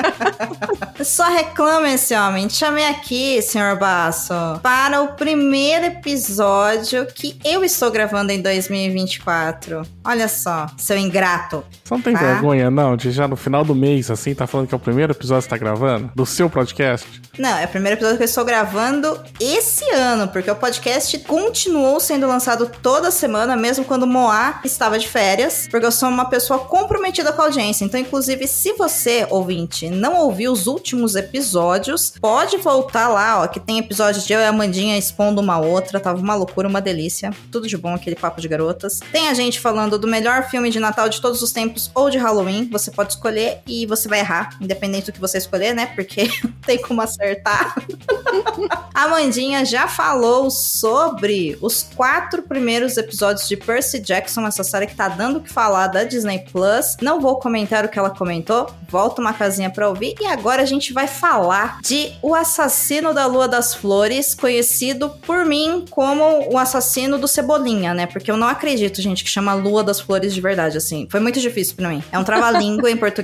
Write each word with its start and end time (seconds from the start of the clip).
Só 1.04 1.30
reclama 1.30 1.90
esse 1.90 2.16
homem. 2.16 2.48
Te 2.48 2.56
chamei 2.56 2.86
aqui, 2.86 3.42
senhor 3.42 3.78
Baço, 3.78 4.34
para 4.62 5.02
o 5.02 5.10
primeiro 5.10 5.86
episódio 5.86 7.06
que 7.06 7.40
eu 7.46 7.64
estou 7.64 7.92
gravando 7.92 8.32
em 8.32 8.42
2024. 8.42 9.84
Olha 10.04 10.28
só, 10.28 10.66
seu 10.76 10.98
ingrato. 10.98 11.64
Você 11.84 11.94
não 11.94 12.02
tem 12.02 12.14
tá? 12.14 12.20
vergonha, 12.20 12.72
não, 12.72 12.98
de 12.98 13.12
já 13.12 13.28
no 13.28 13.37
final 13.38 13.64
do 13.64 13.76
mês, 13.76 14.12
assim, 14.12 14.34
tá 14.34 14.48
falando 14.48 14.68
que 14.68 14.74
é 14.74 14.78
o 14.78 14.80
primeiro 14.80 15.14
episódio 15.14 15.44
que 15.44 15.50
tá 15.50 15.58
gravando? 15.58 16.12
Do 16.16 16.26
seu 16.26 16.50
podcast? 16.50 17.22
Não, 17.38 17.56
é 17.58 17.66
o 17.66 17.68
primeiro 17.68 17.98
episódio 17.98 18.18
que 18.18 18.24
eu 18.24 18.28
estou 18.28 18.44
gravando 18.44 19.20
esse 19.40 19.88
ano, 19.92 20.28
porque 20.28 20.50
o 20.50 20.56
podcast 20.56 21.20
continuou 21.20 22.00
sendo 22.00 22.28
lançado 22.28 22.70
toda 22.82 23.12
semana, 23.12 23.56
mesmo 23.56 23.86
quando 23.86 24.04
o 24.04 24.08
Moá 24.08 24.60
estava 24.66 24.98
de 24.98 25.08
férias, 25.08 25.68
porque 25.70 25.86
eu 25.86 25.92
sou 25.92 26.10
uma 26.10 26.26
pessoa 26.26 26.60
comprometida 26.60 27.32
com 27.32 27.42
a 27.42 27.46
audiência. 27.46 27.86
Então, 27.86 28.00
inclusive, 28.00 28.48
se 28.48 28.74
você, 28.74 29.28
ouvinte, 29.30 29.88
não 29.90 30.18
ouviu 30.18 30.52
os 30.52 30.66
últimos 30.66 31.16
episódios, 31.16 32.14
pode 32.20 32.58
voltar 32.58 33.08
lá, 33.08 33.44
ó, 33.44 33.48
que 33.48 33.60
tem 33.60 33.78
episódios 33.78 34.26
de 34.26 34.34
eu 34.34 34.40
e 34.40 34.46
a 34.46 34.52
Mandinha 34.52 34.98
expondo 34.98 35.40
uma 35.40 35.60
outra, 35.60 36.00
tava 36.00 36.20
uma 36.20 36.34
loucura, 36.34 36.68
uma 36.68 36.82
delícia. 36.82 37.32
Tudo 37.52 37.68
de 37.68 37.78
bom, 37.78 37.94
aquele 37.94 38.16
papo 38.16 38.42
de 38.42 38.48
garotas. 38.48 39.00
Tem 39.12 39.30
a 39.30 39.34
gente 39.36 39.60
falando 39.60 40.00
do 40.00 40.08
melhor 40.08 40.50
filme 40.50 40.72
de 40.72 40.80
Natal 40.80 41.08
de 41.08 41.22
todos 41.22 41.42
os 41.44 41.52
tempos 41.52 41.92
ou 41.94 42.10
de 42.10 42.18
Halloween, 42.18 42.68
você 42.72 42.90
pode 42.90 43.14
escolher 43.14 43.27
e 43.66 43.86
você 43.86 44.08
vai 44.08 44.20
errar, 44.20 44.58
independente 44.62 45.08
do 45.08 45.12
que 45.12 45.20
você 45.20 45.38
escolher, 45.38 45.74
né? 45.74 45.88
Porque 45.88 46.30
tem 46.66 46.82
como 46.82 47.02
acertar. 47.02 47.76
a 48.94 49.08
Mandinha 49.08 49.66
já 49.66 49.88
falou 49.88 50.50
sobre 50.50 51.58
os 51.62 51.84
quatro 51.96 52.44
primeiros 52.44 52.98
episódios 52.98 53.48
de 53.48 53.58
Percy 53.58 54.00
Jackson, 54.00 54.46
essa 54.46 54.64
série 54.64 54.88
que 54.88 54.96
tá 54.96 55.08
dando 55.08 55.38
o 55.38 55.42
que 55.42 55.52
falar 55.52 55.88
da 55.88 56.04
Disney 56.04 56.40
Plus. 56.52 56.98
Não 57.02 57.20
vou 57.20 57.40
comentar 57.40 57.86
o 57.86 57.90
que 57.90 58.00
ela 58.00 58.10
comentou, 58.10 58.70
volta 58.90 59.22
uma 59.22 59.34
casinha 59.34 59.70
pra 59.70 59.90
ouvir. 59.90 60.16
E 60.20 60.26
agora 60.26 60.62
a 60.62 60.66
gente 60.66 60.94
vai 60.94 61.08
falar 61.08 61.80
de 61.82 62.12
O 62.22 62.34
Assassino 62.34 63.14
da 63.14 63.26
Lua 63.26 63.48
das 63.48 63.74
Flores, 63.74 64.34
conhecido 64.34 65.10
por 65.26 65.46
mim 65.46 65.86
como 65.90 66.52
o 66.52 66.58
assassino 66.58 67.18
do 67.18 67.28
Cebolinha, 67.28 67.94
né? 67.94 68.06
Porque 68.06 68.30
eu 68.30 68.38
não 68.38 68.48
acredito, 68.48 69.02
gente, 69.02 69.24
que 69.24 69.30
chama 69.30 69.54
Lua 69.54 69.84
das 69.84 70.00
Flores 70.00 70.34
de 70.34 70.42
verdade, 70.42 70.78
assim. 70.78 71.08
Foi 71.10 71.20
muito 71.20 71.40
difícil 71.40 71.76
para 71.76 71.90
mim. 71.90 72.04
É 72.12 72.18
um 72.18 72.24
trava-língua 72.26 72.90
em 72.90 72.98
português, 72.98 73.17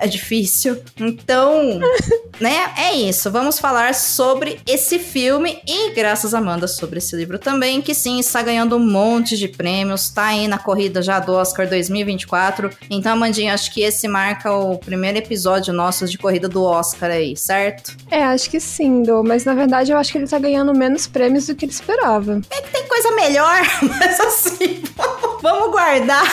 é 0.00 0.06
difícil. 0.06 0.80
Então, 0.98 1.80
né? 2.40 2.72
É 2.76 2.94
isso. 2.94 3.30
Vamos 3.30 3.58
falar 3.58 3.94
sobre 3.94 4.60
esse 4.66 4.98
filme 4.98 5.60
e, 5.66 5.90
graças 5.90 6.34
a 6.34 6.38
Amanda, 6.38 6.68
sobre 6.68 6.98
esse 6.98 7.16
livro 7.16 7.38
também, 7.38 7.80
que 7.82 7.94
sim, 7.94 8.18
está 8.18 8.42
ganhando 8.42 8.76
um 8.76 8.90
monte 8.90 9.36
de 9.36 9.48
prêmios, 9.48 10.08
tá 10.10 10.26
aí 10.26 10.46
na 10.46 10.58
corrida 10.58 11.02
já 11.02 11.18
do 11.18 11.32
Oscar 11.32 11.68
2024. 11.68 12.70
Então, 12.90 13.12
Amandinha, 13.12 13.54
acho 13.54 13.72
que 13.72 13.82
esse 13.82 14.06
marca 14.06 14.52
o 14.52 14.78
primeiro 14.78 15.18
episódio 15.18 15.72
nosso 15.72 16.06
de 16.06 16.18
corrida 16.18 16.48
do 16.48 16.62
Oscar 16.62 17.10
aí, 17.10 17.36
certo? 17.36 17.96
É, 18.10 18.22
acho 18.24 18.50
que 18.50 18.60
sim, 18.60 19.02
Do, 19.02 19.22
mas 19.22 19.44
na 19.44 19.54
verdade 19.54 19.92
eu 19.92 19.98
acho 19.98 20.12
que 20.12 20.18
ele 20.18 20.26
tá 20.26 20.38
ganhando 20.38 20.74
menos 20.74 21.06
prêmios 21.06 21.46
do 21.46 21.54
que 21.54 21.64
ele 21.64 21.72
esperava. 21.72 22.40
É 22.50 22.62
que 22.62 22.70
tem 22.70 22.86
coisa 22.86 23.10
melhor, 23.12 23.62
mas 23.82 24.20
assim, 24.20 24.82
vamos 25.42 25.70
guardar 25.70 26.24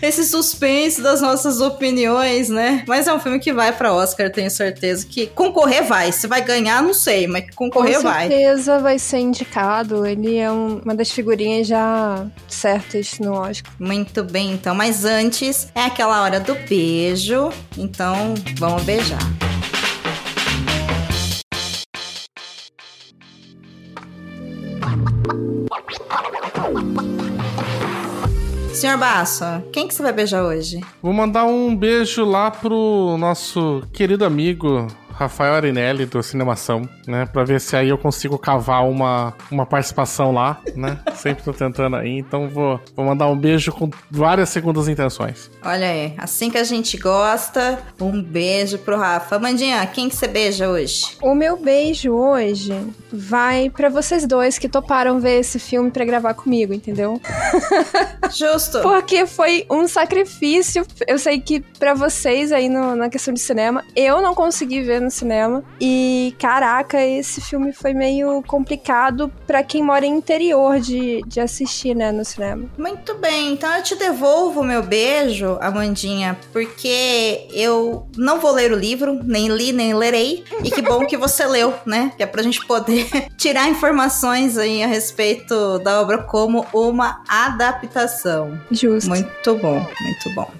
esse 0.00 0.24
suspense 0.24 1.00
das 1.00 1.20
nossas 1.20 1.60
opiniões, 1.60 2.41
né? 2.48 2.84
Mas 2.86 3.06
é 3.06 3.14
um 3.14 3.20
filme 3.20 3.38
que 3.38 3.52
vai 3.52 3.72
para 3.72 3.92
Oscar, 3.92 4.30
tenho 4.30 4.50
certeza 4.50 5.06
que 5.06 5.26
concorrer 5.26 5.84
vai. 5.84 6.12
Se 6.12 6.26
vai 6.26 6.42
ganhar, 6.42 6.82
não 6.82 6.94
sei, 6.94 7.26
mas 7.26 7.44
concorrer 7.54 8.00
vai. 8.00 8.28
Com 8.28 8.30
certeza 8.30 8.72
vai. 8.74 8.82
vai 8.82 8.98
ser 8.98 9.18
indicado. 9.18 10.06
Ele 10.06 10.36
é 10.36 10.50
um, 10.50 10.80
uma 10.84 10.94
das 10.94 11.10
figurinhas 11.10 11.66
já 11.66 12.26
certas 12.48 13.18
no 13.18 13.32
Oscar. 13.32 13.72
Muito 13.78 14.24
bem, 14.24 14.52
então. 14.52 14.74
Mas 14.74 15.04
antes 15.04 15.68
é 15.74 15.82
aquela 15.82 16.22
hora 16.22 16.40
do 16.40 16.54
beijo. 16.54 17.50
Então, 17.76 18.34
vamos 18.58 18.82
beijar. 18.82 19.51
Senhor 28.82 28.98
Basso, 28.98 29.44
quem 29.72 29.86
que 29.86 29.94
você 29.94 30.02
vai 30.02 30.12
beijar 30.12 30.42
hoje? 30.42 30.80
Vou 31.00 31.12
mandar 31.12 31.44
um 31.44 31.76
beijo 31.76 32.24
lá 32.24 32.50
pro 32.50 33.16
nosso 33.16 33.80
querido 33.92 34.24
amigo 34.24 34.88
Rafael 35.12 35.54
Arinelli 35.54 36.06
do 36.06 36.22
Cinemação, 36.22 36.88
né? 37.06 37.26
Pra 37.26 37.44
ver 37.44 37.60
se 37.60 37.76
aí 37.76 37.88
eu 37.88 37.98
consigo 37.98 38.38
cavar 38.38 38.88
uma, 38.88 39.34
uma 39.50 39.66
participação 39.66 40.32
lá, 40.32 40.60
né? 40.74 40.98
Sempre 41.14 41.44
tô 41.44 41.52
tentando 41.52 41.96
aí, 41.96 42.18
então 42.18 42.48
vou, 42.48 42.80
vou 42.96 43.04
mandar 43.04 43.28
um 43.28 43.36
beijo 43.36 43.72
com 43.72 43.90
várias 44.10 44.48
segundas 44.48 44.88
intenções. 44.88 45.50
Olha 45.64 45.86
aí, 45.86 46.14
assim 46.18 46.50
que 46.50 46.58
a 46.58 46.64
gente 46.64 46.96
gosta, 46.96 47.78
um 48.00 48.22
beijo 48.22 48.78
pro 48.78 48.96
Rafa. 48.96 49.38
Mandinha, 49.38 49.86
quem 49.86 50.08
que 50.08 50.16
você 50.16 50.26
beija 50.26 50.68
hoje? 50.68 51.16
O 51.22 51.34
meu 51.34 51.56
beijo 51.56 52.12
hoje 52.12 52.74
vai 53.12 53.70
para 53.70 53.88
vocês 53.88 54.26
dois 54.26 54.58
que 54.58 54.68
toparam 54.68 55.20
ver 55.20 55.40
esse 55.40 55.58
filme 55.58 55.90
para 55.90 56.04
gravar 56.04 56.34
comigo, 56.34 56.72
entendeu? 56.72 57.20
Justo. 58.32 58.80
Porque 58.80 59.26
foi 59.26 59.66
um 59.70 59.86
sacrifício. 59.86 60.86
Eu 61.06 61.18
sei 61.18 61.40
que 61.40 61.60
para 61.60 61.94
vocês 61.94 62.52
aí 62.52 62.68
no, 62.68 62.96
na 62.96 63.10
questão 63.10 63.34
de 63.34 63.40
cinema, 63.40 63.84
eu 63.94 64.22
não 64.22 64.34
consegui 64.34 64.80
ver 64.82 65.01
no 65.02 65.10
cinema. 65.10 65.62
E 65.80 66.34
caraca, 66.38 67.00
esse 67.00 67.40
filme 67.40 67.72
foi 67.72 67.92
meio 67.92 68.42
complicado 68.46 69.30
para 69.46 69.62
quem 69.62 69.82
mora 69.82 70.06
em 70.06 70.16
interior 70.16 70.80
de, 70.80 71.22
de 71.26 71.40
assistir, 71.40 71.94
né, 71.94 72.12
no 72.12 72.24
cinema. 72.24 72.64
Muito 72.78 73.14
bem, 73.14 73.52
então 73.52 73.72
eu 73.74 73.82
te 73.82 73.94
devolvo 73.94 74.62
meu 74.62 74.82
beijo, 74.82 75.58
Amandinha, 75.60 76.38
porque 76.52 77.48
eu 77.52 78.06
não 78.16 78.40
vou 78.40 78.52
ler 78.52 78.72
o 78.72 78.76
livro, 78.76 79.20
nem 79.24 79.48
li, 79.48 79.72
nem 79.72 79.94
lerei. 79.94 80.44
E 80.64 80.70
que 80.70 80.82
bom 80.82 81.06
que 81.06 81.16
você 81.16 81.44
leu, 81.46 81.74
né? 81.84 82.12
Que 82.16 82.22
é 82.22 82.26
pra 82.26 82.42
gente 82.42 82.64
poder 82.66 83.08
tirar 83.36 83.68
informações 83.68 84.56
aí 84.56 84.82
a 84.82 84.86
respeito 84.86 85.78
da 85.80 86.00
obra 86.00 86.18
como 86.18 86.66
uma 86.72 87.22
adaptação. 87.28 88.60
Justo. 88.70 89.08
Muito 89.08 89.56
bom, 89.56 89.74
muito 89.74 90.34
bom. 90.34 90.50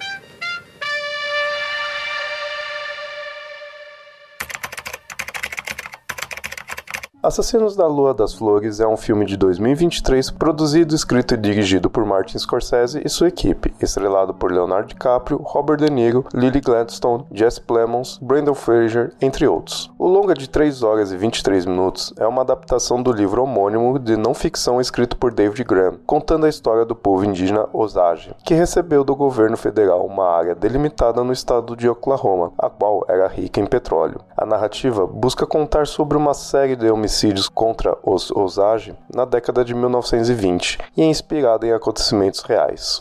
Assassinos 7.22 7.76
da 7.76 7.86
Lua 7.86 8.12
das 8.12 8.34
Flores 8.34 8.80
é 8.80 8.86
um 8.86 8.96
filme 8.96 9.24
de 9.24 9.36
2023 9.36 10.28
produzido, 10.32 10.92
escrito 10.92 11.34
e 11.34 11.36
dirigido 11.36 11.88
por 11.88 12.04
Martin 12.04 12.36
Scorsese 12.36 13.00
e 13.04 13.08
sua 13.08 13.28
equipe, 13.28 13.72
estrelado 13.80 14.34
por 14.34 14.50
Leonardo 14.50 14.88
DiCaprio, 14.88 15.40
Robert 15.40 15.76
De 15.76 15.88
Niro, 15.88 16.24
Lily 16.34 16.60
Gladstone, 16.60 17.24
Jesse 17.30 17.60
Plemons, 17.60 18.18
Brendan 18.20 18.54
Fraser, 18.54 19.12
entre 19.20 19.46
outros. 19.46 19.88
O 19.96 20.08
longa 20.08 20.34
de 20.34 20.50
3 20.50 20.82
horas 20.82 21.12
e 21.12 21.16
23 21.16 21.64
minutos 21.64 22.12
é 22.18 22.26
uma 22.26 22.42
adaptação 22.42 23.00
do 23.00 23.12
livro 23.12 23.44
homônimo 23.44 24.00
de 24.00 24.16
não 24.16 24.34
ficção 24.34 24.80
escrito 24.80 25.16
por 25.16 25.32
David 25.32 25.62
Graham, 25.62 26.00
contando 26.04 26.46
a 26.46 26.48
história 26.48 26.84
do 26.84 26.96
povo 26.96 27.24
indígena 27.24 27.68
Osage, 27.72 28.34
que 28.44 28.52
recebeu 28.52 29.04
do 29.04 29.14
governo 29.14 29.56
federal 29.56 30.04
uma 30.04 30.28
área 30.28 30.56
delimitada 30.56 31.22
no 31.22 31.32
estado 31.32 31.76
de 31.76 31.88
Oklahoma, 31.88 32.50
a 32.58 32.68
qual 32.68 33.04
era 33.08 33.28
rica 33.28 33.60
em 33.60 33.66
petróleo. 33.66 34.20
A 34.36 34.44
narrativa 34.44 35.06
busca 35.06 35.46
contar 35.46 35.86
sobre 35.86 36.16
uma 36.16 36.34
série 36.34 36.74
de 36.74 36.90
homicídios 36.90 37.11
homicídios 37.12 37.46
contra 37.46 37.94
os 38.02 38.30
Osage 38.30 38.94
na 39.14 39.26
década 39.26 39.62
de 39.62 39.74
1920 39.74 40.78
e 40.96 41.02
é 41.02 41.04
inspirada 41.04 41.66
em 41.66 41.72
acontecimentos 41.72 42.40
reais. 42.40 43.00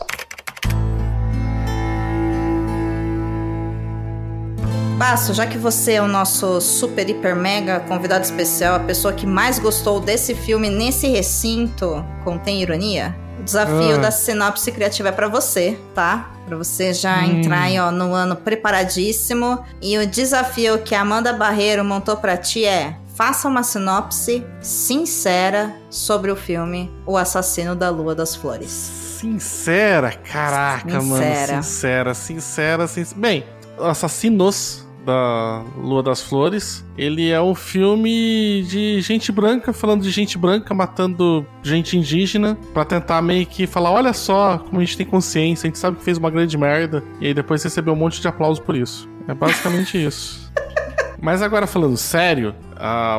Basso, 4.98 5.32
já 5.32 5.46
que 5.46 5.56
você 5.56 5.94
é 5.94 6.02
o 6.02 6.06
nosso 6.06 6.60
super, 6.60 7.08
hiper, 7.08 7.34
mega 7.34 7.80
convidado 7.80 8.22
especial, 8.22 8.76
a 8.76 8.80
pessoa 8.80 9.14
que 9.14 9.26
mais 9.26 9.58
gostou 9.58 9.98
desse 9.98 10.34
filme 10.34 10.68
nesse 10.68 11.08
recinto, 11.08 12.04
contém 12.22 12.60
ironia? 12.60 13.16
O 13.40 13.42
desafio 13.42 13.94
ah. 13.94 13.98
da 13.98 14.10
sinopse 14.10 14.70
criativa 14.70 15.08
é 15.08 15.12
para 15.12 15.26
você, 15.26 15.76
tá? 15.94 16.30
Para 16.46 16.56
você 16.56 16.92
já 16.92 17.18
hum. 17.20 17.38
entrar 17.38 17.62
aí, 17.62 17.80
ó, 17.80 17.90
no 17.90 18.12
ano 18.12 18.36
preparadíssimo. 18.36 19.58
E 19.80 19.98
o 19.98 20.06
desafio 20.06 20.78
que 20.78 20.94
a 20.94 21.00
Amanda 21.00 21.32
Barreiro 21.32 21.84
montou 21.84 22.16
para 22.16 22.36
ti 22.36 22.64
é: 22.64 22.94
faça 23.14 23.48
uma 23.48 23.62
sinopse 23.62 24.44
sincera 24.60 25.74
sobre 25.90 26.30
o 26.30 26.36
filme 26.36 26.90
O 27.06 27.16
Assassino 27.16 27.74
da 27.74 27.90
Lua 27.90 28.14
das 28.14 28.34
Flores. 28.34 28.70
Sincera? 28.70 30.12
Caraca, 30.12 31.00
sincera. 31.00 31.02
mano. 31.02 31.62
Sincera, 31.62 32.14
sincera, 32.14 32.86
sincera. 32.86 33.20
Bem, 33.20 33.44
Assassinos 33.78 34.86
da 35.04 35.62
Lua 35.76 36.02
das 36.02 36.22
Flores. 36.22 36.84
Ele 36.96 37.30
é 37.30 37.40
um 37.40 37.54
filme 37.54 38.64
de 38.68 39.00
gente 39.00 39.32
branca 39.32 39.72
falando 39.72 40.02
de 40.02 40.10
gente 40.10 40.38
branca 40.38 40.72
matando 40.72 41.46
gente 41.62 41.96
indígena 41.96 42.56
para 42.72 42.84
tentar 42.84 43.20
meio 43.20 43.46
que 43.46 43.66
falar, 43.66 43.90
olha 43.90 44.12
só 44.12 44.58
como 44.58 44.80
a 44.80 44.84
gente 44.84 44.96
tem 44.96 45.06
consciência, 45.06 45.66
a 45.66 45.68
gente 45.68 45.78
sabe 45.78 45.96
que 45.96 46.04
fez 46.04 46.18
uma 46.18 46.30
grande 46.30 46.56
merda 46.56 47.02
e 47.20 47.26
aí 47.26 47.34
depois 47.34 47.62
recebeu 47.62 47.94
um 47.94 47.96
monte 47.96 48.20
de 48.20 48.28
aplauso 48.28 48.62
por 48.62 48.76
isso. 48.76 49.08
É 49.26 49.34
basicamente 49.34 50.02
isso. 50.02 50.52
Mas 51.22 51.40
agora 51.40 51.68
falando 51.68 51.96
sério, 51.96 52.52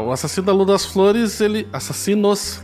o 0.05 0.11
assassino 0.11 0.45
da 0.45 0.51
Lua 0.51 0.65
das 0.65 0.85
Flores, 0.85 1.39
ele. 1.39 1.65
Assassinos. 1.71 2.59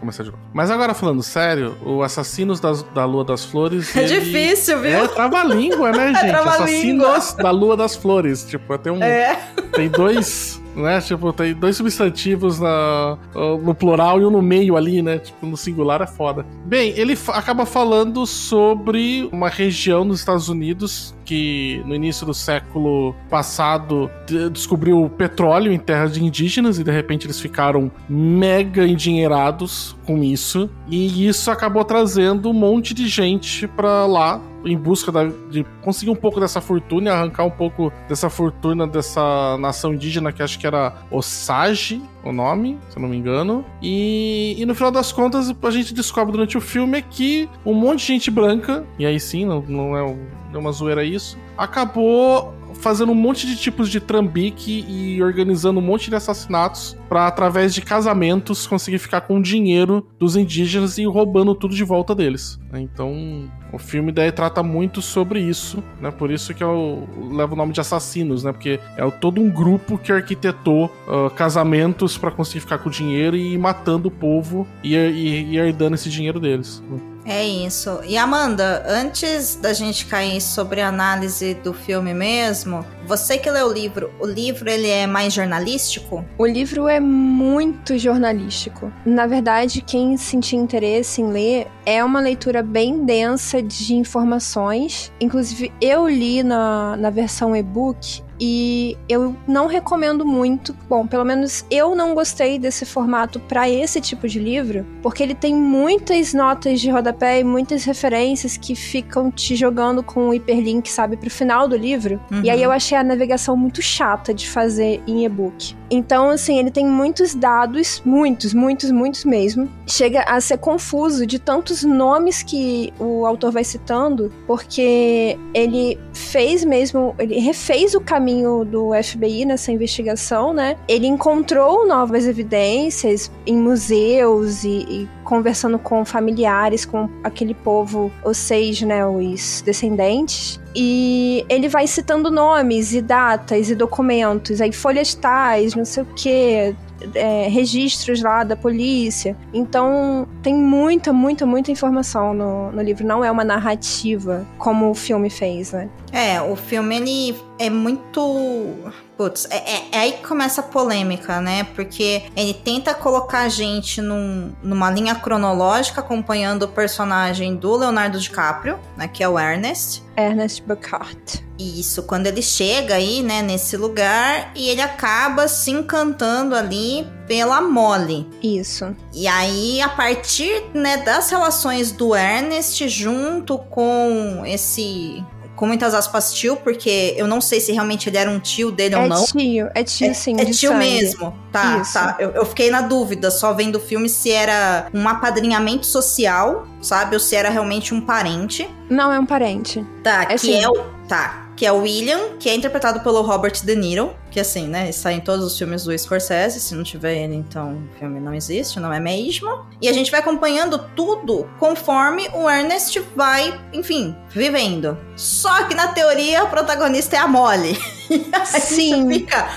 Começar 0.00 0.22
de 0.22 0.30
novo. 0.30 0.42
Mas 0.54 0.70
agora 0.70 0.94
falando 0.94 1.22
sério, 1.22 1.76
o 1.84 2.02
Assassinos 2.02 2.58
das, 2.58 2.82
da 2.94 3.04
Lua 3.04 3.22
das 3.22 3.44
Flores. 3.44 3.94
É 3.94 4.04
ele... 4.04 4.20
difícil, 4.20 4.80
viu? 4.80 5.04
É 5.04 5.08
trava-língua, 5.08 5.92
né, 5.92 6.14
gente? 6.16 6.30
É 6.30 6.34
Assassinos 6.34 7.34
da 7.34 7.50
Lua 7.50 7.76
das 7.76 7.96
Flores. 7.96 8.44
Tipo, 8.44 8.78
tem 8.78 8.90
um. 8.90 9.02
É. 9.02 9.36
Tem 9.74 9.90
dois 9.90 10.58
né? 10.74 11.00
Tipo, 11.00 11.32
tem 11.32 11.54
dois 11.54 11.76
substantivos 11.76 12.58
na, 12.60 13.18
no 13.62 13.74
plural 13.74 14.20
e 14.20 14.24
um 14.24 14.30
no 14.30 14.40
meio 14.40 14.76
ali, 14.76 15.02
né? 15.02 15.18
Tipo, 15.18 15.44
no 15.44 15.56
singular 15.56 16.00
é 16.00 16.06
foda. 16.06 16.46
Bem, 16.64 16.92
ele 16.96 17.18
acaba 17.28 17.66
falando 17.66 18.24
sobre 18.26 19.28
uma 19.32 19.48
região 19.48 20.04
nos 20.04 20.20
Estados 20.20 20.48
Unidos 20.48 21.14
que 21.28 21.82
no 21.84 21.94
início 21.94 22.24
do 22.24 22.32
século 22.32 23.14
passado 23.28 24.10
descobriu 24.50 25.10
petróleo 25.10 25.70
em 25.70 25.78
terras 25.78 26.14
de 26.14 26.24
indígenas 26.24 26.78
e 26.78 26.84
de 26.84 26.90
repente 26.90 27.26
eles 27.26 27.38
ficaram 27.38 27.92
mega 28.08 28.86
endinheirados 28.86 29.94
com 30.06 30.24
isso. 30.24 30.70
E 30.88 31.28
isso 31.28 31.50
acabou 31.50 31.84
trazendo 31.84 32.48
um 32.48 32.54
monte 32.54 32.94
de 32.94 33.06
gente 33.06 33.68
pra 33.68 34.06
lá 34.06 34.40
em 34.64 34.76
busca 34.76 35.12
da, 35.12 35.26
de 35.50 35.66
conseguir 35.82 36.10
um 36.10 36.16
pouco 36.16 36.40
dessa 36.40 36.62
fortuna 36.62 37.10
e 37.10 37.12
arrancar 37.12 37.44
um 37.44 37.50
pouco 37.50 37.92
dessa 38.08 38.30
fortuna 38.30 38.86
dessa 38.86 39.56
nação 39.58 39.92
indígena 39.92 40.32
que 40.32 40.42
acho 40.42 40.58
que 40.58 40.66
era 40.66 40.94
Osage, 41.10 42.00
o 42.30 42.32
nome, 42.32 42.78
se 42.88 42.96
eu 42.96 43.02
não 43.02 43.08
me 43.08 43.16
engano. 43.16 43.64
E, 43.82 44.56
e 44.58 44.66
no 44.66 44.74
final 44.74 44.90
das 44.90 45.12
contas, 45.12 45.54
a 45.62 45.70
gente 45.70 45.94
descobre 45.94 46.32
durante 46.32 46.56
o 46.56 46.60
filme 46.60 47.02
que 47.02 47.48
um 47.64 47.74
monte 47.74 48.00
de 48.00 48.06
gente 48.06 48.30
branca, 48.30 48.86
e 48.98 49.06
aí 49.06 49.18
sim, 49.18 49.44
não, 49.44 49.62
não 49.62 49.96
é, 49.96 50.16
é 50.54 50.58
uma 50.58 50.72
zoeira 50.72 51.04
isso, 51.04 51.38
acabou 51.56 52.54
fazendo 52.78 53.12
um 53.12 53.14
monte 53.14 53.46
de 53.46 53.56
tipos 53.56 53.90
de 53.90 54.00
trambique 54.00 54.84
e 54.88 55.22
organizando 55.22 55.80
um 55.80 55.82
monte 55.82 56.08
de 56.08 56.16
assassinatos 56.16 56.96
para 57.08 57.26
através 57.26 57.74
de 57.74 57.82
casamentos 57.82 58.66
conseguir 58.66 58.98
ficar 58.98 59.22
com 59.22 59.38
o 59.38 59.42
dinheiro 59.42 60.06
dos 60.18 60.36
indígenas 60.36 60.98
e 60.98 61.04
roubando 61.04 61.54
tudo 61.54 61.74
de 61.74 61.84
volta 61.84 62.14
deles. 62.14 62.58
Então, 62.72 63.50
o 63.72 63.78
filme 63.78 64.12
daí 64.12 64.30
trata 64.30 64.62
muito 64.62 65.02
sobre 65.02 65.40
isso, 65.40 65.82
né? 66.00 66.10
Por 66.10 66.30
isso 66.30 66.54
que 66.54 66.62
eu 66.62 67.08
levo 67.30 67.54
o 67.54 67.56
nome 67.56 67.72
de 67.72 67.80
assassinos, 67.80 68.44
né? 68.44 68.52
Porque 68.52 68.80
é 68.96 69.10
todo 69.10 69.40
um 69.40 69.50
grupo 69.50 69.98
que 69.98 70.12
arquitetou 70.12 70.86
uh, 70.86 71.30
casamentos 71.30 72.16
para 72.16 72.30
conseguir 72.30 72.60
ficar 72.60 72.78
com 72.78 72.88
o 72.88 72.92
dinheiro 72.92 73.36
e 73.36 73.54
ir 73.54 73.58
matando 73.58 74.08
o 74.08 74.10
povo 74.10 74.66
e, 74.82 74.94
e, 74.94 75.54
e 75.54 75.58
herdando 75.58 75.94
esse 75.94 76.08
dinheiro 76.08 76.38
deles. 76.38 76.82
É 77.28 77.46
isso. 77.46 78.00
E 78.06 78.16
Amanda, 78.16 78.82
antes 78.88 79.54
da 79.54 79.74
gente 79.74 80.06
cair 80.06 80.40
sobre 80.40 80.80
a 80.80 80.88
análise 80.88 81.52
do 81.52 81.74
filme 81.74 82.14
mesmo, 82.14 82.82
você 83.06 83.36
que 83.36 83.50
leu 83.50 83.66
o 83.66 83.72
livro, 83.72 84.10
o 84.18 84.26
livro 84.26 84.70
ele 84.70 84.88
é 84.88 85.06
mais 85.06 85.34
jornalístico? 85.34 86.24
O 86.38 86.46
livro 86.46 86.88
é 86.88 86.98
muito 86.98 87.98
jornalístico. 87.98 88.90
Na 89.04 89.26
verdade, 89.26 89.82
quem 89.82 90.16
sentir 90.16 90.56
interesse 90.56 91.20
em 91.20 91.30
ler, 91.30 91.66
é 91.84 92.02
uma 92.02 92.20
leitura 92.20 92.62
bem 92.62 93.04
densa 93.04 93.62
de 93.62 93.94
informações. 93.94 95.12
Inclusive, 95.20 95.70
eu 95.82 96.08
li 96.08 96.42
na, 96.42 96.96
na 96.96 97.10
versão 97.10 97.54
e-book 97.54 98.26
e 98.40 98.96
eu 99.08 99.34
não 99.46 99.66
recomendo 99.66 100.24
muito. 100.24 100.74
Bom, 100.88 101.06
pelo 101.06 101.24
menos 101.24 101.64
eu 101.70 101.94
não 101.94 102.14
gostei 102.14 102.58
desse 102.58 102.84
formato 102.84 103.40
para 103.40 103.68
esse 103.68 104.00
tipo 104.00 104.28
de 104.28 104.38
livro, 104.38 104.86
porque 105.02 105.22
ele 105.22 105.34
tem 105.34 105.54
muitas 105.54 106.32
notas 106.32 106.80
de 106.80 106.90
rodapé 106.90 107.40
e 107.40 107.44
muitas 107.44 107.84
referências 107.84 108.56
que 108.56 108.74
ficam 108.74 109.30
te 109.30 109.56
jogando 109.56 110.02
com 110.02 110.28
o 110.28 110.34
hiperlink, 110.34 110.90
sabe, 110.90 111.16
pro 111.16 111.30
final 111.30 111.68
do 111.68 111.76
livro. 111.76 112.20
Uhum. 112.30 112.42
E 112.44 112.50
aí 112.50 112.62
eu 112.62 112.70
achei 112.70 112.96
a 112.96 113.02
navegação 113.02 113.56
muito 113.56 113.82
chata 113.82 114.32
de 114.32 114.48
fazer 114.48 115.02
em 115.06 115.24
e-book. 115.24 115.76
Então, 115.90 116.28
assim, 116.28 116.58
ele 116.58 116.70
tem 116.70 116.86
muitos 116.86 117.34
dados, 117.34 118.02
muitos, 118.04 118.52
muitos, 118.52 118.90
muitos 118.90 119.24
mesmo. 119.24 119.68
Chega 119.86 120.22
a 120.22 120.40
ser 120.40 120.58
confuso 120.58 121.26
de 121.26 121.38
tantos 121.38 121.82
nomes 121.82 122.42
que 122.42 122.92
o 122.98 123.24
autor 123.24 123.50
vai 123.50 123.64
citando, 123.64 124.32
porque 124.46 125.38
ele 125.54 125.98
fez 126.12 126.62
mesmo, 126.64 127.14
ele 127.18 127.38
refez 127.38 127.94
o 127.94 128.00
caminho 128.00 128.27
do 128.64 128.90
FBI 129.02 129.44
nessa 129.44 129.72
investigação, 129.72 130.52
né? 130.52 130.76
Ele 130.86 131.06
encontrou 131.06 131.86
novas 131.86 132.26
evidências 132.26 133.30
em 133.46 133.56
museus 133.56 134.64
e, 134.64 134.86
e 134.88 135.08
conversando 135.28 135.78
com 135.78 136.06
familiares, 136.06 136.86
com 136.86 137.06
aquele 137.22 137.52
povo, 137.52 138.10
ou 138.24 138.32
seja, 138.32 138.86
né, 138.86 139.06
os 139.06 139.60
descendentes. 139.60 140.58
E 140.74 141.44
ele 141.50 141.68
vai 141.68 141.86
citando 141.86 142.30
nomes 142.30 142.94
e 142.94 143.02
datas 143.02 143.68
e 143.68 143.74
documentos, 143.74 144.62
aí 144.62 144.72
folhas 144.72 145.14
tais, 145.14 145.74
não 145.74 145.84
sei 145.84 146.02
o 146.02 146.06
que, 146.16 146.74
é, 147.14 147.46
registros 147.48 148.22
lá 148.22 148.42
da 148.42 148.56
polícia. 148.56 149.36
Então, 149.52 150.26
tem 150.42 150.54
muita, 150.54 151.12
muita, 151.12 151.44
muita 151.44 151.70
informação 151.70 152.32
no, 152.32 152.72
no 152.72 152.80
livro. 152.80 153.06
Não 153.06 153.22
é 153.22 153.30
uma 153.30 153.44
narrativa 153.44 154.46
como 154.56 154.88
o 154.88 154.94
filme 154.94 155.28
fez, 155.28 155.72
né? 155.72 155.90
É, 156.10 156.40
o 156.40 156.56
filme 156.56 156.96
ele 156.96 157.36
é 157.58 157.68
muito. 157.68 158.74
Putz, 159.18 159.48
é, 159.50 159.56
é, 159.56 159.88
é, 159.90 159.98
aí 159.98 160.12
que 160.12 160.28
começa 160.28 160.60
a 160.60 160.64
polêmica, 160.64 161.40
né? 161.40 161.64
Porque 161.74 162.22
ele 162.36 162.54
tenta 162.54 162.94
colocar 162.94 163.40
a 163.40 163.48
gente 163.48 164.00
num, 164.00 164.52
numa 164.62 164.88
linha 164.92 165.16
cronológica 165.16 166.00
acompanhando 166.00 166.62
o 166.62 166.68
personagem 166.68 167.56
do 167.56 167.76
Leonardo 167.76 168.20
DiCaprio, 168.20 168.78
né? 168.96 169.08
Que 169.08 169.24
é 169.24 169.28
o 169.28 169.36
Ernest. 169.36 170.04
Ernest 170.16 170.62
Burkhardt. 170.62 171.44
Isso, 171.58 172.04
quando 172.04 172.28
ele 172.28 172.40
chega 172.40 172.94
aí, 172.94 173.20
né, 173.20 173.42
nesse 173.42 173.76
lugar 173.76 174.52
e 174.54 174.68
ele 174.68 174.80
acaba 174.80 175.48
se 175.48 175.72
encantando 175.72 176.54
ali 176.54 177.04
pela 177.26 177.60
Molly. 177.60 178.28
Isso. 178.40 178.94
E 179.12 179.26
aí, 179.26 179.82
a 179.82 179.88
partir, 179.88 180.62
né, 180.72 180.98
das 180.98 181.28
relações 181.30 181.90
do 181.90 182.14
Ernest 182.14 182.88
junto 182.88 183.58
com 183.58 184.44
esse 184.46 185.24
com 185.58 185.66
muitas 185.66 185.92
aspas 185.92 186.32
tio, 186.32 186.56
porque 186.56 187.14
eu 187.16 187.26
não 187.26 187.40
sei 187.40 187.58
se 187.58 187.72
realmente 187.72 188.08
ele 188.08 188.16
era 188.16 188.30
um 188.30 188.38
tio 188.38 188.70
dele 188.70 188.94
é 188.94 188.98
ou 188.98 189.08
não. 189.08 189.24
É 189.24 189.26
tio, 189.26 189.70
é 189.74 189.82
tio 189.82 190.14
sim. 190.14 190.36
É, 190.38 190.42
é 190.42 190.44
tio 190.44 190.70
sangue. 190.70 190.78
mesmo. 190.78 191.36
Tá, 191.50 191.78
Isso. 191.78 191.94
tá. 191.94 192.14
Eu, 192.20 192.30
eu, 192.30 192.46
fiquei 192.46 192.70
na 192.70 192.82
dúvida, 192.82 193.28
só 193.28 193.52
vendo 193.52 193.74
o 193.74 193.80
filme, 193.80 194.08
se 194.08 194.30
era 194.30 194.86
um 194.94 195.08
apadrinhamento 195.08 195.84
social, 195.84 196.64
sabe? 196.80 197.16
Ou 197.16 197.20
se 197.20 197.34
era 197.34 197.50
realmente 197.50 197.92
um 197.92 198.00
parente. 198.00 198.70
Não, 198.88 199.12
é 199.12 199.18
um 199.18 199.26
parente. 199.26 199.84
Tá, 200.04 200.22
é 200.22 200.26
que 200.26 200.32
assim, 200.34 200.62
é 200.62 200.68
o 200.68 200.98
Tá. 201.08 201.47
Que 201.58 201.66
é 201.66 201.72
o 201.72 201.78
William, 201.78 202.36
que 202.38 202.48
é 202.48 202.54
interpretado 202.54 203.00
pelo 203.00 203.20
Robert 203.20 203.64
De 203.64 203.74
Niro. 203.74 204.14
Que 204.30 204.38
assim, 204.38 204.68
né? 204.68 204.88
Está 204.88 205.12
em 205.12 205.18
todos 205.18 205.44
os 205.44 205.58
filmes 205.58 205.82
do 205.82 205.98
Scorsese. 205.98 206.60
Se 206.60 206.72
não 206.72 206.84
tiver 206.84 207.16
ele, 207.24 207.34
então 207.34 207.82
o 207.94 207.98
filme 207.98 208.20
não 208.20 208.32
existe, 208.32 208.78
não 208.78 208.92
é 208.92 209.00
mesmo? 209.00 209.66
E 209.82 209.88
a 209.88 209.92
gente 209.92 210.08
vai 210.08 210.20
acompanhando 210.20 210.78
tudo 210.94 211.50
conforme 211.58 212.28
o 212.32 212.48
Ernest 212.48 213.00
vai, 213.16 213.60
enfim, 213.72 214.14
vivendo. 214.30 214.96
Só 215.16 215.64
que 215.64 215.74
na 215.74 215.88
teoria 215.88 216.44
o 216.44 216.48
protagonista 216.48 217.16
é 217.16 217.18
a 217.18 217.26
Molly. 217.26 217.76
E 218.08 218.60
Sim. 218.60 219.06
fica. 219.12 219.50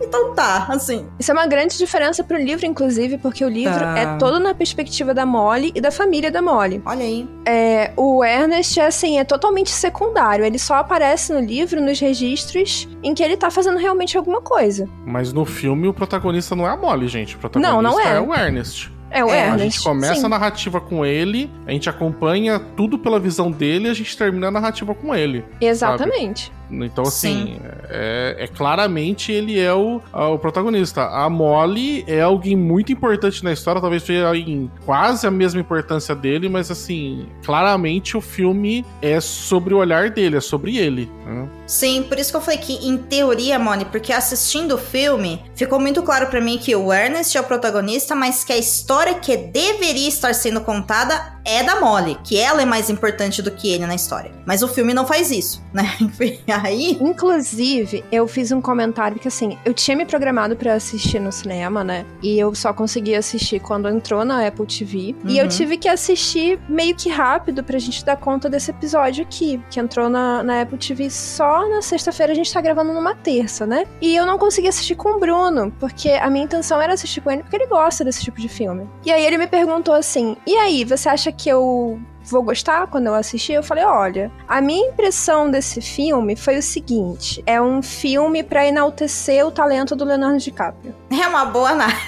Então 0.00 0.34
tá, 0.34 0.66
assim. 0.68 1.06
Isso 1.18 1.30
é 1.30 1.34
uma 1.34 1.46
grande 1.46 1.76
diferença 1.76 2.24
pro 2.24 2.36
livro, 2.38 2.64
inclusive, 2.66 3.18
porque 3.18 3.44
o 3.44 3.48
livro 3.48 3.78
Tá. 3.78 3.98
é 3.98 4.16
todo 4.18 4.40
na 4.40 4.54
perspectiva 4.54 5.12
da 5.12 5.26
Molly 5.26 5.72
e 5.74 5.80
da 5.80 5.90
família 5.90 6.30
da 6.30 6.40
Molly. 6.40 6.82
Olha 6.86 7.04
aí. 7.04 7.28
É, 7.46 7.92
o 7.96 8.24
Ernest, 8.24 8.80
assim, 8.80 9.18
é 9.18 9.24
totalmente 9.24 9.70
secundário. 9.70 10.44
Ele 10.44 10.58
só 10.58 10.76
aparece 10.76 11.32
no 11.32 11.40
livro, 11.40 11.80
nos 11.80 12.00
registros, 12.00 12.88
em 13.02 13.14
que 13.14 13.22
ele 13.22 13.36
tá 13.36 13.50
fazendo 13.50 13.78
realmente 13.78 14.16
alguma 14.16 14.40
coisa. 14.40 14.88
Mas 15.06 15.32
no 15.32 15.44
filme 15.44 15.86
o 15.88 15.92
protagonista 15.92 16.54
não 16.56 16.66
é 16.66 16.70
a 16.70 16.76
Molly, 16.76 17.08
gente. 17.08 17.36
O 17.36 17.38
protagonista 17.38 17.72
Não, 17.74 17.82
não 17.82 18.00
é. 18.00 18.20
o 18.20 18.34
Ernest. 18.34 18.90
É 19.10 19.24
o 19.24 19.28
É, 19.28 19.38
Ernest. 19.48 19.54
A 19.54 19.64
gente 19.64 19.82
começa 19.82 20.14
sim. 20.14 20.26
a 20.26 20.28
narrativa 20.28 20.80
com 20.80 21.04
ele, 21.04 21.50
a 21.66 21.72
gente 21.72 21.88
acompanha 21.90 22.58
tudo 22.76 22.98
pela 22.98 23.18
visão 23.18 23.50
dele 23.50 23.88
e 23.88 23.90
a 23.90 23.94
gente 23.94 24.16
termina 24.16 24.48
a 24.48 24.50
narrativa 24.50 24.94
com 24.94 25.14
ele. 25.14 25.44
Exatamente. 25.60 26.52
Então, 26.70 27.04
assim, 27.04 27.58
é, 27.88 28.36
é 28.40 28.46
claramente 28.46 29.32
ele 29.32 29.58
é 29.58 29.72
o, 29.72 30.00
o 30.12 30.38
protagonista. 30.38 31.02
A 31.02 31.28
Molly 31.28 32.04
é 32.06 32.20
alguém 32.20 32.56
muito 32.56 32.92
importante 32.92 33.42
na 33.44 33.52
história, 33.52 33.80
talvez 33.80 34.02
seja 34.02 34.34
em 34.36 34.70
quase 34.84 35.26
a 35.26 35.30
mesma 35.30 35.60
importância 35.60 36.14
dele, 36.14 36.48
mas, 36.48 36.70
assim, 36.70 37.26
claramente 37.44 38.16
o 38.16 38.20
filme 38.20 38.84
é 39.02 39.20
sobre 39.20 39.74
o 39.74 39.78
olhar 39.78 40.10
dele, 40.10 40.36
é 40.36 40.40
sobre 40.40 40.76
ele. 40.76 41.10
né? 41.26 41.48
Sim, 41.66 42.04
por 42.08 42.18
isso 42.18 42.30
que 42.30 42.36
eu 42.36 42.40
falei 42.40 42.58
que, 42.58 42.72
em 42.86 42.96
teoria, 42.96 43.58
Moni, 43.58 43.84
porque 43.84 44.12
assistindo 44.12 44.74
o 44.74 44.78
filme, 44.78 45.44
ficou 45.54 45.78
muito 45.78 46.02
claro 46.02 46.26
pra 46.26 46.40
mim 46.40 46.58
que 46.58 46.74
o 46.74 46.92
Ernest 46.92 47.36
é 47.36 47.40
o 47.40 47.44
protagonista, 47.44 48.14
mas 48.14 48.42
que 48.42 48.52
a 48.52 48.58
história 48.58 49.14
que 49.14 49.36
deveria 49.36 50.08
estar 50.08 50.34
sendo 50.34 50.60
contada 50.60 51.39
é 51.44 51.62
da 51.62 51.80
Molly, 51.80 52.16
que 52.24 52.38
ela 52.38 52.62
é 52.62 52.64
mais 52.64 52.90
importante 52.90 53.40
do 53.42 53.50
que 53.50 53.72
ele 53.72 53.86
na 53.86 53.94
história. 53.94 54.30
Mas 54.46 54.62
o 54.62 54.68
filme 54.68 54.92
não 54.94 55.06
faz 55.06 55.30
isso, 55.30 55.62
né? 55.72 55.84
Enfim, 56.00 56.38
aí. 56.48 56.98
Inclusive, 57.00 58.04
eu 58.10 58.26
fiz 58.26 58.50
um 58.52 58.60
comentário 58.60 59.18
que 59.18 59.28
assim, 59.28 59.58
eu 59.64 59.72
tinha 59.72 59.96
me 59.96 60.04
programado 60.04 60.56
pra 60.56 60.74
assistir 60.74 61.20
no 61.20 61.30
cinema, 61.30 61.84
né? 61.84 62.04
E 62.22 62.38
eu 62.38 62.54
só 62.54 62.72
consegui 62.72 63.14
assistir 63.14 63.60
quando 63.60 63.88
entrou 63.88 64.24
na 64.24 64.46
Apple 64.46 64.66
TV. 64.66 65.14
E 65.24 65.38
eu 65.38 65.44
Uhum. 65.44 65.48
tive 65.48 65.76
que 65.76 65.88
assistir 65.88 66.58
meio 66.68 66.94
que 66.94 67.08
rápido 67.08 67.62
pra 67.64 67.78
gente 67.78 68.04
dar 68.04 68.16
conta 68.16 68.48
desse 68.48 68.70
episódio 68.70 69.22
aqui, 69.24 69.60
que 69.70 69.78
entrou 69.80 70.08
na, 70.08 70.42
na 70.42 70.62
Apple 70.62 70.78
TV 70.78 71.08
só 71.10 71.68
na 71.68 71.82
sexta-feira, 71.82 72.32
a 72.32 72.36
gente 72.36 72.52
tá 72.52 72.60
gravando 72.60 72.92
numa 72.92 73.14
terça, 73.14 73.66
né? 73.66 73.86
E 74.00 74.14
eu 74.14 74.26
não 74.26 74.38
consegui 74.38 74.68
assistir 74.68 74.94
com 74.94 75.16
o 75.16 75.20
Bruno, 75.20 75.72
porque 75.78 76.10
a 76.10 76.28
minha 76.28 76.44
intenção 76.44 76.80
era 76.80 76.92
assistir 76.92 77.20
com 77.20 77.30
ele, 77.30 77.42
porque 77.42 77.56
ele 77.56 77.66
gosta 77.66 78.04
desse 78.04 78.22
tipo 78.22 78.40
de 78.40 78.48
filme. 78.48 78.88
E 79.04 79.10
aí 79.12 79.24
ele 79.24 79.38
me 79.38 79.46
perguntou 79.46 79.94
assim: 79.94 80.36
e 80.46 80.54
aí, 80.56 80.84
você 80.84 81.08
acha 81.08 81.29
que 81.32 81.48
eu 81.48 82.00
vou 82.24 82.42
gostar 82.42 82.86
quando 82.86 83.06
eu 83.06 83.14
assistir? 83.14 83.54
Eu 83.54 83.62
falei, 83.62 83.84
olha, 83.84 84.30
a 84.48 84.60
minha 84.60 84.88
impressão 84.88 85.50
desse 85.50 85.80
filme 85.80 86.36
foi 86.36 86.58
o 86.58 86.62
seguinte: 86.62 87.42
é 87.46 87.60
um 87.60 87.82
filme 87.82 88.42
pra 88.42 88.66
enaltecer 88.66 89.46
o 89.46 89.50
talento 89.50 89.96
do 89.96 90.04
Leonardo 90.04 90.38
DiCaprio. 90.38 90.94
É 91.10 91.26
uma 91.26 91.44
boa 91.44 91.70
análise. 91.70 91.98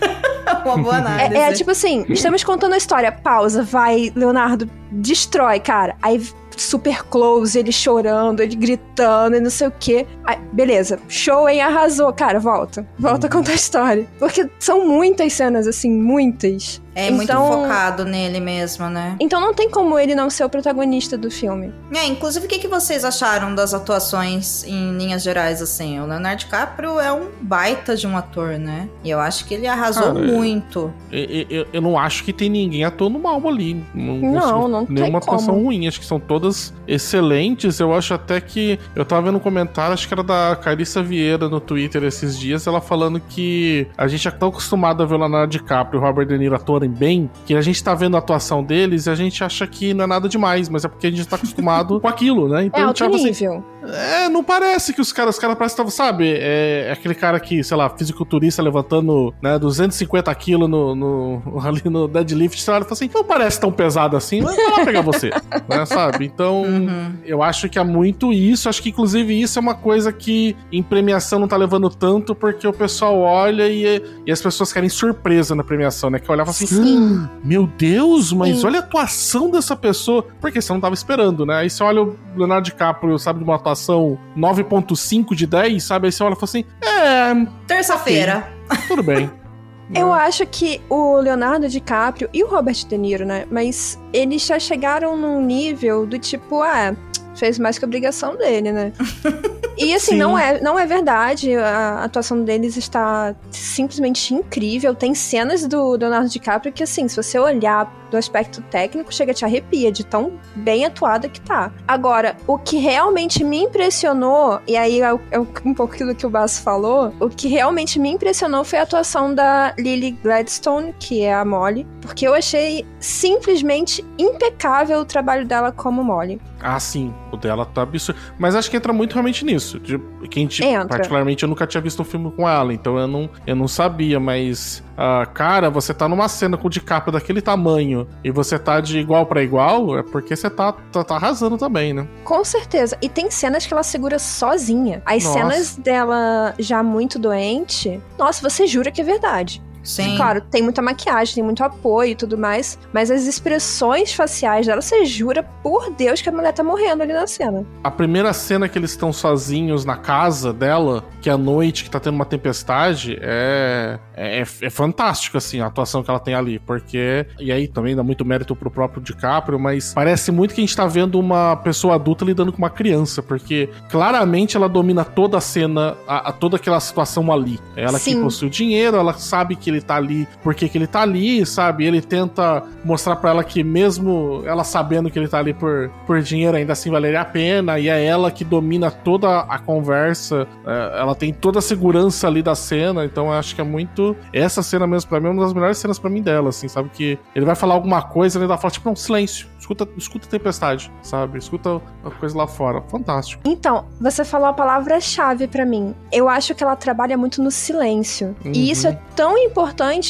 uma 0.64 0.76
boa 0.76 0.96
análise. 0.96 1.34
É, 1.38 1.50
é 1.50 1.52
tipo 1.52 1.70
assim, 1.70 2.04
estamos 2.08 2.44
contando 2.44 2.72
a 2.72 2.76
história, 2.76 3.10
pausa, 3.10 3.62
vai, 3.62 4.12
Leonardo, 4.14 4.68
destrói, 4.90 5.60
cara. 5.60 5.96
Aí 6.00 6.20
super 6.60 7.04
close, 7.04 7.58
ele 7.58 7.72
chorando, 7.72 8.40
ele 8.40 8.56
gritando 8.56 9.36
e 9.36 9.40
não 9.40 9.50
sei 9.50 9.68
o 9.68 9.72
quê. 9.78 10.06
Aí, 10.24 10.38
beleza, 10.52 10.98
show, 11.08 11.48
hein? 11.48 11.60
Arrasou, 11.60 12.12
cara, 12.12 12.38
volta. 12.38 12.86
Volta 12.98 13.26
a 13.26 13.30
contar 13.30 13.52
a 13.52 13.54
história. 13.54 14.06
Porque 14.18 14.48
são 14.58 14.86
muitas 14.86 15.32
cenas, 15.32 15.66
assim, 15.66 15.90
muitas. 15.90 16.82
É 16.98 17.10
muito 17.10 17.24
Então- 17.30 17.46
focado 17.46 18.04
nele 18.04 18.40
mesmo, 18.40 18.88
né? 18.88 19.16
Então 19.20 19.40
não 19.40 19.54
tem 19.54 19.70
como 19.70 19.98
ele 19.98 20.14
não 20.14 20.28
ser 20.30 20.44
o 20.44 20.48
protagonista 20.48 21.16
do 21.16 21.30
filme. 21.30 21.72
É, 21.94 22.04
inclusive, 22.06 22.46
o 22.46 22.48
que, 22.48 22.58
que 22.58 22.68
vocês 22.68 23.04
acharam 23.04 23.54
das 23.54 23.72
atuações 23.74 24.64
em 24.64 24.96
linhas 24.96 25.22
gerais, 25.22 25.62
assim? 25.62 25.98
O 26.00 26.06
Leonardo 26.06 26.38
DiCaprio 26.40 26.98
é 27.00 27.12
um 27.12 27.28
baita 27.40 27.96
de 27.96 28.06
um 28.06 28.16
ator, 28.16 28.58
né? 28.58 28.88
E 29.04 29.10
eu 29.10 29.20
acho 29.20 29.44
que 29.46 29.54
ele 29.54 29.66
arrasou 29.66 30.08
é- 30.08 30.12
muito. 30.12 30.92
Eu, 31.10 31.46
eu- 31.48 31.66
eu 31.72 31.80
não 31.80 31.98
acho 31.98 32.24
que 32.24 32.32
tem 32.32 32.48
ninguém 32.48 32.84
atuando 32.84 33.18
mal 33.18 33.46
ali. 33.48 33.74
Não, 33.94 34.16
Não, 34.18 34.40
consigo- 34.40 34.68
não 34.68 34.86
tem 34.86 34.94
Nenhuma 34.96 35.18
atuação 35.18 35.54
ruim. 35.62 35.86
Acho 35.88 36.00
que 36.00 36.06
são 36.06 36.18
todas 36.20 36.72
excelentes. 36.86 37.80
Eu 37.80 37.94
acho 37.94 38.14
até 38.14 38.40
que. 38.40 38.78
Eu 38.94 39.04
tava 39.04 39.22
vendo 39.22 39.36
um 39.36 39.40
comentário, 39.40 39.92
acho 39.94 40.06
que 40.06 40.14
era 40.14 40.22
da 40.22 40.56
Carissa 40.60 41.02
Vieira 41.02 41.48
no 41.48 41.60
Twitter 41.60 42.02
esses 42.04 42.38
dias, 42.38 42.66
ela 42.66 42.80
falando 42.80 43.20
que 43.20 43.86
a 43.96 44.06
gente 44.08 44.26
é 44.26 44.30
tão 44.30 44.48
acostumado 44.48 45.02
a 45.02 45.06
ver 45.06 45.14
o 45.14 45.18
Leonardo 45.18 45.50
DiCaprio 45.50 45.98
e 45.98 46.02
o 46.02 46.04
Robert 46.06 46.26
De 46.26 46.38
Niro 46.38 46.54
bem, 46.88 47.30
que 47.46 47.54
a 47.54 47.60
gente 47.60 47.82
tá 47.82 47.94
vendo 47.94 48.16
a 48.16 48.18
atuação 48.18 48.62
deles 48.62 49.06
e 49.06 49.10
a 49.10 49.14
gente 49.14 49.42
acha 49.42 49.66
que 49.66 49.94
não 49.94 50.04
é 50.04 50.06
nada 50.06 50.28
demais, 50.28 50.68
mas 50.68 50.84
é 50.84 50.88
porque 50.88 51.06
a 51.06 51.10
gente 51.10 51.26
tá 51.26 51.36
acostumado 51.36 52.00
com 52.00 52.08
aquilo, 52.08 52.48
né? 52.48 52.64
Então 52.64 52.80
É 52.80 52.84
alto 52.84 52.98
gente 52.98 53.08
acha 53.08 53.16
assim, 53.16 53.44
nível. 53.46 53.64
É, 53.88 54.28
não 54.28 54.42
parece 54.44 54.92
que 54.92 55.00
os 55.00 55.12
caras, 55.12 55.36
os 55.36 55.40
caras 55.40 55.56
parecem, 55.56 55.74
que 55.74 55.76
tavam, 55.78 55.90
sabe? 55.90 56.28
É, 56.32 56.86
é 56.88 56.92
aquele 56.92 57.14
cara 57.14 57.38
que, 57.40 57.62
sei 57.64 57.76
lá, 57.76 57.88
fisiculturista 57.90 58.62
levantando, 58.62 59.32
né, 59.42 59.58
250 59.58 60.34
quilos 60.34 60.68
no, 60.68 60.94
no, 60.94 61.42
ali 61.64 61.82
no 61.84 62.06
deadlift, 62.08 62.58
ele 62.58 62.64
fala 62.64 62.86
assim, 62.90 63.10
não 63.14 63.24
parece 63.24 63.60
tão 63.60 63.72
pesado 63.72 64.16
assim, 64.16 64.40
mas 64.42 64.56
vai 64.56 64.70
lá 64.70 64.84
pegar 64.84 65.00
você, 65.02 65.30
né, 65.68 65.84
sabe? 65.86 66.24
Então, 66.26 66.62
Uhum. 66.62 67.14
eu 67.24 67.42
acho 67.42 67.68
que 67.68 67.78
há 67.78 67.84
muito 67.84 68.32
isso, 68.32 68.68
acho 68.68 68.82
que 68.82 68.90
inclusive 68.90 69.40
isso 69.40 69.58
é 69.58 69.62
uma 69.62 69.74
coisa 69.74 70.12
que 70.12 70.56
em 70.72 70.82
premiação 70.82 71.38
não 71.38 71.48
tá 71.48 71.56
levando 71.56 71.88
tanto, 71.88 72.34
porque 72.34 72.66
o 72.66 72.72
pessoal 72.72 73.18
olha 73.18 73.68
e, 73.68 74.02
e 74.26 74.32
as 74.32 74.40
pessoas 74.42 74.72
querem 74.72 74.88
surpresa 74.88 75.54
na 75.54 75.62
premiação, 75.64 76.10
né, 76.10 76.18
que 76.18 76.30
olhava 76.30 76.50
assim, 76.50 76.66
Sim. 76.66 77.20
"Ah, 77.24 77.28
meu 77.44 77.66
Deus, 77.66 78.32
mas 78.32 78.58
Sim. 78.60 78.66
olha 78.66 78.80
a 78.80 78.82
atuação 78.82 79.50
dessa 79.50 79.74
pessoa, 79.76 80.24
porque 80.40 80.60
você 80.60 80.72
não 80.72 80.80
tava 80.80 80.94
esperando, 80.94 81.46
né? 81.46 81.56
Aí 81.58 81.70
você 81.70 81.82
olha 81.82 82.02
o 82.02 82.16
Leonardo 82.36 82.64
DiCaprio, 82.64 83.18
sabe, 83.18 83.38
de 83.38 83.44
uma 83.44 83.54
atuação 83.56 83.77
9.5 83.86 85.34
de 85.34 85.46
10, 85.46 85.82
sabe? 85.82 86.06
Aí 86.06 86.12
você 86.12 86.22
olha 86.22 86.32
e 86.32 86.36
fala 86.36 86.44
assim, 86.44 86.64
é, 86.82 87.46
Terça-feira. 87.66 88.48
tudo 88.86 89.02
bem. 89.02 89.30
Eu 89.94 90.12
acho 90.12 90.44
que 90.46 90.82
o 90.90 91.16
Leonardo 91.16 91.66
DiCaprio 91.66 92.28
e 92.32 92.44
o 92.44 92.46
Robert 92.46 92.76
De 92.86 92.98
Niro, 92.98 93.24
né? 93.24 93.46
Mas 93.50 93.98
eles 94.12 94.44
já 94.44 94.58
chegaram 94.58 95.16
num 95.16 95.40
nível 95.40 96.04
do 96.04 96.18
tipo, 96.18 96.60
ah, 96.62 96.94
fez 97.34 97.58
mais 97.58 97.78
que 97.78 97.84
a 97.84 97.88
obrigação 97.88 98.36
dele, 98.36 98.70
né? 98.72 98.92
E 99.80 99.94
assim, 99.94 100.12
Sim. 100.12 100.18
não 100.18 100.36
é, 100.36 100.60
não 100.60 100.76
é 100.76 100.84
verdade. 100.84 101.54
A 101.54 102.02
atuação 102.02 102.42
deles 102.42 102.76
está 102.76 103.32
simplesmente 103.48 104.34
incrível. 104.34 104.92
Tem 104.92 105.14
cenas 105.14 105.64
do 105.68 105.92
Leonardo 105.92 106.28
DiCaprio 106.28 106.72
que, 106.72 106.82
assim, 106.82 107.06
se 107.06 107.14
você 107.14 107.38
olhar 107.38 107.86
do 108.10 108.16
aspecto 108.16 108.62
técnico, 108.62 109.12
chega 109.12 109.32
a 109.32 109.34
te 109.34 109.44
arrepia 109.44 109.92
de 109.92 110.04
tão 110.04 110.32
bem 110.54 110.84
atuada 110.84 111.28
que 111.28 111.40
tá. 111.40 111.72
Agora, 111.86 112.36
o 112.46 112.58
que 112.58 112.78
realmente 112.78 113.44
me 113.44 113.58
impressionou, 113.58 114.60
e 114.66 114.76
aí 114.76 115.00
é, 115.00 115.18
é 115.30 115.38
um 115.64 115.74
pouco 115.74 115.96
do 115.98 116.14
que 116.14 116.26
o 116.26 116.30
Basso 116.30 116.62
falou, 116.62 117.12
o 117.20 117.28
que 117.28 117.48
realmente 117.48 117.98
me 117.98 118.10
impressionou 118.10 118.64
foi 118.64 118.78
a 118.78 118.82
atuação 118.82 119.34
da 119.34 119.74
Lily 119.78 120.12
Gladstone, 120.22 120.94
que 120.98 121.22
é 121.22 121.34
a 121.34 121.44
Molly, 121.44 121.86
porque 122.00 122.26
eu 122.26 122.34
achei 122.34 122.86
simplesmente 123.00 124.04
impecável 124.18 125.00
o 125.00 125.04
trabalho 125.04 125.46
dela 125.46 125.72
como 125.72 126.02
Molly. 126.02 126.40
Ah, 126.60 126.78
sim, 126.80 127.14
o 127.30 127.36
dela 127.36 127.64
tá 127.64 127.82
absurdo. 127.82 128.18
Mas 128.38 128.54
acho 128.54 128.70
que 128.70 128.76
entra 128.76 128.92
muito 128.92 129.12
realmente 129.12 129.44
nisso. 129.44 129.78
De, 129.78 129.98
que 130.28 130.38
a 130.38 130.42
gente, 130.42 130.64
Entra. 130.64 130.88
particularmente, 130.88 131.42
eu 131.42 131.48
nunca 131.48 131.66
tinha 131.66 131.80
visto 131.80 132.00
um 132.02 132.04
filme 132.04 132.30
com 132.32 132.48
ela, 132.48 132.72
então 132.72 132.98
eu 132.98 133.06
não, 133.06 133.30
eu 133.46 133.56
não 133.56 133.68
sabia, 133.68 134.18
mas. 134.18 134.82
Ah, 135.00 135.24
cara, 135.26 135.70
você 135.70 135.94
tá 135.94 136.08
numa 136.08 136.28
cena 136.28 136.56
com 136.56 136.66
o 136.66 136.70
DiCaprio 136.70 137.12
daquele 137.12 137.40
tamanho 137.40 138.08
e 138.24 138.32
você 138.32 138.58
tá 138.58 138.80
de 138.80 138.98
igual 138.98 139.24
pra 139.26 139.40
igual, 139.40 139.96
é 139.96 140.02
porque 140.02 140.34
você 140.34 140.50
tá, 140.50 140.72
tá, 140.72 141.04
tá 141.04 141.14
arrasando 141.14 141.56
também, 141.56 141.94
né? 141.94 142.08
Com 142.24 142.44
certeza. 142.44 142.98
E 143.00 143.08
tem 143.08 143.30
cenas 143.30 143.64
que 143.64 143.72
ela 143.72 143.84
segura 143.84 144.18
sozinha. 144.18 145.00
As 145.06 145.22
Nossa. 145.22 145.38
cenas 145.38 145.76
dela 145.76 146.52
já 146.58 146.82
muito 146.82 147.16
doente, 147.16 148.02
nossa, 148.18 148.42
você 148.42 148.66
jura 148.66 148.90
que 148.90 149.00
é 149.00 149.04
verdade. 149.04 149.62
Sim. 149.88 150.16
Claro, 150.16 150.42
tem 150.42 150.62
muita 150.62 150.82
maquiagem, 150.82 151.36
tem 151.36 151.42
muito 151.42 151.64
apoio 151.64 152.10
e 152.10 152.14
tudo 152.14 152.36
mais, 152.36 152.78
mas 152.92 153.10
as 153.10 153.26
expressões 153.26 154.12
faciais 154.12 154.66
dela, 154.66 154.82
você 154.82 155.06
jura 155.06 155.42
por 155.62 155.90
Deus 155.90 156.20
que 156.20 156.28
a 156.28 156.32
mulher 156.32 156.52
tá 156.52 156.62
morrendo 156.62 157.02
ali 157.02 157.12
na 157.14 157.26
cena. 157.26 157.64
A 157.82 157.90
primeira 157.90 158.32
cena 158.34 158.68
que 158.68 158.78
eles 158.78 158.90
estão 158.90 159.12
sozinhos 159.12 159.86
na 159.86 159.96
casa 159.96 160.52
dela, 160.52 161.04
que 161.22 161.30
é 161.30 161.32
à 161.32 161.38
noite, 161.38 161.84
que 161.84 161.90
tá 161.90 161.98
tendo 161.98 162.16
uma 162.16 162.26
tempestade, 162.26 163.18
é, 163.20 163.98
é, 164.14 164.40
é 164.40 164.70
fantástico, 164.70 165.38
assim, 165.38 165.60
a 165.60 165.66
atuação 165.66 166.02
que 166.02 166.10
ela 166.10 166.20
tem 166.20 166.34
ali. 166.34 166.58
Porque. 166.58 167.26
E 167.40 167.50
aí 167.50 167.66
também 167.66 167.96
dá 167.96 168.02
muito 168.02 168.24
mérito 168.24 168.54
pro 168.54 168.70
próprio 168.70 169.02
DiCaprio, 169.02 169.58
mas 169.58 169.94
parece 169.94 170.30
muito 170.30 170.54
que 170.54 170.60
a 170.60 170.64
gente 170.64 170.76
tá 170.76 170.86
vendo 170.86 171.18
uma 171.18 171.56
pessoa 171.56 171.94
adulta 171.94 172.24
lidando 172.24 172.52
com 172.52 172.58
uma 172.58 172.70
criança, 172.70 173.22
porque 173.22 173.70
claramente 173.88 174.56
ela 174.56 174.68
domina 174.68 175.04
toda 175.04 175.38
a 175.38 175.40
cena, 175.40 175.96
a, 176.06 176.28
a 176.28 176.32
toda 176.32 176.56
aquela 176.56 176.78
situação 176.80 177.32
ali. 177.32 177.58
É 177.74 177.84
Ela 177.84 177.98
que 177.98 178.12
Sim. 178.12 178.22
possui 178.22 178.48
o 178.48 178.50
dinheiro, 178.50 178.96
ela 178.96 179.14
sabe 179.14 179.56
que 179.56 179.70
ele 179.70 179.77
ele 179.78 179.84
tá 179.84 179.96
ali, 179.96 180.28
por 180.42 180.54
que 180.54 180.68
que 180.68 180.76
ele 180.76 180.86
tá 180.86 181.02
ali, 181.02 181.44
sabe? 181.46 181.84
Ele 181.86 182.00
tenta 182.00 182.62
mostrar 182.84 183.16
pra 183.16 183.30
ela 183.30 183.44
que 183.44 183.62
mesmo 183.62 184.42
ela 184.44 184.64
sabendo 184.64 185.10
que 185.10 185.18
ele 185.18 185.28
tá 185.28 185.38
ali 185.38 185.54
por, 185.54 185.90
por 186.06 186.20
dinheiro, 186.20 186.56
ainda 186.56 186.72
assim 186.72 186.90
valeria 186.90 187.20
a 187.20 187.24
pena, 187.24 187.78
e 187.78 187.88
é 187.88 188.04
ela 188.04 188.30
que 188.30 188.44
domina 188.44 188.90
toda 188.90 189.40
a 189.40 189.58
conversa, 189.58 190.46
é, 190.66 191.00
ela 191.00 191.14
tem 191.14 191.32
toda 191.32 191.58
a 191.58 191.62
segurança 191.62 192.26
ali 192.26 192.42
da 192.42 192.54
cena, 192.54 193.04
então 193.04 193.26
eu 193.26 193.32
acho 193.32 193.54
que 193.54 193.60
é 193.60 193.64
muito. 193.64 194.16
Essa 194.32 194.62
cena 194.62 194.86
mesmo, 194.86 195.08
pra 195.08 195.20
mim, 195.20 195.28
é 195.28 195.30
uma 195.30 195.42
das 195.44 195.52
melhores 195.52 195.78
cenas 195.78 195.98
pra 195.98 196.10
mim 196.10 196.22
dela, 196.22 196.48
assim, 196.50 196.68
sabe? 196.68 196.88
Que 196.90 197.18
ele 197.34 197.44
vai 197.44 197.54
falar 197.54 197.74
alguma 197.74 198.02
coisa, 198.02 198.38
ele 198.38 198.46
dá 198.46 198.56
fala, 198.56 198.70
tipo, 198.70 198.88
não, 198.88 198.96
silêncio, 198.96 199.46
escuta, 199.58 199.88
escuta 199.96 200.26
a 200.26 200.30
tempestade, 200.30 200.90
sabe? 201.02 201.38
Escuta 201.38 201.80
a 202.04 202.10
coisa 202.10 202.36
lá 202.36 202.46
fora. 202.46 202.82
Fantástico. 202.88 203.42
Então, 203.44 203.84
você 204.00 204.24
falou 204.24 204.48
a 204.48 204.52
palavra-chave 204.52 205.46
pra 205.46 205.64
mim. 205.64 205.94
Eu 206.10 206.28
acho 206.28 206.54
que 206.54 206.62
ela 206.62 206.76
trabalha 206.76 207.16
muito 207.16 207.42
no 207.42 207.50
silêncio. 207.50 208.34
Uhum. 208.44 208.52
E 208.54 208.70
isso 208.70 208.86
é 208.86 208.98
tão 209.14 209.36
importante 209.36 209.57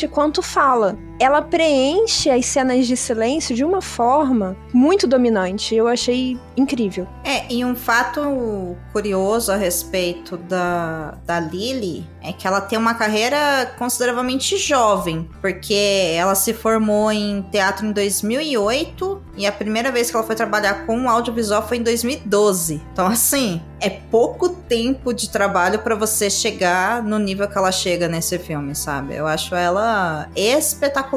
quanto 0.08 0.42
fala. 0.42 1.07
Ela 1.18 1.42
preenche 1.42 2.30
as 2.30 2.46
cenas 2.46 2.86
de 2.86 2.96
silêncio 2.96 3.54
de 3.54 3.64
uma 3.64 3.82
forma 3.82 4.56
muito 4.72 5.06
dominante. 5.06 5.74
Eu 5.74 5.88
achei 5.88 6.38
incrível. 6.56 7.06
É, 7.24 7.52
e 7.52 7.64
um 7.64 7.74
fato 7.74 8.76
curioso 8.92 9.50
a 9.50 9.56
respeito 9.56 10.36
da, 10.36 11.18
da 11.26 11.40
Lily 11.40 12.06
é 12.22 12.32
que 12.32 12.46
ela 12.46 12.60
tem 12.60 12.78
uma 12.78 12.94
carreira 12.94 13.72
consideravelmente 13.78 14.56
jovem, 14.58 15.28
porque 15.40 16.12
ela 16.14 16.34
se 16.34 16.52
formou 16.52 17.10
em 17.10 17.42
teatro 17.50 17.86
em 17.86 17.92
2008 17.92 19.22
e 19.36 19.46
a 19.46 19.52
primeira 19.52 19.90
vez 19.90 20.10
que 20.10 20.16
ela 20.16 20.26
foi 20.26 20.36
trabalhar 20.36 20.86
com 20.86 21.08
audiovisual 21.08 21.66
foi 21.66 21.78
em 21.78 21.82
2012. 21.82 22.82
Então, 22.92 23.06
assim, 23.06 23.60
é 23.80 23.88
pouco 23.88 24.48
tempo 24.48 25.12
de 25.12 25.30
trabalho 25.30 25.78
para 25.80 25.94
você 25.94 26.28
chegar 26.28 27.02
no 27.02 27.18
nível 27.18 27.48
que 27.48 27.56
ela 27.56 27.72
chega 27.72 28.08
nesse 28.08 28.38
filme, 28.38 28.74
sabe? 28.74 29.14
Eu 29.14 29.26
acho 29.26 29.54
ela 29.54 30.28
espetacular. 30.36 31.07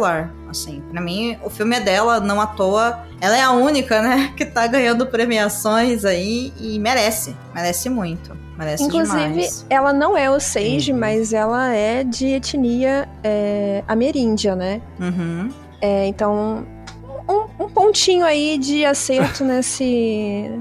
Assim, 0.50 0.82
para 0.92 1.00
mim, 1.02 1.38
o 1.44 1.50
filme 1.50 1.76
é 1.76 1.80
dela, 1.80 2.20
não 2.20 2.42
à 2.42 2.48
toa. 2.48 3.00
Ela 3.22 3.38
é 3.38 3.42
a 3.42 3.52
única, 3.52 4.02
né, 4.02 4.34
que 4.38 4.46
tá 4.46 4.68
ganhando 4.68 5.06
premiações 5.08 6.04
aí 6.06 6.52
e 6.60 6.78
merece. 6.80 7.36
Merece 7.54 7.90
muito. 7.90 8.36
Merece 8.58 8.84
Inclusive, 8.84 9.28
demais. 9.30 9.66
ela 9.70 9.92
não 9.94 10.16
é 10.18 10.30
o 10.30 10.40
Sage, 10.40 10.92
Uhum. 10.92 11.00
mas 11.00 11.34
ela 11.34 11.74
é 11.74 12.04
de 12.04 12.28
etnia 12.28 13.08
é, 13.24 13.84
ameríndia, 13.88 14.56
né? 14.56 14.82
Uhum. 15.00 15.50
É, 15.82 16.06
então, 16.06 16.66
um, 17.28 17.64
um 17.64 17.70
pontinho 17.70 18.24
aí 18.26 18.58
de 18.58 18.86
acerto 18.86 19.44
nesse. 19.46 20.52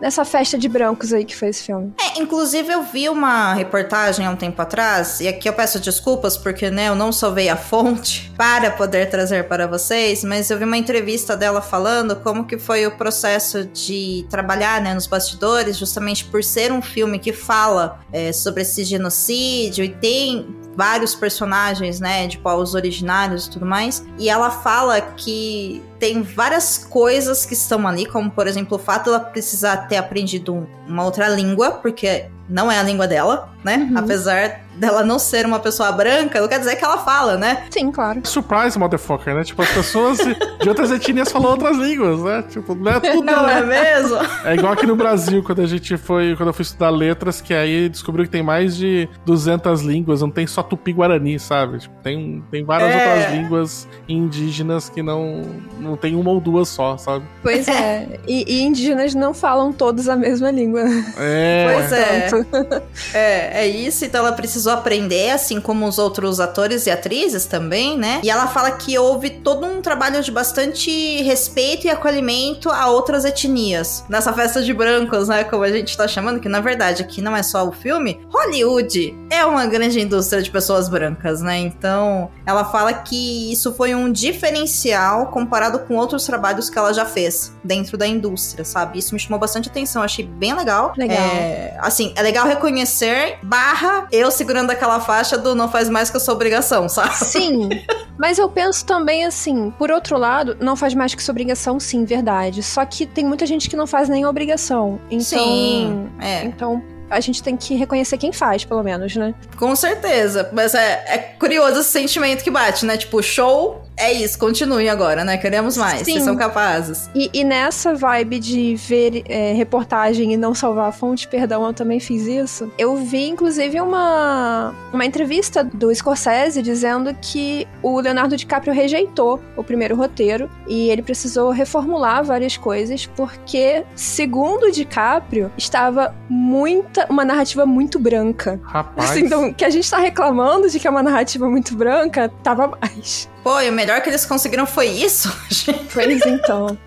Nessa 0.00 0.24
festa 0.24 0.58
de 0.58 0.68
brancos 0.68 1.12
aí 1.12 1.24
que 1.24 1.36
foi 1.36 1.48
esse 1.48 1.64
filme. 1.64 1.92
É, 2.00 2.20
inclusive 2.20 2.72
eu 2.72 2.82
vi 2.82 3.08
uma 3.08 3.54
reportagem 3.54 4.26
há 4.26 4.30
um 4.30 4.36
tempo 4.36 4.60
atrás, 4.60 5.20
e 5.20 5.28
aqui 5.28 5.48
eu 5.48 5.52
peço 5.52 5.78
desculpas 5.78 6.36
porque, 6.36 6.70
né, 6.70 6.88
eu 6.88 6.94
não 6.94 7.12
salvei 7.12 7.48
a 7.48 7.56
fonte 7.56 8.32
para 8.36 8.70
poder 8.70 9.08
trazer 9.10 9.46
para 9.48 9.66
vocês, 9.66 10.24
mas 10.24 10.50
eu 10.50 10.58
vi 10.58 10.64
uma 10.64 10.76
entrevista 10.76 11.36
dela 11.36 11.60
falando 11.60 12.16
como 12.16 12.46
que 12.46 12.58
foi 12.58 12.86
o 12.86 12.90
processo 12.90 13.64
de 13.64 14.26
trabalhar, 14.28 14.80
né, 14.80 14.94
nos 14.94 15.06
bastidores, 15.06 15.76
justamente 15.76 16.24
por 16.24 16.42
ser 16.42 16.72
um 16.72 16.82
filme 16.82 17.18
que 17.18 17.32
fala 17.32 18.00
é, 18.12 18.32
sobre 18.32 18.62
esse 18.62 18.84
genocídio 18.84 19.84
e 19.84 19.88
tem 19.88 20.56
vários 20.76 21.14
personagens, 21.14 22.00
né, 22.00 22.26
de 22.26 22.38
povos 22.38 22.74
originários 22.74 23.46
e 23.46 23.50
tudo 23.50 23.66
mais, 23.66 24.04
e 24.18 24.28
ela 24.28 24.50
fala 24.50 25.00
que 25.00 25.82
tem 26.00 26.22
várias 26.22 26.78
coisas 26.78 27.44
que 27.46 27.52
estão 27.54 27.86
ali, 27.86 28.06
como 28.06 28.30
por 28.30 28.46
exemplo 28.48 28.76
o 28.76 28.80
fato 28.80 29.04
dela 29.10 29.20
precisar 29.20 29.86
ter 29.86 29.98
aprendido 29.98 30.54
um- 30.54 30.66
uma 30.88 31.04
outra 31.04 31.28
língua, 31.28 31.72
porque 31.72 32.28
não 32.50 32.70
é 32.70 32.78
a 32.78 32.82
língua 32.82 33.06
dela, 33.06 33.48
né? 33.64 33.88
Uhum. 33.90 33.98
Apesar 33.98 34.60
dela 34.76 35.02
não 35.02 35.18
ser 35.18 35.44
uma 35.44 35.58
pessoa 35.58 35.92
branca, 35.92 36.40
não 36.40 36.48
quer 36.48 36.58
dizer 36.58 36.76
que 36.76 36.84
ela 36.84 36.98
fala, 36.98 37.36
né? 37.36 37.64
Sim, 37.70 37.90
claro. 37.92 38.20
Surprise, 38.24 38.78
motherfucker, 38.78 39.34
né? 39.34 39.44
Tipo, 39.44 39.60
as 39.62 39.68
pessoas 39.70 40.18
de 40.18 40.68
outras 40.68 40.90
etnias 40.90 41.30
falam 41.30 41.50
outras 41.50 41.76
línguas, 41.76 42.22
né? 42.22 42.42
Tipo, 42.48 42.74
não 42.74 42.92
é 42.92 43.00
tudo. 43.00 43.22
Não 43.24 43.48
é 43.48 43.62
mesmo? 43.64 44.16
É 44.44 44.54
igual 44.54 44.72
aqui 44.72 44.86
no 44.86 44.96
Brasil, 44.96 45.42
quando 45.42 45.60
a 45.60 45.66
gente 45.66 45.96
foi, 45.98 46.34
quando 46.34 46.48
eu 46.48 46.52
fui 46.54 46.62
estudar 46.62 46.88
letras, 46.90 47.40
que 47.42 47.52
aí 47.52 47.88
descobriu 47.90 48.24
que 48.24 48.30
tem 48.30 48.42
mais 48.42 48.74
de 48.76 49.06
200 49.26 49.82
línguas, 49.82 50.22
não 50.22 50.30
tem 50.30 50.46
só 50.46 50.62
tupi-guarani, 50.62 51.38
sabe? 51.38 51.78
Tipo, 51.78 51.94
tem, 52.02 52.42
tem 52.50 52.64
várias 52.64 52.90
É. 52.94 53.06
outras 53.06 53.32
línguas 53.34 53.88
indígenas 54.08 54.88
que 54.88 55.02
não, 55.02 55.42
não 55.78 55.96
tem 55.96 56.14
uma 56.16 56.30
ou 56.30 56.40
duas 56.40 56.68
só, 56.68 56.96
sabe? 56.96 57.24
Pois 57.42 57.68
é. 57.68 58.18
E, 58.26 58.44
e 58.60 58.62
indígenas 58.62 59.14
não 59.14 59.34
falam 59.34 59.72
todos 59.72 60.08
a 60.08 60.16
mesma 60.16 60.50
língua. 60.50 60.82
É. 61.18 61.72
Pois 61.74 61.92
é. 61.92 62.28
É, 63.14 63.64
é 63.64 63.66
isso. 63.66 64.04
Então 64.04 64.20
ela 64.20 64.32
precisou 64.32 64.72
aprender, 64.72 65.30
assim 65.30 65.60
como 65.60 65.86
os 65.86 65.98
outros 65.98 66.38
atores 66.38 66.86
e 66.86 66.90
atrizes 66.90 67.46
também, 67.46 67.96
né? 67.98 68.20
E 68.22 68.30
ela 68.30 68.46
fala 68.46 68.70
que 68.72 68.96
houve 68.98 69.30
todo 69.30 69.66
um 69.66 69.80
trabalho 69.80 70.22
de 70.22 70.30
bastante 70.30 71.22
respeito 71.22 71.86
e 71.86 71.90
acolhimento 71.90 72.68
a 72.68 72.88
outras 72.88 73.24
etnias. 73.24 74.04
Nessa 74.08 74.32
festa 74.32 74.62
de 74.62 74.72
brancos, 74.72 75.28
né? 75.28 75.44
Como 75.44 75.64
a 75.64 75.72
gente 75.72 75.96
tá 75.96 76.06
chamando, 76.06 76.40
que 76.40 76.48
na 76.48 76.60
verdade 76.60 77.02
aqui 77.02 77.20
não 77.20 77.34
é 77.34 77.42
só 77.42 77.66
o 77.66 77.72
filme. 77.72 78.20
Hollywood 78.28 79.16
é 79.30 79.44
uma 79.44 79.66
grande 79.66 80.00
indústria 80.00 80.42
de 80.42 80.50
pessoas 80.50 80.88
brancas, 80.88 81.40
né? 81.40 81.58
Então 81.58 82.30
ela 82.46 82.64
fala 82.64 82.92
que 82.92 83.52
isso 83.52 83.72
foi 83.74 83.94
um 83.94 84.10
diferencial 84.10 85.28
comparado 85.28 85.80
com 85.80 85.96
outros 85.96 86.24
trabalhos 86.24 86.70
que 86.70 86.78
ela 86.78 86.92
já 86.92 87.04
fez 87.04 87.52
dentro 87.64 87.96
da 87.96 88.06
indústria, 88.06 88.64
sabe? 88.64 88.98
Isso 88.98 89.14
me 89.14 89.20
chamou 89.20 89.38
bastante 89.38 89.68
atenção, 89.68 90.02
achei 90.02 90.24
bem 90.24 90.54
legal. 90.54 90.92
Legal. 90.96 91.16
É, 91.16 91.76
assim, 91.80 92.12
é 92.16 92.22
legal 92.30 92.46
reconhecer, 92.46 93.38
barra, 93.42 94.06
eu 94.12 94.30
segurando 94.30 94.70
aquela 94.70 95.00
faixa 95.00 95.36
do 95.36 95.54
não 95.54 95.68
faz 95.68 95.88
mais 95.88 96.10
que 96.10 96.16
a 96.16 96.20
sua 96.20 96.34
obrigação, 96.34 96.88
sabe? 96.88 97.16
Sim, 97.16 97.68
mas 98.16 98.38
eu 98.38 98.48
penso 98.48 98.86
também 98.86 99.24
assim, 99.24 99.70
por 99.72 99.90
outro 99.90 100.16
lado, 100.16 100.56
não 100.60 100.76
faz 100.76 100.94
mais 100.94 101.14
que 101.14 101.22
sua 101.22 101.32
obrigação, 101.32 101.80
sim, 101.80 102.04
verdade. 102.04 102.62
Só 102.62 102.84
que 102.84 103.04
tem 103.04 103.24
muita 103.24 103.44
gente 103.46 103.68
que 103.68 103.76
não 103.76 103.86
faz 103.86 104.08
nem 104.08 104.24
obrigação. 104.24 105.00
Então, 105.10 105.24
Sim, 105.24 106.08
é, 106.20 106.44
então 106.44 106.82
a 107.10 107.18
gente 107.18 107.42
tem 107.42 107.56
que 107.56 107.74
reconhecer 107.74 108.16
quem 108.16 108.32
faz, 108.32 108.64
pelo 108.64 108.82
menos, 108.84 109.16
né? 109.16 109.34
com 109.56 109.74
certeza. 109.74 110.48
Mas 110.52 110.74
é, 110.74 111.04
é 111.06 111.18
curioso 111.18 111.80
esse 111.80 111.90
sentimento 111.90 112.44
que 112.44 112.50
bate, 112.50 112.86
né? 112.86 112.96
Tipo, 112.96 113.20
show, 113.20 113.82
é 114.00 114.12
isso, 114.12 114.38
continuem 114.38 114.88
agora, 114.88 115.24
né? 115.24 115.36
Queremos 115.36 115.76
mais, 115.76 116.00
Sim. 116.00 116.12
vocês 116.12 116.24
são 116.24 116.36
capazes. 116.36 117.10
E, 117.14 117.30
e 117.32 117.44
nessa 117.44 117.94
vibe 117.94 118.38
de 118.38 118.74
ver 118.74 119.22
é, 119.28 119.52
reportagem 119.52 120.32
e 120.32 120.36
não 120.36 120.54
salvar 120.54 120.88
a 120.88 120.92
fonte, 120.92 121.28
perdão, 121.28 121.66
eu 121.66 121.72
também 121.72 122.00
fiz 122.00 122.26
isso. 122.26 122.72
Eu 122.78 122.96
vi, 122.96 123.28
inclusive, 123.28 123.80
uma, 123.80 124.74
uma 124.92 125.04
entrevista 125.04 125.62
do 125.62 125.94
Scorsese 125.94 126.62
dizendo 126.62 127.14
que 127.20 127.68
o 127.82 128.00
Leonardo 128.00 128.36
DiCaprio 128.36 128.72
rejeitou 128.72 129.40
o 129.56 129.62
primeiro 129.62 129.94
roteiro 129.94 130.50
e 130.66 130.88
ele 130.90 131.02
precisou 131.02 131.50
reformular 131.50 132.24
várias 132.24 132.56
coisas 132.56 133.06
porque, 133.06 133.84
segundo 133.94 134.64
o 134.64 134.72
DiCaprio, 134.72 135.52
estava 135.56 136.14
muita 136.28 137.06
uma 137.10 137.24
narrativa 137.24 137.66
muito 137.66 137.98
branca. 137.98 138.60
Rapaz. 138.62 139.10
Assim, 139.10 139.20
então, 139.20 139.52
que 139.52 139.64
a 139.64 139.70
gente 139.70 139.90
tá 139.90 139.98
reclamando 139.98 140.68
de 140.68 140.78
que 140.78 140.86
é 140.86 140.90
uma 140.90 141.02
narrativa 141.02 141.48
muito 141.48 141.74
branca, 141.76 142.30
tava 142.42 142.66
mais. 142.80 143.28
Pô, 143.42 143.60
e 143.60 143.70
o 143.70 143.72
melhor 143.72 144.02
que 144.02 144.10
eles 144.10 144.26
conseguiram 144.26 144.66
foi 144.66 144.88
isso? 144.88 145.28
Pois 145.92 146.24
então. 146.24 146.78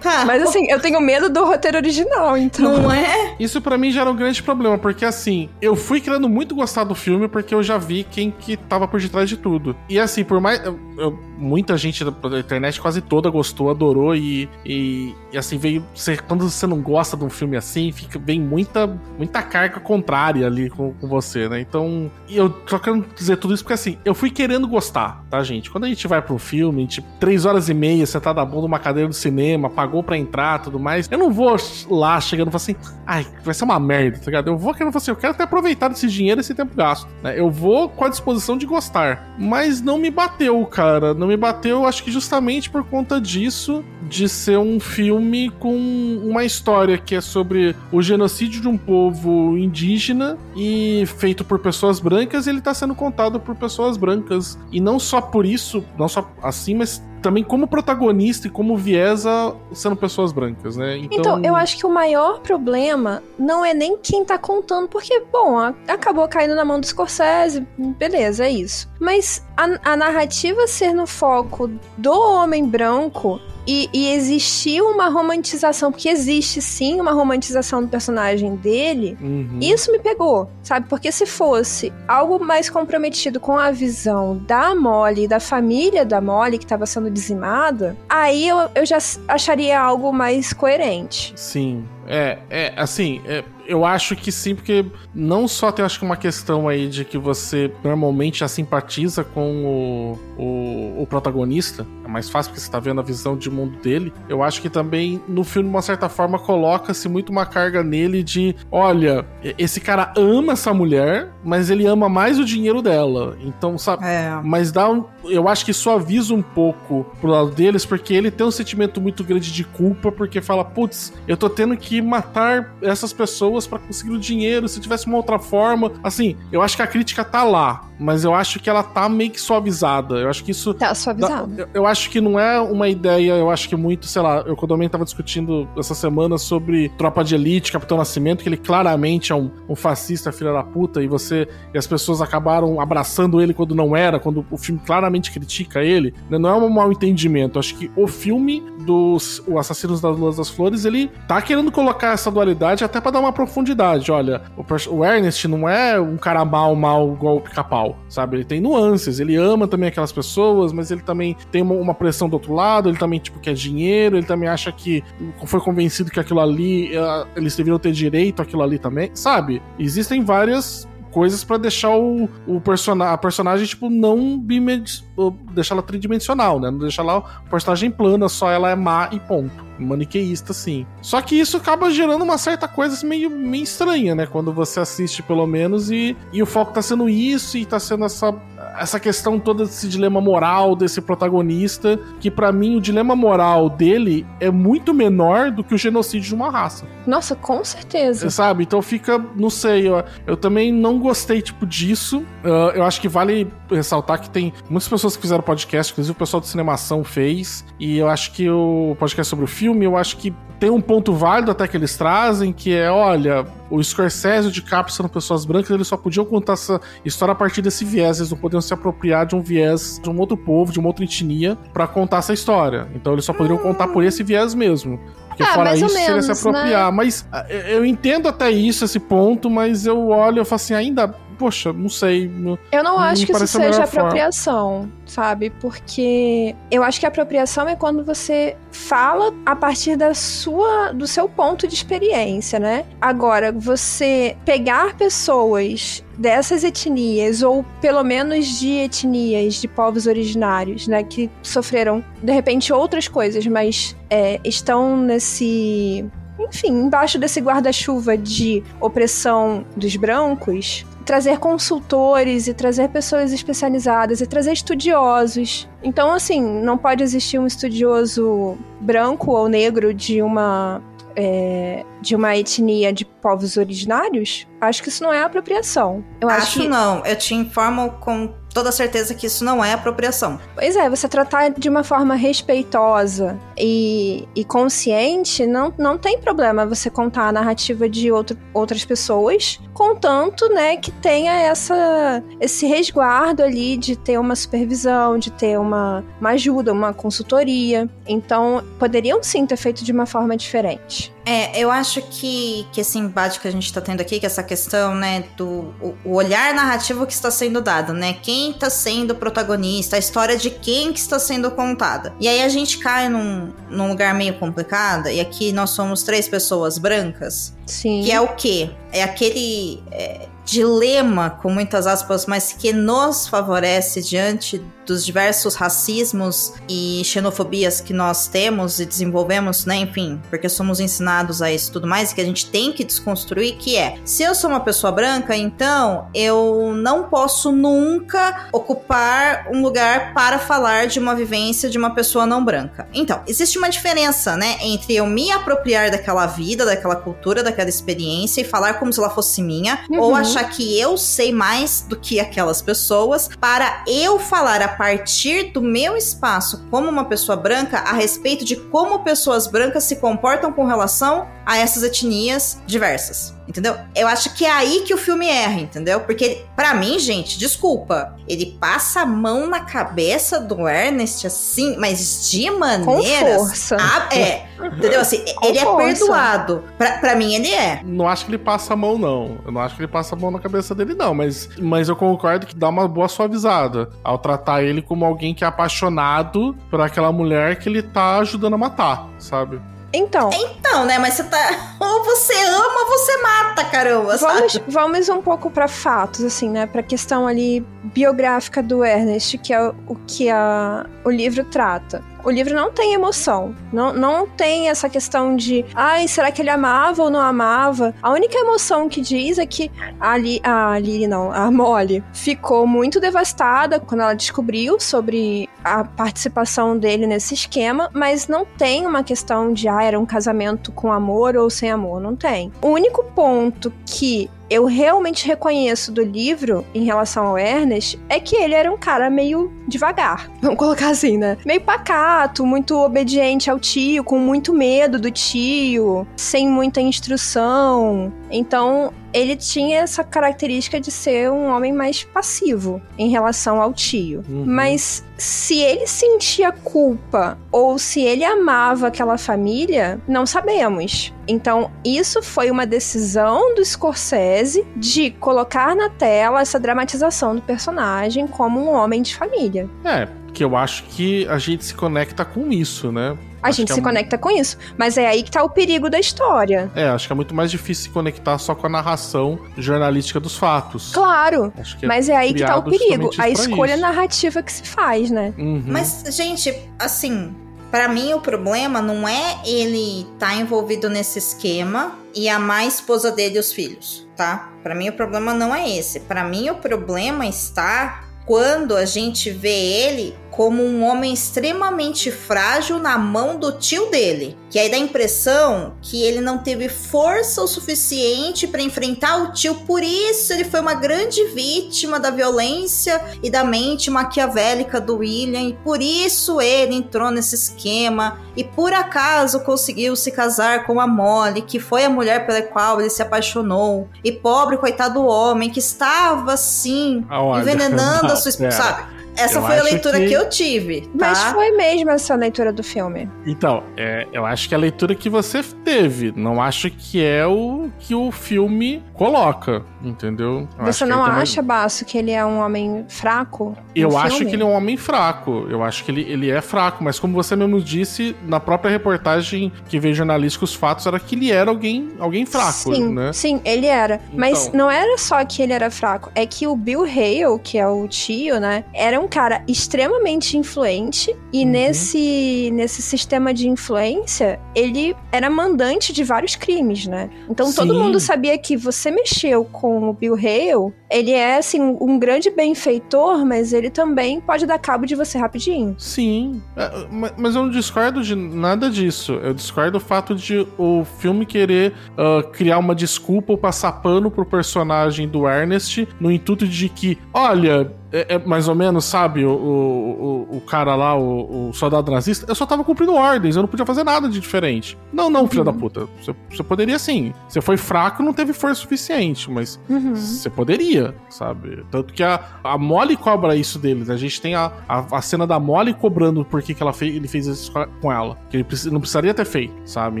Tá. 0.00 0.24
Mas 0.24 0.42
assim, 0.42 0.70
eu 0.70 0.80
tenho 0.80 1.00
medo 1.00 1.28
do 1.28 1.44
roteiro 1.44 1.76
original, 1.78 2.36
então. 2.36 2.82
Não 2.82 2.92
é? 2.92 3.34
Isso 3.38 3.60
pra 3.60 3.76
mim 3.78 3.90
já 3.90 4.02
era 4.02 4.10
um 4.10 4.16
grande 4.16 4.42
problema, 4.42 4.78
porque 4.78 5.04
assim, 5.04 5.48
eu 5.60 5.74
fui 5.76 6.00
querendo 6.00 6.28
muito 6.28 6.54
gostar 6.54 6.84
do 6.84 6.94
filme 6.94 7.28
porque 7.28 7.54
eu 7.54 7.62
já 7.62 7.78
vi 7.78 8.04
quem 8.10 8.30
que 8.30 8.56
tava 8.56 8.86
por 8.88 9.00
detrás 9.00 9.28
de 9.28 9.36
tudo. 9.36 9.76
E 9.88 9.98
assim, 9.98 10.24
por 10.24 10.40
mais. 10.40 10.64
eu- 10.64 10.78
eu- 10.98 11.26
muita 11.38 11.76
gente 11.76 12.02
da, 12.02 12.38
internet 12.38 12.80
quase 12.80 13.02
toda 13.02 13.28
gostou, 13.28 13.70
adorou 13.70 14.14
e. 14.16 14.48
E, 14.64 15.14
e, 15.32 15.36
assim, 15.38 15.58
veio. 15.58 15.84
Você, 15.94 16.16
quando 16.16 16.48
você 16.48 16.66
não 16.66 16.80
gosta 16.80 17.16
de 17.16 17.24
um 17.24 17.30
filme 17.30 17.56
assim, 17.56 17.92
fica, 17.92 18.18
vem 18.18 18.40
muita, 18.40 18.86
muita 19.18 19.42
carga 19.42 19.78
contrária 19.80 20.46
ali 20.46 20.70
com, 20.70 20.92
com 20.94 21.06
você, 21.08 21.48
né? 21.48 21.60
Então. 21.60 22.10
E 22.28 22.36
eu 22.36 22.54
só 22.66 22.78
quero 22.78 23.04
dizer 23.14 23.36
tudo 23.36 23.52
isso 23.54 23.62
porque 23.62 23.74
assim, 23.74 23.98
eu 24.04 24.14
fui 24.14 24.30
querendo 24.30 24.66
gostar, 24.66 25.24
tá, 25.30 25.42
gente? 25.42 25.70
Quando 25.70 25.84
a 25.84 25.88
gente 25.88 26.06
vai 26.08 26.22
pra 26.22 26.34
um 26.34 26.38
filme, 26.38 26.86
tipo, 26.86 27.06
três 27.20 27.44
horas 27.44 27.68
e 27.68 27.74
meia, 27.74 28.06
sentado 28.06 28.36
na 28.36 28.44
bunda 28.44 28.62
numa 28.62 28.78
cadeira 28.78 29.08
do 29.08 29.14
cinema, 29.14 29.55
pagou 29.70 30.02
pra 30.02 30.16
entrar 30.16 30.60
tudo 30.60 30.78
mais, 30.78 31.08
eu 31.10 31.18
não 31.18 31.32
vou 31.32 31.56
lá 31.90 32.20
chegando 32.20 32.48
e 32.48 32.50
falar 32.50 32.56
assim, 32.56 32.76
ai, 33.06 33.26
vai 33.44 33.54
ser 33.54 33.64
uma 33.64 33.78
merda, 33.78 34.18
tá 34.18 34.26
ligado? 34.26 34.48
Eu 34.48 34.58
vou 34.58 34.72
querendo 34.72 34.92
falar 34.92 35.02
assim, 35.02 35.10
eu 35.10 35.16
quero 35.16 35.34
ter 35.34 35.42
aproveitado 35.42 35.92
esse 35.92 36.08
dinheiro, 36.08 36.40
esse 36.40 36.54
tempo 36.54 36.74
gasto, 36.74 37.08
né? 37.22 37.38
Eu 37.38 37.50
vou 37.50 37.88
com 37.88 38.04
a 38.04 38.08
disposição 38.08 38.56
de 38.56 38.66
gostar. 38.66 39.34
Mas 39.38 39.80
não 39.80 39.98
me 39.98 40.10
bateu, 40.10 40.64
cara. 40.66 41.14
Não 41.14 41.26
me 41.26 41.36
bateu, 41.36 41.86
acho 41.86 42.02
que 42.02 42.10
justamente 42.10 42.70
por 42.70 42.84
conta 42.84 43.20
disso, 43.20 43.84
de 44.02 44.28
ser 44.28 44.58
um 44.58 44.78
filme 44.80 45.50
com 45.50 45.76
uma 46.24 46.44
história 46.44 46.98
que 46.98 47.14
é 47.14 47.20
sobre 47.20 47.74
o 47.92 48.02
genocídio 48.02 48.60
de 48.60 48.68
um 48.68 48.76
povo 48.76 49.56
indígena 49.56 50.36
e 50.56 51.04
feito 51.18 51.44
por 51.44 51.58
pessoas 51.58 52.00
brancas, 52.00 52.46
ele 52.46 52.60
tá 52.60 52.72
sendo 52.72 52.94
contado 52.94 53.38
por 53.40 53.54
pessoas 53.54 53.96
brancas. 53.96 54.58
E 54.72 54.80
não 54.80 54.98
só 54.98 55.20
por 55.20 55.44
isso, 55.44 55.84
não 55.98 56.08
só 56.08 56.30
assim, 56.42 56.74
mas 56.74 57.02
também 57.26 57.42
como 57.42 57.66
protagonista 57.66 58.46
e 58.46 58.50
como 58.50 58.76
viesa 58.76 59.52
sendo 59.72 59.96
pessoas 59.96 60.30
brancas, 60.30 60.76
né? 60.76 60.96
Então, 60.96 61.42
eu 61.44 61.56
acho 61.56 61.76
que 61.76 61.84
o 61.84 61.90
maior 61.90 62.38
problema 62.38 63.20
não 63.36 63.64
é 63.64 63.74
nem 63.74 63.96
quem 63.96 64.24
tá 64.24 64.38
contando, 64.38 64.86
porque, 64.86 65.24
bom, 65.32 65.58
acabou 65.88 66.28
caindo 66.28 66.54
na 66.54 66.64
mão 66.64 66.78
do 66.78 66.86
Scorsese, 66.86 67.66
beleza, 67.76 68.46
é 68.46 68.50
isso. 68.50 68.88
Mas 69.00 69.44
a, 69.56 69.92
a 69.92 69.96
narrativa 69.96 70.66
ser 70.66 70.92
no 70.92 71.06
foco 71.06 71.70
do 71.96 72.12
homem 72.12 72.66
branco 72.66 73.40
e, 73.66 73.90
e 73.92 74.12
existir 74.12 74.80
uma 74.80 75.08
romantização, 75.08 75.90
porque 75.90 76.08
existe 76.08 76.62
sim 76.62 77.00
uma 77.00 77.10
romantização 77.10 77.82
do 77.82 77.88
personagem 77.88 78.54
dele, 78.54 79.18
Uhum. 79.20 79.58
isso 79.60 79.90
me 79.90 79.98
pegou, 79.98 80.48
sabe? 80.62 80.88
Porque 80.88 81.10
se 81.10 81.26
fosse 81.26 81.92
algo 82.06 82.38
mais 82.38 82.70
comprometido 82.70 83.40
com 83.40 83.58
a 83.58 83.72
visão 83.72 84.36
da 84.46 84.72
Molly 84.72 85.24
e 85.24 85.28
da 85.28 85.40
família 85.40 86.04
da 86.04 86.20
Molly 86.20 86.58
que 86.58 86.64
estava 86.64 86.86
sendo 86.86 87.10
dizimada, 87.10 87.96
aí 88.08 88.46
eu, 88.46 88.70
eu 88.72 88.86
já 88.86 88.98
acharia 89.26 89.80
algo 89.80 90.12
mais 90.12 90.52
coerente. 90.52 91.32
Sim. 91.34 91.84
É, 92.06 92.38
é, 92.48 92.72
assim, 92.76 93.20
é, 93.26 93.42
eu 93.66 93.84
acho 93.84 94.16
que 94.16 94.30
sim, 94.32 94.54
porque 94.54 94.84
não 95.14 95.46
só 95.48 95.70
tem, 95.72 95.84
acho 95.84 95.98
que 95.98 96.04
uma 96.04 96.16
questão 96.16 96.68
aí 96.68 96.88
de 96.88 97.04
que 97.04 97.18
você 97.18 97.72
normalmente 97.82 98.40
já 98.40 98.48
simpatiza 98.48 99.24
com 99.24 100.18
o, 100.36 100.42
o, 100.42 101.02
o 101.02 101.06
protagonista, 101.06 101.86
é 102.04 102.08
mais 102.08 102.30
fácil 102.30 102.52
porque 102.52 102.64
você 102.64 102.70
tá 102.70 102.78
vendo 102.78 103.00
a 103.00 103.04
visão 103.04 103.36
de 103.36 103.50
mundo 103.50 103.78
dele. 103.80 104.12
Eu 104.28 104.42
acho 104.42 104.62
que 104.62 104.70
também 104.70 105.20
no 105.28 105.42
filme, 105.42 105.68
de 105.68 105.74
uma 105.74 105.82
certa 105.82 106.08
forma, 106.08 106.38
coloca-se 106.38 107.08
muito 107.08 107.30
uma 107.30 107.44
carga 107.44 107.82
nele 107.82 108.22
de: 108.22 108.54
olha, 108.70 109.26
esse 109.58 109.80
cara 109.80 110.12
ama 110.16 110.52
essa 110.52 110.72
mulher, 110.72 111.32
mas 111.44 111.70
ele 111.70 111.86
ama 111.86 112.08
mais 112.08 112.38
o 112.38 112.44
dinheiro 112.44 112.80
dela. 112.80 113.36
Então, 113.40 113.76
sabe? 113.76 114.04
É. 114.04 114.38
Mas 114.44 114.70
dá 114.70 114.88
um. 114.88 115.04
Eu 115.24 115.48
acho 115.48 115.64
que 115.64 115.72
suaviza 115.72 116.32
um 116.32 116.42
pouco 116.42 117.04
pro 117.20 117.30
lado 117.30 117.50
deles, 117.50 117.84
porque 117.84 118.14
ele 118.14 118.30
tem 118.30 118.46
um 118.46 118.50
sentimento 118.50 119.00
muito 119.00 119.24
grande 119.24 119.52
de 119.52 119.64
culpa, 119.64 120.12
porque 120.12 120.40
fala, 120.40 120.64
putz, 120.64 121.12
eu 121.26 121.36
tô 121.36 121.50
tendo 121.50 121.76
que 121.76 122.00
matar 122.00 122.76
essas 122.80 123.12
pessoas 123.12 123.55
pra 123.64 123.78
conseguir 123.78 124.10
o 124.10 124.18
dinheiro. 124.18 124.68
Se 124.68 124.80
tivesse 124.80 125.06
uma 125.06 125.16
outra 125.16 125.38
forma. 125.38 125.92
Assim, 126.02 126.36
eu 126.50 126.62
acho 126.62 126.74
que 126.74 126.82
a 126.82 126.86
crítica 126.86 127.24
tá 127.24 127.44
lá, 127.44 127.88
mas 127.98 128.24
eu 128.24 128.34
acho 128.34 128.58
que 128.58 128.68
ela 128.68 128.82
tá 128.82 129.08
meio 129.08 129.30
que 129.30 129.40
suavizada. 129.40 130.16
Eu 130.16 130.28
acho 130.28 130.42
que 130.42 130.50
isso. 130.50 130.74
Tá 130.74 130.92
suavizado. 130.94 131.52
Eu, 131.56 131.68
eu 131.72 131.86
acho 131.86 132.10
que 132.10 132.20
não 132.20 132.38
é 132.38 132.60
uma 132.60 132.88
ideia, 132.88 133.32
eu 133.34 133.50
acho 133.50 133.68
que 133.68 133.76
muito, 133.76 134.06
sei 134.06 134.22
lá, 134.22 134.40
eu 134.40 134.56
Domen 134.66 134.88
tava 134.88 135.04
discutindo 135.04 135.68
essa 135.78 135.94
semana 135.94 136.38
sobre 136.38 136.88
Tropa 136.98 137.22
de 137.22 137.36
Elite, 137.36 137.70
Capitão 137.70 137.96
Nascimento, 137.96 138.42
que 138.42 138.48
ele 138.48 138.56
claramente 138.56 139.30
é 139.30 139.34
um, 139.34 139.50
um 139.68 139.76
fascista, 139.76 140.32
filha 140.32 140.52
da 140.52 140.64
puta, 140.64 141.00
e 141.02 141.06
você 141.06 141.46
e 141.72 141.78
as 141.78 141.86
pessoas 141.86 142.20
acabaram 142.20 142.80
abraçando 142.80 143.40
ele 143.40 143.54
quando 143.54 143.74
não 143.74 143.96
era, 143.96 144.18
quando 144.18 144.44
o 144.50 144.58
filme 144.58 144.80
claramente 144.84 145.30
critica 145.30 145.84
ele, 145.84 146.12
né? 146.28 146.36
não 146.36 146.50
é 146.50 146.54
um 146.54 146.68
mau 146.68 146.90
entendimento. 146.90 147.56
Eu 147.56 147.60
acho 147.60 147.76
que 147.76 147.90
o 147.94 148.08
filme 148.08 148.62
dos 148.80 149.42
o 149.46 149.58
Assassinos 149.58 150.00
das 150.00 150.18
Luas 150.18 150.36
das 150.36 150.48
Flores, 150.48 150.84
ele 150.84 151.10
tá 151.28 151.40
querendo 151.40 151.70
colocar 151.70 152.12
essa 152.12 152.30
dualidade 152.30 152.84
até 152.84 153.00
pra 153.00 153.10
dar 153.10 153.20
uma 153.20 153.32
profundidade. 153.46 154.10
Olha, 154.12 154.42
o, 154.90 155.04
Ernest 155.04 155.48
não 155.48 155.68
é 155.68 155.98
um 155.98 156.16
cara 156.16 156.44
mal, 156.44 156.74
mal 156.76 157.12
igual 157.12 157.36
o 157.36 157.40
pica-pau, 157.40 157.96
sabe? 158.08 158.36
Ele 158.36 158.44
tem 158.44 158.60
nuances, 158.60 159.18
ele 159.18 159.36
ama 159.36 159.66
também 159.66 159.88
aquelas 159.88 160.12
pessoas, 160.12 160.72
mas 160.72 160.90
ele 160.90 161.02
também 161.02 161.36
tem 161.50 161.62
uma, 161.62 161.74
uma 161.74 161.94
pressão 161.94 162.28
do 162.28 162.34
outro 162.34 162.52
lado, 162.52 162.88
ele 162.88 162.98
também, 162.98 163.18
tipo, 163.18 163.40
quer 163.40 163.54
dinheiro, 163.54 164.16
ele 164.16 164.26
também 164.26 164.48
acha 164.48 164.70
que 164.70 165.02
foi 165.46 165.60
convencido 165.60 166.10
que 166.10 166.20
aquilo 166.20 166.40
ali, 166.40 166.94
eh, 166.94 167.26
eles 167.36 167.56
deveriam 167.56 167.78
ter 167.78 167.92
direito 167.92 168.42
àquilo 168.42 168.62
ali 168.62 168.78
também, 168.78 169.10
sabe? 169.14 169.62
Existem 169.78 170.22
várias 170.22 170.86
coisas 171.10 171.42
pra 171.42 171.56
deixar 171.56 171.96
o, 171.96 172.28
o 172.46 172.62
a 173.02 173.16
personagem, 173.16 173.66
tipo, 173.66 173.88
não 173.88 174.38
bimed 174.38 175.05
deixar 175.52 175.74
ela 175.74 175.82
tridimensional, 175.82 176.60
né? 176.60 176.70
Não 176.70 176.78
deixar 176.78 177.02
lá 177.02 177.18
o 177.18 177.50
personagem 177.50 177.90
plana, 177.90 178.28
só 178.28 178.50
ela 178.50 178.70
é 178.70 178.74
má 178.74 179.08
e 179.12 179.20
ponto. 179.20 179.64
Maniqueísta, 179.78 180.52
sim. 180.52 180.86
Só 181.02 181.20
que 181.20 181.38
isso 181.38 181.56
acaba 181.56 181.90
gerando 181.90 182.22
uma 182.22 182.38
certa 182.38 182.66
coisa 182.66 182.94
assim, 182.94 183.06
meio, 183.06 183.30
meio 183.30 183.64
estranha, 183.64 184.14
né? 184.14 184.26
Quando 184.26 184.52
você 184.52 184.80
assiste, 184.80 185.22
pelo 185.22 185.46
menos, 185.46 185.90
e, 185.90 186.16
e 186.32 186.42
o 186.42 186.46
foco 186.46 186.72
tá 186.72 186.80
sendo 186.80 187.08
isso, 187.08 187.58
e 187.58 187.66
tá 187.66 187.78
sendo 187.78 188.04
essa, 188.04 188.34
essa 188.78 188.98
questão 188.98 189.38
toda 189.38 189.64
desse 189.64 189.88
dilema 189.88 190.20
moral 190.20 190.74
desse 190.74 191.00
protagonista, 191.00 191.98
que 192.20 192.30
pra 192.30 192.52
mim 192.52 192.76
o 192.76 192.80
dilema 192.80 193.14
moral 193.14 193.68
dele 193.68 194.26
é 194.40 194.50
muito 194.50 194.94
menor 194.94 195.50
do 195.50 195.62
que 195.62 195.74
o 195.74 195.78
genocídio 195.78 196.28
de 196.28 196.34
uma 196.34 196.50
raça. 196.50 196.86
Nossa, 197.06 197.34
com 197.34 197.62
certeza. 197.64 198.20
Você 198.20 198.30
sabe? 198.30 198.64
Então 198.64 198.80
fica, 198.80 199.22
não 199.36 199.50
sei, 199.50 199.88
eu, 199.88 200.02
eu 200.26 200.36
também 200.36 200.72
não 200.72 200.98
gostei, 200.98 201.42
tipo, 201.42 201.66
disso. 201.66 202.24
Ah, 202.42 202.72
eu 202.74 202.84
acho 202.84 203.00
que 203.00 203.08
vale 203.08 203.50
ressaltar 203.70 204.20
que 204.20 204.30
tem 204.30 204.52
muitas 204.70 204.88
pessoas 204.88 205.05
que 205.14 205.22
fizeram 205.22 205.42
podcast, 205.42 205.92
inclusive 205.92 206.12
o 206.12 206.18
pessoal 206.18 206.40
do 206.40 206.46
Cinemação 206.46 207.04
fez, 207.04 207.64
e 207.78 207.98
eu 207.98 208.08
acho 208.08 208.32
que 208.32 208.48
o 208.50 208.96
podcast 208.98 209.30
sobre 209.30 209.44
o 209.44 209.48
filme, 209.48 209.84
eu 209.84 209.96
acho 209.96 210.16
que 210.16 210.34
tem 210.58 210.70
um 210.70 210.80
ponto 210.80 211.12
válido 211.12 211.50
até 211.50 211.68
que 211.68 211.76
eles 211.76 211.96
trazem, 211.96 212.50
que 212.52 212.74
é, 212.74 212.90
olha, 212.90 213.44
o 213.70 213.82
Scorsese 213.82 214.46
e 214.46 214.48
o 214.48 214.52
DiCaprio 214.52 214.94
sendo 214.94 215.08
pessoas 215.08 215.44
brancas, 215.44 215.70
eles 215.70 215.86
só 215.86 215.98
podiam 215.98 216.24
contar 216.24 216.54
essa 216.54 216.80
história 217.04 217.32
a 217.32 217.34
partir 217.34 217.60
desse 217.60 217.84
viés, 217.84 218.18
eles 218.18 218.30
não 218.30 218.38
podiam 218.38 218.60
se 218.60 218.72
apropriar 218.72 219.26
de 219.26 219.36
um 219.36 219.42
viés 219.42 220.00
de 220.02 220.08
um 220.08 220.18
outro 220.18 220.36
povo, 220.36 220.72
de 220.72 220.78
uma 220.80 220.88
outra 220.88 221.04
etnia, 221.04 221.56
pra 221.74 221.86
contar 221.86 222.18
essa 222.18 222.32
história. 222.32 222.88
Então 222.94 223.12
eles 223.12 223.24
só 223.26 223.34
poderiam 223.34 223.58
contar 223.58 223.88
por 223.88 224.02
esse 224.02 224.22
viés 224.22 224.54
mesmo. 224.54 224.98
Porque 225.28 225.42
Ah, 225.42 225.52
fora 225.54 225.74
isso, 225.76 225.88
seria 225.90 226.06
se 226.06 226.10
menos, 226.10 226.26
né? 226.28 226.32
apropriar. 226.32 226.90
Mas 226.92 227.28
ah, 227.30 227.44
eu 227.50 227.84
entendo 227.84 228.26
até 228.26 228.50
isso, 228.50 228.86
esse 228.86 228.98
ponto, 228.98 229.50
mas 229.50 229.84
eu 229.84 230.08
olho 230.08 230.40
e 230.40 230.44
falo 230.46 230.56
assim, 230.56 230.72
ainda, 230.72 231.14
poxa, 231.38 231.72
não 231.72 231.88
sei. 231.88 232.28
não- 232.28 232.58
Eu 232.72 232.82
não 232.82 232.94
Não 232.96 233.00
acho 233.00 233.26
que 233.26 233.32
isso 233.32 233.46
seja 233.46 233.84
apropriação, 233.84 234.90
sabe? 235.04 235.50
Porque 235.50 236.54
eu 236.70 236.82
acho 236.82 236.98
que 237.00 237.06
a 237.06 237.08
apropriação 237.08 237.68
é 237.68 237.76
quando 237.76 238.04
você 238.04 238.56
fala 238.70 239.32
a 239.44 239.54
partir 239.56 239.96
da 239.96 240.14
sua, 240.14 240.92
do 240.92 241.06
seu 241.06 241.28
ponto 241.28 241.66
de 241.68 241.74
experiência, 241.74 242.58
né? 242.58 242.84
Agora, 243.00 243.52
você 243.52 244.36
pegar 244.44 244.94
pessoas 244.96 246.02
dessas 246.16 246.64
etnias 246.64 247.42
ou 247.42 247.64
pelo 247.80 248.02
menos 248.02 248.58
de 248.58 248.70
etnias 248.78 249.54
de 249.54 249.68
povos 249.68 250.06
originários, 250.06 250.86
né, 250.88 251.02
que 251.02 251.30
sofreram 251.42 252.02
de 252.22 252.32
repente 252.32 252.72
outras 252.72 253.06
coisas, 253.08 253.46
mas 253.46 253.94
é, 254.08 254.40
estão 254.44 254.96
nesse 254.96 256.04
enfim, 256.38 256.68
embaixo 256.68 257.18
desse 257.18 257.40
guarda-chuva 257.40 258.16
de 258.16 258.62
opressão 258.80 259.64
dos 259.76 259.96
brancos, 259.96 260.84
trazer 261.06 261.38
consultores 261.38 262.48
e 262.48 262.52
trazer 262.52 262.88
pessoas 262.88 263.32
especializadas 263.32 264.20
e 264.20 264.26
trazer 264.26 264.52
estudiosos. 264.52 265.68
Então, 265.82 266.12
assim, 266.12 266.42
não 266.42 266.76
pode 266.76 267.02
existir 267.02 267.38
um 267.38 267.46
estudioso 267.46 268.58
branco 268.80 269.30
ou 269.30 269.48
negro 269.48 269.94
de 269.94 270.20
uma 270.20 270.82
é, 271.16 271.82
de 272.02 272.14
uma 272.14 272.36
etnia 272.36 272.92
de 272.92 273.04
povos 273.04 273.56
originários. 273.56 274.46
Acho 274.60 274.82
que 274.82 274.90
isso 274.90 275.02
não 275.02 275.12
é 275.12 275.22
apropriação. 275.22 276.04
Eu 276.20 276.28
acho, 276.28 276.42
Acho 276.42 276.60
que 276.60 276.68
não. 276.68 277.04
Eu 277.06 277.16
te 277.16 277.34
informo 277.34 277.92
com 277.92 278.34
toda 278.52 278.70
certeza 278.72 279.14
que 279.14 279.26
isso 279.26 279.44
não 279.44 279.64
é 279.64 279.72
apropriação. 279.72 280.38
Pois 280.54 280.76
é, 280.76 280.88
você 280.88 281.08
tratar 281.08 281.50
de 281.50 281.68
uma 281.68 281.84
forma 281.84 282.14
respeitosa 282.14 283.38
e, 283.56 284.26
e 284.34 284.44
consciente, 284.44 285.46
não, 285.46 285.72
não 285.78 285.98
tem 285.98 286.18
problema 286.18 286.66
você 286.66 286.90
contar 286.90 287.28
a 287.28 287.32
narrativa 287.32 287.88
de 287.88 288.10
outro, 288.10 288.36
outras 288.54 288.84
pessoas, 288.84 289.60
contanto, 289.76 290.48
né, 290.48 290.78
que 290.78 290.90
tenha 290.90 291.32
essa, 291.32 292.24
esse 292.40 292.66
resguardo 292.66 293.42
ali 293.42 293.76
de 293.76 293.94
ter 293.94 294.18
uma 294.18 294.34
supervisão, 294.34 295.18
de 295.18 295.30
ter 295.30 295.58
uma, 295.58 296.02
uma 296.18 296.30
ajuda, 296.30 296.72
uma 296.72 296.94
consultoria. 296.94 297.86
Então, 298.08 298.64
poderiam 298.78 299.22
sim 299.22 299.44
ter 299.44 299.58
feito 299.58 299.84
de 299.84 299.92
uma 299.92 300.06
forma 300.06 300.34
diferente. 300.34 301.14
É, 301.26 301.58
eu 301.60 301.72
acho 301.72 302.00
que, 302.02 302.64
que 302.72 302.80
esse 302.80 302.96
embate 302.98 303.40
que 303.40 303.48
a 303.48 303.50
gente 303.50 303.72
tá 303.72 303.80
tendo 303.80 304.00
aqui, 304.00 304.20
que 304.20 304.26
essa 304.26 304.44
questão, 304.44 304.94
né, 304.94 305.24
do 305.36 305.74
o, 306.04 306.14
olhar 306.14 306.54
narrativo 306.54 307.04
que 307.04 307.12
está 307.12 307.32
sendo 307.32 307.60
dado, 307.60 307.92
né? 307.92 308.14
Quem 308.22 308.52
tá 308.52 308.70
sendo 308.70 309.10
o 309.10 309.14
protagonista, 309.16 309.96
a 309.96 309.98
história 309.98 310.36
de 310.36 310.50
quem 310.50 310.92
que 310.92 311.00
está 311.00 311.18
sendo 311.18 311.50
contada. 311.50 312.14
E 312.20 312.28
aí 312.28 312.42
a 312.42 312.48
gente 312.48 312.78
cai 312.78 313.08
num, 313.08 313.52
num 313.68 313.88
lugar 313.88 314.14
meio 314.14 314.34
complicado, 314.34 315.08
e 315.08 315.18
aqui 315.20 315.52
nós 315.52 315.70
somos 315.70 316.04
três 316.04 316.28
pessoas 316.28 316.78
brancas, 316.78 317.52
Sim. 317.66 318.02
que 318.04 318.12
é 318.12 318.20
o 318.20 318.28
quê? 318.36 318.70
É 318.92 319.02
aquele 319.02 319.65
é, 319.90 320.28
dilema, 320.44 321.30
com 321.30 321.50
muitas 321.50 321.86
aspas, 321.86 322.26
mas 322.26 322.52
que 322.52 322.72
nos 322.72 323.28
favorece 323.28 324.00
diante 324.02 324.62
dos 324.86 325.04
diversos 325.04 325.54
racismos 325.54 326.52
e 326.68 327.02
xenofobias 327.04 327.80
que 327.80 327.92
nós 327.92 328.28
temos 328.28 328.78
e 328.78 328.86
desenvolvemos, 328.86 329.66
né? 329.66 329.76
Enfim, 329.76 330.20
porque 330.30 330.48
somos 330.48 330.78
ensinados 330.80 331.42
a 331.42 331.50
isso 331.52 331.70
e 331.70 331.72
tudo 331.72 331.86
mais, 331.88 332.12
e 332.12 332.14
que 332.14 332.20
a 332.20 332.24
gente 332.24 332.46
tem 332.50 332.72
que 332.72 332.84
desconstruir, 332.84 333.56
que 333.56 333.76
é, 333.76 333.98
se 334.04 334.22
eu 334.22 334.34
sou 334.34 334.48
uma 334.50 334.60
pessoa 334.60 334.92
branca, 334.92 335.36
então 335.36 336.08
eu 336.14 336.72
não 336.76 337.04
posso 337.04 337.50
nunca 337.52 338.48
ocupar 338.52 339.48
um 339.52 339.60
lugar 339.62 340.14
para 340.14 340.38
falar 340.38 340.86
de 340.86 340.98
uma 340.98 341.14
vivência 341.14 341.68
de 341.68 341.76
uma 341.76 341.90
pessoa 341.94 342.24
não 342.24 342.44
branca. 342.44 342.88
Então, 342.94 343.20
existe 343.26 343.58
uma 343.58 343.68
diferença, 343.68 344.36
né, 344.36 344.58
entre 344.60 344.94
eu 344.94 345.06
me 345.06 345.30
apropriar 345.32 345.90
daquela 345.90 346.26
vida, 346.26 346.64
daquela 346.64 346.96
cultura, 346.96 347.42
daquela 347.42 347.68
experiência 347.68 348.40
e 348.40 348.44
falar 348.44 348.74
como 348.74 348.92
se 348.92 349.00
ela 349.00 349.10
fosse 349.10 349.42
minha, 349.42 349.80
Uhum. 349.90 350.00
ou 350.00 350.14
achar 350.14 350.36
achar 350.36 350.50
que 350.50 350.78
eu 350.78 350.96
sei 350.98 351.32
mais 351.32 351.82
do 351.88 351.96
que 351.96 352.20
aquelas 352.20 352.60
pessoas 352.60 353.28
para 353.40 353.84
eu 353.86 354.18
falar 354.18 354.60
a 354.60 354.68
partir 354.76 355.52
do 355.52 355.60
meu 355.60 355.96
espaço 355.96 356.66
como 356.70 356.88
uma 356.88 357.04
pessoa 357.04 357.36
branca 357.36 357.78
a 357.78 357.92
respeito 357.92 358.44
de 358.44 358.56
como 358.56 359.04
pessoas 359.04 359.46
brancas 359.46 359.84
se 359.84 359.96
comportam 359.96 360.52
com 360.52 360.64
relação 360.64 361.28
a 361.44 361.58
essas 361.58 361.82
etnias 361.82 362.58
diversas. 362.66 363.35
Entendeu? 363.48 363.76
Eu 363.94 364.08
acho 364.08 364.34
que 364.34 364.44
é 364.44 364.50
aí 364.50 364.82
que 364.82 364.92
o 364.92 364.98
filme 364.98 365.28
erra, 365.28 365.60
entendeu? 365.60 366.00
Porque, 366.00 366.44
para 366.56 366.74
mim, 366.74 366.98
gente, 366.98 367.38
desculpa, 367.38 368.14
ele 368.28 368.56
passa 368.60 369.02
a 369.02 369.06
mão 369.06 369.46
na 369.46 369.60
cabeça 369.60 370.40
do 370.40 370.68
Ernest 370.68 371.26
assim, 371.26 371.76
mas 371.78 372.28
de 372.30 372.50
maneira. 372.50 373.36
Com 373.36 373.46
força. 373.46 373.76
Ah, 373.78 374.08
é. 374.14 374.46
Entendeu? 374.76 375.00
Assim, 375.00 375.24
Com 375.36 375.46
ele 375.46 375.58
é 375.58 375.62
força. 375.62 375.86
perdoado. 375.86 376.64
Pra, 376.76 376.98
pra 376.98 377.14
mim, 377.14 377.34
ele 377.34 377.48
é. 377.48 377.80
Não 377.84 378.08
acho 378.08 378.24
que 378.24 378.30
ele 378.30 378.38
passa 378.38 378.72
a 378.72 378.76
mão, 378.76 378.98
não. 378.98 379.38
Eu 379.44 379.52
não 379.52 379.60
acho 379.60 379.76
que 379.76 379.82
ele 379.82 379.92
passa 379.92 380.16
a 380.16 380.18
mão 380.18 380.30
na 380.30 380.40
cabeça 380.40 380.74
dele, 380.74 380.94
não. 380.94 381.14
Mas, 381.14 381.48
mas 381.58 381.88
eu 381.88 381.94
concordo 381.94 382.46
que 382.46 382.56
dá 382.56 382.68
uma 382.68 382.88
boa 382.88 383.08
suavizada 383.08 383.90
ao 384.02 384.18
tratar 384.18 384.62
ele 384.62 384.82
como 384.82 385.04
alguém 385.04 385.34
que 385.34 385.44
é 385.44 385.46
apaixonado 385.46 386.56
por 386.70 386.80
aquela 386.80 387.12
mulher 387.12 387.58
que 387.58 387.68
ele 387.68 387.82
tá 387.82 388.18
ajudando 388.18 388.54
a 388.54 388.58
matar, 388.58 389.08
sabe? 389.18 389.60
Então, 389.96 390.30
Então, 390.32 390.84
né? 390.84 390.98
Mas 390.98 391.14
você 391.14 391.24
tá. 391.24 391.38
Ou 391.80 392.04
você 392.04 392.34
ama 392.34 392.80
ou 392.80 392.86
você 392.86 393.16
mata, 393.22 393.64
caramba. 393.64 394.16
vamos, 394.16 394.52
sabe? 394.52 394.64
vamos 394.68 395.08
um 395.08 395.20
pouco 395.22 395.50
pra 395.50 395.68
fatos, 395.68 396.24
assim, 396.24 396.48
né? 396.48 396.66
Pra 396.66 396.82
questão 396.82 397.26
ali 397.26 397.64
biográfica 397.82 398.62
do 398.62 398.84
Ernest, 398.84 399.38
que 399.38 399.52
é 399.52 399.60
o 399.86 399.96
que 400.06 400.30
a, 400.30 400.86
o 401.04 401.10
livro 401.10 401.44
trata. 401.44 402.02
O 402.24 402.30
livro 402.30 402.54
não 402.54 402.72
tem 402.72 402.94
emoção. 402.94 403.54
Não, 403.72 403.92
não 403.92 404.26
tem 404.26 404.68
essa 404.68 404.88
questão 404.88 405.36
de, 405.36 405.64
ai, 405.74 406.08
será 406.08 406.32
que 406.32 406.42
ele 406.42 406.50
amava 406.50 407.02
ou 407.02 407.10
não 407.10 407.20
amava? 407.20 407.94
A 408.02 408.10
única 408.10 408.36
emoção 408.36 408.88
que 408.88 409.00
diz 409.00 409.38
é 409.38 409.46
que 409.46 409.70
a, 410.00 410.12
a 410.12 410.78
Lily, 410.78 411.06
não, 411.06 411.30
a 411.32 411.50
Molly, 411.50 412.02
ficou 412.12 412.66
muito 412.66 413.00
devastada 413.00 413.78
quando 413.78 414.00
ela 414.00 414.14
descobriu 414.14 414.80
sobre 414.80 415.48
a 415.62 415.84
participação 415.84 416.76
dele 416.76 417.06
nesse 417.06 417.34
esquema, 417.34 417.90
mas 417.92 418.28
não 418.28 418.44
tem 418.44 418.86
uma 418.86 419.02
questão 419.02 419.52
de, 419.52 419.68
ah, 419.68 419.82
era 419.82 419.98
um 419.98 420.06
casamento 420.06 420.72
com 420.72 420.92
amor 420.92 421.36
ou 421.36 421.50
sem 421.50 421.70
amor. 421.70 422.00
Não 422.00 422.14
tem. 422.16 422.52
O 422.62 422.68
único 422.68 423.04
ponto 423.04 423.72
que 423.84 424.30
eu 424.48 424.64
realmente 424.64 425.26
reconheço 425.26 425.92
do 425.92 426.02
livro 426.02 426.64
em 426.74 426.84
relação 426.84 427.26
ao 427.26 427.38
Ernest 427.38 427.98
é 428.08 428.20
que 428.20 428.36
ele 428.36 428.54
era 428.54 428.72
um 428.72 428.76
cara 428.76 429.10
meio 429.10 429.52
devagar. 429.66 430.30
Vamos 430.40 430.58
colocar 430.58 430.90
assim, 430.90 431.18
né? 431.18 431.36
Meio 431.44 431.60
pacato, 431.60 432.46
muito 432.46 432.76
obediente 432.76 433.50
ao 433.50 433.58
tio, 433.58 434.04
com 434.04 434.18
muito 434.18 434.52
medo 434.52 434.98
do 434.98 435.10
tio, 435.10 436.06
sem 436.16 436.48
muita 436.48 436.80
instrução. 436.80 438.12
Então, 438.30 438.92
ele 439.12 439.36
tinha 439.36 439.78
essa 439.78 440.04
característica 440.04 440.80
de 440.80 440.90
ser 440.90 441.30
um 441.30 441.46
homem 441.46 441.72
mais 441.72 442.04
passivo 442.04 442.82
em 442.98 443.08
relação 443.08 443.60
ao 443.60 443.72
tio. 443.72 444.22
Uhum. 444.28 444.44
Mas 444.46 445.04
se 445.16 445.58
ele 445.58 445.86
sentia 445.86 446.52
culpa 446.52 447.38
ou 447.50 447.78
se 447.78 448.00
ele 448.02 448.24
amava 448.24 448.88
aquela 448.88 449.16
família, 449.16 450.00
não 450.06 450.26
sabemos. 450.26 451.14
Então, 451.26 451.70
isso 451.84 452.22
foi 452.22 452.50
uma 452.50 452.66
decisão 452.66 453.54
do 453.54 453.64
Scorsese 453.64 454.66
de 454.76 455.10
colocar 455.12 455.74
na 455.74 455.88
tela 455.88 456.40
essa 456.40 456.60
dramatização 456.60 457.34
do 457.34 457.42
personagem 457.42 458.26
como 458.26 458.60
um 458.60 458.72
homem 458.72 459.02
de 459.02 459.16
família. 459.16 459.68
É, 459.84 460.08
que 460.32 460.44
eu 460.44 460.54
acho 460.54 460.84
que 460.84 461.26
a 461.28 461.38
gente 461.38 461.64
se 461.64 461.74
conecta 461.74 462.24
com 462.24 462.52
isso, 462.52 462.92
né? 462.92 463.16
A 463.46 463.50
Acho 463.50 463.58
gente 463.58 463.68
que 463.68 463.74
se 463.74 463.80
é, 463.80 463.82
conecta 463.82 464.18
com 464.18 464.30
isso, 464.30 464.58
mas 464.76 464.98
é 464.98 465.06
aí 465.06 465.22
que 465.22 465.30
tá 465.30 465.42
o 465.42 465.48
perigo 465.48 465.88
da 465.88 465.98
história. 466.00 466.70
É, 466.74 466.88
acho 466.88 467.06
que 467.06 467.12
é 467.12 467.16
muito 467.16 467.34
mais 467.34 467.50
difícil 467.50 467.84
se 467.84 467.90
conectar 467.90 468.36
só 468.38 468.54
com 468.54 468.66
a 468.66 468.70
narração 468.70 469.38
jornalística 469.56 470.18
dos 470.18 470.36
fatos. 470.36 470.92
Claro, 470.92 471.52
Acho 471.58 471.78
que 471.78 471.86
mas 471.86 472.08
é 472.08 472.16
aí 472.16 472.34
que 472.34 472.44
tá 472.44 472.56
o 472.56 472.62
perigo, 472.64 473.10
a 473.18 473.28
escolha 473.30 473.72
isso. 473.72 473.80
narrativa 473.80 474.42
que 474.42 474.52
se 474.52 474.62
faz, 474.64 475.10
né? 475.10 475.32
Uhum. 475.38 475.62
Mas, 475.66 476.04
gente, 476.10 476.52
assim, 476.78 477.34
pra 477.70 477.88
mim 477.88 478.12
o 478.14 478.20
problema 478.20 478.82
não 478.82 479.08
é 479.08 479.36
ele 479.44 480.06
tá 480.18 480.34
envolvido 480.34 480.90
nesse 480.90 481.18
esquema 481.18 481.92
e 482.14 482.28
amar 482.28 482.60
a 482.60 482.66
esposa 482.66 483.12
dele 483.12 483.36
e 483.36 483.38
os 483.38 483.52
filhos, 483.52 484.08
tá? 484.16 484.50
Pra 484.62 484.74
mim 484.74 484.88
o 484.88 484.92
problema 484.92 485.32
não 485.32 485.54
é 485.54 485.70
esse. 485.70 486.00
Pra 486.00 486.24
mim 486.24 486.50
o 486.50 486.56
problema 486.56 487.26
está 487.26 488.02
quando 488.26 488.76
a 488.76 488.84
gente 488.84 489.30
vê 489.30 489.48
ele 489.56 490.16
como 490.36 490.62
um 490.62 490.84
homem 490.84 491.14
extremamente 491.14 492.10
frágil 492.10 492.78
na 492.78 492.98
mão 492.98 493.38
do 493.38 493.52
tio 493.52 493.90
dele. 493.90 494.36
Que 494.50 494.58
aí 494.58 494.70
dá 494.70 494.76
a 494.76 494.80
impressão 494.80 495.72
que 495.80 496.02
ele 496.02 496.20
não 496.20 496.38
teve 496.38 496.68
força 496.68 497.40
o 497.40 497.48
suficiente 497.48 498.46
pra 498.46 498.60
enfrentar 498.60 499.16
o 499.22 499.32
tio, 499.32 499.54
por 499.66 499.82
isso 499.82 500.32
ele 500.34 500.44
foi 500.44 500.60
uma 500.60 500.74
grande 500.74 501.24
vítima 501.28 501.98
da 501.98 502.10
violência 502.10 503.02
e 503.22 503.30
da 503.30 503.42
mente 503.42 503.90
maquiavélica 503.90 504.78
do 504.78 504.98
William, 504.98 505.40
e 505.40 505.54
por 505.54 505.80
isso 505.80 506.40
ele 506.40 506.74
entrou 506.74 507.10
nesse 507.10 507.34
esquema 507.34 508.20
e 508.36 508.44
por 508.44 508.74
acaso 508.74 509.40
conseguiu 509.40 509.96
se 509.96 510.12
casar 510.12 510.66
com 510.66 510.78
a 510.78 510.86
Molly, 510.86 511.42
que 511.42 511.58
foi 511.58 511.84
a 511.84 511.90
mulher 511.90 512.26
pela 512.26 512.42
qual 512.42 512.78
ele 512.80 512.90
se 512.90 513.00
apaixonou. 513.00 513.88
E 514.04 514.12
pobre 514.12 514.58
coitado 514.58 515.04
homem 515.04 515.48
que 515.48 515.58
estava 515.58 516.34
assim 516.34 517.06
envenenando 517.40 518.12
a 518.12 518.16
sua 518.16 518.28
esposa, 518.28 518.50
sabe? 518.50 518.95
Essa 519.16 519.38
Eu 519.38 519.42
foi 519.42 519.58
a 519.58 519.62
leitura 519.62 519.98
que- 520.00 520.06
que... 520.08 520.12
eu 520.14 520.28
tive, 520.28 520.80
tá? 520.82 520.88
Mas 520.94 521.22
foi 521.24 521.50
mesmo 521.52 521.90
essa 521.90 522.14
leitura 522.14 522.52
do 522.52 522.62
filme. 522.62 523.08
Então, 523.26 523.62
é, 523.76 524.06
eu 524.12 524.24
acho 524.26 524.48
que 524.48 524.54
é 524.54 524.56
a 524.58 524.60
leitura 524.60 524.94
que 524.94 525.08
você 525.08 525.42
teve. 525.64 526.12
Não 526.16 526.40
acho 526.40 526.70
que 526.70 527.02
é 527.04 527.26
o 527.26 527.68
que 527.78 527.94
o 527.94 528.10
filme 528.12 528.82
coloca, 528.94 529.62
entendeu? 529.82 530.48
Eu 530.58 530.64
Você 530.66 530.84
não 530.84 531.04
acha, 531.04 531.40
Baço, 531.42 531.84
que 531.84 531.96
ele 531.98 532.10
é 532.10 532.24
um 532.24 532.38
homem 532.40 532.84
fraco? 532.88 533.56
Eu 533.74 533.96
acho 533.96 534.16
filme? 534.16 534.30
que 534.30 534.36
ele 534.36 534.42
é 534.42 534.46
um 534.46 534.52
homem 534.54 534.76
fraco. 534.76 535.46
Eu 535.48 535.62
acho 535.62 535.84
que 535.84 535.90
ele, 535.90 536.02
ele 536.02 536.30
é 536.30 536.40
fraco, 536.40 536.82
mas 536.82 536.98
como 536.98 537.14
você 537.14 537.34
mesmo 537.36 537.60
disse, 537.60 538.14
na 538.26 538.40
própria 538.40 538.70
reportagem 538.70 539.52
que 539.68 539.78
veio 539.78 539.94
jornalística, 539.94 540.44
os 540.44 540.54
fatos 540.54 540.86
era 540.86 540.98
que 540.98 541.14
ele 541.14 541.30
era 541.32 541.50
alguém, 541.50 541.90
alguém 541.98 542.24
fraco, 542.26 542.74
sim, 542.74 542.92
né? 542.92 543.12
Sim, 543.12 543.40
ele 543.44 543.66
era. 543.66 544.00
Mas 544.12 544.46
Então. 544.48 544.58
não 544.58 544.70
era 544.70 544.96
só 544.98 545.24
que 545.24 545.42
ele 545.42 545.52
era 545.52 545.70
fraco, 545.70 546.10
é 546.14 546.26
que 546.26 546.46
o 546.46 546.56
Bill 546.56 546.82
Hale, 546.84 547.38
que 547.42 547.58
é 547.58 547.66
o 547.66 547.86
tio, 547.88 548.38
né, 548.40 548.64
era 548.74 548.98
um 549.00 549.05
cara 549.06 549.42
extremamente 549.46 550.36
influente 550.36 551.14
e 551.32 551.44
Uhum. 551.44 551.50
nesse, 551.50 552.50
nesse 552.52 552.82
sistema 552.82 553.32
de 553.34 553.48
influência, 553.48 554.40
ele 554.54 554.96
era 555.12 555.28
mandante 555.30 555.92
de 555.92 556.02
vários 556.04 556.34
crimes, 556.36 556.86
né? 556.86 557.10
Então 557.28 557.52
todo 557.52 557.72
Sim. 557.74 557.78
mundo 557.80 558.00
sabia 558.00 558.36
que 558.38 558.56
você 558.56 558.90
mexeu 558.90 559.44
com 559.44 559.88
o 559.88 559.92
Bill 559.92 560.14
Hale, 560.14 560.72
ele 560.90 561.10
é, 561.12 561.36
assim, 561.36 561.60
um 561.60 561.98
grande 561.98 562.30
benfeitor, 562.30 563.24
mas 563.24 563.52
ele 563.52 563.70
também 563.70 564.20
pode 564.20 564.46
dar 564.46 564.58
cabo 564.58 564.86
de 564.86 564.94
você 564.94 565.18
rapidinho. 565.18 565.74
Sim, 565.78 566.40
é, 566.56 566.86
ma- 566.90 567.12
mas 567.16 567.34
eu 567.34 567.42
não 567.42 567.50
discordo 567.50 568.02
de 568.02 568.14
nada 568.14 568.70
disso. 568.70 569.12
Eu 569.14 569.34
discordo 569.34 569.66
do 569.72 569.80
fato 569.80 570.14
de 570.14 570.46
o 570.56 570.84
filme 570.98 571.26
querer 571.26 571.72
ah, 571.98 572.22
criar 572.32 572.58
uma 572.58 572.74
desculpa 572.74 573.32
ou 573.32 573.38
passar 573.38 573.72
pano 573.82 574.10
pro 574.10 574.24
personagem 574.24 575.08
do 575.08 575.28
Ernest 575.28 575.88
no 576.00 576.10
intuito 576.10 576.46
de 576.46 576.68
que, 576.68 576.96
olha, 577.12 577.72
é, 578.08 578.14
é 578.14 578.18
mais 578.18 578.48
ou 578.48 578.54
menos, 578.54 578.84
sabe, 578.84 579.24
o, 579.24 579.30
o, 579.30 580.36
o- 580.36 580.40
cara 580.40 580.74
lá, 580.74 580.96
o, 580.96 581.48
o 581.48 581.52
soldado 581.52 581.90
nazista, 581.90 582.24
eu 582.28 582.34
só 582.34 582.46
tava 582.46 582.62
cumprindo 582.64 582.94
ordens, 582.94 583.36
eu 583.36 583.42
não 583.42 583.48
podia 583.48 583.66
fazer 583.66 583.84
nada 583.84 584.08
de 584.08 584.20
diferente. 584.20 584.76
Não, 584.92 585.08
não, 585.10 585.26
filho 585.28 585.44
da 585.44 585.52
puta. 585.52 585.86
Você, 586.00 586.14
você 586.30 586.42
poderia 586.42 586.78
sim. 586.78 587.12
Você 587.28 587.40
foi 587.40 587.56
fraco 587.56 588.02
não 588.02 588.12
teve 588.12 588.32
força 588.32 588.60
suficiente, 588.60 589.30
mas 589.30 589.58
Uhum. 589.68 589.94
você 589.94 590.28
poderia, 590.30 590.94
sabe? 591.08 591.64
Tanto 591.70 591.92
que 591.92 592.02
a, 592.02 592.20
a 592.44 592.56
Molly 592.58 592.96
cobra 592.96 593.36
isso 593.36 593.58
deles. 593.58 593.90
A 593.90 593.96
gente 593.96 594.20
tem 594.20 594.34
a, 594.34 594.52
a, 594.68 594.98
a 594.98 595.02
cena 595.02 595.26
da 595.26 595.38
Molly 595.40 595.74
cobrando 595.74 596.24
por 596.24 596.42
que, 596.42 596.54
que 596.54 596.62
ela 596.62 596.72
fez, 596.72 596.94
ele 596.94 597.08
fez 597.08 597.26
isso 597.26 597.52
com 597.80 597.92
ela. 597.92 598.16
Que 598.30 598.36
ele 598.38 598.46
não 598.70 598.80
precisaria 598.80 599.12
ter 599.14 599.24
feito, 599.24 599.54
sabe? 599.64 600.00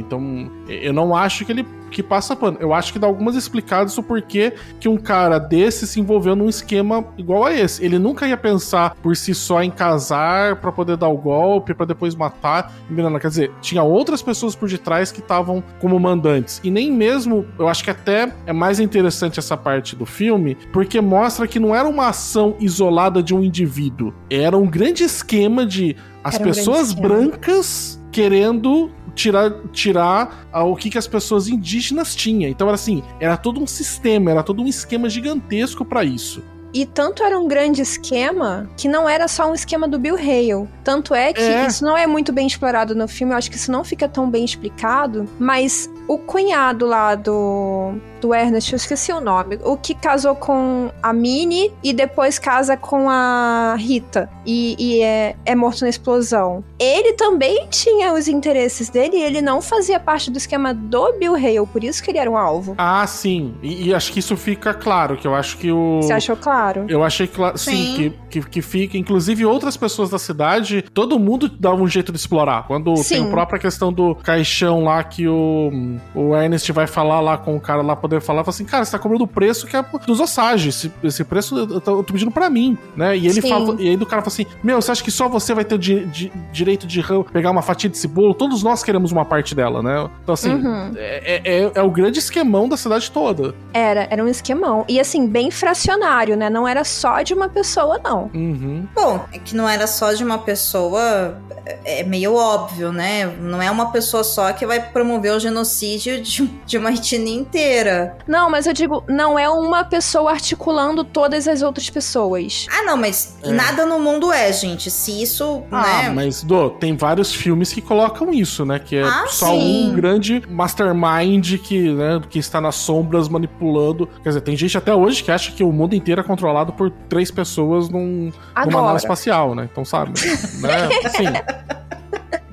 Então, 0.00 0.50
eu 0.68 0.92
não 0.92 1.14
acho 1.16 1.44
que 1.44 1.52
ele 1.52 1.66
que 1.90 2.02
passa 2.02 2.36
pano. 2.36 2.58
Eu 2.60 2.72
acho 2.72 2.92
que 2.92 2.98
dá 2.98 3.06
algumas 3.06 3.36
explicadas 3.36 3.96
o 3.98 4.02
porquê 4.02 4.52
que 4.78 4.88
um 4.88 4.96
cara 4.96 5.38
desse 5.38 5.86
se 5.86 6.00
envolveu 6.00 6.36
num 6.36 6.48
esquema 6.48 7.04
igual 7.16 7.44
a 7.44 7.52
esse. 7.52 7.84
Ele 7.84 7.98
nunca 7.98 8.26
ia 8.26 8.36
pensar 8.36 8.94
por 9.02 9.16
si 9.16 9.34
só 9.34 9.62
em 9.62 9.70
casar 9.70 10.56
pra 10.56 10.72
poder 10.72 10.96
dar 10.96 11.08
o 11.08 11.16
golpe, 11.16 11.74
pra 11.74 11.86
depois 11.86 12.14
matar. 12.14 12.72
Quer 13.20 13.28
dizer, 13.28 13.52
tinha 13.60 13.82
outras 13.82 14.22
pessoas 14.22 14.54
por 14.54 14.68
detrás 14.68 15.10
que 15.10 15.20
estavam 15.20 15.62
como 15.80 15.98
mandantes. 15.98 16.60
E 16.62 16.70
nem 16.70 16.92
mesmo, 16.92 17.46
eu 17.58 17.68
acho 17.68 17.82
que 17.82 17.90
até 17.90 18.32
é 18.46 18.52
mais 18.52 18.80
interessante 18.80 19.38
essa 19.38 19.56
parte 19.56 19.96
do 19.96 20.06
filme, 20.06 20.56
porque 20.72 21.00
mostra 21.00 21.46
que 21.46 21.58
não 21.58 21.74
era 21.74 21.88
uma 21.88 22.08
ação 22.08 22.56
isolada 22.60 23.22
de 23.22 23.34
um 23.34 23.42
indivíduo. 23.42 24.12
Era 24.30 24.56
um 24.56 24.66
grande 24.66 25.04
esquema 25.04 25.64
de 25.64 25.96
as 26.22 26.36
um 26.36 26.42
pessoas 26.42 26.92
brancas 26.92 28.00
querendo 28.10 28.90
tirar, 29.16 29.50
tirar 29.72 30.46
o 30.52 30.76
que, 30.76 30.90
que 30.90 30.98
as 30.98 31.08
pessoas 31.08 31.48
indígenas 31.48 32.14
tinham. 32.14 32.48
Então 32.48 32.68
era 32.68 32.76
assim, 32.76 33.02
era 33.18 33.36
todo 33.36 33.60
um 33.60 33.66
sistema, 33.66 34.30
era 34.30 34.42
todo 34.44 34.62
um 34.62 34.66
esquema 34.68 35.10
gigantesco 35.10 35.84
pra 35.84 36.04
isso. 36.04 36.40
E 36.74 36.84
tanto 36.84 37.22
era 37.22 37.38
um 37.38 37.48
grande 37.48 37.80
esquema 37.80 38.68
que 38.76 38.86
não 38.86 39.08
era 39.08 39.26
só 39.28 39.50
um 39.50 39.54
esquema 39.54 39.88
do 39.88 39.98
Bill 39.98 40.16
Hale. 40.16 40.68
Tanto 40.84 41.14
é 41.14 41.32
que 41.32 41.40
É. 41.40 41.66
isso 41.66 41.82
não 41.82 41.96
é 41.96 42.06
muito 42.06 42.32
bem 42.32 42.46
explorado 42.46 42.94
no 42.94 43.08
filme, 43.08 43.32
eu 43.32 43.38
acho 43.38 43.50
que 43.50 43.56
isso 43.56 43.72
não 43.72 43.82
fica 43.82 44.06
tão 44.06 44.28
bem 44.28 44.44
explicado, 44.44 45.24
mas 45.38 45.88
o 46.08 46.18
cunhado 46.18 46.86
lá 46.86 47.14
do, 47.14 47.94
do 48.20 48.34
Ernest, 48.34 48.72
eu 48.72 48.76
esqueci 48.76 49.12
o 49.12 49.20
nome, 49.20 49.58
o 49.64 49.76
que 49.76 49.94
casou 49.94 50.34
com 50.34 50.90
a 51.02 51.12
Minnie 51.12 51.72
e 51.82 51.92
depois 51.92 52.38
casa 52.38 52.76
com 52.76 53.08
a 53.10 53.76
Rita 53.78 54.28
e, 54.44 54.76
e 54.78 55.02
é, 55.02 55.36
é 55.44 55.54
morto 55.54 55.82
na 55.82 55.88
explosão. 55.88 56.64
Ele 56.78 57.12
também 57.14 57.66
tinha 57.70 58.12
os 58.12 58.28
interesses 58.28 58.88
dele 58.88 59.16
e 59.16 59.22
ele 59.22 59.42
não 59.42 59.60
fazia 59.60 59.98
parte 59.98 60.30
do 60.30 60.38
esquema 60.38 60.72
do 60.72 61.12
Bill 61.14 61.34
Hale, 61.34 61.66
por 61.66 61.82
isso 61.82 62.02
que 62.02 62.10
ele 62.10 62.18
era 62.18 62.30
um 62.30 62.36
alvo. 62.36 62.74
Ah, 62.78 63.06
sim. 63.06 63.54
E, 63.62 63.88
e 63.88 63.94
acho 63.94 64.12
que 64.12 64.20
isso 64.20 64.36
fica 64.36 64.72
claro, 64.74 65.16
que 65.16 65.26
eu 65.26 65.34
acho 65.34 65.56
que 65.58 65.70
o... 65.72 66.02
Você 66.02 66.12
achou 66.12 66.36
claro? 66.36 66.86
Eu 66.88 67.02
achei 67.02 67.26
claro, 67.26 67.58
sim, 67.58 67.76
Sim. 67.76 67.94
que, 68.30 68.40
que, 68.40 68.48
que 68.48 68.62
fica. 68.62 68.96
Inclusive, 68.96 69.44
outras 69.44 69.76
pessoas 69.76 70.10
da 70.10 70.18
cidade, 70.18 70.82
todo 70.82 71.18
mundo 71.18 71.48
dava 71.48 71.76
um 71.76 71.88
jeito 71.88 72.12
de 72.12 72.18
explorar. 72.18 72.66
Quando 72.66 72.94
tem 72.94 73.02
Sim. 73.02 73.26
a 73.28 73.30
própria 73.30 73.58
questão 73.58 73.92
do 73.92 74.14
caixão 74.14 74.84
lá 74.84 75.02
que 75.04 75.26
o, 75.28 75.70
o 76.14 76.34
Ernest 76.36 76.70
vai 76.72 76.86
falar 76.86 77.20
lá 77.20 77.36
com 77.36 77.56
o 77.56 77.60
cara 77.60 77.82
lá, 77.82 77.94
poder 77.96 78.20
falar, 78.20 78.42
fala 78.44 78.54
assim, 78.54 78.64
cara, 78.64 78.84
você 78.84 78.92
tá 78.92 78.98
cobrando 78.98 79.24
o 79.24 79.26
preço 79.28 79.66
que 79.66 79.76
é 79.76 79.84
dos 80.06 80.20
Osage. 80.20 80.68
Esse, 80.68 80.92
esse 81.02 81.24
preço 81.24 81.56
eu 81.58 81.80
tô, 81.80 81.98
eu 81.98 82.02
tô 82.02 82.12
pedindo 82.12 82.30
pra 82.30 82.48
mim, 82.50 82.76
né? 82.96 83.16
E 83.16 83.26
ele 83.26 83.40
Sim. 83.42 83.48
fala, 83.48 83.76
e 83.80 83.88
aí 83.90 83.96
do 83.96 84.06
cara 84.06 84.22
fala 84.22 84.32
assim: 84.32 84.46
Meu, 84.62 84.80
você 84.80 84.90
acha 84.92 85.02
que 85.02 85.10
só 85.10 85.28
você 85.28 85.54
vai 85.54 85.64
ter 85.64 85.74
o 85.74 85.78
di- 85.78 86.04
di- 86.06 86.32
direito 86.52 86.86
de 86.86 87.02
pegar 87.32 87.50
uma 87.50 87.62
fatia 87.62 87.88
desse 87.90 88.06
bolo? 88.08 88.34
Todos 88.34 88.62
nós 88.62 88.82
queremos 88.82 89.12
uma 89.12 89.24
parte 89.24 89.54
dela, 89.54 89.82
né? 89.82 90.08
Então, 90.22 90.32
assim, 90.34 90.52
Uhum. 90.52 90.92
é, 90.96 91.40
é- 91.44 91.70
é 91.74 91.82
o 91.82 91.90
grande 91.90 92.18
esquemão 92.18 92.68
da 92.68 92.76
cidade 92.76 93.10
toda. 93.10 93.54
Era, 93.72 94.06
era 94.10 94.22
um 94.22 94.28
esquemão. 94.28 94.84
E 94.88 94.98
assim, 95.00 95.26
bem 95.26 95.50
fracionário, 95.50 96.36
né? 96.36 96.48
Não 96.50 96.66
era 96.66 96.84
só 96.84 97.22
de 97.22 97.34
uma 97.34 97.48
pessoa, 97.48 98.00
não. 98.02 98.30
Uhum. 98.34 98.86
Bom, 98.94 99.24
é 99.32 99.38
que 99.38 99.54
não 99.56 99.68
era 99.68 99.86
só 99.86 100.12
de 100.12 100.22
uma 100.24 100.38
pessoa, 100.38 101.38
é 101.84 102.02
meio 102.04 102.34
óbvio, 102.34 102.92
né? 102.92 103.26
Não 103.40 103.60
é 103.62 103.70
uma 103.70 103.90
pessoa 103.92 104.24
só 104.24 104.52
que 104.52 104.66
vai 104.66 104.80
promover 104.80 105.32
o 105.32 105.40
genocídio 105.40 105.85
de, 105.98 106.20
de 106.66 106.78
uma 106.78 106.90
etnia 106.92 107.34
inteira. 107.34 108.16
Não, 108.26 108.50
mas 108.50 108.66
eu 108.66 108.72
digo, 108.72 109.04
não 109.08 109.38
é 109.38 109.48
uma 109.48 109.84
pessoa 109.84 110.30
articulando 110.32 111.04
todas 111.04 111.46
as 111.46 111.62
outras 111.62 111.88
pessoas. 111.90 112.66
Ah, 112.70 112.82
não, 112.82 112.96
mas 112.96 113.36
É. 113.42 113.50
nada 113.50 113.84
no 113.86 113.98
mundo 114.00 114.32
é, 114.32 114.52
gente. 114.52 114.90
Se 114.90 115.22
isso, 115.22 115.62
Ah, 115.70 116.02
né? 116.04 116.10
mas 116.10 116.42
Dô, 116.42 116.70
tem 116.70 116.96
vários 116.96 117.32
filmes 117.34 117.72
que 117.72 117.80
colocam 117.80 118.32
isso, 118.32 118.64
né? 118.64 118.78
Que 118.78 118.96
é 118.96 119.02
Ah, 119.04 119.24
só 119.28 119.46
sim. 119.52 119.90
um 119.90 119.94
grande 119.94 120.42
mastermind 120.48 121.58
que, 121.58 121.92
né, 121.92 122.20
que 122.28 122.38
está 122.38 122.60
nas 122.60 122.74
sombras 122.76 123.28
manipulando. 123.28 124.06
Quer 124.22 124.30
dizer, 124.30 124.40
tem 124.40 124.56
gente 124.56 124.76
até 124.78 124.94
hoje 124.94 125.22
que 125.22 125.30
acha 125.30 125.52
que 125.52 125.62
o 125.64 125.72
mundo 125.72 125.94
inteiro 125.94 126.20
é 126.20 126.24
controlado 126.24 126.72
por 126.72 126.90
três 127.08 127.30
pessoas 127.30 127.88
num, 127.88 128.30
numa 128.66 128.82
nave 128.82 128.96
espacial, 128.98 129.54
né? 129.54 129.68
Então, 129.70 129.84
sabe? 129.84 130.12
né? 130.60 130.88
Assim, 131.04 131.24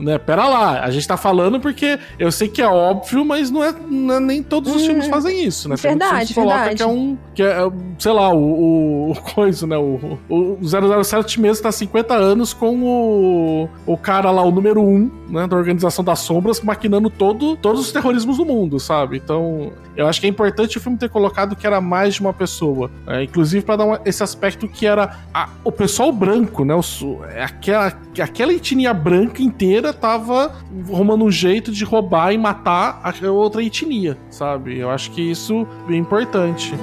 né? 0.04 0.18
Pera 0.18 0.48
lá, 0.48 0.82
a 0.82 0.92
gente 0.92 1.08
tá 1.08 1.18
falando 1.18 1.60
porque 1.60 1.98
eu 2.20 2.32
sei 2.32 2.48
que 2.48 2.62
é 2.62 2.68
óbvio, 2.68 3.24
mas 3.26 3.50
não 3.50 3.64
é, 3.64 3.74
não 3.90 4.16
é- 4.16 4.20
nem 4.20 4.44
todos 4.44 4.76
os 4.76 4.86
filmes 4.86 5.08
fazem 5.08 5.44
isso, 5.46 5.68
né? 5.70 5.76
Tem 5.76 5.92
Verdade, 5.92 6.34
colocam 6.34 6.58
verdade. 6.58 6.76
que 6.78 6.84
é 6.84 6.88
um, 6.88 7.18
que 7.36 7.44
é, 7.44 7.58
sei 8.00 8.12
lá, 8.12 8.34
o, 8.34 8.38
o, 8.38 9.12
o 9.12 9.16
coisa, 9.22 9.66
né? 9.68 9.78
O, 9.78 10.18
o 10.30 10.58
007 11.04 11.40
mesmo 11.42 11.64
tá 11.64 11.70
há 11.70 11.72
50 11.72 12.14
anos 12.14 12.54
com 12.54 12.84
o, 12.84 13.70
o 13.86 13.98
cara 13.98 14.30
lá, 14.32 14.42
o 14.44 14.52
número 14.52 14.82
1, 14.82 15.12
né, 15.30 15.48
da 15.48 15.56
Organização 15.56 16.04
das 16.04 16.20
Sombras, 16.20 16.62
maquinando 16.62 17.10
todo, 17.10 17.56
todos 17.58 17.82
os 17.82 17.92
terrorismos 17.92 18.38
do 18.38 18.46
mundo, 18.46 18.80
sabe? 18.80 19.18
Então, 19.18 19.72
eu 19.96 20.08
acho 20.08 20.20
que 20.20 20.28
é 20.28 20.30
importante 20.30 20.78
o 20.78 20.82
filme 20.82 20.98
ter 20.98 21.10
colocado 21.10 21.56
que 21.56 21.66
era 21.68 21.80
mais 21.80 22.16
de 22.16 22.22
uma 22.22 22.34
pessoa, 22.34 22.90
né? 23.06 23.24
inclusive 23.24 23.64
para 23.64 23.76
dar 23.78 23.86
uma- 23.86 24.02
esse 24.06 24.24
aspecto 24.24 24.68
que 24.68 24.86
era 24.86 25.18
a- 25.34 25.50
o 25.64 25.72
pessoal 25.72 26.12
branco, 26.12 26.66
né? 26.66 26.74
O 26.74 26.82
su- 26.82 27.20
aquela, 27.42 27.94
aquela 28.20 28.54
etnia 28.54 28.94
branca 28.94 29.42
inteira 29.42 29.93
tava 29.94 30.54
arrumando 30.92 31.24
um 31.26 31.32
jeito 31.32 31.72
de 31.72 31.84
roubar 31.84 32.34
e 32.34 32.38
matar 32.38 33.02
a 33.04 33.32
outra 33.32 33.64
etnia, 33.64 34.18
sabe? 34.30 34.78
Eu 34.78 34.90
acho 34.90 35.12
que 35.12 35.22
isso 35.22 35.68
é 35.90 35.96
importante. 35.96 36.74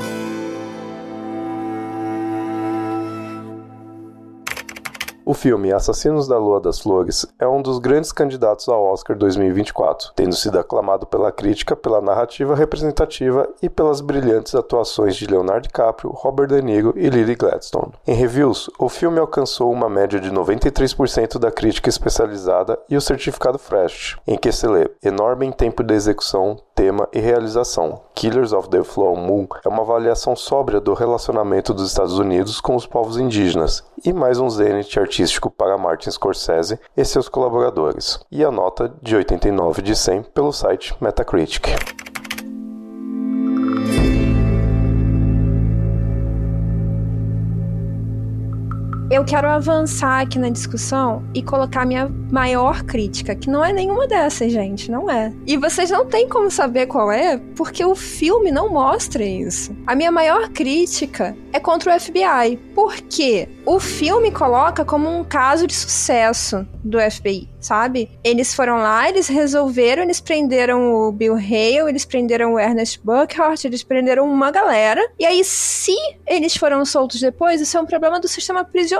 O 5.30 5.32
filme 5.32 5.72
Assassinos 5.72 6.26
da 6.26 6.36
Lua 6.36 6.58
das 6.58 6.80
Flores 6.80 7.24
é 7.38 7.46
um 7.46 7.62
dos 7.62 7.78
grandes 7.78 8.10
candidatos 8.10 8.68
ao 8.68 8.82
Oscar 8.86 9.16
2024, 9.16 10.10
tendo 10.16 10.34
sido 10.34 10.58
aclamado 10.58 11.06
pela 11.06 11.30
crítica 11.30 11.76
pela 11.76 12.00
narrativa 12.00 12.52
representativa 12.56 13.48
e 13.62 13.70
pelas 13.70 14.00
brilhantes 14.00 14.56
atuações 14.56 15.14
de 15.14 15.28
Leonardo 15.28 15.68
DiCaprio, 15.68 16.10
Robert 16.10 16.48
De 16.48 16.60
Niro 16.60 16.92
e 16.96 17.08
Lily 17.08 17.36
Gladstone. 17.36 17.92
Em 18.08 18.12
reviews, 18.12 18.68
o 18.76 18.88
filme 18.88 19.20
alcançou 19.20 19.70
uma 19.70 19.88
média 19.88 20.18
de 20.18 20.32
93% 20.32 21.38
da 21.38 21.52
crítica 21.52 21.88
especializada 21.88 22.76
e 22.88 22.96
o 22.96 23.00
certificado 23.00 23.56
Fresh, 23.56 24.18
em 24.26 24.36
que 24.36 24.50
se 24.50 24.66
lê 24.66 24.90
enorme 25.00 25.46
em 25.46 25.52
tempo 25.52 25.84
de 25.84 25.94
execução, 25.94 26.56
tema 26.80 27.06
e 27.12 27.20
realização. 27.20 28.00
Killers 28.14 28.54
of 28.54 28.70
the 28.70 28.82
Flower 28.82 29.14
Moon 29.14 29.46
é 29.62 29.68
uma 29.68 29.82
avaliação 29.82 30.34
sóbria 30.34 30.80
do 30.80 30.94
relacionamento 30.94 31.74
dos 31.74 31.88
Estados 31.88 32.18
Unidos 32.18 32.58
com 32.58 32.74
os 32.74 32.86
povos 32.86 33.18
indígenas 33.18 33.84
e 34.02 34.14
mais 34.14 34.38
um 34.38 34.48
zenith 34.48 34.96
artístico 34.96 35.50
para 35.50 35.76
Martin 35.76 36.10
Scorsese 36.10 36.80
e 36.96 37.04
seus 37.04 37.28
colaboradores, 37.28 38.18
e 38.32 38.42
a 38.42 38.50
nota 38.50 38.90
de 39.02 39.14
89 39.14 39.82
de 39.82 39.94
100 39.94 40.22
pelo 40.32 40.54
site 40.54 40.96
Metacritic. 41.02 42.09
Eu 49.10 49.24
quero 49.24 49.48
avançar 49.48 50.20
aqui 50.20 50.38
na 50.38 50.50
discussão 50.50 51.24
e 51.34 51.42
colocar 51.42 51.84
minha 51.84 52.08
maior 52.30 52.84
crítica, 52.84 53.34
que 53.34 53.50
não 53.50 53.64
é 53.64 53.72
nenhuma 53.72 54.06
dessas, 54.06 54.52
gente, 54.52 54.88
não 54.88 55.10
é. 55.10 55.32
E 55.44 55.56
vocês 55.56 55.90
não 55.90 56.06
têm 56.06 56.28
como 56.28 56.48
saber 56.48 56.86
qual 56.86 57.10
é, 57.10 57.36
porque 57.56 57.84
o 57.84 57.96
filme 57.96 58.52
não 58.52 58.68
mostra 58.68 59.24
isso. 59.24 59.76
A 59.84 59.96
minha 59.96 60.12
maior 60.12 60.48
crítica 60.50 61.36
é 61.52 61.58
contra 61.58 61.96
o 61.96 62.00
FBI, 62.00 62.56
porque 62.72 63.48
o 63.66 63.80
filme 63.80 64.30
coloca 64.30 64.84
como 64.84 65.08
um 65.08 65.24
caso 65.24 65.66
de 65.66 65.74
sucesso 65.74 66.64
do 66.84 66.98
FBI, 67.00 67.48
sabe? 67.60 68.08
Eles 68.22 68.54
foram 68.54 68.76
lá, 68.76 69.08
eles 69.08 69.26
resolveram, 69.26 70.04
eles 70.04 70.20
prenderam 70.20 70.94
o 70.94 71.10
Bill 71.10 71.34
Hale, 71.34 71.88
eles 71.88 72.04
prenderam 72.04 72.54
o 72.54 72.60
Ernest 72.60 73.00
Buckhart, 73.02 73.64
eles 73.64 73.82
prenderam 73.82 74.30
uma 74.30 74.52
galera. 74.52 75.04
E 75.18 75.26
aí, 75.26 75.42
se 75.42 75.96
eles 76.28 76.56
foram 76.56 76.84
soltos 76.84 77.20
depois, 77.20 77.60
isso 77.60 77.76
é 77.76 77.80
um 77.80 77.86
problema 77.86 78.20
do 78.20 78.28
sistema 78.28 78.64
prisional. 78.64 78.99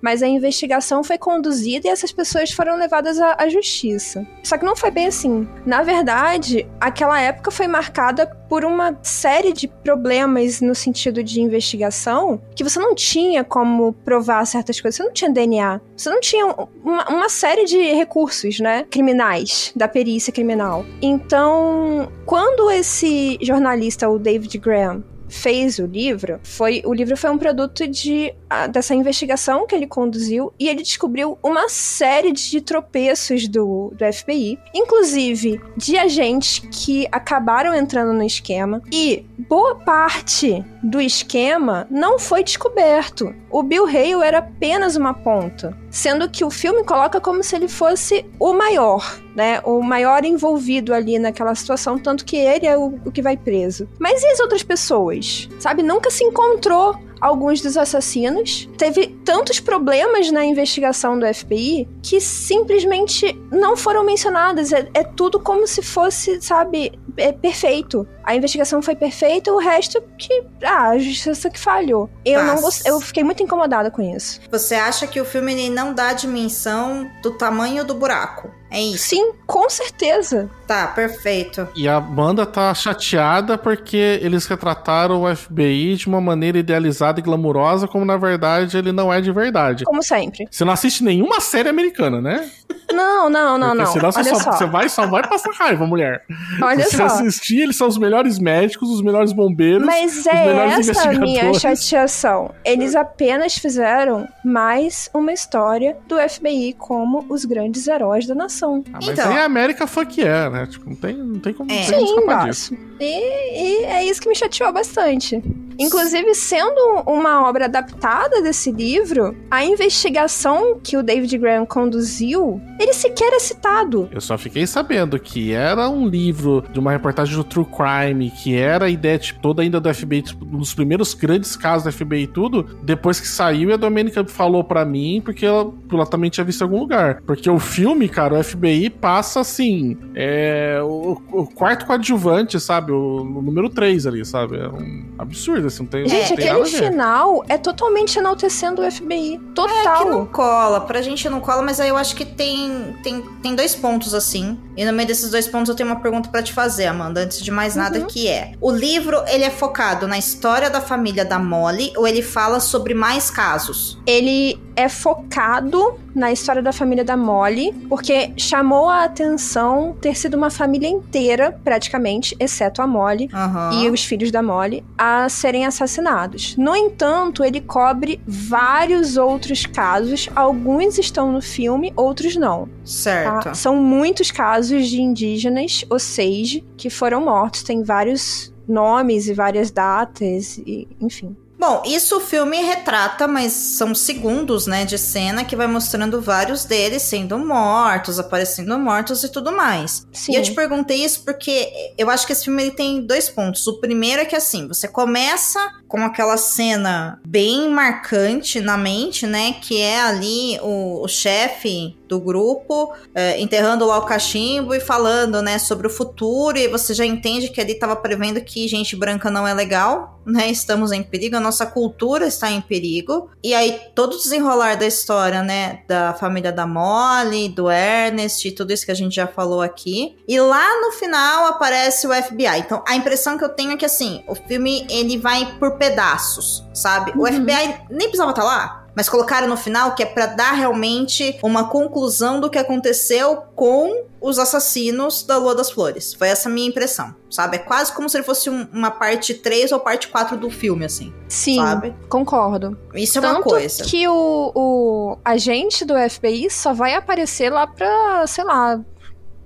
Mas 0.00 0.22
a 0.22 0.28
investigação 0.28 1.02
foi 1.02 1.18
conduzida 1.18 1.86
e 1.86 1.90
essas 1.90 2.12
pessoas 2.12 2.50
foram 2.50 2.76
levadas 2.76 3.18
à, 3.20 3.36
à 3.38 3.48
justiça. 3.48 4.26
Só 4.42 4.56
que 4.56 4.64
não 4.64 4.76
foi 4.76 4.90
bem 4.90 5.06
assim. 5.06 5.48
Na 5.66 5.82
verdade, 5.82 6.66
aquela 6.80 7.20
época 7.20 7.50
foi 7.50 7.66
marcada 7.66 8.26
por 8.48 8.64
uma 8.64 8.98
série 9.02 9.52
de 9.52 9.68
problemas 9.68 10.60
no 10.60 10.74
sentido 10.74 11.22
de 11.22 11.40
investigação 11.40 12.40
que 12.54 12.64
você 12.64 12.78
não 12.78 12.94
tinha 12.94 13.44
como 13.44 13.92
provar 13.92 14.44
certas 14.46 14.80
coisas. 14.80 14.96
Você 14.96 15.02
não 15.02 15.12
tinha 15.12 15.30
DNA. 15.30 15.80
Você 15.96 16.10
não 16.10 16.20
tinha 16.20 16.46
uma, 16.82 17.08
uma 17.08 17.28
série 17.28 17.64
de 17.64 17.78
recursos, 17.92 18.58
né? 18.60 18.86
Criminais, 18.90 19.72
da 19.76 19.86
perícia 19.86 20.32
criminal. 20.32 20.84
Então, 21.02 22.10
quando 22.24 22.70
esse 22.70 23.38
jornalista, 23.42 24.08
o 24.08 24.18
David 24.18 24.56
Graham, 24.58 25.04
fez 25.28 25.78
o 25.78 25.86
livro, 25.86 26.40
foi 26.42 26.82
o 26.84 26.92
livro 26.92 27.16
foi 27.16 27.30
um 27.30 27.38
produto 27.38 27.86
de 27.86 28.32
a- 28.48 28.66
dessa 28.66 28.94
investigação 28.94 29.66
que 29.66 29.74
ele 29.74 29.86
conduziu 29.86 30.52
e 30.58 30.68
ele 30.68 30.82
descobriu 30.82 31.38
uma 31.42 31.68
série 31.68 32.32
de 32.32 32.60
tropeços 32.60 33.46
do, 33.48 33.92
do 33.96 34.04
FBI, 34.12 34.58
inclusive 34.74 35.60
de 35.76 35.96
agentes 35.98 36.60
que 36.72 37.06
acabaram 37.12 37.74
entrando 37.74 38.12
no 38.12 38.22
esquema 38.22 38.82
e 38.92 39.24
boa 39.48 39.74
parte 39.76 40.64
do 40.82 41.00
esquema 41.00 41.86
não 41.90 42.18
foi 42.18 42.42
descoberto. 42.42 43.34
O 43.50 43.62
Bill 43.62 43.86
Hale 43.86 44.24
era 44.24 44.38
apenas 44.38 44.96
uma 44.96 45.14
ponta, 45.14 45.76
sendo 45.90 46.28
que 46.28 46.44
o 46.44 46.50
filme 46.50 46.84
coloca 46.84 47.20
como 47.20 47.42
se 47.42 47.56
ele 47.56 47.68
fosse 47.68 48.24
o 48.38 48.52
maior, 48.52 49.18
né? 49.34 49.60
O 49.64 49.82
maior 49.82 50.24
envolvido 50.24 50.94
ali 50.94 51.18
naquela 51.18 51.54
situação, 51.54 51.98
tanto 51.98 52.24
que 52.24 52.36
ele 52.36 52.66
é 52.66 52.76
o, 52.76 52.98
o 53.04 53.10
que 53.10 53.22
vai 53.22 53.36
preso. 53.36 53.88
Mas 53.98 54.22
e 54.22 54.26
as 54.26 54.40
outras 54.40 54.62
pessoas? 54.62 55.48
Sabe? 55.58 55.82
Nunca 55.82 56.10
se 56.10 56.24
encontrou 56.24 56.96
alguns 57.20 57.60
dos 57.60 57.76
assassinos. 57.76 58.68
Teve 58.76 59.08
tantos 59.24 59.60
problemas 59.60 60.30
na 60.30 60.44
investigação 60.44 61.18
do 61.18 61.26
FBI 61.32 61.88
que 62.02 62.20
simplesmente 62.20 63.32
não 63.50 63.76
foram 63.76 64.04
mencionadas. 64.04 64.72
É, 64.72 64.88
é 64.94 65.04
tudo 65.04 65.40
como 65.40 65.66
se 65.66 65.82
fosse, 65.82 66.40
sabe, 66.40 66.98
é 67.16 67.32
perfeito. 67.32 68.06
A 68.24 68.34
investigação 68.34 68.82
foi 68.82 68.94
perfeita, 68.94 69.52
o 69.52 69.58
resto 69.58 70.02
que. 70.16 70.44
Ah, 70.62 70.90
a 70.90 70.98
justiça 70.98 71.50
que 71.50 71.58
falhou. 71.58 72.10
Eu 72.24 72.44
não. 72.44 72.58
Eu 72.84 73.00
fiquei 73.00 73.24
muito 73.24 73.42
incomodada 73.42 73.90
com 73.90 74.02
isso. 74.02 74.40
Você 74.50 74.74
acha 74.74 75.06
que 75.06 75.20
o 75.20 75.24
filme 75.24 75.68
não 75.70 75.92
dá 75.92 76.12
dimensão 76.12 77.10
do 77.22 77.36
tamanho 77.36 77.84
do 77.84 77.94
buraco? 77.94 78.50
É 78.70 78.80
isso. 78.80 79.08
Sim, 79.08 79.32
com 79.46 79.68
certeza. 79.70 80.50
Tá, 80.66 80.86
perfeito. 80.88 81.66
E 81.74 81.88
a 81.88 81.96
Amanda 81.96 82.44
tá 82.44 82.74
chateada 82.74 83.56
porque 83.56 84.18
eles 84.22 84.44
retrataram 84.46 85.22
o 85.22 85.34
FBI 85.36 85.96
de 85.96 86.06
uma 86.06 86.20
maneira 86.20 86.58
idealizada 86.58 87.18
e 87.18 87.22
glamurosa, 87.22 87.88
como 87.88 88.04
na 88.04 88.18
verdade 88.18 88.76
ele 88.76 88.92
não 88.92 89.12
é 89.12 89.20
de 89.20 89.32
verdade. 89.32 89.84
Como 89.84 90.02
sempre. 90.02 90.46
Você 90.50 90.64
não 90.64 90.72
assiste 90.74 91.02
nenhuma 91.02 91.40
série 91.40 91.70
americana, 91.70 92.20
né? 92.20 92.50
Não, 92.92 93.28
não, 93.30 93.56
não, 93.58 93.68
Porque 93.68 93.82
não. 93.82 93.92
senão 93.92 94.12
você, 94.12 94.20
Olha 94.20 94.34
só, 94.34 94.40
só. 94.40 94.52
você 94.52 94.66
vai, 94.66 94.88
só 94.88 95.06
vai 95.06 95.26
passar 95.26 95.50
raiva, 95.52 95.86
mulher. 95.86 96.22
Olha 96.62 96.84
Se 96.84 96.90
você 96.90 96.96
só. 96.96 97.04
assistir, 97.04 97.62
eles 97.62 97.76
são 97.76 97.86
os 97.86 97.98
melhores 97.98 98.38
médicos, 98.38 98.90
os 98.90 99.02
melhores 99.02 99.32
bombeiros. 99.32 99.86
Mas 99.86 100.18
os 100.18 100.26
é 100.26 100.46
melhores 100.46 100.88
essa 100.88 101.10
a 101.10 101.12
minha 101.12 101.52
chateação. 101.54 102.50
Eles 102.64 102.94
apenas 102.94 103.56
fizeram 103.56 104.26
mais 104.44 105.10
uma 105.14 105.32
história 105.32 105.96
do 106.06 106.16
FBI 106.16 106.74
como 106.78 107.24
os 107.28 107.44
grandes 107.44 107.86
heróis 107.86 108.26
da 108.26 108.34
nação. 108.34 108.57
Ah, 108.66 108.98
mas 109.02 109.08
Então. 109.08 109.30
aí 109.30 109.38
a 109.38 109.44
América 109.44 109.86
fuck 109.86 110.20
é, 110.22 110.50
né? 110.50 110.66
Tipo, 110.66 110.88
não 110.90 110.96
tem, 110.96 111.14
não 111.16 111.38
tem 111.40 111.52
como, 111.52 111.70
É. 111.70 111.76
não 111.80 111.84
tem 111.86 111.94
como 111.94 112.06
Sim, 112.06 112.14
escapar 112.14 112.48
disso. 112.48 112.74
E, 113.00 113.82
e 113.82 113.84
é 113.84 114.04
isso 114.04 114.20
que 114.20 114.28
me 114.28 114.34
chateou 114.34 114.72
bastante. 114.72 115.42
Inclusive, 115.78 116.34
sendo 116.34 117.02
uma 117.06 117.48
obra 117.48 117.66
adaptada 117.66 118.42
desse 118.42 118.72
livro, 118.72 119.36
a 119.50 119.64
investigação 119.64 120.80
que 120.82 120.96
o 120.96 121.02
David 121.02 121.38
Graham 121.38 121.64
conduziu, 121.64 122.60
ele 122.80 122.92
sequer 122.92 123.32
é 123.32 123.38
citado. 123.38 124.08
Eu 124.10 124.20
só 124.20 124.36
fiquei 124.36 124.66
sabendo 124.66 125.18
que 125.18 125.52
era 125.52 125.88
um 125.88 126.06
livro 126.08 126.64
de 126.72 126.80
uma 126.80 126.90
reportagem 126.90 127.36
do 127.36 127.44
True 127.44 127.66
Crime, 127.66 128.30
que 128.30 128.56
era 128.56 128.86
a 128.86 128.90
ideia 128.90 129.18
tipo, 129.18 129.40
toda 129.40 129.62
ainda 129.62 129.78
do 129.78 129.92
FBI, 129.92 130.22
tipo, 130.22 130.44
um 130.44 130.58
dos 130.58 130.74
primeiros 130.74 131.14
grandes 131.14 131.54
casos 131.56 131.84
do 131.84 131.92
FBI 131.92 132.22
e 132.22 132.26
tudo, 132.26 132.64
depois 132.82 133.20
que 133.20 133.28
saiu 133.28 133.68
a 133.72 133.76
Domênica 133.76 134.24
falou 134.26 134.64
pra 134.64 134.84
mim, 134.84 135.20
porque 135.24 135.46
ela, 135.46 135.72
ela 135.92 136.06
também 136.06 136.30
tinha 136.30 136.44
visto 136.44 136.60
em 136.60 136.64
algum 136.64 136.80
lugar. 136.80 137.20
Porque 137.22 137.48
o 137.48 137.58
filme, 137.58 138.08
cara, 138.08 138.38
o 138.38 138.42
FBI 138.42 138.90
passa 138.90 139.40
assim, 139.40 139.96
é 140.14 140.80
o, 140.82 141.20
o 141.32 141.46
quarto 141.46 141.86
coadjuvante, 141.86 142.58
sabe? 142.58 142.92
O, 142.92 143.22
o 143.22 143.42
número 143.42 143.68
3 143.68 144.06
ali, 144.06 144.24
sabe? 144.24 144.56
É 144.56 144.68
um 144.68 145.04
absurdo, 145.18 145.67
assim, 145.68 145.82
não 145.82 145.90
tem, 145.90 146.08
Gente, 146.08 146.30
não 146.30 146.36
tem 146.36 146.48
aquele 146.50 146.66
final 146.66 147.44
é 147.48 147.56
totalmente 147.56 148.18
enaltecendo 148.18 148.82
o 148.82 148.90
FBI. 148.90 149.34
É 149.36 149.54
Total. 149.54 149.98
que 149.98 150.10
não 150.10 150.26
cola, 150.26 150.80
pra 150.80 151.00
gente 151.00 151.28
não 151.28 151.40
cola, 151.40 151.62
mas 151.62 151.80
aí 151.80 151.88
eu 151.88 151.96
acho 151.96 152.14
que 152.14 152.24
tem, 152.24 152.96
tem, 153.02 153.22
tem 153.42 153.54
dois 153.54 153.74
pontos 153.74 154.14
assim. 154.14 154.58
E 154.76 154.84
no 154.84 154.92
meio 154.92 155.08
desses 155.08 155.30
dois 155.30 155.46
pontos 155.46 155.68
eu 155.68 155.74
tenho 155.74 155.88
uma 155.88 156.00
pergunta 156.00 156.28
pra 156.28 156.42
te 156.42 156.52
fazer, 156.52 156.86
Amanda, 156.86 157.20
antes 157.22 157.40
de 157.42 157.50
mais 157.50 157.74
nada, 157.74 158.00
que 158.02 158.28
é: 158.28 158.52
o 158.60 158.70
livro 158.70 159.22
ele 159.26 159.44
é 159.44 159.50
focado 159.50 160.06
na 160.06 160.18
história 160.18 160.70
da 160.70 160.80
família 160.80 161.24
da 161.24 161.38
Molly 161.38 161.92
ou 161.96 162.06
ele 162.06 162.22
fala 162.22 162.60
sobre 162.60 162.94
mais 162.94 163.30
casos? 163.30 163.98
ele 164.08 164.58
é 164.78 164.88
focado 164.88 165.98
na 166.14 166.30
história 166.30 166.62
da 166.62 166.72
família 166.72 167.04
da 167.04 167.16
Molly, 167.16 167.72
porque 167.88 168.32
chamou 168.36 168.88
a 168.88 169.02
atenção 169.02 169.96
ter 170.00 170.16
sido 170.16 170.36
uma 170.36 170.50
família 170.50 170.86
inteira, 170.86 171.58
praticamente, 171.64 172.36
exceto 172.38 172.80
a 172.80 172.86
Molly 172.86 173.28
Aham. 173.34 173.82
e 173.82 173.90
os 173.90 174.04
filhos 174.04 174.30
da 174.30 174.40
Molly, 174.40 174.84
a 174.96 175.28
serem 175.28 175.66
assassinados. 175.66 176.56
No 176.56 176.76
entanto, 176.76 177.42
ele 177.42 177.60
cobre 177.60 178.20
vários 178.24 179.16
outros 179.16 179.66
casos, 179.66 180.30
alguns 180.36 180.96
estão 180.96 181.32
no 181.32 181.42
filme, 181.42 181.92
outros 181.96 182.36
não. 182.36 182.66
tá? 182.66 182.70
Certo. 182.84 183.54
São 183.56 183.74
muitos 183.74 184.30
casos 184.30 184.86
de 184.86 185.02
indígenas, 185.02 185.84
Osage, 185.90 186.64
que 186.76 186.88
foram 186.88 187.24
mortos, 187.24 187.64
tem 187.64 187.82
vários 187.82 188.54
nomes 188.68 189.26
e 189.26 189.34
várias 189.34 189.72
datas, 189.72 190.56
e, 190.58 190.86
enfim. 191.00 191.36
Bom, 191.58 191.82
isso 191.84 192.18
o 192.18 192.20
filme 192.20 192.58
retrata, 192.58 193.26
mas 193.26 193.52
são 193.52 193.92
segundos, 193.94 194.66
né, 194.66 194.84
de 194.84 194.96
cena 194.96 195.44
que 195.44 195.56
vai 195.56 195.66
mostrando 195.66 196.20
vários 196.20 196.64
deles 196.64 197.02
sendo 197.02 197.36
mortos, 197.36 198.18
aparecendo 198.18 198.78
mortos 198.78 199.24
e 199.24 199.28
tudo 199.28 199.50
mais. 199.50 200.06
Sim. 200.12 200.32
E 200.32 200.36
eu 200.36 200.42
te 200.42 200.52
perguntei 200.52 201.04
isso 201.04 201.24
porque 201.24 201.68
eu 201.98 202.08
acho 202.08 202.26
que 202.26 202.32
esse 202.32 202.44
filme 202.44 202.62
ele 202.62 202.70
tem 202.70 203.02
dois 203.02 203.28
pontos. 203.28 203.66
O 203.66 203.80
primeiro 203.80 204.22
é 204.22 204.24
que 204.24 204.36
assim, 204.36 204.68
você 204.68 204.86
começa 204.86 205.58
com 205.88 206.04
aquela 206.04 206.36
cena 206.36 207.20
bem 207.26 207.68
marcante 207.68 208.60
na 208.60 208.76
mente, 208.76 209.26
né, 209.26 209.54
que 209.60 209.80
é 209.80 210.00
ali 210.00 210.60
o, 210.62 211.02
o 211.02 211.08
chefe 211.08 211.96
do 212.06 212.20
grupo 212.20 212.94
é, 213.14 213.40
enterrando 213.40 213.86
lá 213.86 213.98
o 213.98 214.06
cachimbo 214.06 214.74
e 214.74 214.80
falando, 214.80 215.42
né, 215.42 215.58
sobre 215.58 215.86
o 215.86 215.90
futuro 215.90 216.56
e 216.56 216.68
você 216.68 216.94
já 216.94 217.04
entende 217.04 217.48
que 217.48 217.60
ali 217.60 217.72
estava 217.72 217.96
prevendo 217.96 218.40
que 218.40 218.68
gente 218.68 218.96
branca 218.96 219.30
não 219.30 219.46
é 219.46 219.52
legal, 219.52 220.20
né, 220.26 220.50
estamos 220.50 220.92
em 220.92 221.02
perigo, 221.02 221.40
nossa 221.48 221.66
cultura 221.66 222.26
está 222.26 222.50
em 222.50 222.60
perigo. 222.60 223.30
E 223.42 223.54
aí 223.54 223.80
todo 223.94 224.14
o 224.14 224.18
desenrolar 224.18 224.76
da 224.76 224.86
história, 224.86 225.42
né, 225.42 225.80
da 225.88 226.14
família 226.14 226.52
da 226.52 226.66
Molly, 226.66 227.48
do 227.48 227.70
Ernest 227.70 228.52
tudo 228.52 228.72
isso 228.72 228.84
que 228.84 228.92
a 228.92 228.94
gente 228.94 229.14
já 229.14 229.26
falou 229.26 229.60
aqui. 229.60 230.16
E 230.26 230.40
lá 230.40 230.80
no 230.80 230.92
final 230.92 231.46
aparece 231.46 232.06
o 232.06 232.12
FBI. 232.12 232.58
Então 232.58 232.82
a 232.86 232.94
impressão 232.94 233.38
que 233.38 233.44
eu 233.44 233.48
tenho 233.48 233.72
é 233.72 233.76
que 233.76 233.84
assim, 233.84 234.22
o 234.26 234.34
filme 234.34 234.86
ele 234.90 235.18
vai 235.18 235.56
por 235.58 235.76
pedaços, 235.76 236.64
sabe? 236.74 237.12
O 237.16 237.26
FBI 237.26 237.86
nem 237.90 238.08
precisava 238.08 238.30
estar 238.30 238.44
lá. 238.44 238.77
Mas 238.98 239.08
colocaram 239.08 239.46
no 239.46 239.56
final 239.56 239.94
que 239.94 240.02
é 240.02 240.06
pra 240.06 240.26
dar 240.26 240.50
realmente 240.54 241.38
uma 241.40 241.68
conclusão 241.68 242.40
do 242.40 242.50
que 242.50 242.58
aconteceu 242.58 243.36
com 243.54 244.02
os 244.20 244.40
assassinos 244.40 245.22
da 245.22 245.36
Lua 245.36 245.54
das 245.54 245.70
Flores. 245.70 246.14
Foi 246.14 246.26
essa 246.26 246.48
a 246.48 246.52
minha 246.52 246.66
impressão, 246.66 247.14
sabe? 247.30 247.54
É 247.54 247.58
quase 247.60 247.92
como 247.92 248.08
se 248.08 248.16
ele 248.16 248.24
fosse 248.24 248.50
um- 248.50 248.66
uma 248.72 248.90
parte 248.90 249.34
3 249.34 249.70
ou 249.70 249.78
parte 249.78 250.08
4 250.08 250.36
do 250.36 250.50
filme, 250.50 250.84
assim. 250.84 251.14
Sim, 251.28 251.58
Sabe? 251.58 251.94
concordo. 252.08 252.76
Isso 252.92 253.18
é 253.18 253.20
uma 253.20 253.34
Tanto 253.34 253.44
coisa. 253.44 253.84
que 253.84 254.08
o, 254.08 254.50
o 254.52 255.16
agente 255.24 255.84
do 255.84 255.94
FBI 255.96 256.50
só 256.50 256.72
vai 256.72 256.94
aparecer 256.94 257.52
lá 257.52 257.68
pra, 257.68 258.26
sei 258.26 258.42
lá, 258.42 258.80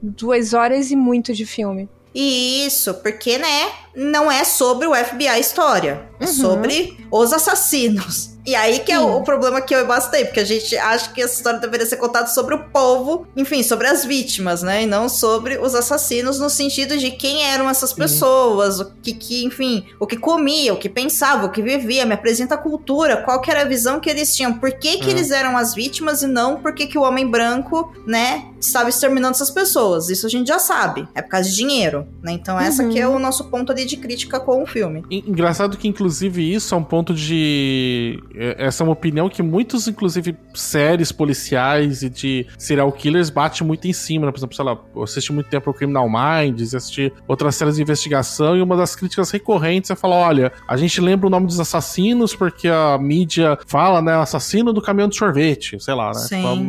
duas 0.00 0.54
horas 0.54 0.90
e 0.90 0.96
muito 0.96 1.34
de 1.34 1.44
filme. 1.44 1.90
E 2.14 2.64
Isso, 2.66 2.94
porque, 2.94 3.36
né, 3.36 3.70
não 3.94 4.32
é 4.32 4.44
sobre 4.44 4.86
o 4.86 4.94
FBI 4.94 5.28
a 5.28 5.38
história. 5.38 6.08
É 6.18 6.24
Uhum. 6.24 6.32
sobre 6.32 7.06
os 7.10 7.34
assassinos. 7.34 8.31
E 8.44 8.54
aí 8.56 8.80
que 8.80 8.90
é 8.90 8.98
Sim. 8.98 9.04
o, 9.04 9.18
o 9.18 9.22
problema 9.22 9.60
que 9.60 9.72
eu 9.74 9.80
e 9.80 9.84
Basta 9.84 10.10
tem, 10.10 10.24
porque 10.24 10.40
a 10.40 10.44
gente 10.44 10.76
acha 10.76 11.12
que 11.12 11.22
essa 11.22 11.34
história 11.34 11.60
deveria 11.60 11.86
ser 11.86 11.96
contada 11.96 12.26
sobre 12.26 12.54
o 12.56 12.64
povo, 12.70 13.26
enfim, 13.36 13.62
sobre 13.62 13.86
as 13.86 14.04
vítimas, 14.04 14.62
né? 14.62 14.82
E 14.82 14.86
não 14.86 15.08
sobre 15.08 15.58
os 15.58 15.74
assassinos, 15.74 16.40
no 16.40 16.50
sentido 16.50 16.98
de 16.98 17.12
quem 17.12 17.44
eram 17.44 17.70
essas 17.70 17.92
pessoas, 17.92 18.80
o 18.80 18.92
que, 19.02 19.12
que, 19.14 19.44
enfim, 19.44 19.84
o 20.00 20.06
que 20.06 20.16
comia, 20.16 20.74
o 20.74 20.76
que 20.76 20.88
pensava, 20.88 21.46
o 21.46 21.50
que 21.50 21.62
vivia, 21.62 22.04
me 22.04 22.14
apresenta 22.14 22.56
a 22.56 22.58
cultura, 22.58 23.18
qual 23.18 23.40
que 23.40 23.50
era 23.50 23.62
a 23.62 23.64
visão 23.64 24.00
que 24.00 24.10
eles 24.10 24.34
tinham, 24.34 24.54
por 24.54 24.72
que, 24.72 24.98
que 24.98 25.04
Uhum. 25.04 25.10
eles 25.10 25.30
eram 25.30 25.56
as 25.56 25.74
vítimas 25.74 26.22
e 26.22 26.26
não 26.26 26.56
por 26.60 26.74
que, 26.74 26.86
que 26.86 26.98
o 26.98 27.02
homem 27.02 27.26
branco, 27.26 27.92
né, 28.06 28.46
estava 28.60 28.88
exterminando 28.88 29.34
essas 29.34 29.50
pessoas. 29.50 30.08
Isso 30.08 30.26
a 30.26 30.30
gente 30.30 30.48
já 30.48 30.58
sabe. 30.58 31.06
É 31.14 31.22
por 31.22 31.30
causa 31.30 31.48
de 31.48 31.54
dinheiro, 31.56 32.06
né? 32.22 32.32
Então, 32.32 32.58
essa 32.58 32.82
Uhum. 32.82 32.90
que 32.90 32.98
é 32.98 33.06
o 33.08 33.18
nosso 33.18 33.44
ponto 33.50 33.70
ali 33.72 33.84
de 33.84 33.96
crítica 33.96 34.38
com 34.40 34.62
o 34.62 34.66
filme. 34.66 35.04
En- 35.10 35.24
Engraçado 35.28 35.76
que, 35.76 35.86
inclusive, 35.88 36.52
isso 36.54 36.74
é 36.74 36.78
um 36.78 36.84
ponto 36.84 37.12
de. 37.14 38.22
É- 38.36 38.66
Essa 38.66 38.82
é 38.82 38.84
uma 38.84 38.92
opinião 38.92 39.28
que 39.28 39.42
muitos, 39.42 39.88
inclusive, 39.88 40.36
séries 40.54 41.10
policiais 41.12 42.02
e 42.02 42.08
de 42.10 42.46
serial 42.58 42.90
killers 42.92 43.30
bate 43.30 43.64
muito 43.64 43.86
em 43.88 43.92
cima. 43.92 44.26
Né? 44.26 44.32
Por 44.32 44.38
exemplo, 44.38 44.54
sei 44.56 44.64
lá, 44.64 44.78
eu 44.94 45.02
assisti 45.02 45.32
muito 45.32 45.48
tempo 45.48 45.70
o 45.70 45.74
Criminal 45.74 46.08
Minds, 46.08 46.74
assisti 46.74 47.12
outras 47.26 47.56
séries 47.56 47.76
de 47.76 47.82
investigação, 47.82 48.56
e 48.56 48.62
uma 48.62 48.76
das 48.76 48.94
críticas 48.94 49.30
recorrentes 49.30 49.90
é 49.90 49.94
falar: 49.96 50.16
olha, 50.16 50.52
a 50.68 50.76
gente 50.76 51.00
lembra 51.00 51.26
o 51.26 51.30
nome 51.30 51.46
dos 51.46 51.58
assassinos 51.60 52.34
porque 52.34 52.68
a 52.68 52.98
mídia 52.98 53.58
fala, 53.66 54.00
né? 54.02 54.14
Assassino 54.14 54.72
do 54.72 54.80
caminhão 54.82 55.08
de 55.08 55.16
sorvete, 55.16 55.78
sei 55.82 55.94
lá, 55.94 56.08
né? 56.08 56.20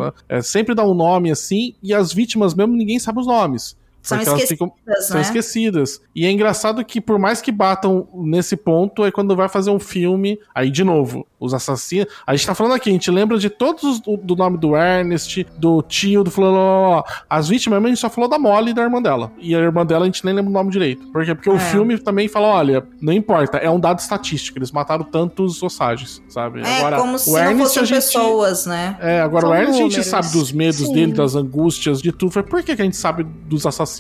Tipo, 0.10 0.14
é, 0.30 0.42
sempre 0.42 0.74
dá 0.76 0.84
um 0.84 0.94
nome 0.94 1.32
assim, 1.32 1.74
e 1.82 1.94
as 1.94 2.14
vítimas 2.14 2.54
mesmo 2.54 2.76
ninguém 2.76 3.00
sabe 3.00 3.20
os 3.20 3.28
nomes. 3.28 3.76
São 4.04 4.20
esquecidas, 4.20 4.50
ficam, 4.50 4.72
são 5.00 5.16
né? 5.16 5.22
esquecidas. 5.22 6.02
E 6.14 6.26
é 6.26 6.32
engraçado 6.32 6.84
que, 6.84 7.00
por 7.00 7.18
mais 7.18 7.42
que 7.42 7.52
batam 7.52 8.08
nesse 8.14 8.56
ponto, 8.58 9.06
é 9.06 9.12
quando 9.12 9.36
vai 9.36 9.48
fazer 9.48 9.72
um 9.72 9.80
filme, 9.80 10.38
aí 10.54 10.70
de 10.70 10.84
novo, 10.84 11.26
os 11.40 11.54
assassinos. 11.54 12.08
A 12.28 12.36
gente 12.36 12.46
tá 12.46 12.54
falando 12.54 12.74
aqui, 12.74 12.90
a 12.90 12.94
gente 12.94 13.10
lembra 13.10 13.38
de 13.38 13.50
todos 13.50 13.84
os- 13.84 14.00
do, 14.02 14.18
do 14.18 14.36
nome 14.36 14.58
do 14.58 14.76
Ernest, 14.76 15.46
do 15.58 15.82
tio, 15.82 16.24
do 16.24 16.30
fulano. 16.30 17.04
As 17.30 17.48
vítimas, 17.48 17.78
mesmo, 17.78 17.88
a 17.88 17.90
gente 17.92 18.00
só 18.02 18.10
falou 18.10 18.30
da 18.30 18.38
Molly 18.38 18.72
e 18.72 18.74
da 18.74 18.82
irmã 18.84 19.02
dela. 19.02 19.32
E 19.40 19.56
a 19.56 19.60
irmã 19.60 19.86
dela 19.86 20.04
a 20.04 20.06
gente 20.06 20.24
nem 20.26 20.34
lembra 20.36 20.50
o 20.50 20.54
nome 20.54 20.70
direito. 20.70 21.08
Por 21.08 21.24
quê? 21.26 21.34
Porque 21.34 21.50
o 21.50 21.56
É. 21.56 21.60
filme 21.60 21.98
também 21.98 22.28
fala: 22.28 22.48
olha, 22.48 22.86
não 23.02 23.14
importa, 23.14 23.58
é 23.58 23.70
um 23.70 23.80
dado 23.80 24.00
estatístico. 24.00 24.58
Eles 24.60 24.72
mataram 24.72 25.04
tantos 25.06 25.64
Osages, 25.64 26.22
sabe? 26.28 26.62
É, 26.62 26.92
como 26.98 27.18
se 27.18 27.30
o 27.30 27.38
Ernest 27.38 27.80
a 27.80 27.84
gente. 27.86 27.96
pessoas, 27.96 28.66
né? 28.66 28.98
É, 29.00 29.22
agora 29.22 29.44
São 29.48 29.52
o 29.52 29.54
Ernest 29.56 29.72
a 29.80 29.84
gente 29.84 29.92
números. 29.98 30.08
sabe 30.08 30.32
dos 30.32 30.52
medos 30.52 30.76
Sim. 30.88 30.94
dele, 30.94 31.14
das 31.14 31.36
angústias, 31.36 32.02
de 32.02 32.12
tudo. 32.12 32.32
Foi 32.32 32.44
por 32.44 32.62
que, 32.64 32.76
que 32.76 32.82
a 32.82 32.86
gente 32.86 32.98
sabe 32.98 33.24
dos 33.24 33.66
assassinos? 33.66 33.93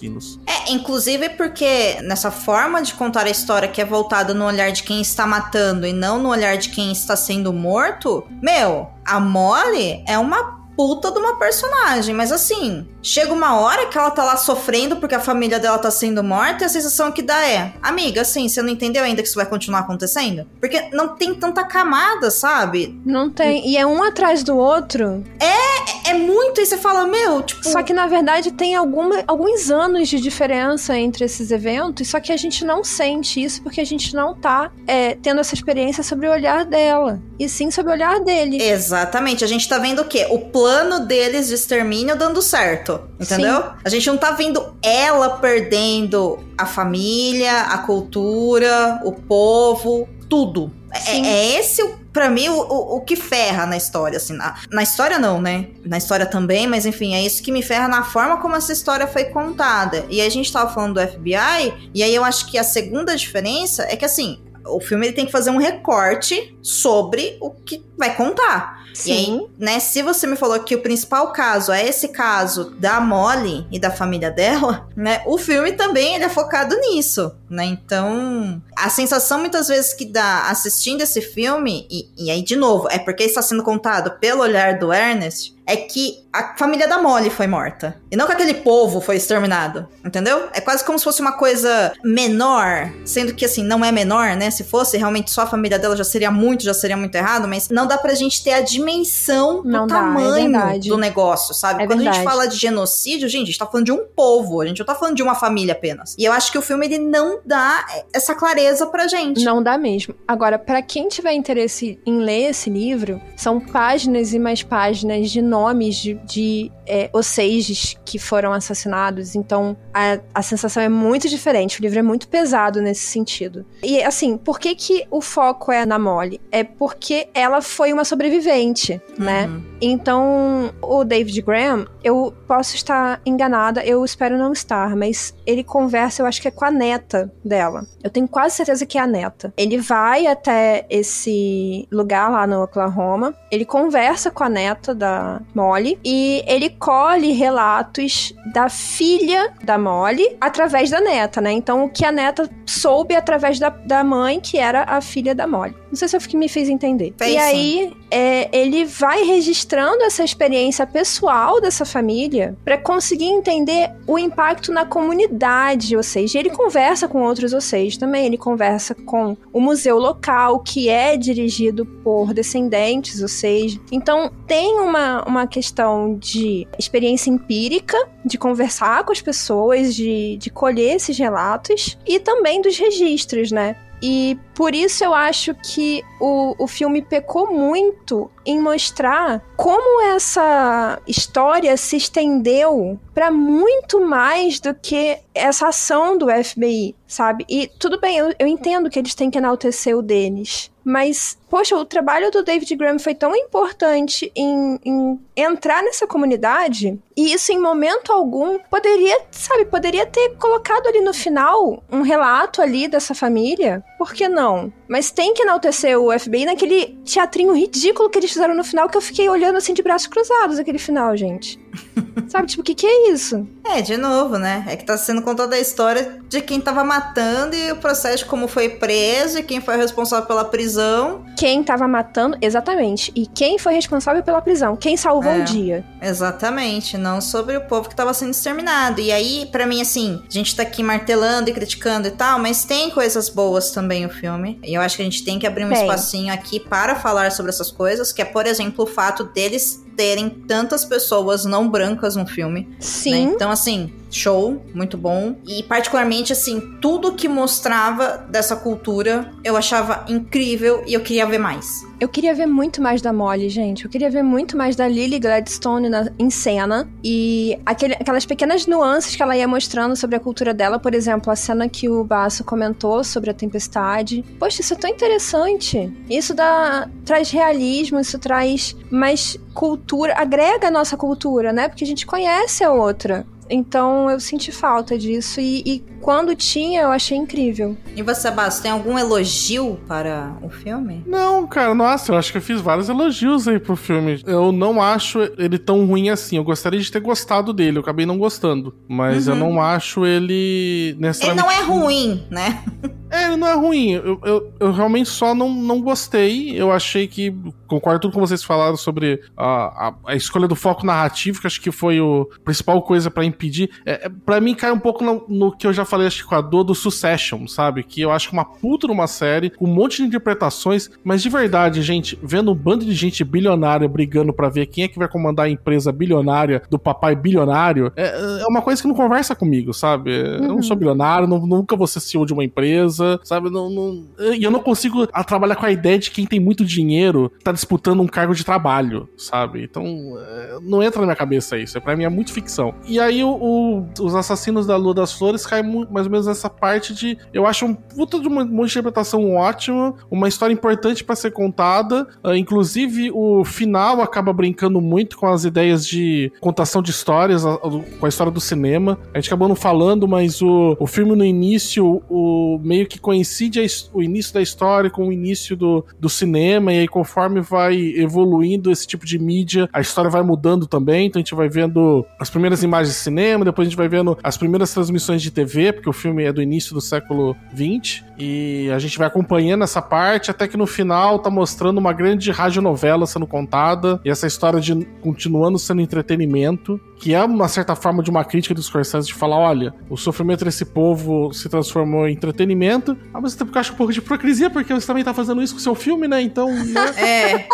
É, 0.47 0.71
inclusive 0.71 1.29
porque 1.29 1.99
nessa 2.01 2.31
forma 2.31 2.81
de 2.81 2.93
contar 2.93 3.25
a 3.25 3.29
história 3.29 3.67
que 3.67 3.81
é 3.81 3.85
voltada 3.85 4.33
no 4.33 4.45
olhar 4.45 4.71
de 4.71 4.83
quem 4.83 5.01
está 5.01 5.25
matando 5.25 5.85
e 5.85 5.93
não 5.93 6.21
no 6.21 6.29
olhar 6.29 6.57
de 6.57 6.69
quem 6.69 6.91
está 6.91 7.15
sendo 7.15 7.51
morto, 7.51 8.25
meu, 8.41 8.89
a 9.05 9.19
Molly 9.19 10.03
é 10.07 10.17
uma 10.17 10.62
puta 10.75 11.11
de 11.11 11.19
uma 11.19 11.37
personagem, 11.37 12.13
mas 12.13 12.31
assim, 12.31 12.87
chega 13.01 13.33
uma 13.33 13.59
hora 13.59 13.87
que 13.87 13.97
ela 13.97 14.11
tá 14.11 14.23
lá 14.23 14.37
sofrendo 14.37 14.97
porque 14.97 15.15
a 15.15 15.19
família 15.19 15.59
dela 15.59 15.77
tá 15.77 15.91
sendo 15.91 16.23
morta 16.23 16.63
e 16.63 16.65
a 16.65 16.69
sensação 16.69 17.11
que 17.11 17.21
dá 17.21 17.47
é, 17.47 17.73
amiga, 17.81 18.21
assim, 18.21 18.47
você 18.47 18.61
não 18.61 18.69
entendeu 18.69 19.03
ainda 19.03 19.21
que 19.21 19.27
isso 19.27 19.37
vai 19.37 19.45
continuar 19.45 19.79
acontecendo? 19.79 20.47
Porque 20.59 20.89
não 20.91 21.09
tem 21.09 21.33
tanta 21.35 21.63
camada, 21.63 22.31
sabe? 22.31 22.99
Não 23.05 23.29
tem. 23.29 23.67
E 23.67 23.77
é 23.77 23.85
um 23.85 24.03
atrás 24.03 24.43
do 24.43 24.57
outro. 24.57 25.23
É, 25.39 26.11
é 26.11 26.13
muito, 26.13 26.61
e 26.61 26.65
você 26.65 26.77
fala, 26.77 27.05
meu, 27.05 27.41
tipo. 27.41 27.67
Só 27.67 27.81
que 27.83 27.93
na 27.93 28.07
verdade 28.07 28.51
tem 28.51 28.75
alguma, 28.75 29.23
alguns 29.27 29.69
anos 29.69 30.07
de 30.09 30.19
diferença 30.19 30.97
entre 30.97 31.25
esses 31.25 31.51
eventos, 31.51 32.07
só 32.07 32.19
que 32.19 32.31
a 32.31 32.37
gente 32.37 32.65
não 32.65 32.83
sente 32.83 33.43
isso 33.43 33.61
porque 33.61 33.81
a 33.81 33.85
gente 33.85 34.15
não 34.15 34.33
tá 34.33 34.71
é, 34.87 35.15
tendo 35.15 35.39
essa 35.39 35.53
experiência 35.53 36.03
sobre 36.03 36.27
o 36.27 36.31
olhar 36.31 36.65
dela. 36.65 37.21
E 37.39 37.47
sim 37.49 37.69
sobre 37.71 37.91
o 37.91 37.95
olhar 37.95 38.19
dele. 38.19 38.61
Exatamente. 38.61 39.43
A 39.43 39.47
gente 39.47 39.67
tá 39.67 39.77
vendo 39.77 40.01
o 40.01 40.05
quê? 40.05 40.27
O 40.29 40.39
plano 40.39 40.62
deles 41.05 41.47
de 41.47 41.53
extermínio 41.55 42.15
dando 42.17 42.41
certo. 42.41 43.01
Entendeu? 43.19 43.61
Sim. 43.61 43.69
A 43.83 43.89
gente 43.89 44.07
não 44.07 44.17
tá 44.17 44.31
vendo 44.31 44.75
ela 44.81 45.29
perdendo 45.37 46.39
a 46.57 46.65
família, 46.65 47.61
a 47.63 47.77
cultura, 47.79 48.99
o 49.03 49.11
povo, 49.11 50.07
tudo. 50.29 50.71
É, 50.91 50.99
Sim. 50.99 51.25
é 51.25 51.59
esse, 51.59 51.81
o- 51.81 51.97
pra 52.13 52.29
mim, 52.29 52.49
o, 52.49 52.53
o, 52.55 52.97
o 52.97 53.01
que 53.01 53.15
ferra 53.15 53.65
na 53.65 53.75
história, 53.75 54.17
assim. 54.17 54.33
Na, 54.33 54.55
na 54.71 54.83
história 54.83 55.17
não, 55.17 55.41
né? 55.41 55.67
Na 55.83 55.97
história 55.97 56.25
também, 56.25 56.67
mas 56.67 56.85
enfim, 56.85 57.15
é 57.15 57.23
isso 57.23 57.41
que 57.41 57.51
me 57.51 57.63
ferra 57.63 57.87
na 57.87 58.03
forma 58.03 58.37
como 58.37 58.55
essa 58.55 58.71
história 58.71 59.07
foi 59.07 59.25
contada. 59.25 60.05
E 60.09 60.21
aí 60.21 60.27
a 60.27 60.29
gente 60.29 60.51
tava 60.53 60.71
falando 60.71 60.93
do 60.95 61.07
FBI, 61.07 61.89
e 61.93 62.03
aí 62.03 62.13
eu 62.13 62.23
acho 62.23 62.45
que 62.49 62.57
a 62.59 62.63
segunda 62.63 63.15
diferença 63.15 63.83
é 63.89 63.95
que, 63.95 64.05
assim, 64.05 64.39
o 64.67 64.79
filme 64.79 65.07
ele 65.07 65.15
tem 65.15 65.25
que 65.25 65.31
fazer 65.31 65.49
um 65.49 65.57
recorte 65.57 66.52
sobre 66.63 67.37
o 67.39 67.51
que 67.51 67.85
vai 67.97 68.15
contar. 68.15 68.81
E 69.05 69.11
aí, 69.11 69.25
Sim. 69.25 69.47
né, 69.57 69.79
se 69.79 70.03
você 70.03 70.27
me 70.27 70.35
falou 70.35 70.59
que 70.59 70.75
o 70.75 70.81
principal 70.81 71.31
caso 71.31 71.71
é 71.71 71.85
esse 71.85 72.09
caso 72.09 72.71
da 72.77 73.01
Molly 73.01 73.65
e 73.71 73.79
da 73.79 73.89
família 73.89 74.29
dela, 74.29 74.87
né, 74.95 75.21
o 75.25 75.37
filme 75.37 75.71
também 75.73 76.15
ele 76.15 76.23
é 76.23 76.29
focado 76.29 76.75
nisso, 76.79 77.35
né? 77.49 77.65
Então, 77.65 78.61
a 78.77 78.89
sensação 78.89 79.39
muitas 79.39 79.67
vezes 79.67 79.93
que 79.93 80.05
dá 80.05 80.47
assistindo 80.49 81.01
esse 81.01 81.21
filme, 81.21 81.87
e, 81.89 82.07
e 82.17 82.29
aí 82.29 82.43
de 82.43 82.55
novo, 82.55 82.87
é 82.89 82.99
porque 82.99 83.23
está 83.23 83.41
sendo 83.41 83.63
contado 83.63 84.11
pelo 84.19 84.41
olhar 84.41 84.77
do 84.77 84.93
Ernest, 84.93 85.53
é 85.65 85.77
que 85.77 86.23
a 86.31 86.55
família 86.57 86.87
da 86.87 87.01
Molly 87.01 87.29
foi 87.29 87.47
morta. 87.47 87.95
E 88.11 88.15
não 88.15 88.25
que 88.25 88.33
aquele 88.33 88.55
povo 88.55 88.99
foi 88.99 89.15
exterminado, 89.15 89.87
entendeu? 90.03 90.49
É 90.51 90.59
quase 90.59 90.83
como 90.83 90.97
se 90.97 91.05
fosse 91.05 91.21
uma 91.21 91.33
coisa 91.33 91.93
menor, 92.03 92.91
sendo 93.05 93.33
que 93.33 93.45
assim, 93.45 93.63
não 93.63 93.83
é 93.83 93.91
menor, 93.91 94.35
né? 94.35 94.51
Se 94.51 94.63
fosse 94.63 94.97
realmente 94.97 95.31
só 95.31 95.43
a 95.43 95.47
família 95.47 95.79
dela 95.79 95.95
já 95.95 96.03
seria 96.03 96.31
muito, 96.31 96.52
já 96.61 96.73
seria 96.73 96.97
muito 96.97 97.15
errado, 97.15 97.47
mas 97.47 97.69
não 97.69 97.87
dá 97.87 97.97
pra 97.97 98.13
gente 98.13 98.43
ter 98.43 98.53
a 98.53 98.61
dimensão 98.61 99.61
do 99.61 99.69
Não 99.69 99.87
dá, 99.87 99.95
é 99.95 99.99
tamanho 99.99 100.51
verdade. 100.51 100.89
do 100.89 100.97
negócio, 100.97 101.53
sabe? 101.53 101.83
É 101.83 101.87
Quando 101.87 102.01
a 102.01 102.03
gente 102.03 102.13
verdade. 102.13 102.29
fala 102.37 102.47
de 102.47 102.57
genocídio, 102.57 103.27
gente, 103.29 103.43
a 103.43 103.45
gente 103.45 103.57
tá 103.57 103.65
falando 103.65 103.85
de 103.85 103.91
um 103.91 104.05
povo, 104.15 104.61
a 104.61 104.65
gente 104.65 104.79
não 104.79 104.85
tá 104.85 104.95
falando 104.95 105.15
de 105.15 105.23
uma 105.23 105.35
família 105.35 105.73
apenas. 105.73 106.15
E 106.17 106.23
eu 106.25 106.31
acho 106.33 106.51
que 106.51 106.57
o 106.57 106.61
filme 106.61 106.85
ele 106.85 106.99
não 106.99 107.39
dá 107.45 107.85
essa 108.13 108.35
clareza 108.35 108.85
pra 108.87 109.07
gente. 109.07 109.43
Não 109.43 109.61
dá 109.61 109.77
mesmo. 109.77 110.15
Agora, 110.27 110.57
pra 110.59 110.81
quem 110.81 111.07
tiver 111.07 111.33
interesse 111.33 111.99
em 112.05 112.19
ler 112.19 112.49
esse 112.49 112.69
livro, 112.69 113.21
são 113.35 113.59
páginas 113.59 114.33
e 114.33 114.39
mais 114.39 114.61
páginas 114.63 115.29
de 115.31 115.41
nomes 115.41 115.95
de, 115.95 116.13
de 116.25 116.71
é, 116.85 117.09
oseiges 117.13 117.97
que 118.05 118.19
foram 118.19 118.51
assassinados. 118.53 119.35
Então, 119.35 119.75
a, 119.93 120.19
a 120.33 120.41
sensação 120.41 120.81
é 120.83 120.89
muito 120.89 121.27
diferente. 121.29 121.79
O 121.79 121.81
livro 121.81 121.99
é 121.99 122.01
muito 122.01 122.27
pesado 122.27 122.81
nesse 122.81 123.05
sentido. 123.05 123.65
E, 123.81 124.01
assim, 124.03 124.37
por 124.37 124.59
que, 124.59 124.75
que 124.75 125.05
o 125.09 125.21
foco 125.21 125.71
é 125.71 125.85
na 125.85 125.97
Molly? 125.97 126.39
É 126.51 126.63
porque 126.63 127.27
ela 127.33 127.61
foi 127.61 127.91
uma 127.91 128.05
sobrevivente, 128.05 129.01
né? 129.17 129.47
Uhum. 129.47 129.63
Então, 129.81 130.73
o 130.81 131.03
David 131.03 131.41
Graham, 131.41 131.85
eu 132.03 132.33
posso 132.47 132.75
estar 132.75 133.19
enganada, 133.25 133.83
eu 133.83 134.05
espero 134.05 134.37
não 134.37 134.53
estar, 134.53 134.95
mas 134.95 135.35
ele 135.45 135.63
conversa, 135.63 136.21
eu 136.21 136.25
acho 136.25 136.41
que 136.41 136.47
é 136.47 136.51
com 136.51 136.63
a 136.63 136.71
neta 136.71 137.31
dela. 137.43 137.85
Eu 138.03 138.09
tenho 138.09 138.27
quase 138.27 138.55
certeza 138.55 138.85
que 138.85 138.97
é 138.97 139.01
a 139.01 139.07
neta. 139.07 139.53
Ele 139.57 139.77
vai 139.77 140.27
até 140.27 140.85
esse 140.89 141.87
lugar 141.91 142.31
lá 142.31 142.47
no 142.47 142.63
Oklahoma, 142.63 143.35
ele 143.51 143.65
conversa 143.65 144.31
com 144.31 144.43
a 144.43 144.49
neta 144.49 144.93
da 144.95 145.41
Molly 145.53 145.99
e 146.03 146.43
ele 146.47 146.69
colhe 146.69 147.31
relatos 147.31 148.33
da 148.53 148.69
filha 148.69 149.53
da 149.63 149.77
Molly 149.77 150.37
através 150.39 150.89
da 150.89 151.01
neta, 151.01 151.41
né? 151.41 151.51
Então, 151.51 151.83
o 151.83 151.89
que 151.89 152.05
a 152.05 152.11
neta 152.11 152.49
soube 152.65 153.15
através 153.15 153.59
da, 153.59 153.69
da 153.69 154.03
mãe, 154.03 154.39
que 154.39 154.57
era 154.57 154.83
a 154.83 155.01
filha 155.01 155.35
da 155.35 155.47
Molly. 155.47 155.82
Não 155.93 155.97
sei 155.97 156.07
se 156.07 156.15
eu 156.17 156.21
fiquei- 156.21 156.39
me 156.39 156.49
fiz 156.49 156.69
entender. 156.69 157.13
E 157.21 157.37
aí, 157.37 157.93
é, 158.09 158.49
ele 158.51 158.83
vai 158.83 159.23
registrando 159.25 160.01
essa 160.03 160.23
experiência 160.23 160.87
pessoal 160.87 161.61
dessa 161.61 161.85
família 161.85 162.57
para 162.65 162.79
conseguir 162.79 163.25
entender 163.25 163.91
o 164.07 164.17
impacto 164.17 164.71
na 164.71 164.87
comunidade, 164.87 165.95
ou 165.95 166.01
seja, 166.01 166.39
ele 166.39 166.49
conversa 166.49 167.07
com 167.07 167.21
outros 167.21 167.53
Osage 167.53 167.99
também, 167.99 168.25
ele 168.25 168.39
conversa 168.39 168.95
com 168.95 169.37
o 169.53 169.61
museu 169.61 169.99
local, 169.99 170.61
que 170.61 170.89
é 170.89 171.15
dirigido 171.15 171.85
por 172.03 172.33
descendentes 172.33 173.21
Osage. 173.21 173.79
Então, 173.91 174.31
tem 174.47 174.79
uma, 174.79 175.23
uma 175.27 175.45
questão 175.45 176.15
de 176.17 176.67
experiência 176.79 177.29
empírica, 177.29 177.97
de 178.25 178.35
conversar 178.35 179.03
com 179.03 179.11
as 179.11 179.21
pessoas, 179.21 179.93
de, 179.93 180.37
de 180.37 180.49
colher 180.49 180.95
esses 180.95 181.19
relatos, 181.19 181.99
e 182.07 182.19
também 182.19 182.63
dos 182.63 182.79
registros, 182.79 183.51
né? 183.51 183.75
E 184.05 184.37
por 184.53 184.75
isso 184.75 185.01
eu 185.01 185.13
acho 185.13 185.55
que 185.55 186.03
o, 186.19 186.61
o 186.61 186.67
filme 186.67 187.01
pecou 187.01 187.53
muito 187.53 188.29
em 188.45 188.59
mostrar 188.59 189.41
como 189.55 190.01
essa 190.13 191.01
história 191.07 191.77
se 191.77 191.95
estendeu 191.95 192.99
para 193.13 193.31
muito 193.31 194.01
mais 194.01 194.59
do 194.59 194.75
que 194.75 195.17
essa 195.33 195.69
ação 195.69 196.17
do 196.17 196.27
FBI, 196.29 196.93
sabe? 197.07 197.45
E 197.47 197.69
tudo 197.79 197.97
bem, 197.97 198.17
eu, 198.17 198.33
eu 198.37 198.45
entendo 198.45 198.89
que 198.89 198.99
eles 198.99 199.15
têm 199.15 199.31
que 199.31 199.37
enaltecer 199.37 199.97
o 199.97 200.01
deles. 200.01 200.69
Mas, 200.83 201.37
poxa, 201.53 201.75
o 201.75 201.85
trabalho 201.85 202.31
do 202.31 202.41
David 202.41 202.75
Graham 202.75 202.97
foi 202.97 203.13
tão 203.13 203.35
importante 203.35 204.31
em, 204.35 204.79
em 204.83 205.19
entrar 205.37 205.83
nessa 205.83 206.07
comunidade, 206.07 206.99
e 207.15 207.31
isso 207.31 207.51
em 207.51 207.59
momento 207.59 208.11
algum 208.11 208.57
poderia, 208.71 209.15
sabe, 209.29 209.65
poderia 209.65 210.03
ter 210.03 210.35
colocado 210.37 210.87
ali 210.87 210.99
no 211.01 211.13
final 211.13 211.83
um 211.91 212.01
relato 212.01 212.59
ali 212.59 212.87
dessa 212.87 213.13
família. 213.13 213.83
Por 213.99 214.13
que 214.13 214.27
não? 214.27 214.73
Mas 214.87 215.11
tem 215.11 215.33
que 215.35 215.43
enaltecer 215.43 215.95
o 215.99 216.17
FBI 216.17 216.45
naquele 216.45 216.97
teatrinho 217.05 217.55
ridículo 217.55 218.09
que 218.09 218.17
eles 218.17 218.31
fizeram 218.31 218.55
no 218.55 218.63
final, 218.63 218.89
que 218.89 218.97
eu 218.97 219.01
fiquei 219.01 219.29
olhando 219.29 219.57
assim 219.57 219.75
de 219.75 219.83
braços 219.83 220.07
cruzados 220.07 220.57
aquele 220.57 220.79
final, 220.79 221.15
gente. 221.15 221.59
Sabe, 222.29 222.47
tipo, 222.47 222.61
o 222.61 222.65
que, 222.65 222.75
que 222.75 222.87
é 222.87 223.11
isso? 223.11 223.47
É, 223.63 223.81
de 223.81 223.97
novo, 223.97 224.37
né? 224.37 224.65
É 224.67 224.75
que 224.75 224.85
tá 224.85 224.97
sendo 224.97 225.21
contada 225.21 225.55
a 225.55 225.59
história 225.59 226.19
de 226.27 226.41
quem 226.41 226.59
tava 226.59 226.83
matando 226.83 227.55
e 227.55 227.71
o 227.71 227.77
processo 227.77 228.19
de 228.19 228.25
como 228.25 228.47
foi 228.47 228.69
preso 228.69 229.39
e 229.39 229.43
quem 229.43 229.61
foi 229.61 229.77
responsável 229.77 230.25
pela 230.27 230.45
prisão. 230.45 231.25
Quem 231.43 231.61
tava 231.61 231.85
matando, 231.89 232.37
exatamente. 232.41 233.11
E 233.13 233.27
quem 233.27 233.57
foi 233.59 233.73
responsável 233.73 234.23
pela 234.23 234.41
prisão? 234.41 234.77
Quem 234.77 234.95
salvou 234.95 235.29
É. 235.29 235.39
o 235.39 235.43
dia? 235.43 235.83
Exatamente, 236.01 236.97
não 236.97 237.19
sobre 237.19 237.57
o 237.57 237.61
povo 237.67 237.89
que 237.89 237.95
tava 237.95 238.13
sendo 238.13 238.31
exterminado. 238.31 239.01
E 239.01 239.11
aí, 239.11 239.45
pra 239.51 239.67
mim, 239.67 239.81
assim, 239.81 240.23
a 240.25 240.31
gente 240.31 240.55
tá 240.55 240.63
aqui 240.63 240.81
martelando 240.81 241.49
e 241.49 241.53
criticando 241.53 242.07
e 242.07 242.11
tal, 242.11 242.39
mas 242.39 242.63
tem 242.63 242.89
coisas 242.89 243.27
boas 243.27 243.71
também 243.71 244.05
o 244.05 244.09
filme. 244.09 244.57
E 244.63 244.73
eu 244.73 244.79
acho 244.79 244.95
que 244.95 245.01
a 245.01 245.05
gente 245.05 245.25
tem 245.25 245.37
que 245.37 245.45
abrir 245.45 245.65
um 245.65 245.69
Tem. 245.69 245.81
espacinho 245.81 246.33
aqui 246.33 246.61
para 246.61 246.95
falar 246.95 247.29
sobre 247.29 247.49
essas 247.51 247.69
coisas, 247.69 248.13
que 248.13 248.21
é, 248.21 248.25
por 248.25 248.47
exemplo, 248.47 248.85
o 248.85 248.87
fato 248.87 249.25
deles 249.25 249.83
terem 249.97 250.29
tantas 250.29 250.85
pessoas 250.85 251.43
não 251.43 251.67
brancas 251.69 252.15
no 252.15 252.25
filme. 252.25 252.67
né? 252.69 252.75
Sim. 252.79 253.23
Então, 253.35 253.51
assim, 253.51 253.93
show, 254.17 254.61
muito 254.73 254.97
bom. 254.97 255.35
E 255.47 255.63
particularmente, 255.63 256.31
assim, 256.33 256.59
tudo 256.81 257.13
que 257.13 257.27
mostrava 257.27 258.25
dessa 258.29 258.55
cultura 258.55 259.31
eu 259.43 259.55
achava 259.57 260.05
incrível 260.07 260.83
e 260.87 260.93
eu 260.93 261.01
queria 261.01 261.25
ver 261.25 261.37
mais. 261.37 261.83
Eu 261.99 262.09
queria 262.09 262.33
ver 262.35 262.45
muito 262.47 262.81
mais 262.81 263.01
da 263.01 263.13
Molly, 263.13 263.47
gente. 263.49 263.85
Eu 263.85 263.89
queria 263.89 264.09
ver 264.09 264.23
muito 264.23 264.57
mais 264.57 264.75
da 264.75 264.87
Lily 264.87 265.19
Gladstone 265.19 265.87
na- 265.87 266.11
em 266.19 266.29
cena. 266.29 266.89
E 267.03 267.57
aquele- 267.65 267.93
aquelas 267.93 268.25
pequenas 268.25 268.67
nuances 268.67 269.15
que 269.15 269.23
ela 269.23 269.37
ia 269.37 269.47
mostrando 269.47 269.95
sobre 269.95 270.17
a 270.17 270.19
cultura 270.19 270.53
dela. 270.53 270.77
Por 270.79 270.93
exemplo, 270.93 271.31
a 271.31 271.35
cena 271.35 271.69
que 271.69 271.87
o 271.89 272.03
Basso 272.03 272.43
comentou 272.43 273.03
sobre 273.05 273.29
a 273.29 273.33
tempestade. 273.33 274.23
Poxa, 274.37 274.59
isso 274.61 274.73
é 274.73 274.77
tão 274.77 274.89
interessante. 274.89 275.93
Isso 276.09 276.33
dá, 276.33 276.89
traz 277.05 277.31
realismo, 277.31 277.99
isso 277.99 278.19
traz 278.19 278.75
mais 278.91 279.37
cultura. 279.53 280.13
Agrega 280.17 280.67
a 280.67 280.71
nossa 280.71 280.97
cultura, 280.97 281.53
né? 281.53 281.69
Porque 281.69 281.83
a 281.85 281.87
gente 281.87 282.05
conhece 282.05 282.63
a 282.65 282.71
outra. 282.71 283.25
Então 283.49 284.09
eu 284.09 284.19
senti 284.19 284.51
falta 284.51 284.97
disso. 284.97 285.39
E, 285.39 285.61
e 285.65 285.79
quando 286.01 286.35
tinha, 286.35 286.81
eu 286.81 286.91
achei 286.91 287.17
incrível. 287.17 287.77
E 287.95 288.01
você, 288.01 288.29
Basso, 288.31 288.61
tem 288.61 288.71
algum 288.71 288.97
elogio 288.99 289.79
para 289.87 290.33
o 290.41 290.49
filme? 290.49 291.03
Não, 291.05 291.45
cara, 291.47 291.73
nossa, 291.73 292.11
eu 292.11 292.17
acho 292.17 292.31
que 292.31 292.37
eu 292.37 292.41
fiz 292.41 292.59
vários 292.59 292.89
elogios 292.89 293.47
aí 293.47 293.59
pro 293.59 293.75
filme. 293.75 294.21
Eu 294.25 294.51
não 294.51 294.81
acho 294.81 295.19
ele 295.37 295.57
tão 295.57 295.85
ruim 295.85 296.09
assim. 296.09 296.37
Eu 296.37 296.43
gostaria 296.43 296.79
de 296.79 296.91
ter 296.91 296.99
gostado 296.99 297.53
dele, 297.53 297.77
eu 297.77 297.81
acabei 297.81 298.05
não 298.05 298.17
gostando. 298.17 298.75
Mas 298.87 299.27
eu 299.27 299.35
não 299.35 299.61
acho 299.61 300.05
ele 300.05 300.23
Ele 300.23 300.95
necessariamente. 300.99 301.43
não 301.45 301.51
é 301.51 301.61
ruim, 301.63 302.25
né? 302.29 302.63
É, 303.09 303.27
ele 303.27 303.35
não 303.35 303.47
é 303.47 303.53
ruim. 303.53 303.91
Eu, 303.91 304.19
eu, 304.23 304.53
eu 304.59 304.71
realmente 304.71 305.07
só 305.09 305.35
não, 305.35 305.53
não 305.53 305.81
gostei. 305.81 306.59
Eu 306.59 306.71
achei 306.71 307.07
que. 307.07 307.31
Concordo 307.67 307.99
tudo 308.01 308.13
com 308.13 308.19
vocês 308.19 308.43
falaram 308.43 308.75
sobre 308.75 309.21
a, 309.37 309.87
a, 309.89 309.93
a 310.07 310.15
escolha 310.15 310.47
do 310.47 310.55
foco 310.55 310.85
narrativo, 310.85 311.39
que 311.41 311.47
acho 311.47 311.61
que 311.61 311.71
foi 311.71 311.99
o 311.99 312.27
a 312.35 312.39
principal 312.43 312.81
coisa 312.81 313.09
pra 313.11 313.23
impedir. 313.33 313.69
É, 313.85 314.05
é, 314.05 314.09
para 314.25 314.39
mim, 314.39 314.53
cai 314.55 314.71
um 314.71 314.79
pouco 314.79 315.03
no, 315.03 315.25
no 315.27 315.51
que 315.51 315.67
eu 315.67 315.73
já 315.73 315.85
falei, 315.85 316.07
acho 316.07 316.23
que 316.23 316.29
com 316.29 316.35
a 316.35 316.41
dor 316.41 316.63
do 316.63 316.73
Succession, 316.75 317.47
sabe? 317.47 317.83
Que 317.83 318.01
eu 318.01 318.11
acho 318.11 318.27
que 318.29 318.33
uma 318.33 318.45
puta 318.45 318.87
numa 318.87 319.07
série, 319.07 319.49
com 319.49 319.65
um 319.65 319.73
monte 319.73 319.97
de 319.97 320.03
interpretações, 320.07 320.89
mas 321.03 321.21
de 321.21 321.29
verdade, 321.29 321.81
gente, 321.81 322.17
vendo 322.23 322.51
um 322.51 322.55
bando 322.55 322.85
de 322.85 322.93
gente 322.93 323.23
bilionária 323.23 323.87
brigando 323.87 324.33
pra 324.33 324.49
ver 324.49 324.65
quem 324.67 324.83
é 324.83 324.87
que 324.87 324.97
vai 324.99 325.07
comandar 325.07 325.45
a 325.45 325.49
empresa 325.49 325.91
bilionária 325.91 326.61
do 326.69 326.79
papai 326.79 327.15
bilionário, 327.15 327.91
é, 327.95 328.41
é 328.41 328.45
uma 328.47 328.61
coisa 328.61 328.81
que 328.81 328.87
não 328.87 328.95
conversa 328.95 329.35
comigo, 329.35 329.73
sabe? 329.73 330.11
Eu 330.11 330.39
não 330.55 330.61
sou 330.63 330.75
bilionário, 330.75 331.27
não- 331.27 331.45
nunca 331.45 331.75
vou 331.75 331.87
ser 331.87 331.99
CEO 331.99 332.25
de 332.25 332.33
uma 332.33 332.43
empresa, 332.43 333.19
sabe? 333.23 333.49
Não, 333.49 333.69
não- 333.69 334.05
e 334.33 334.43
eu 334.43 334.51
não 334.51 334.59
consigo 334.61 335.05
trabalhar 335.25 335.55
com 335.55 335.65
a 335.65 335.71
ideia 335.71 335.97
de 335.99 336.11
quem 336.11 336.25
tem 336.25 336.39
muito 336.39 336.63
dinheiro 336.65 337.31
tá 337.43 337.51
disputando 337.51 338.01
um 338.01 338.07
cargo 338.07 338.33
de 338.33 338.43
trabalho, 338.43 339.07
sabe? 339.17 339.63
Então, 339.63 339.85
é, 340.19 340.57
não 340.61 340.81
entra 340.83 340.99
na 341.01 341.07
minha 341.07 341.15
cabeça 341.15 341.57
isso. 341.57 341.79
Pra 341.81 341.95
mim 341.95 342.03
é 342.03 342.09
muito 342.09 342.31
ficção. 342.31 342.73
E 342.87 342.99
aí, 342.99 343.22
o, 343.23 343.29
o- 343.29 343.85
os 344.03 344.15
assassinos 344.15 344.65
da 344.65 344.75
Lua 344.75 344.93
das 344.93 345.13
Flores 345.13 345.45
mu- 345.63 345.87
mais 345.91 346.05
ou 346.05 346.11
menos 346.11 346.27
nessa 346.27 346.49
parte 346.49 346.93
de. 346.93 347.17
Eu 347.33 347.45
acho 347.45 347.65
um 347.65 347.73
puta 347.73 348.19
de 348.19 348.27
uma, 348.27 348.43
uma 348.43 348.65
interpretação 348.65 349.35
ótima, 349.35 349.93
uma 350.09 350.27
história 350.27 350.53
importante 350.53 351.03
pra 351.03 351.15
ser 351.15 351.31
contada. 351.31 352.07
Ah, 352.23 352.37
inclusive, 352.37 353.11
o 353.13 353.43
final 353.43 354.01
acaba 354.01 354.31
brincando 354.33 354.79
muito 354.81 355.17
com 355.17 355.27
as 355.27 355.43
ideias 355.45 355.85
de 355.85 356.31
contação 356.39 356.81
de 356.81 356.91
histórias, 356.91 357.45
a- 357.45 357.53
a- 357.55 357.59
com 357.99 358.05
a 358.05 358.09
história 358.09 358.31
do 358.31 358.41
cinema. 358.41 358.97
A 359.13 359.17
gente 359.17 359.27
acabou 359.27 359.47
não 359.47 359.55
falando, 359.55 360.07
mas 360.07 360.41
o, 360.41 360.75
o 360.79 360.87
filme 360.87 361.15
no 361.15 361.25
início, 361.25 362.01
o 362.09 362.59
meio 362.63 362.85
que 362.87 362.99
coincide 362.99 363.59
a 363.59 363.63
o 363.93 364.03
início 364.03 364.33
da 364.33 364.41
história 364.41 364.89
com 364.89 365.07
o 365.07 365.11
início 365.11 365.55
do, 365.55 365.85
do 365.99 366.09
cinema, 366.09 366.71
e 366.73 366.79
aí 366.79 366.87
conforme 366.87 367.41
vai 367.41 367.75
evoluindo 367.95 368.69
esse 368.71 368.85
tipo 368.85 369.05
de 369.05 369.17
mídia, 369.17 369.69
a 369.73 369.81
história 369.81 370.09
vai 370.09 370.21
mudando 370.21 370.67
também. 370.67 371.07
Então 371.07 371.19
a 371.19 371.23
gente 371.23 371.33
vai 371.35 371.49
vendo 371.49 372.05
as 372.19 372.29
primeiras 372.29 372.61
imagens 372.61 372.95
de 372.95 373.01
cinema, 373.01 373.12
depois 373.45 373.67
a 373.67 373.69
gente 373.69 373.77
vai 373.77 373.87
vendo 373.87 374.17
as 374.23 374.37
primeiras 374.37 374.73
transmissões 374.73 375.21
de 375.21 375.31
TV, 375.31 375.73
porque 375.73 375.89
o 375.89 375.93
filme 375.93 376.23
é 376.23 376.31
do 376.31 376.41
início 376.41 376.73
do 376.73 376.81
século 376.81 377.35
XX, 377.53 378.03
e 378.17 378.69
a 378.73 378.79
gente 378.79 378.97
vai 378.97 379.07
acompanhando 379.07 379.63
essa 379.63 379.81
parte 379.81 380.31
até 380.31 380.47
que 380.47 380.57
no 380.57 380.65
final 380.65 381.19
tá 381.19 381.29
mostrando 381.29 381.77
uma 381.77 381.93
grande 381.93 382.31
radionovela 382.31 383.05
sendo 383.05 383.27
contada, 383.27 383.99
e 384.03 384.09
essa 384.09 384.27
história 384.27 384.59
de 384.59 384.85
continuando 385.01 385.57
sendo 385.59 385.81
entretenimento, 385.81 386.79
que 386.97 387.13
é 387.13 387.23
uma 387.23 387.47
certa 387.47 387.75
forma 387.75 388.01
de 388.01 388.09
uma 388.09 388.23
crítica 388.23 388.53
dos 388.53 388.67
Scorsese 388.67 389.07
de 389.07 389.13
falar, 389.13 389.37
olha, 389.37 389.73
o 389.89 389.97
sofrimento 389.97 390.45
desse 390.45 390.65
povo 390.65 391.33
se 391.33 391.49
transformou 391.49 392.07
em 392.07 392.13
entretenimento, 392.13 392.97
ao 393.13 393.21
mesmo 393.21 393.37
tempo 393.37 393.51
que 393.51 393.57
eu 393.57 393.61
acho 393.61 393.73
um 393.73 393.75
pouco 393.75 393.91
de 393.91 393.99
hipocrisia, 393.99 394.49
porque 394.49 394.73
você 394.73 394.87
também 394.87 395.03
tá 395.03 395.13
fazendo 395.13 395.41
isso 395.41 395.53
com 395.53 395.59
o 395.59 395.63
seu 395.63 395.75
filme, 395.75 396.07
né? 396.07 396.21
Então, 396.21 396.47
né? 396.49 396.93
É. 397.03 397.47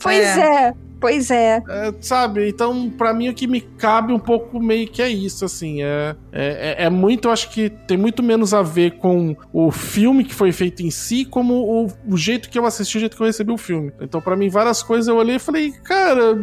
Pois 0.00 0.38
é. 0.38 0.72
Pois 1.04 1.30
é. 1.30 1.62
É, 1.68 1.94
sabe? 2.00 2.48
Então, 2.48 2.88
pra 2.88 3.12
mim, 3.12 3.28
o 3.28 3.34
que 3.34 3.46
me 3.46 3.60
cabe 3.60 4.10
um 4.10 4.18
pouco 4.18 4.58
meio 4.58 4.88
que 4.88 5.02
é 5.02 5.08
isso, 5.10 5.44
assim. 5.44 5.82
É, 5.82 6.16
é, 6.32 6.76
é- 6.78 6.84
é 6.86 6.90
muito, 6.90 7.28
eu 7.28 7.32
acho 7.32 7.50
que 7.50 7.68
tem 7.68 7.98
muito 7.98 8.22
menos 8.22 8.54
a 8.54 8.62
ver 8.62 8.92
com 8.92 9.36
o 9.52 9.70
filme 9.70 10.24
que 10.24 10.34
foi 10.34 10.50
feito 10.50 10.82
em 10.82 10.90
si, 10.90 11.26
como 11.26 11.54
o, 11.54 11.92
o 12.08 12.16
jeito 12.16 12.48
que 12.48 12.58
eu 12.58 12.64
assisti, 12.64 12.96
o 12.96 13.00
jeito 13.00 13.16
que 13.18 13.22
eu 13.22 13.26
recebi 13.26 13.52
o 13.52 13.58
filme. 13.58 13.92
Então, 14.00 14.18
pra 14.18 14.34
mim, 14.34 14.48
várias 14.48 14.82
coisas 14.82 15.06
eu 15.06 15.16
olhei 15.16 15.36
e 15.36 15.38
falei, 15.38 15.72
cara. 15.84 16.38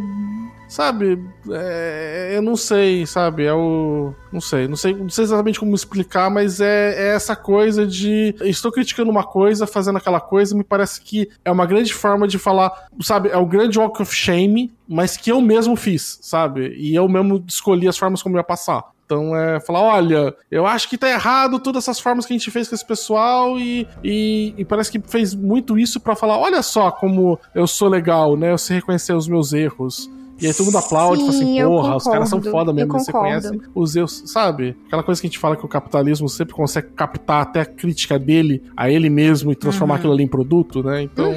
Sabe, 0.71 1.21
é, 1.49 2.31
eu 2.33 2.41
não 2.41 2.55
sei, 2.55 3.05
sabe? 3.05 3.43
É 3.43 3.53
o. 3.53 4.13
Não 4.31 4.39
sei, 4.39 4.69
não 4.69 4.77
sei, 4.77 4.95
não 4.95 5.09
sei 5.09 5.25
exatamente 5.25 5.59
como 5.59 5.75
explicar, 5.75 6.29
mas 6.29 6.61
é, 6.61 7.09
é 7.09 7.13
essa 7.13 7.35
coisa 7.35 7.85
de. 7.85 8.33
Estou 8.39 8.71
criticando 8.71 9.11
uma 9.11 9.25
coisa, 9.25 9.67
fazendo 9.67 9.97
aquela 9.97 10.21
coisa, 10.21 10.55
me 10.55 10.63
parece 10.63 11.01
que 11.01 11.29
é 11.43 11.51
uma 11.51 11.65
grande 11.65 11.93
forma 11.93 12.25
de 12.25 12.39
falar, 12.39 12.87
sabe? 13.01 13.27
É 13.27 13.35
o 13.35 13.45
grande 13.45 13.77
walk 13.77 14.01
of 14.01 14.15
shame, 14.15 14.71
mas 14.87 15.17
que 15.17 15.29
eu 15.29 15.41
mesmo 15.41 15.75
fiz, 15.75 16.19
sabe? 16.21 16.73
E 16.77 16.95
eu 16.95 17.05
mesmo 17.09 17.43
escolhi 17.45 17.89
as 17.89 17.97
formas 17.97 18.23
como 18.23 18.37
ia 18.37 18.43
passar. 18.43 18.91
Então 19.05 19.35
é 19.35 19.59
falar, 19.59 19.81
olha, 19.81 20.33
eu 20.49 20.65
acho 20.65 20.87
que 20.87 20.97
tá 20.97 21.09
errado 21.09 21.59
todas 21.59 21.83
essas 21.83 21.99
formas 21.99 22.25
que 22.25 22.33
a 22.33 22.37
gente 22.37 22.49
fez 22.49 22.69
com 22.69 22.75
esse 22.75 22.85
pessoal 22.85 23.59
e, 23.59 23.85
e, 24.01 24.53
e 24.57 24.63
parece 24.63 24.89
que 24.89 25.01
fez 25.05 25.35
muito 25.35 25.77
isso 25.77 25.99
pra 25.99 26.15
falar, 26.15 26.37
olha 26.37 26.61
só 26.61 26.89
como 26.91 27.37
eu 27.53 27.67
sou 27.67 27.89
legal, 27.89 28.37
né? 28.37 28.53
Eu 28.53 28.57
sei 28.57 28.77
reconhecer 28.77 29.11
os 29.11 29.27
meus 29.27 29.51
erros. 29.51 30.09
E 30.41 30.47
aí 30.47 30.53
todo 30.53 30.65
mundo 30.65 30.77
aplaude, 30.77 31.21
fala 31.21 31.33
assim, 31.33 31.63
porra, 31.63 31.95
os 31.95 32.03
caras 32.03 32.29
são 32.29 32.39
concordo, 32.39 32.57
foda 32.57 32.73
mesmo, 32.73 32.91
você 32.93 33.11
concordo. 33.11 33.49
conhece 33.49 33.69
os 33.75 33.95
erros, 33.95 34.23
sabe? 34.25 34.75
Aquela 34.87 35.03
coisa 35.03 35.21
que 35.21 35.27
a 35.27 35.29
gente 35.29 35.39
fala 35.39 35.55
que 35.55 35.65
o 35.65 35.69
capitalismo 35.69 36.27
sempre 36.27 36.53
consegue 36.53 36.87
captar 36.95 37.41
até 37.43 37.61
a 37.61 37.65
crítica 37.65 38.17
dele, 38.17 38.63
a 38.75 38.89
ele 38.89 39.09
mesmo, 39.09 39.51
e 39.51 39.55
transformar 39.55 39.95
aquilo 39.95 40.13
ali 40.13 40.23
em 40.23 40.27
produto, 40.27 40.83
né? 40.83 41.03
Então, 41.03 41.31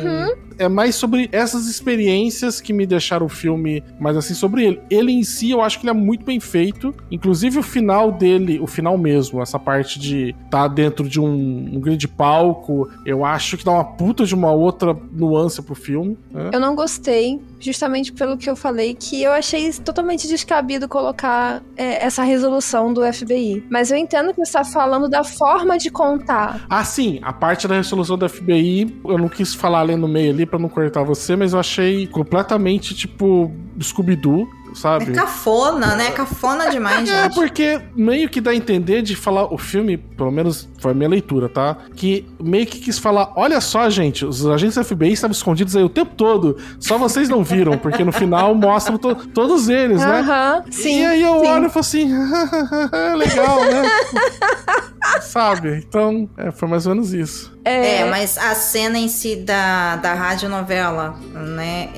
é 0.59 0.69
mais 0.69 0.95
sobre 0.95 1.29
essas 1.33 1.67
experiências 1.67 2.61
que 2.61 2.73
me 2.73 2.87
deixaram 2.87 3.27
o 3.27 3.29
filme 3.29 3.83
mais 4.01 4.17
assim 4.17 4.35
sobre 4.35 4.65
ele. 4.65 4.81
Ele 4.91 5.13
em 5.13 5.25
si, 5.25 5.51
eu 5.51 5.61
acho 5.61 5.79
que 5.79 5.87
ele 5.87 5.97
é 5.97 6.01
muito 6.01 6.25
bem 6.25 6.41
feito. 6.41 6.95
Inclusive 7.11 7.59
o 7.59 7.63
final 7.63 8.13
dele, 8.13 8.59
o 8.61 8.67
final 8.67 8.97
mesmo, 8.97 9.43
essa 9.43 9.59
parte 9.59 9.99
de 9.99 10.31
estar 10.45 10.51
tá 10.51 10.69
dentro 10.69 11.09
de 11.09 11.21
um, 11.21 11.71
um 11.75 11.81
grande 11.81 12.07
palco, 12.07 12.89
eu 13.05 13.25
acho 13.25 13.57
que 13.57 13.65
dá 13.65 13.73
uma 13.73 13.85
puta 13.85 14.25
de 14.25 14.35
uma 14.35 14.53
outra 14.53 14.97
nuance 15.13 15.61
pro 15.63 15.75
filme. 15.75 16.17
né? 16.31 16.51
Eu 16.53 16.61
não 16.61 16.75
gostei, 16.75 17.41
justamente 17.65 18.13
pelo 18.13 18.37
que 18.37 18.49
eu 18.49 18.55
falei, 18.55 18.95
que 18.95 19.23
eu 19.23 19.33
achei 19.33 19.73
totalmente 19.73 20.29
descabido 20.29 20.89
colocar 20.89 21.63
é, 21.77 22.05
essa 22.05 22.23
resolução 22.23 22.93
do 22.93 23.01
FBI. 23.13 23.65
Mas 23.71 23.91
eu 23.91 23.97
entendo 23.97 24.31
que 24.31 24.37
você 24.37 24.59
está 24.59 24.65
falando 24.65 25.09
da 25.09 25.25
forma 25.25 25.79
de 25.79 25.91
contar. 25.91 26.65
Ah, 26.69 26.85
sim, 26.85 27.21
a 27.23 27.33
parte 27.33 27.67
da 27.67 27.77
resolução 27.77 28.19
do 28.19 28.29
FBI, 28.29 29.01
eu 29.05 29.19
não 29.19 29.29
quis 29.29 29.55
falar 29.55 29.81
ali 29.81 29.97
no 29.97 30.09
meio 30.09 30.33
ali 30.33 30.45
pra 30.45 30.59
não 30.59 30.69
cortar 30.69 31.03
você, 31.03 31.37
mas 31.37 31.53
eu 31.53 31.59
achei 31.59 32.07
completamente 32.07 32.95
tipo 32.95 33.51
Scooby-Doo, 33.81 34.49
sabe? 34.75 35.11
É 35.11 35.15
cafona, 35.15 35.95
né? 35.95 36.11
Cafona 36.11 36.69
demais, 36.69 37.09
É, 37.15 37.23
gente. 37.25 37.35
porque 37.35 37.81
meio 37.95 38.29
que 38.29 38.41
dá 38.41 38.51
a 38.51 38.55
entender 38.55 39.03
de 39.03 39.15
falar 39.17 39.53
o 39.53 39.57
filme, 39.59 39.97
pelo 39.97 40.31
menos 40.31 40.69
foi 40.79 40.91
a 40.91 40.95
minha 40.95 41.09
leitura, 41.09 41.49
tá? 41.49 41.77
Que 41.95 42.27
meio 42.43 42.67
que 42.67 42.79
quis 42.81 42.99
falar: 42.99 43.33
olha 43.37 43.61
só, 43.61 43.89
gente, 43.89 44.25
os 44.25 44.45
agentes 44.47 44.77
do 44.77 44.85
FBI 44.85 45.13
estavam 45.13 45.33
escondidos 45.33 45.75
aí 45.77 45.83
o 45.85 45.89
tempo 45.89 46.15
todo, 46.15 46.57
só 46.79 46.99
vocês 46.99 47.29
não 47.29 47.43
viram, 47.45 47.79
porque 47.79 48.05
no 48.05 48.13
final 48.13 48.55
mostram 48.55 48.99
to- 48.99 49.15
todos 49.29 49.69
eles, 49.69 50.01
né? 50.01 50.21
Aham, 50.21 50.65
sim. 50.71 51.01
e 51.01 51.05
aí 51.07 51.23
eu 51.23 51.41
sim. 51.41 51.47
olho 51.47 51.67
e 51.67 51.69
falo 51.69 51.81
assim, 51.81 52.13
legal, 53.17 53.61
né? 53.65 53.83
Sabe? 55.23 55.85
Então, 55.87 56.29
é, 56.37 56.51
foi 56.51 56.69
mais 56.69 56.87
ou 56.87 56.95
menos 56.95 57.13
isso. 57.13 57.54
É, 57.65 58.05
mas 58.05 58.37
a 58.37 58.55
cena 58.55 58.99
em 58.99 59.09
si 59.09 59.37
da, 59.37 59.97
da 59.97 60.13
radionovela, 60.13 61.19
né? 61.33 61.89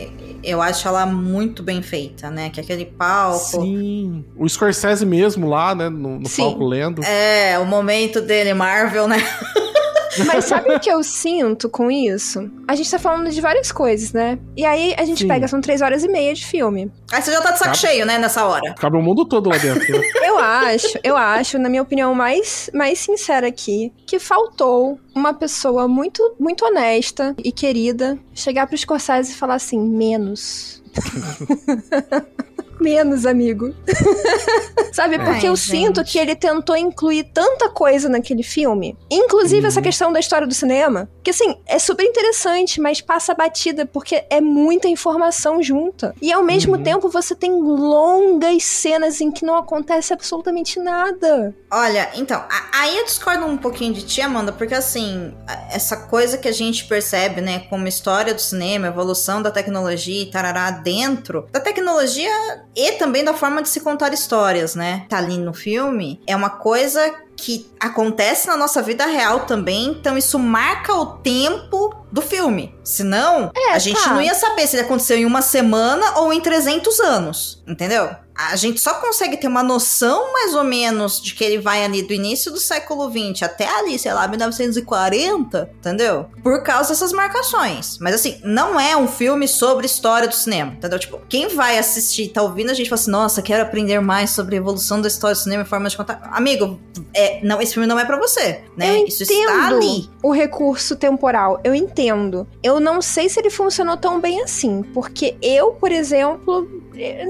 Eu 0.42 0.62
acho 0.62 0.86
ela 0.86 1.04
muito 1.04 1.60
bem 1.60 1.82
feita, 1.82 2.30
né? 2.30 2.50
Que 2.50 2.60
aquele 2.60 2.84
palco. 2.84 3.62
Sim. 3.62 4.24
O 4.36 4.48
Scorsese 4.48 5.04
mesmo 5.04 5.48
lá, 5.48 5.74
né? 5.74 5.88
No, 5.88 6.20
no 6.20 6.30
palco 6.30 6.64
lendo. 6.64 7.02
É, 7.02 7.58
o 7.58 7.66
momento 7.66 8.20
dele, 8.20 8.54
Marvel, 8.54 9.08
né? 9.08 9.16
Mas 10.24 10.44
sabe 10.46 10.72
o 10.74 10.80
que 10.80 10.90
eu 10.90 11.02
sinto 11.02 11.68
com 11.68 11.90
isso? 11.90 12.50
A 12.68 12.74
gente 12.74 12.90
tá 12.90 12.98
falando 12.98 13.30
de 13.30 13.40
várias 13.40 13.70
coisas, 13.72 14.12
né? 14.12 14.38
E 14.56 14.64
aí 14.64 14.94
a 14.96 15.04
gente 15.04 15.22
Sim. 15.22 15.28
pega, 15.28 15.48
são 15.48 15.60
três 15.60 15.82
horas 15.82 16.04
e 16.04 16.08
meia 16.08 16.32
de 16.34 16.44
filme. 16.46 16.90
Aí 17.12 17.20
você 17.22 17.32
já 17.32 17.40
tá 17.40 17.50
de 17.52 17.58
saco 17.58 17.70
Tá. 17.70 17.74
cheio, 17.74 18.06
né? 18.06 18.18
Nessa 18.18 18.44
hora. 18.46 18.74
Cabe 18.74 18.96
o 18.96 19.02
mundo 19.02 19.24
todo 19.26 19.48
lá 19.50 19.58
dentro. 19.58 19.92
né? 19.92 20.00
Eu 20.26 20.38
acho, 20.38 20.98
eu 21.02 21.16
acho, 21.16 21.58
na 21.58 21.68
minha 21.68 21.80
opinião 21.82 22.14
mais, 22.14 22.68
mais 22.74 22.98
sincera 22.98 23.46
aqui, 23.48 23.90
que 24.06 24.18
faltou 24.18 25.00
uma 25.14 25.32
pessoa 25.32 25.88
muito, 25.88 26.34
muito 26.38 26.64
honesta 26.64 27.34
e 27.42 27.50
querida 27.50 28.18
chegar 28.34 28.66
pro 28.66 28.76
Scorsese 28.76 29.32
e 29.32 29.34
falar 29.34 29.54
assim, 29.54 29.80
menos. 29.80 30.82
Menos, 32.80 33.24
amigo. 33.26 33.74
Sabe, 34.92 35.18
porque 35.18 35.46
Ai, 35.46 35.48
eu 35.48 35.56
gente. 35.56 35.58
sinto 35.70 36.04
que 36.04 36.18
ele 36.18 36.34
tentou 36.34 36.76
incluir 36.76 37.24
tanta 37.24 37.68
coisa 37.68 38.08
naquele 38.08 38.42
filme. 38.42 38.96
Inclusive 39.10 39.66
essa 39.66 39.82
questão 39.82 40.10
da 40.12 40.18
história 40.20 40.46
do 40.46 40.54
cinema. 40.54 41.08
Que 41.22 41.30
assim, 41.30 41.56
é 41.66 41.78
super 41.78 42.04
interessante, 42.04 42.80
mas 42.80 43.00
passa 43.00 43.34
batida, 43.34 43.84
porque 43.84 44.24
é 44.30 44.40
muita 44.40 44.88
informação 44.88 45.62
junta. 45.62 46.14
E 46.22 46.32
ao 46.32 46.42
mesmo 46.42 46.76
Uhum. 46.76 46.82
tempo 46.82 47.08
você 47.10 47.34
tem 47.34 47.52
longas 47.52 48.62
cenas 48.64 49.20
em 49.20 49.30
que 49.30 49.44
não 49.44 49.56
acontece 49.56 50.12
absolutamente 50.14 50.78
nada. 50.80 51.54
Olha, 51.70 52.10
então, 52.14 52.38
a- 52.48 52.80
aí 52.80 52.96
eu 52.96 53.04
discordo 53.04 53.44
um 53.44 53.56
pouquinho 53.58 53.92
de 53.92 54.02
ti, 54.06 54.20
Amanda, 54.22 54.52
porque 54.52 54.74
assim, 54.74 55.34
a- 55.46 55.74
essa 55.74 55.96
coisa 55.96 56.38
que 56.38 56.48
a 56.48 56.52
gente 56.52 56.86
percebe, 56.86 57.40
né, 57.40 57.60
como 57.68 57.86
história 57.86 58.32
do 58.32 58.40
cinema, 58.40 58.86
evolução 58.86 59.42
da 59.42 59.50
tecnologia 59.50 60.22
e 60.22 60.30
tarará 60.30 60.70
dentro 60.70 61.46
da 61.52 61.60
tecnologia 61.60 62.30
e 62.76 62.92
também 62.92 63.24
da 63.24 63.32
forma 63.32 63.62
de 63.62 63.68
se 63.70 63.80
contar 63.80 64.12
histórias, 64.12 64.74
né? 64.74 65.06
Tá 65.08 65.18
ali 65.18 65.38
no 65.38 65.54
filme, 65.54 66.20
é 66.26 66.36
uma 66.36 66.50
coisa 66.50 67.14
que 67.34 67.70
acontece 67.78 68.46
na 68.46 68.56
nossa 68.56 68.80
vida 68.82 69.04
real 69.06 69.40
também, 69.40 69.88
então 69.88 70.16
isso 70.16 70.38
marca 70.38 70.94
o 70.94 71.06
tempo 71.18 71.94
do 72.10 72.22
filme. 72.22 72.74
Senão, 72.82 73.50
É, 73.54 73.72
a 73.72 73.78
gente 73.78 74.02
tá. 74.02 74.10
não 74.14 74.22
ia 74.22 74.34
saber 74.34 74.66
se 74.66 74.76
ele 74.76 74.84
aconteceu 74.84 75.16
em 75.18 75.24
uma 75.26 75.42
semana 75.42 76.18
ou 76.18 76.32
em 76.32 76.40
300 76.40 76.98
anos, 77.00 77.62
entendeu? 77.66 78.10
A 78.36 78.56
gente 78.56 78.80
só 78.80 78.94
consegue 78.94 79.36
ter 79.36 79.46
uma 79.46 79.62
noção 79.62 80.32
mais 80.32 80.54
ou 80.54 80.64
menos 80.64 81.20
de 81.20 81.34
que 81.34 81.42
ele 81.42 81.58
vai 81.58 81.84
ali 81.84 82.02
do 82.02 82.12
início 82.12 82.52
do 82.52 82.60
século 82.60 83.08
20 83.08 83.44
até 83.44 83.66
ali, 83.66 83.98
sei 83.98 84.12
lá, 84.12 84.28
1940, 84.28 85.70
entendeu? 85.78 86.26
Por 86.42 86.62
causa 86.62 86.90
dessas 86.90 87.12
marcações. 87.12 87.98
Mas 87.98 88.14
assim, 88.14 88.40
não 88.44 88.78
é 88.78 88.96
um 88.96 89.08
filme 89.08 89.48
sobre 89.48 89.86
história 89.86 90.28
do 90.28 90.34
cinema, 90.34 90.72
entendeu? 90.72 90.98
Tipo, 90.98 91.20
quem 91.28 91.48
vai 91.48 91.78
assistir, 91.78 92.28
tá 92.28 92.42
ouvindo 92.42 92.70
a 92.70 92.74
gente 92.74 92.88
fala 92.88 93.00
assim, 93.00 93.10
nossa, 93.10 93.42
quero 93.42 93.62
aprender 93.62 94.00
mais 94.00 94.30
sobre 94.30 94.56
a 94.56 94.58
evolução 94.58 95.00
da 95.00 95.08
história 95.08 95.34
do 95.34 95.42
cinema 95.42 95.62
e 95.62 95.66
forma 95.66 95.88
de 95.88 95.96
contar. 95.96 96.20
Amigo, 96.32 96.78
é, 97.14 97.40
não, 97.42 97.60
esse 97.60 97.72
filme 97.72 97.86
não 97.86 97.98
é 97.98 98.04
pra 98.04 98.18
você, 98.18 98.60
né? 98.76 99.00
Eu 99.00 99.06
Isso 99.06 99.22
está 99.22 99.68
ali. 99.68 100.10
o 100.22 100.30
recurso 100.30 100.96
temporal, 100.96 101.60
eu 101.64 101.74
entendo. 101.74 102.46
Eu 102.62 102.78
não 102.80 103.00
sei 103.00 103.28
se 103.28 103.40
ele 103.40 103.50
funcionou 103.50 103.96
tão 103.96 104.20
bem 104.20 104.42
assim, 104.42 104.82
porque 104.94 105.36
eu, 105.40 105.72
por 105.72 105.90
exemplo, 105.90 106.68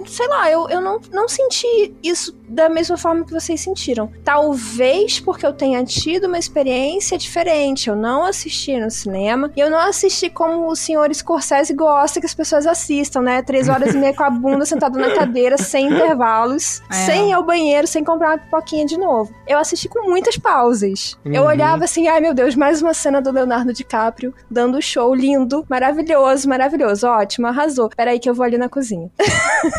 sei 0.07 0.29
lá, 0.29 0.51
eu, 0.51 0.69
eu 0.69 0.81
não, 0.81 1.01
não 1.13 1.29
senti 1.29 1.95
isso 2.03 2.37
da 2.49 2.69
mesma 2.69 2.97
forma 2.97 3.25
que 3.25 3.33
vocês 3.33 3.61
sentiram. 3.61 4.11
Talvez 4.25 5.19
porque 5.21 5.45
eu 5.47 5.53
tenha 5.53 5.83
tido 5.85 6.27
uma 6.27 6.39
experiência 6.39 7.19
diferente. 7.19 7.89
Eu 7.89 7.97
não 7.97 8.25
assisti 8.25 8.79
no 8.79 8.91
cinema. 8.91 9.51
E 9.57 9.61
eu 9.61 9.71
não 9.71 9.79
assisti 9.79 10.31
como 10.31 10.69
o 10.69 10.77
senhor 10.77 11.13
Scorsese 11.15 11.75
gosta 11.75 12.21
que 12.21 12.27
as 12.27 12.35
pessoas 12.35 12.67
assistam, 12.67 13.21
né? 13.23 13.43
Três 13.43 13.69
horas 13.69 13.95
e 13.95 13.99
meia 13.99 14.15
com 14.15 14.23
a 14.23 14.31
bunda 14.31 14.65
sentada 14.67 14.99
na 14.99 15.15
cadeira, 15.15 15.57
sem 15.59 15.87
intervalos, 15.93 16.83
É. 16.91 16.95
sem 17.07 17.31
ir 17.31 17.33
ao 17.33 17.43
banheiro, 17.43 17.87
sem 17.87 18.05
comprar 18.05 18.31
uma 18.31 18.39
pipoquinha 18.39 18.87
de 18.87 18.97
novo. 18.99 19.33
Eu 19.47 19.59
assisti 19.59 19.89
com 19.89 20.09
muitas 20.09 20.37
pausas. 20.37 21.17
Eu 21.25 21.43
Uhum. 21.43 21.49
olhava 21.49 21.85
assim, 21.85 22.09
ai 22.09 22.21
meu 22.21 22.35
Deus, 22.35 22.55
mais 22.55 22.81
uma 22.83 22.95
cena 22.95 23.21
do 23.21 23.31
Leonardo 23.31 23.73
DiCaprio 23.73 24.35
dando 24.51 24.81
show 24.81 25.15
lindo, 25.15 25.65
maravilhoso, 25.69 26.49
maravilhoso, 26.49 27.07
ótimo, 27.07 27.47
arrasou. 27.47 27.89
Peraí 27.97 28.19
que 28.19 28.29
eu 28.29 28.35
vou 28.35 28.45
ali 28.45 28.59
na 28.59 28.69
cozinha. 28.69 29.11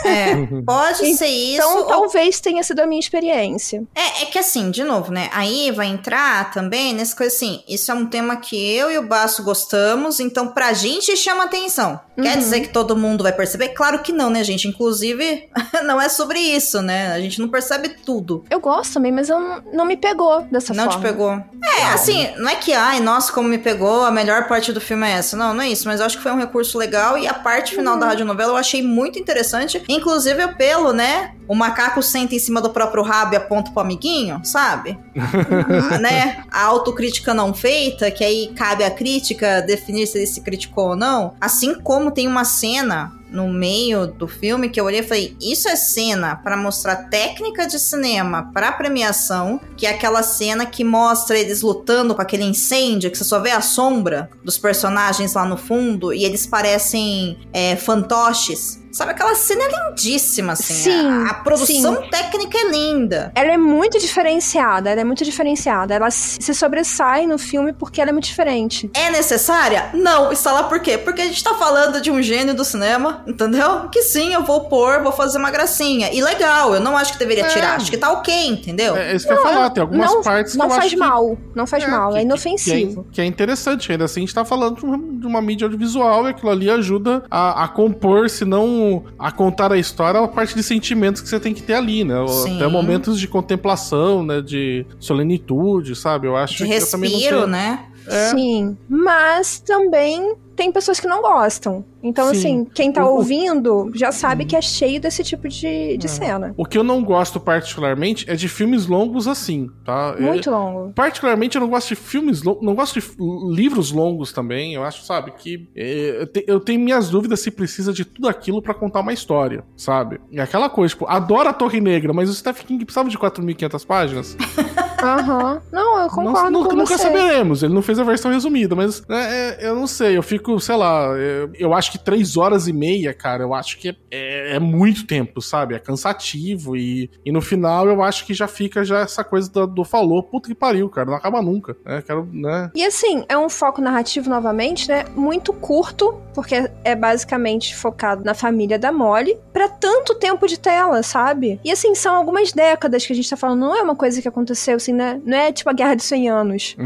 É, 0.05 0.45
pode 0.65 1.15
ser 1.15 1.25
isso. 1.27 1.55
Então 1.61 1.77
ou 1.77 1.85
talvez 1.85 2.39
tenha 2.57 2.63
sido 2.63 2.79
a 2.79 2.87
minha 2.87 2.99
experiência. 2.99 3.83
É, 3.93 4.23
é 4.23 4.25
que 4.25 4.39
assim, 4.39 4.71
de 4.71 4.83
novo, 4.83 5.11
né? 5.11 5.29
Aí 5.31 5.71
vai 5.71 5.87
entrar 5.87 6.51
também 6.51 6.93
nessa 6.93 7.15
coisa 7.15 7.33
assim. 7.35 7.63
Isso 7.67 7.91
é 7.91 7.93
um 7.93 8.05
tema 8.07 8.35
que 8.37 8.55
eu 8.75 8.91
e 8.91 8.97
o 8.97 9.03
Baço 9.07 9.43
gostamos, 9.43 10.19
então 10.19 10.47
pra 10.47 10.73
gente 10.73 11.15
chama 11.15 11.43
atenção. 11.43 11.99
Quer 12.15 12.33
Uhum. 12.33 12.39
dizer 12.39 12.61
que 12.61 12.69
todo 12.69 12.97
mundo 12.97 13.23
vai 13.23 13.31
perceber? 13.31 13.69
Claro 13.69 13.99
que 13.99 14.11
não, 14.11 14.29
né, 14.31 14.43
gente? 14.43 14.67
Inclusive, 14.67 15.47
não 15.85 16.01
é 16.01 16.09
sobre 16.09 16.39
isso, 16.39 16.81
né? 16.81 17.11
A 17.13 17.19
gente 17.21 17.39
não 17.39 17.47
percebe 17.47 17.89
tudo. 18.03 18.43
Eu 18.49 18.59
gosto 18.59 18.93
também, 18.93 19.11
mas 19.11 19.29
eu 19.29 19.39
não, 19.39 19.61
não 19.71 19.85
me 19.85 19.95
pegou 19.95 20.41
dessa 20.51 20.73
não 20.73 20.85
forma. 20.85 20.99
te 20.99 21.03
pegou. 21.03 21.31
É, 21.77 21.83
assim, 21.93 22.27
não 22.37 22.49
é 22.49 22.55
que, 22.55 22.73
ai, 22.73 22.99
nossa, 22.99 23.31
como 23.31 23.47
me 23.47 23.59
pegou, 23.59 24.03
a 24.03 24.09
melhor 24.11 24.47
parte 24.47 24.71
do 24.73 24.81
filme 24.81 25.05
é 25.07 25.11
essa. 25.11 25.37
Não, 25.37 25.53
não 25.53 25.61
é 25.61 25.69
isso, 25.69 25.87
mas 25.87 25.99
eu 25.99 26.05
acho 26.07 26.17
que 26.17 26.23
foi 26.23 26.31
um 26.31 26.39
recurso 26.39 26.75
legal 26.77 27.17
e 27.19 27.27
a 27.27 27.33
parte 27.35 27.75
final 27.75 27.93
Uhum. 27.93 27.99
da 27.99 28.07
radionovela 28.07 28.53
eu 28.53 28.57
achei 28.57 28.81
muito 28.81 29.19
interessante. 29.19 29.83
Inclusive 29.87 30.43
o 30.43 30.55
pelo, 30.55 30.91
né? 30.93 31.33
O 31.47 31.55
macaco 31.55 32.01
senta 32.01 32.35
em 32.35 32.39
cima 32.47 32.61
do 32.61 32.69
próprio 32.69 33.03
rabo 33.03 33.33
e 33.33 33.37
aponta 33.37 33.71
pro 33.71 33.81
amiguinho, 33.81 34.41
sabe? 34.43 34.97
Ah, 35.17 35.99
né? 35.99 36.43
A 36.49 36.63
autocrítica 36.63 37.33
não 37.33 37.53
feita, 37.53 38.09
que 38.09 38.23
aí 38.23 38.53
cabe 38.55 38.83
a 38.83 38.91
crítica 38.91 39.61
definir 39.61 40.07
se 40.07 40.17
ele 40.17 40.27
se 40.27 40.41
criticou 40.41 40.89
ou 40.89 40.95
não. 40.95 41.35
Assim 41.39 41.75
como 41.75 42.11
tem 42.11 42.27
uma 42.27 42.45
cena 42.45 43.13
no 43.29 43.49
meio 43.49 44.07
do 44.07 44.27
filme 44.27 44.69
que 44.69 44.79
eu 44.79 44.85
olhei 44.85 45.01
e 45.01 45.03
falei: 45.03 45.35
Isso 45.41 45.67
é 45.67 45.75
cena 45.75 46.37
para 46.37 46.55
mostrar 46.55 47.09
técnica 47.09 47.67
de 47.67 47.79
cinema 47.79 48.49
para 48.53 48.71
premiação, 48.71 49.59
que 49.75 49.85
é 49.85 49.89
aquela 49.89 50.23
cena 50.23 50.65
que 50.65 50.83
mostra 50.83 51.37
eles 51.37 51.61
lutando 51.61 52.15
com 52.15 52.21
aquele 52.21 52.43
incêndio, 52.43 53.11
que 53.11 53.17
você 53.17 53.25
só 53.25 53.39
vê 53.39 53.51
a 53.51 53.61
sombra 53.61 54.29
dos 54.43 54.57
personagens 54.57 55.33
lá 55.33 55.45
no 55.45 55.57
fundo 55.57 56.13
e 56.13 56.23
eles 56.23 56.47
parecem 56.47 57.37
é, 57.51 57.75
fantoches. 57.75 58.86
Sabe, 58.97 59.11
aquela 59.11 59.35
cena 59.35 59.61
é 59.63 59.89
lindíssima, 59.89 60.53
assim. 60.53 60.73
Sim, 60.73 61.07
a, 61.07 61.29
a 61.29 61.33
produção 61.35 61.97
técnica 62.09 62.57
é 62.57 62.71
linda. 62.71 63.31
Ela 63.35 63.51
é 63.51 63.57
muito 63.57 63.99
diferenciada, 63.99 64.89
ela 64.89 65.01
é 65.01 65.03
muito 65.03 65.23
diferenciada. 65.23 65.93
Ela 65.93 66.09
se 66.09 66.51
sobressai 66.55 67.27
no 67.27 67.37
filme 67.37 67.73
porque 67.73 68.01
ela 68.01 68.09
é 68.09 68.11
muito 68.11 68.25
diferente. 68.25 68.89
É 68.95 69.11
necessária? 69.11 69.91
Não. 69.93 70.31
Está 70.31 70.51
lá 70.51 70.63
por 70.63 70.79
quê? 70.79 70.97
Porque 70.97 71.21
a 71.21 71.25
gente 71.25 71.43
tá 71.43 71.53
falando 71.53 72.01
de 72.01 72.09
um 72.09 72.23
gênio 72.23 72.55
do 72.55 72.65
cinema, 72.65 73.21
entendeu? 73.27 73.87
Que 73.91 74.01
sim, 74.01 74.33
eu 74.33 74.41
vou 74.43 74.61
pôr, 74.61 75.03
vou 75.03 75.11
fazer 75.11 75.37
uma 75.37 75.51
gracinha. 75.51 76.09
E 76.11 76.19
legal, 76.19 76.73
eu 76.73 76.81
não 76.81 76.97
acho 76.97 77.13
que 77.13 77.19
deveria 77.19 77.45
É. 77.45 77.49
tirar. 77.49 77.75
Acho 77.75 77.91
que 77.91 77.97
tá 77.97 78.11
ok, 78.11 78.47
entendeu? 78.47 78.95
É, 78.95 79.11
é 79.11 79.15
isso 79.15 79.27
que 79.27 79.31
eu 79.33 79.37
ia 79.37 79.43
falar, 79.43 79.69
tem 79.69 79.81
algumas 79.81 80.11
não 80.11 80.23
partes 80.23 80.53
que 80.53 80.57
não 80.57 80.65
eu 80.65 80.71
faz 80.71 80.85
acho 80.85 80.95
que- 80.95 80.99
mal, 80.99 81.37
não 81.53 81.67
faz 81.67 81.83
É, 81.83 81.87
mal, 81.87 82.13
que- 82.13 82.17
é 82.17 82.21
inofensivo. 82.23 83.03
Que 83.03 83.09
é, 83.09 83.13
que 83.13 83.21
é 83.21 83.25
interessante, 83.25 83.91
ainda 83.91 84.05
assim 84.05 84.21
a 84.21 84.25
gente 84.25 84.33
tá 84.33 84.43
falando 84.43 84.77
de 84.79 84.85
uma, 84.85 84.97
de 85.19 85.27
uma 85.27 85.39
mídia 85.39 85.65
audiovisual 85.65 86.25
e 86.25 86.29
aquilo 86.31 86.49
ali 86.49 86.67
ajuda 86.67 87.23
a, 87.29 87.63
a 87.65 87.67
compor, 87.67 88.27
se 88.27 88.43
não 88.43 88.86
a 89.19 89.31
contar 89.31 89.71
a 89.71 89.77
história, 89.77 90.19
a 90.19 90.27
parte 90.27 90.55
de 90.55 90.63
sentimentos 90.63 91.21
que 91.21 91.29
você 91.29 91.39
tem 91.39 91.53
que 91.53 91.61
ter 91.61 91.73
ali, 91.73 92.03
né? 92.03 92.15
Sim. 92.27 92.55
Até 92.57 92.67
momentos 92.67 93.19
de 93.19 93.27
contemplação, 93.27 94.23
né? 94.23 94.41
De 94.41 94.85
solenitude, 94.99 95.95
sabe? 95.95 96.27
Eu 96.27 96.35
acho 96.35 96.57
de 96.57 96.65
que 96.69 96.73
eu 96.75 96.89
também 96.89 97.09
não 97.11 97.17
respiro, 97.19 97.37
tenho- 97.41 97.47
né? 97.51 97.85
É. 98.09 98.29
Sim, 98.29 98.77
mas 98.87 99.59
também 99.59 100.33
tem 100.57 100.71
pessoas 100.71 100.99
que 100.99 101.07
não 101.07 101.21
gostam. 101.21 101.85
Então, 102.03 102.25
Sim. 102.33 102.37
assim, 102.37 102.65
quem 102.73 102.91
tá 102.91 103.05
O- 103.05 103.15
ouvindo 103.17 103.91
já 103.93 104.11
sabe 104.11 104.43
que 104.43 104.55
é 104.55 104.61
cheio 104.61 104.99
desse 104.99 105.23
tipo 105.23 105.47
de, 105.47 105.95
de 105.97 106.07
cena. 106.09 106.53
O 106.57 106.65
que 106.65 106.77
eu 106.77 106.83
não 106.83 107.03
gosto 107.03 107.39
particularmente 107.39 108.29
é 108.29 108.35
de 108.35 108.49
filmes 108.49 108.87
longos 108.87 109.27
assim, 109.27 109.69
tá? 109.85 110.15
Eu- 110.17 110.23
Muito 110.27 110.49
longo. 110.49 110.91
Particularmente, 110.93 111.55
eu 111.55 111.61
não 111.61 111.69
gosto 111.69 111.89
de 111.89 111.95
filmes 111.95 112.41
longos, 112.43 112.63
não 112.63 112.73
gosto 112.75 112.99
de 112.99 113.07
livros 113.55 113.91
longos 113.91 114.33
também. 114.33 114.73
Eu 114.73 114.83
acho, 114.83 115.05
sabe, 115.05 115.31
que 115.37 115.69
é, 115.75 116.21
eu, 116.21 116.27
te- 116.27 116.43
eu 116.47 116.59
tenho 116.59 116.79
minhas 116.79 117.09
dúvidas 117.09 117.39
se 117.39 117.51
precisa 117.51 117.93
de 117.93 118.03
tudo 118.03 118.27
aquilo 118.27 118.61
pra 118.61 118.73
contar 118.73 119.01
uma 119.01 119.13
história, 119.13 119.63
sabe? 119.75 120.19
E 120.31 120.39
aquela 120.39 120.69
coisa, 120.69 120.93
tipo, 120.93 121.05
adoro 121.07 121.49
a 121.49 121.53
Torre 121.53 121.79
Negra, 121.79 122.11
mas 122.13 122.29
o 122.29 122.33
Stephen 122.33 122.65
King 122.65 122.83
precisava 122.83 123.09
de 123.09 123.17
4.500 123.17 123.85
páginas? 123.85 124.35
Aham. 125.01 125.61
Não, 125.71 126.01
eu 126.01 126.09
concordo 126.09 126.51
Nós 126.51 126.67
com 126.67 126.75
nunca, 126.75 126.97
você. 126.97 127.03
saberemos. 127.03 127.63
Ele 127.63 127.73
não 127.73 127.81
fez 127.81 127.99
a 127.99 128.03
versão 128.03 128.31
resumida, 128.31 128.75
mas 128.75 129.05
né, 129.07 129.55
é, 129.59 129.67
eu 129.69 129.75
não 129.75 129.87
sei. 129.87 130.17
Eu 130.17 130.23
fico, 130.23 130.59
sei 130.59 130.75
lá, 130.75 131.07
eu, 131.17 131.49
eu 131.55 131.73
acho 131.73 131.91
que 131.91 131.97
três 131.97 132.37
horas 132.37 132.67
e 132.67 132.73
meia, 132.73 133.13
cara, 133.13 133.43
eu 133.43 133.53
acho 133.53 133.77
que 133.77 133.89
é, 133.89 133.95
é- 134.11 134.55
é 134.55 134.59
muito 134.59 135.05
tempo, 135.05 135.41
sabe? 135.41 135.75
É 135.75 135.79
cansativo 135.79 136.75
e, 136.75 137.09
e 137.25 137.31
no 137.31 137.41
final 137.41 137.87
eu 137.87 138.01
acho 138.01 138.25
que 138.25 138.33
já 138.33 138.47
fica 138.47 138.83
já 138.83 138.99
essa 139.01 139.23
coisa 139.23 139.49
do, 139.51 139.67
do 139.67 139.83
falou, 139.83 140.23
puta 140.23 140.47
que 140.49 140.55
pariu, 140.55 140.89
cara, 140.89 141.07
não 141.09 141.15
acaba 141.17 141.41
nunca. 141.41 141.75
Né? 141.85 142.01
Quero, 142.05 142.27
né? 142.31 142.71
E 142.75 142.83
assim, 142.85 143.25
é 143.29 143.37
um 143.37 143.49
foco 143.49 143.81
narrativo 143.81 144.29
novamente, 144.29 144.87
né? 144.87 145.05
Muito 145.15 145.53
curto, 145.53 146.15
porque 146.33 146.69
é 146.83 146.95
basicamente 146.95 147.75
focado 147.75 148.23
na 148.23 148.33
família 148.33 148.77
da 148.79 148.91
Molly, 148.91 149.37
pra 149.53 149.67
tanto 149.67 150.15
tempo 150.15 150.47
de 150.47 150.59
tela, 150.59 151.03
sabe? 151.03 151.59
E 151.63 151.71
assim, 151.71 151.93
são 151.95 152.15
algumas 152.15 152.51
décadas 152.51 153.05
que 153.05 153.13
a 153.13 153.15
gente 153.15 153.29
tá 153.29 153.37
falando, 153.37 153.59
não 153.59 153.75
é 153.75 153.81
uma 153.81 153.95
coisa 153.95 154.21
que 154.21 154.27
aconteceu 154.27 154.79
assim, 154.87 154.93
né? 154.93 155.21
Não 155.25 155.37
é 155.37 155.51
tipo 155.51 155.69
a 155.69 155.73
Guerra 155.73 155.95
de 155.95 156.03
100 156.03 156.29
anos. 156.29 156.77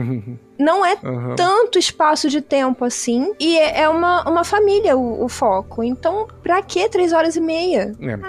Não 0.58 0.86
é 0.86 0.95
Aham. 1.04 1.36
tanto 1.36 1.80
espaço 1.80 2.30
de 2.30 2.41
tempo 2.41 2.86
assim, 2.86 3.34
e 3.39 3.58
é 3.58 3.88
uma, 3.89 4.28
uma 4.30 4.43
família 4.43 4.95
o, 4.95 5.24
o 5.24 5.30
foco. 5.30 5.84
Então, 5.84 6.28
pra 6.43 6.62
que 6.62 6.88
três 6.89 7.14
horas 7.14 7.36
e 7.36 7.41
meia? 7.41 7.93
É. 7.99 8.20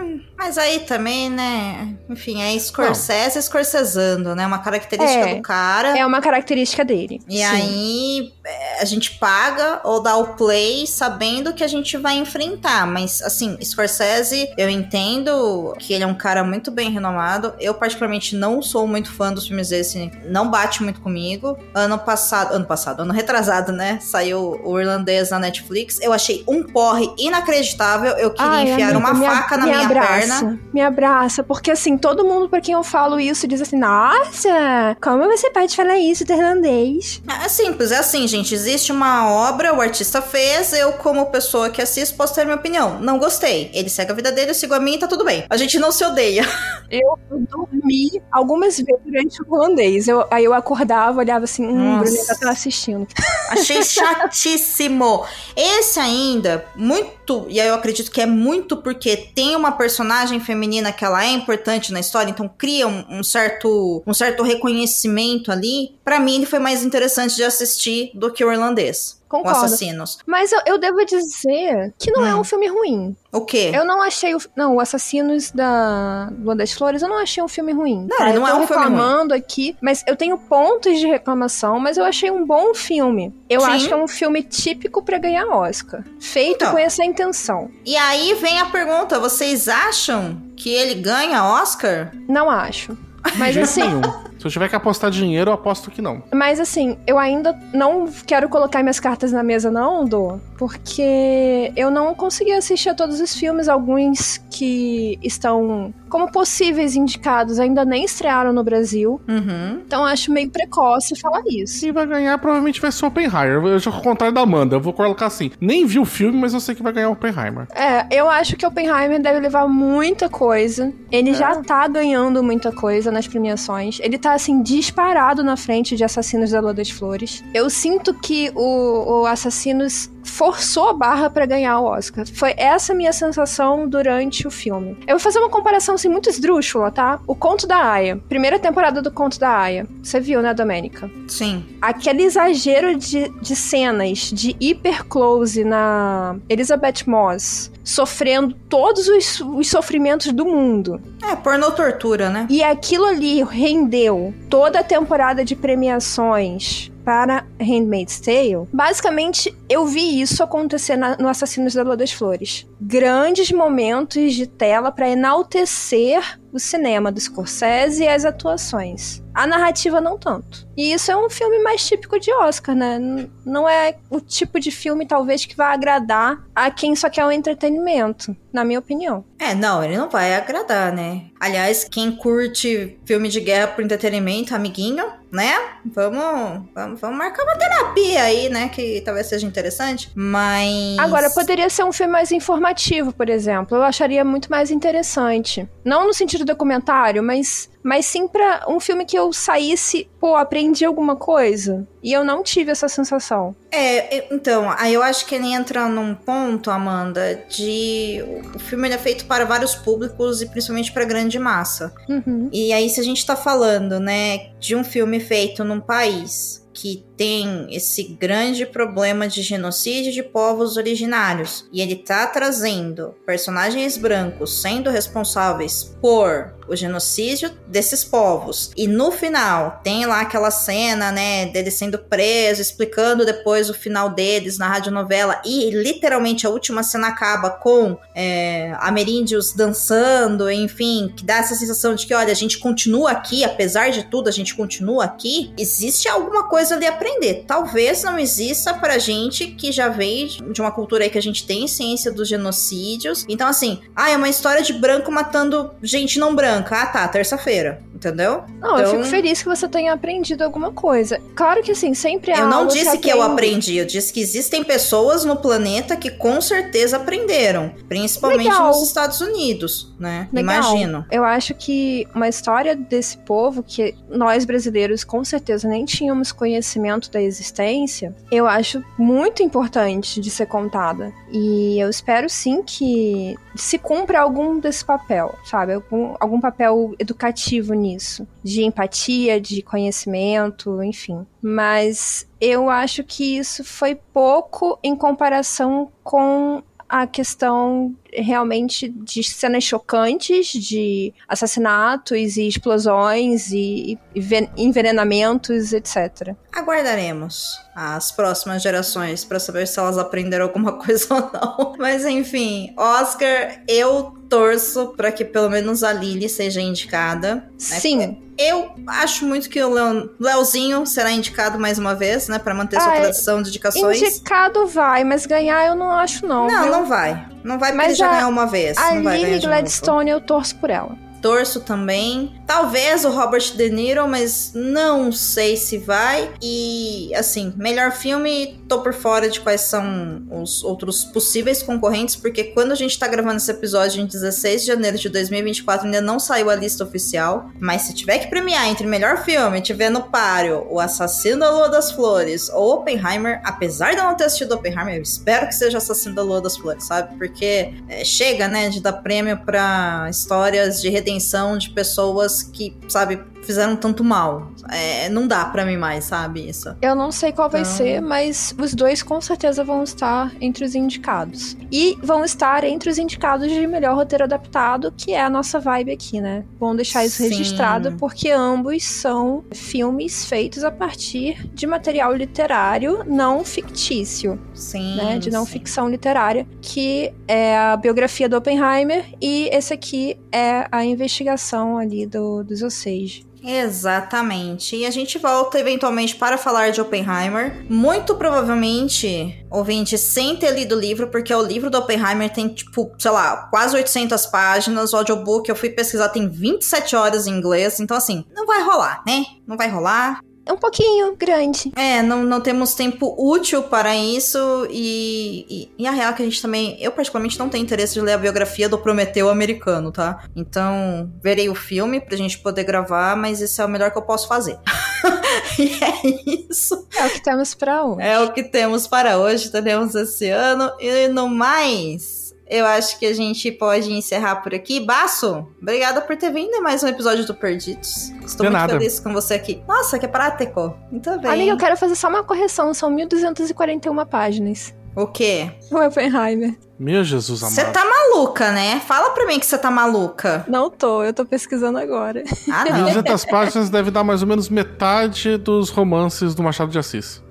Mas 0.43 0.59
aí 0.59 0.81
também, 0.81 1.31
né? 1.31 1.95
Enfim, 2.11 2.43
é 2.43 2.59
Scorsese 2.59 3.39
escorcesando, 3.39 4.35
né? 4.35 4.45
Uma 4.45 4.59
característica 4.59 5.29
É. 5.29 5.35
do 5.37 5.41
cara. 5.43 5.97
É 5.97 6.05
uma 6.05 6.21
característica 6.21 6.85
dele. 6.85 7.21
E 7.29 7.37
Sim. 7.37 7.45
aí 7.45 8.33
é, 8.45 8.83
a 8.83 8.85
gente 8.85 9.13
paga 9.13 9.81
ou 9.85 10.03
dá 10.03 10.17
o 10.17 10.35
play 10.35 10.85
sabendo 10.85 11.53
que 11.55 11.63
a 11.63 11.69
gente 11.69 11.97
vai 11.97 12.17
enfrentar. 12.17 12.89
Mas 12.89 13.23
assim, 13.23 13.57
Scorsese, 13.63 14.53
eu 14.59 14.69
entendo 14.69 15.77
que 15.79 15.93
ele 15.93 16.03
é 16.03 16.07
um 16.09 16.15
cara 16.15 16.43
muito 16.43 16.73
bem 16.73 16.91
renomado. 16.91 17.55
Eu, 17.61 17.73
particularmente, 17.75 18.35
não 18.35 18.61
sou 18.61 18.85
muito 18.85 19.13
fã 19.13 19.33
dos 19.33 19.47
filmes 19.47 19.69
desse, 19.69 20.11
não 20.25 20.51
bate 20.51 20.83
muito 20.83 21.01
comigo. 21.01 21.57
Ano 21.73 21.97
passado, 22.01 22.53
ano 22.53 22.65
passado, 22.65 23.03
ano 23.03 23.13
retrasado, 23.13 23.71
né? 23.71 24.01
Saiu 24.03 24.61
o 24.65 24.81
irlandês 24.81 25.31
na 25.31 25.39
Netflix. 25.39 26.01
Eu 26.01 26.13
achei 26.13 26.43
um 26.49 26.65
porre 26.65 27.09
inacreditável. 27.17 28.11
Eu 28.17 28.33
queria 28.33 28.51
Ai, 28.51 28.73
enfiar 28.73 28.97
uma 28.97 29.15
me 29.15 29.25
faca 29.25 29.57
na 29.57 29.67
me 29.67 29.71
minha 29.71 29.87
abraça, 29.87 30.09
perna. 30.09 30.32
Me 30.73 30.81
abraça, 30.81 31.43
porque 31.43 31.71
assim, 31.71 31.97
todo 31.97 32.25
mundo 32.25 32.49
pra 32.49 32.61
quem 32.61 32.75
eu 32.75 32.83
falo 32.83 33.19
isso 33.19 33.47
diz 33.47 33.61
assim: 33.61 33.79
Nossa, 33.79 34.97
como 35.01 35.25
você 35.25 35.51
pode 35.51 35.75
falar 35.75 35.99
isso 35.99 36.25
do 36.25 36.33
irlandês? 36.33 37.23
É 37.43 37.49
simples, 37.49 37.93
é 37.93 37.99
assim, 37.99 38.27
gente. 38.27 38.55
existe 38.55 38.93
uma 38.93 39.31
obra, 39.31 39.75
o 39.75 39.81
artista 39.81 40.23
fez, 40.23 40.73
eu, 40.73 40.93
como 40.95 41.27
pessoa 41.27 41.71
que 41.71 41.83
assisto, 41.83 42.17
posso 42.17 42.35
ter 42.35 42.45
minha 42.45 42.57
opinião. 42.57 43.01
Não 43.01 43.19
gostei. 43.19 43.71
Ele 43.75 43.89
segue 43.89 44.13
a 44.13 44.15
vida 44.15 44.31
dele, 44.33 44.51
eu 44.51 44.55
sigo 44.55 44.75
a 44.75 44.81
minha 44.81 44.97
e 44.97 45.01
tá 45.01 45.07
tudo 45.07 45.25
bem. 45.25 45.45
A 45.49 45.57
gente 45.57 45.79
não 45.79 45.91
se 45.93 46.05
odeia. 46.05 46.45
Eu 46.93 47.19
dormi 47.49 48.21
algumas 48.31 48.77
vezes 48.77 49.01
durante 49.03 49.43
o 49.43 49.55
holandês. 49.55 50.07
Eu, 50.07 50.27
aí 50.31 50.45
eu 50.45 50.53
acordava, 50.53 51.19
olhava 51.19 51.45
assim, 51.45 51.67
hum. 51.67 52.01
Bruneta 52.01 52.37
tá 52.39 52.51
assistindo. 52.51 53.07
Achei 53.49 53.83
chatíssimo. 53.83 55.25
Esse 55.57 55.99
ainda, 55.99 56.67
muito, 56.77 57.47
e 57.49 57.59
aí 57.59 57.69
eu 57.69 57.75
acredito 57.75 58.11
que 58.11 58.21
é 58.21 58.27
muito 58.27 58.77
porque 58.77 59.17
tem 59.17 59.57
uma 59.57 59.73
personagem 59.73 60.22
feminina 60.41 60.93
que 60.93 61.05
ela 61.05 61.25
é 61.25 61.31
importante 61.31 61.93
na 61.93 62.01
história, 62.01 62.31
então 62.31 62.49
cria 62.49 62.87
um, 62.87 63.05
um 63.09 63.23
certo, 63.23 64.03
um 64.07 64.15
certo 64.15 64.43
reconhecimento 64.43 65.51
ali. 65.51 65.95
Pra 66.05 66.21
mim, 66.21 66.37
ele 66.37 66.47
foi 66.47 66.59
mais 66.59 66.85
interessante 66.85 67.37
de 67.37 67.45
assistir 67.45 68.11
do 68.15 68.33
que 68.33 68.45
o 68.45 68.53
irlandês. 68.53 69.22
O 69.33 69.39
Concordo. 69.39 69.65
Assassinos. 69.65 70.19
Mas 70.27 70.53
eu, 70.53 70.61
eu 70.67 70.79
devo 70.79 71.05
dizer 71.05 71.95
que 71.99 72.11
não 72.11 72.25
é 72.27 72.35
Hum. 72.35 72.41
um 72.41 72.45
filme 72.45 72.67
ruim. 72.69 73.17
O 73.33 73.41
quê? 73.47 73.71
Eu 73.75 73.85
não 73.85 74.03
achei 74.03 74.35
o. 74.35 74.39
Não, 74.57 74.77
o 74.77 74.81
Assassinos 74.81 75.51
da 75.51 76.31
Lua 76.39 76.55
das 76.55 76.73
Flores, 76.73 77.01
eu 77.03 77.09
não 77.09 77.19
achei 77.19 77.43
um 77.43 77.49
filme 77.49 77.73
ruim. 77.73 78.07
Não, 78.09 78.19
tá? 78.19 78.29
ele 78.29 78.39
não 78.39 78.47
eu 78.47 78.55
é 78.55 78.57
tô 78.59 78.63
um 78.65 78.67
filme 78.67 78.83
reclamando 78.85 79.33
aqui, 79.35 79.75
mas 79.81 80.05
eu 80.07 80.15
tenho 80.17 80.37
pontos 80.37 80.99
de 81.01 81.07
reclamação, 81.07 81.79
mas 81.81 81.97
eu 81.97 82.05
achei 82.05 82.31
um 82.31 82.45
bom 82.47 82.75
filme. 82.75 83.35
Eu 83.49 83.63
Sim. 83.63 83.67
acho 83.71 83.89
que 83.89 83.95
é 83.95 83.97
um 83.97 84.09
filme 84.09 84.43
típico 84.43 85.03
pra 85.03 85.19
ganhar 85.19 85.47
Oscar. 85.47 86.05
Feito 86.21 86.57
Então. 86.57 86.73
com 86.73 86.79
essa 86.79 87.03
intenção. 87.05 87.71
E 87.87 87.97
aí 87.97 88.35
vem 88.35 88.59
a 88.61 88.67
pergunta: 88.67 89.19
vocês 89.19 89.67
acham 89.69 90.43
que 90.57 90.71
ele 90.71 90.95
ganha 90.95 91.43
Oscar? 91.45 92.13
Não 92.29 92.51
acho. 92.51 92.97
Mas 93.37 93.57
assim. 93.57 94.01
Se 94.43 94.49
eu 94.49 94.51
tiver 94.51 94.69
que 94.69 94.75
apostar 94.75 95.09
dinheiro, 95.09 95.51
eu 95.51 95.55
aposto 95.55 95.89
que 95.89 96.03
não. 96.03 96.21
Mas 96.35 96.59
assim, 96.59 96.99
eu 97.07 97.17
ainda 97.17 97.57
não 97.73 98.09
quero 98.27 98.49
colocar 98.49 98.83
minhas 98.83 98.99
cartas 98.99 99.31
na 99.31 99.41
mesa, 99.45 99.71
não, 99.71 100.05
Dô, 100.05 100.41
porque 100.59 101.73
eu 101.77 101.93
não 101.93 102.13
consegui 102.13 102.51
assistir 102.51 102.89
a 102.89 102.95
todos 102.95 103.21
os 103.21 103.37
filmes, 103.37 103.69
alguns 103.69 104.39
que 104.51 105.17
estão 105.23 105.95
como 106.09 106.31
possíveis 106.31 106.95
indicados 106.95 107.59
ainda 107.59 107.85
nem 107.85 108.05
estrearam 108.05 108.53
no 108.53 108.63
Brasil. 108.63 109.19
Uhum. 109.27 109.81
Então 109.87 110.01
eu 110.01 110.07
acho 110.07 110.31
meio 110.31 110.51
precoce 110.51 111.19
falar 111.19 111.43
isso. 111.47 111.81
Quem 111.81 111.93
vai 111.93 112.07
ganhar 112.07 112.37
provavelmente 112.37 112.81
vai 112.81 112.93
ser 112.93 113.07
o 113.07 113.09
Oppenheimer. 113.09 113.65
Eu 113.65 113.79
já 113.79 113.91
ao 113.91 114.03
contrário 114.03 114.35
da 114.35 114.43
Amanda. 114.43 114.77
Eu 114.77 114.81
vou 114.81 114.93
colocar 114.93 115.27
assim. 115.27 115.51
Nem 115.59 115.87
vi 115.87 115.99
o 115.99 116.05
filme, 116.05 116.39
mas 116.39 116.53
eu 116.53 116.61
sei 116.61 116.75
que 116.75 116.83
vai 116.83 116.93
ganhar 116.93 117.09
o 117.09 117.13
Oppenheimer. 117.13 117.67
É, 117.75 118.07
eu 118.11 118.29
acho 118.29 118.57
que 118.57 118.67
Oppenheimer 118.67 119.23
deve 119.23 119.41
levar 119.41 119.67
muita 119.67 120.29
coisa. 120.29 120.93
Ele 121.11 121.33
já 121.33 121.57
tá 121.63 121.89
ganhando 121.89 122.43
muita 122.43 122.71
coisa 122.71 123.11
nas 123.11 123.27
premiações. 123.27 123.99
Ele 124.01 124.19
tá, 124.19 124.32
assim, 124.35 124.63
disparado 124.63 125.43
na 125.43 125.57
frente 125.57 125.97
de 125.97 126.05
Assassinos 126.05 126.51
da 126.51 126.61
Lua 126.61 126.75
das 126.75 126.91
Flores. 126.91 127.43
Eu 127.55 127.69
sinto 127.71 128.15
que 128.15 128.51
o, 128.55 129.23
o 129.23 129.27
Assassinos 129.27 130.11
forçou 130.23 130.89
a 130.89 130.93
barra 130.93 131.31
pra 131.31 131.47
ganhar 131.47 131.79
o 131.81 131.85
Oscar. 131.85 132.27
Foi 132.27 132.55
essa 132.57 132.93
a 132.93 132.97
minha 132.97 133.13
sensação 133.13 133.89
durante 133.89 134.47
o 134.47 134.51
filme. 134.51 134.97
Eu 135.07 135.17
vou 135.17 135.21
fazer 135.21 135.39
uma 135.39 135.49
comparação, 135.49 135.95
assim, 135.95 136.09
muito 136.09 136.29
esdrúxula, 136.29 136.91
tá? 136.91 137.21
O 137.27 137.35
Conto 137.35 137.67
da 137.67 137.77
Aya. 137.77 138.21
Primeira 138.29 138.59
temporada 138.59 139.03
do 139.03 139.11
Conto 139.11 139.39
da 139.39 139.51
Aya. 139.51 139.87
Você 140.03 140.21
viu, 140.21 140.43
né, 140.43 140.55
Domênica? 140.55 141.11
Sim. 141.29 141.65
aquele 141.81 142.23
exagero 142.23 142.97
de, 142.97 143.29
de 143.41 143.57
cenas 143.57 144.31
de 144.33 144.57
hiper 144.61 145.05
close 145.05 145.65
na 145.65 146.37
Elizabeth 146.49 147.05
Moss 147.07 147.71
sofrendo 147.85 148.55
todos 148.69 149.09
os, 149.09 149.41
os 149.41 149.69
sofrimentos 149.69 150.33
do 150.33 150.45
mundo. 150.45 151.01
É, 151.23 151.35
pornô 151.35 151.71
tortura, 151.73 152.31
né? 152.31 152.47
E 152.49 152.63
aquilo 152.63 153.07
ali 153.07 153.43
rendeu 153.43 154.33
toda 154.49 154.81
a 154.81 154.85
temporada 154.85 155.45
de 155.45 155.57
premiações 155.57 156.92
para 157.05 157.45
Handmaid's 157.61 158.21
Tale. 158.21 158.67
Basicamente, 158.73 159.55
eu 159.69 159.87
vi 159.87 160.21
isso 160.21 160.43
acontecer 160.43 160.97
na- 160.97 161.17
no 161.17 161.29
Assassinos 161.29 161.75
da 161.75 161.83
Lua 161.83 161.97
das 161.97 162.13
Flores. 162.13 162.67
Grandes 162.81 163.51
momentos 163.51 164.35
de 164.35 164.47
tela 164.47 164.91
para 164.91 165.09
enaltecer 165.09 166.41
o 166.53 166.59
cinema 166.59 167.11
do 167.11 167.19
Scorsese 167.19 168.05
e 168.05 168.09
as 168.09 168.25
atuações. 168.25 169.23
A 169.35 169.47
narrativa 169.47 170.01
não 170.01 170.19
tanto. 170.19 170.69
E 170.77 170.93
isso 170.93 171.11
é 171.11 171.17
um 171.17 171.31
filme 171.31 171.59
mais 171.61 171.87
típico 171.87 172.19
de 172.21 172.31
Oscar, 172.33 172.75
né? 172.75 172.99
Não 173.45 173.69
é 173.69 173.97
o 174.11 174.21
tipo 174.21 174.61
de 174.61 174.71
filme, 174.71 175.07
talvez, 175.07 175.45
que 175.45 175.57
vai 175.57 175.73
agradar 175.73 176.45
a 176.55 176.71
quem 176.71 176.95
só 176.95 177.09
quer 177.09 177.25
o 177.25 177.33
entretenimento, 177.33 178.37
na 178.53 178.65
minha 178.65 178.79
opinião. 178.79 179.25
É, 179.39 179.55
não, 179.55 179.83
ele 179.83 179.97
não 179.97 180.09
vai 180.09 180.35
agradar, 180.35 180.93
né? 180.93 181.25
Aliás, 181.41 181.85
quem 181.85 182.13
curte 182.13 182.99
filme 183.05 183.29
de 183.29 183.41
guerra 183.41 183.69
por 183.69 183.83
entretenimento, 183.83 184.55
amiguinho, 184.55 185.05
né? 185.33 185.53
Vamos, 185.85 186.69
vamos, 186.75 187.01
vamos 187.01 187.19
marcar 187.19 187.43
uma 187.43 187.57
terapia 187.57 188.23
aí, 188.23 188.49
né? 188.49 188.69
Que 188.69 189.01
talvez 189.01 189.27
seja 189.27 189.47
interessante. 189.47 190.11
Mas. 190.15 190.99
Agora, 190.99 191.31
poderia 191.31 191.69
ser 191.71 191.85
um 191.85 191.93
filme 191.93 192.13
mais 192.13 192.31
informativo, 192.31 193.13
por 193.13 193.29
exemplo. 193.29 193.77
Eu 193.77 193.83
acharia 193.83 194.25
muito 194.25 194.51
mais 194.51 194.71
interessante. 194.71 195.67
Não 195.85 196.07
no 196.07 196.15
sentido 196.15 196.42
documentário, 196.45 197.23
mas, 197.23 197.71
mas 197.83 198.07
sim 198.07 198.29
pra 198.29 198.65
um 198.69 198.81
filme 198.81 199.05
que 199.05 199.19
eu 199.19 199.33
saísse, 199.33 200.09
pô, 200.21 200.37
aprendi 200.37 200.85
alguma 200.85 201.17
coisa. 201.17 201.87
E 202.03 202.13
eu 202.13 202.25
não 202.25 202.43
tive 202.43 202.71
essa 202.71 202.89
sensação. 202.89 203.55
É, 203.71 204.33
então, 204.35 204.71
aí 204.77 204.95
eu 204.95 205.03
acho 205.03 205.27
que 205.27 205.35
ele 205.35 205.53
entra 205.53 205.89
num 205.89 206.15
ponto, 206.15 206.71
Amanda, 206.71 207.45
de. 207.49 208.23
O 208.55 208.59
filme 208.59 208.89
ele 208.89 208.95
é 208.95 208.99
feito 208.99 209.25
para 209.27 209.45
vários 209.45 209.75
públicos 209.75 210.43
e 210.43 210.47
principalmente 210.47 210.93
para 210.93 211.05
grande 211.05 211.39
massa. 211.39 211.93
Uhum. 212.09 212.49
E 212.53 212.73
aí, 212.73 212.89
se 212.89 213.01
a 213.01 213.05
gente 213.05 213.25
tá 213.25 213.37
falando, 213.37 214.01
né, 214.01 214.51
de 214.59 214.75
um 214.75 214.85
filme 214.85 215.21
feito 215.21 215.65
num 215.65 215.81
país 215.81 216.62
que 216.73 217.05
tem 217.17 217.67
esse 217.71 218.03
grande 218.03 218.67
problema 218.67 219.29
de 219.29 219.43
genocídio 219.43 220.13
de 220.13 220.23
povos 220.23 220.77
originários. 220.77 221.69
E 221.73 221.81
ele 221.81 221.97
tá 221.97 222.27
trazendo 222.27 223.15
personagens 223.27 223.97
brancos 223.97 224.61
sendo 224.61 224.91
responsáveis 224.91 225.97
por 226.01 226.55
o 226.69 226.77
genocídio 226.77 227.51
desses 227.67 228.05
povos. 228.05 228.71
E 228.77 228.87
no 228.87 229.11
final 229.11 229.81
tem 229.83 230.07
lá 230.07 230.21
aquela 230.21 230.51
cena, 230.51 231.11
né, 231.13 231.47
deles 231.47 231.75
sendo 231.75 231.99
presos, 231.99 232.67
explicando 232.67 233.27
depois 233.27 233.69
o 233.69 233.75
final 233.75 234.11
deles 234.11 234.59
na 234.59 234.69
radionovela. 234.69 235.41
E 235.45 235.71
literalmente 235.71 236.47
a 236.47 236.51
última 236.51 236.83
cena 236.83 237.09
acaba 237.09 237.51
com 237.51 237.99
é, 238.15 238.75
ameríndios 238.81 239.53
dançando, 239.53 240.51
enfim, 240.51 241.13
que 241.17 241.25
dá 241.25 241.37
essa 241.37 241.55
sensação 241.55 241.95
de 241.95 242.07
que, 242.07 242.15
olha, 242.15 242.33
a 242.33 242.37
gente 242.37 242.59
continua 242.59 243.11
aqui, 243.11 243.45
apesar 243.45 243.91
de 243.91 244.05
tudo, 244.05 244.29
a 244.29 244.33
gente 244.33 244.55
continua 244.55 245.05
aqui. 245.05 245.53
Existe 245.59 246.09
alguma 246.09 246.49
coisa 246.49 246.62
ali 246.71 246.87
a 246.87 246.91
aprender. 246.91 247.45
Talvez 247.47 248.03
não 248.05 248.19
exista 248.19 248.75
pra 248.75 248.99
gente 248.99 249.47
que 249.47 249.73
já 249.73 249.89
veio 249.89 250.29
de 250.53 250.61
uma 250.61 250.71
cultura 250.71 251.05
aí 251.05 251.11
que 251.11 251.19
a 251.19 251.23
gente 251.23 251.47
tem 251.47 251.67
ciência 251.67 252.13
dos 252.13 252.29
genocídios. 252.29 253.25
Então, 253.29 253.49
assim, 253.49 253.81
ah, 253.97 254.11
é 254.11 254.17
uma 254.17 254.29
história 254.29 254.63
de 254.63 254.73
branco 254.75 255.11
matando 255.11 255.71
gente 255.83 256.19
não 256.19 256.35
branca. 256.35 256.77
Ah, 256.83 256.87
tá, 256.87 257.09
terça-feira. 257.09 257.83
Entendeu? 257.95 258.43
Não, 258.61 258.79
eu 258.79 258.89
Então- 258.89 258.91
fico 258.97 259.05
feliz 259.05 259.41
que 259.41 259.49
você 259.49 259.69
tenha 259.69 259.93
aprendido 259.93 260.43
alguma 260.43 260.73
coisa. 260.73 261.21
Claro 261.37 261.63
que 261.63 261.71
assim, 261.71 261.95
sempre 261.95 262.33
há 262.33 262.39
Eu 262.41 262.49
não 262.49 262.67
disse 262.67 262.99
que 262.99 263.09
eu 263.09 263.23
aprendi, 263.23 263.77
eu 263.77 263.85
disse 263.85 264.13
que 264.13 264.21
existem 264.21 264.65
pessoas 264.65 265.25
no 265.25 265.37
planeta 265.37 265.95
que 265.95 266.11
com 266.11 266.41
certeza 266.41 266.97
aprenderam, 266.97 267.73
principalmente 267.89 268.43
Legal. 268.49 268.67
nos 268.67 268.83
Estados 268.83 269.21
Unidos, 269.21 269.95
né? 270.01 270.29
Legal. 270.33 270.57
Imagino. 270.57 271.07
Eu 271.13 271.23
acho 271.23 271.55
que 271.55 272.09
uma 272.13 272.29
história 272.29 272.75
desse 272.75 273.19
povo, 273.19 273.63
que 273.63 273.95
nós 274.09 274.45
brasileiros 274.45 275.05
com 275.05 275.25
certeza 275.25 275.69
nem 275.69 275.85
tínhamos 275.85 276.33
conhecimento 276.53 277.11
da 277.11 277.21
existência, 277.21 278.15
eu 278.31 278.47
acho 278.47 278.85
muito 278.99 279.43
importante 279.43 280.21
de 280.21 280.31
ser 280.31 280.47
contada. 280.47 281.13
E 281.31 281.81
eu 281.81 281.89
espero 281.89 282.29
sim 282.29 282.63
que 282.63 283.35
se 283.57 283.79
cumpra 283.79 284.21
algum 284.21 284.61
desse 284.61 284.85
papel, 284.85 285.35
sabe? 285.45 285.75
Algum, 285.75 286.15
algum 286.21 286.41
papel 286.41 286.95
educativo 286.99 287.73
nisso. 287.73 288.27
De 288.43 288.63
empatia, 288.63 289.41
de 289.41 289.63
conhecimento, 289.63 290.83
enfim. 290.83 291.27
Mas 291.41 292.29
eu 292.41 292.69
acho 292.69 293.03
que 293.03 293.39
isso 293.39 293.65
foi 293.65 293.95
pouco 293.95 294.79
em 294.83 294.95
comparação 294.95 295.91
com 296.05 296.63
a 296.93 297.07
questão 297.07 297.95
realmente 298.13 298.87
de 298.87 299.23
cenas 299.25 299.65
chocantes, 299.65 300.49
de 300.49 301.15
assassinatos 301.27 302.37
e 302.37 302.47
explosões 302.47 303.51
e 303.51 303.99
ven- 304.15 304.51
envenenamentos, 304.59 305.73
etc. 305.73 306.35
Aguardaremos 306.55 307.59
as 307.75 308.13
próximas 308.13 308.63
gerações 308.63 309.25
pra 309.25 309.41
saber 309.41 309.67
se 309.67 309.79
elas 309.79 309.97
aprenderam 309.97 310.45
alguma 310.45 310.73
coisa 310.85 311.07
ou 311.15 311.31
não. 311.33 311.75
Mas 311.79 312.05
enfim, 312.05 312.75
Oscar, 312.77 313.63
eu 313.67 314.15
torço 314.37 314.95
pra 314.97 315.13
que 315.13 315.25
pelo 315.27 315.51
menos 315.51 315.85
a 315.85 315.93
Lily 315.93 316.29
seja 316.29 316.61
indicada. 316.61 317.35
né? 317.37 317.43
Sim. 317.59 318.23
Eu 318.39 318.71
acho 318.87 319.27
muito 319.27 319.51
que 319.51 319.63
o 319.63 319.69
Leon- 319.69 320.09
Leozinho 320.19 320.87
será 320.87 321.13
indicado 321.13 321.59
mais 321.59 321.79
uma 321.79 321.95
vez, 321.95 322.29
né, 322.29 322.39
Pra 322.39 322.55
manter 322.55 322.81
sua 322.81 322.91
Ah, 322.93 322.97
é. 322.97 323.01
tradição 323.03 323.43
de 323.43 323.51
indicações. 323.51 324.01
Indicado 324.01 324.67
vai, 324.67 325.05
mas 325.05 325.27
ganhar 325.27 325.67
eu 325.67 325.75
não 325.75 325.91
acho 325.91 326.27
não. 326.27 326.47
Não, 326.47 326.63
viu? 326.63 326.73
não 326.73 326.87
vai. 326.87 327.27
Não 327.45 327.59
vai 327.59 327.71
porque 327.73 327.77
Mas 327.77 327.87
ele 327.89 327.95
já 327.97 328.11
ganhou 328.11 328.31
uma 328.31 328.47
vez. 328.47 328.79
A 328.79 328.95
Lily. 328.95 329.39
Gladstone 329.39 330.11
eu 330.11 330.21
torço 330.21 330.57
por 330.57 330.71
ela. 330.71 330.97
Torço 331.23 331.61
também. 331.61 332.35
Talvez 332.47 333.05
o 333.05 333.11
Robert 333.11 333.55
De 333.55 333.71
Niro, 333.71 334.07
mas 334.09 334.51
não 334.55 335.13
sei 335.13 335.57
se 335.57 335.79
vai. 335.79 336.31
E, 336.43 337.15
assim, 337.15 337.55
melhor 337.57 337.93
filme, 337.93 338.61
tô 338.69 338.81
por 338.81 338.93
fora 338.93 339.31
de 339.31 339.41
quais 339.41 339.63
são 339.63 340.27
os 340.31 340.65
outros 340.65 341.05
possíveis 341.05 341.63
concorrentes, 341.63 342.17
porque 342.17 342.45
quando 342.45 342.73
a 342.73 342.75
gente 342.75 342.99
tá 342.99 343.07
gravando 343.07 343.37
esse 343.37 343.51
episódio 343.51 344.03
em 344.03 344.07
16 344.07 344.63
de 344.63 344.67
janeiro 344.67 344.99
de 344.99 345.09
2024, 345.09 345.87
ainda 345.87 346.01
não 346.01 346.19
saiu 346.19 346.51
a 346.51 346.57
lista 346.57 346.83
oficial. 346.83 347.51
Mas 347.61 347.83
se 347.83 347.95
tiver 347.95 348.19
que 348.19 348.27
premiar 348.27 348.69
entre 348.69 348.87
melhor 348.87 349.25
filme, 349.25 349.61
tiver 349.61 349.91
no 349.91 350.03
páreo 350.03 350.67
O 350.69 350.81
Assassino 350.81 351.41
da 351.41 351.51
Lua 351.51 351.69
das 351.69 351.93
Flores 351.93 352.51
ou 352.51 352.75
Oppenheimer, 352.75 353.41
apesar 353.45 353.93
de 353.93 353.99
eu 353.99 354.05
não 354.05 354.17
ter 354.17 354.25
assistido 354.25 354.53
Oppenheimer, 354.53 354.97
eu 354.97 355.03
espero 355.03 355.47
que 355.47 355.55
seja 355.55 355.79
Assassino 355.79 356.17
da 356.17 356.23
Lua 356.23 356.41
das 356.41 356.57
Flores, 356.57 356.85
sabe? 356.85 357.17
Porque 357.17 357.73
é, 357.89 358.05
chega, 358.05 358.49
né, 358.49 358.69
de 358.69 358.81
dar 358.81 358.95
prêmio 358.95 359.39
pra 359.39 360.09
histórias 360.11 360.83
de 360.83 360.89
redenção 360.89 361.12
de 361.57 361.71
pessoas 361.71 362.43
que, 362.43 362.77
sabe, 362.89 363.23
fizeram 363.43 363.77
tanto 363.77 364.03
mal. 364.05 364.51
É, 364.71 365.09
não 365.09 365.27
dá 365.27 365.45
pra 365.45 365.65
mim 365.65 365.77
mais, 365.77 366.05
sabe, 366.05 366.49
isso. 366.49 366.75
Eu 366.81 366.95
não 366.95 367.11
sei 367.11 367.33
qual 367.33 367.51
vai 367.51 367.63
Então- 367.63 367.73
ser, 367.73 368.01
mas 368.01 368.55
os 368.59 368.75
dois 368.75 369.03
com 369.03 369.21
certeza 369.21 369.63
vão 369.65 369.83
estar 369.83 370.33
entre 370.41 370.65
os 370.65 370.75
indicados. 370.75 371.57
E 371.71 371.97
vão 372.03 372.25
estar 372.25 372.65
entre 372.65 372.89
os 372.91 372.99
indicados 372.99 373.51
de 373.51 373.67
melhor 373.67 373.95
roteiro 373.97 374.25
adaptado, 374.25 374.93
que 374.97 375.13
é 375.13 375.23
a 375.23 375.31
nossa 375.31 375.59
vibe 375.61 375.93
aqui, 375.93 376.21
né? 376.21 376.45
Vamos 376.59 376.77
deixar 376.77 377.05
isso 377.05 377.17
Sim. 377.23 377.29
registrado, 377.29 377.93
porque 377.99 378.31
ambos 378.31 378.85
são 378.85 379.45
filmes 379.53 380.25
feitos 380.25 380.65
a 380.65 380.71
partir 380.71 381.49
de 381.53 381.67
material 381.67 382.15
literário 382.15 383.03
não 383.07 383.45
fictício, 383.45 384.41
Sim. 384.55 384.97
né? 384.97 385.19
De 385.19 385.31
não 385.31 385.45
sim. 385.45 385.53
ficção 385.53 385.89
literária, 385.89 386.47
que 386.61 387.13
é 387.27 387.57
a 387.57 387.77
biografia 387.77 388.29
do 388.29 388.37
Oppenheimer, 388.37 389.05
e 389.21 389.49
esse 389.53 389.73
aqui 389.73 390.17
é 390.31 390.67
a 390.71 390.85
investigação 390.85 391.79
ali 391.79 392.07
do, 392.07 392.43
dos 392.45 392.63
Osage. 392.63 393.25
Exatamente. 393.45 394.77
E 394.77 394.87
a 394.87 394.91
gente 394.91 395.19
volta 395.19 395.59
eventualmente 395.59 396.15
para 396.17 396.39
falar 396.39 396.71
de 396.71 396.81
Oppenheimer. 396.81 397.65
Muito 397.69 398.15
provavelmente, 398.15 399.45
ouvinte, 399.51 399.99
sem 399.99 400.37
ter 400.37 400.53
lido 400.53 400.77
o 400.77 400.81
livro, 400.81 401.09
porque 401.09 401.35
o 401.35 401.43
livro 401.43 401.69
do 401.69 401.79
Oppenheimer 401.79 402.33
tem, 402.33 402.49
tipo, 402.49 402.93
sei 402.99 403.11
lá, 403.11 403.49
quase 403.51 403.75
800 403.77 404.27
páginas. 404.27 404.93
O 404.93 404.97
audiobook 404.97 405.49
eu 405.49 405.57
fui 405.57 405.71
pesquisar 405.71 406.09
tem 406.09 406.29
27 406.29 406.95
horas 406.95 407.27
em 407.27 407.33
inglês. 407.33 407.81
Então, 407.81 407.97
assim, 407.97 408.25
não 408.33 408.47
vai 408.47 408.63
rolar, 408.63 409.03
né? 409.07 409.25
Não 409.47 409.57
vai 409.57 409.69
rolar. 409.69 410.21
É 410.45 410.53
um 410.53 410.57
pouquinho 410.57 411.17
grande. 411.17 411.73
É, 411.77 412.03
não, 412.03 412.23
não 412.25 412.41
temos 412.41 412.75
tempo 412.75 413.15
útil 413.19 413.63
para 413.63 413.97
isso 413.97 414.67
e, 414.71 415.47
e, 415.49 415.73
e 415.79 415.87
a 415.87 415.93
real 415.93 416.11
é 416.11 416.15
que 416.15 416.23
a 416.23 416.25
gente 416.25 416.43
também, 416.43 416.77
eu 416.81 416.91
particularmente 416.91 417.39
não 417.39 417.49
tenho 417.49 417.63
interesse 417.63 417.95
de 417.95 418.01
ler 418.01 418.15
a 418.15 418.19
biografia 418.19 418.69
do 418.69 418.79
Prometeu 418.79 419.29
americano, 419.29 419.93
tá? 419.93 420.25
Então, 420.35 421.13
verei 421.23 421.49
o 421.49 421.55
filme 421.55 422.01
pra 422.01 422.17
gente 422.17 422.39
poder 422.39 422.65
gravar, 422.65 423.17
mas 423.17 423.41
esse 423.41 423.61
é 423.61 423.65
o 423.65 423.69
melhor 423.69 423.91
que 423.93 423.99
eu 423.99 424.03
posso 424.03 424.27
fazer. 424.27 424.59
e 425.59 425.85
é 425.85 426.47
isso. 426.51 426.87
É 426.97 427.07
o 427.07 427.11
que 427.11 427.23
temos 427.23 427.55
pra 427.55 427.85
hoje. 427.85 428.03
É 428.03 428.21
o 428.21 428.33
que 428.33 428.43
temos 428.43 428.87
para 428.87 429.19
hoje, 429.19 429.51
teremos 429.51 429.95
esse 429.95 430.29
ano. 430.29 430.73
E 430.81 431.09
no 431.09 431.29
mais, 431.29 432.22
eu 432.53 432.67
acho 432.67 432.99
que 432.99 433.07
a 433.07 433.15
gente 433.15 433.51
pode 433.51 433.91
encerrar 433.91 434.37
por 434.37 434.55
aqui. 434.55 434.79
Baço, 434.79 435.49
obrigada 435.61 436.03
por 436.03 436.15
ter 436.17 436.31
vindo 436.31 436.55
em 436.55 436.61
mais 436.61 436.83
um 436.83 436.87
episódio 436.89 437.27
do 437.27 437.35
Perdidos. 437.35 438.11
Estou 438.25 438.45
De 438.45 438.51
muito 438.51 438.53
nada. 438.53 438.75
feliz 438.75 439.01
com 439.01 439.11
você 439.13 439.35
aqui. 439.35 439.63
Nossa, 439.67 439.99
que 439.99 440.07
prático. 440.07 440.77
Muito 440.91 441.19
bem. 441.19 441.31
Amiga, 441.31 441.53
eu 441.53 441.57
quero 441.57 441.77
fazer 441.79 441.95
só 441.97 442.09
uma 442.09 442.23
correção. 442.23 442.75
São 442.75 442.95
1.241 442.95 444.07
páginas. 444.07 444.75
O 444.95 445.07
quê? 445.07 445.51
O 445.71 445.79
Oppenheimer. 445.79 446.55
Meu 446.83 447.05
Jesus 447.05 447.45
amado. 447.45 447.55
Você 447.55 447.65
tá 447.67 447.85
maluca, 447.85 448.51
né? 448.51 448.81
Fala 448.81 449.11
pra 449.11 449.25
mim 449.25 449.39
que 449.39 449.47
você 449.47 449.57
tá 449.57 449.71
maluca. 449.71 450.45
Não 450.49 450.69
tô, 450.69 451.05
eu 451.05 451.15
tô 451.15 451.25
pesquisando 451.25 451.79
agora. 451.79 452.25
Ah, 452.51 452.65
não. 452.65 452.87
200 452.87 453.25
páginas 453.27 453.71
deve 453.71 453.93
dar 453.93 454.03
mais 454.03 454.21
ou 454.21 454.27
menos 454.27 454.49
metade 454.49 455.37
dos 455.37 455.71
romances 455.71 456.35
do 456.35 456.43
Machado 456.43 456.73
de 456.73 456.81
Assis. 456.81 457.23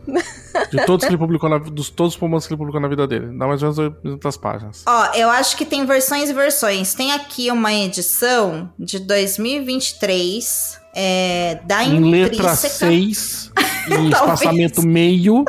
De 0.71 0.85
todos 0.85 1.05
que 1.05 1.11
ele 1.11 1.17
publicou 1.17 1.49
na, 1.49 1.57
dos 1.57 1.89
todos 1.89 2.15
os 2.15 2.19
romances 2.19 2.47
que 2.47 2.53
ele 2.53 2.59
publicou 2.59 2.79
na 2.79 2.87
vida 2.87 3.05
dele. 3.05 3.27
Dá 3.37 3.45
mais 3.45 3.61
ou 3.61 3.73
menos 3.73 3.95
200 4.01 4.37
páginas. 4.37 4.83
Ó, 4.87 5.05
eu 5.15 5.29
acho 5.29 5.57
que 5.57 5.65
tem 5.65 5.85
versões 5.85 6.29
e 6.29 6.33
versões. 6.33 6.93
Tem 6.93 7.11
aqui 7.11 7.51
uma 7.51 7.73
edição 7.73 8.71
de 8.79 8.99
2023 8.99 10.79
é, 10.95 11.59
da 11.65 11.83
Em 11.83 12.09
letra 12.09 12.35
Intrínseca. 12.35 12.69
6 12.69 13.51
e 13.89 14.09
espaçamento 14.09 14.81
meio. 14.81 15.43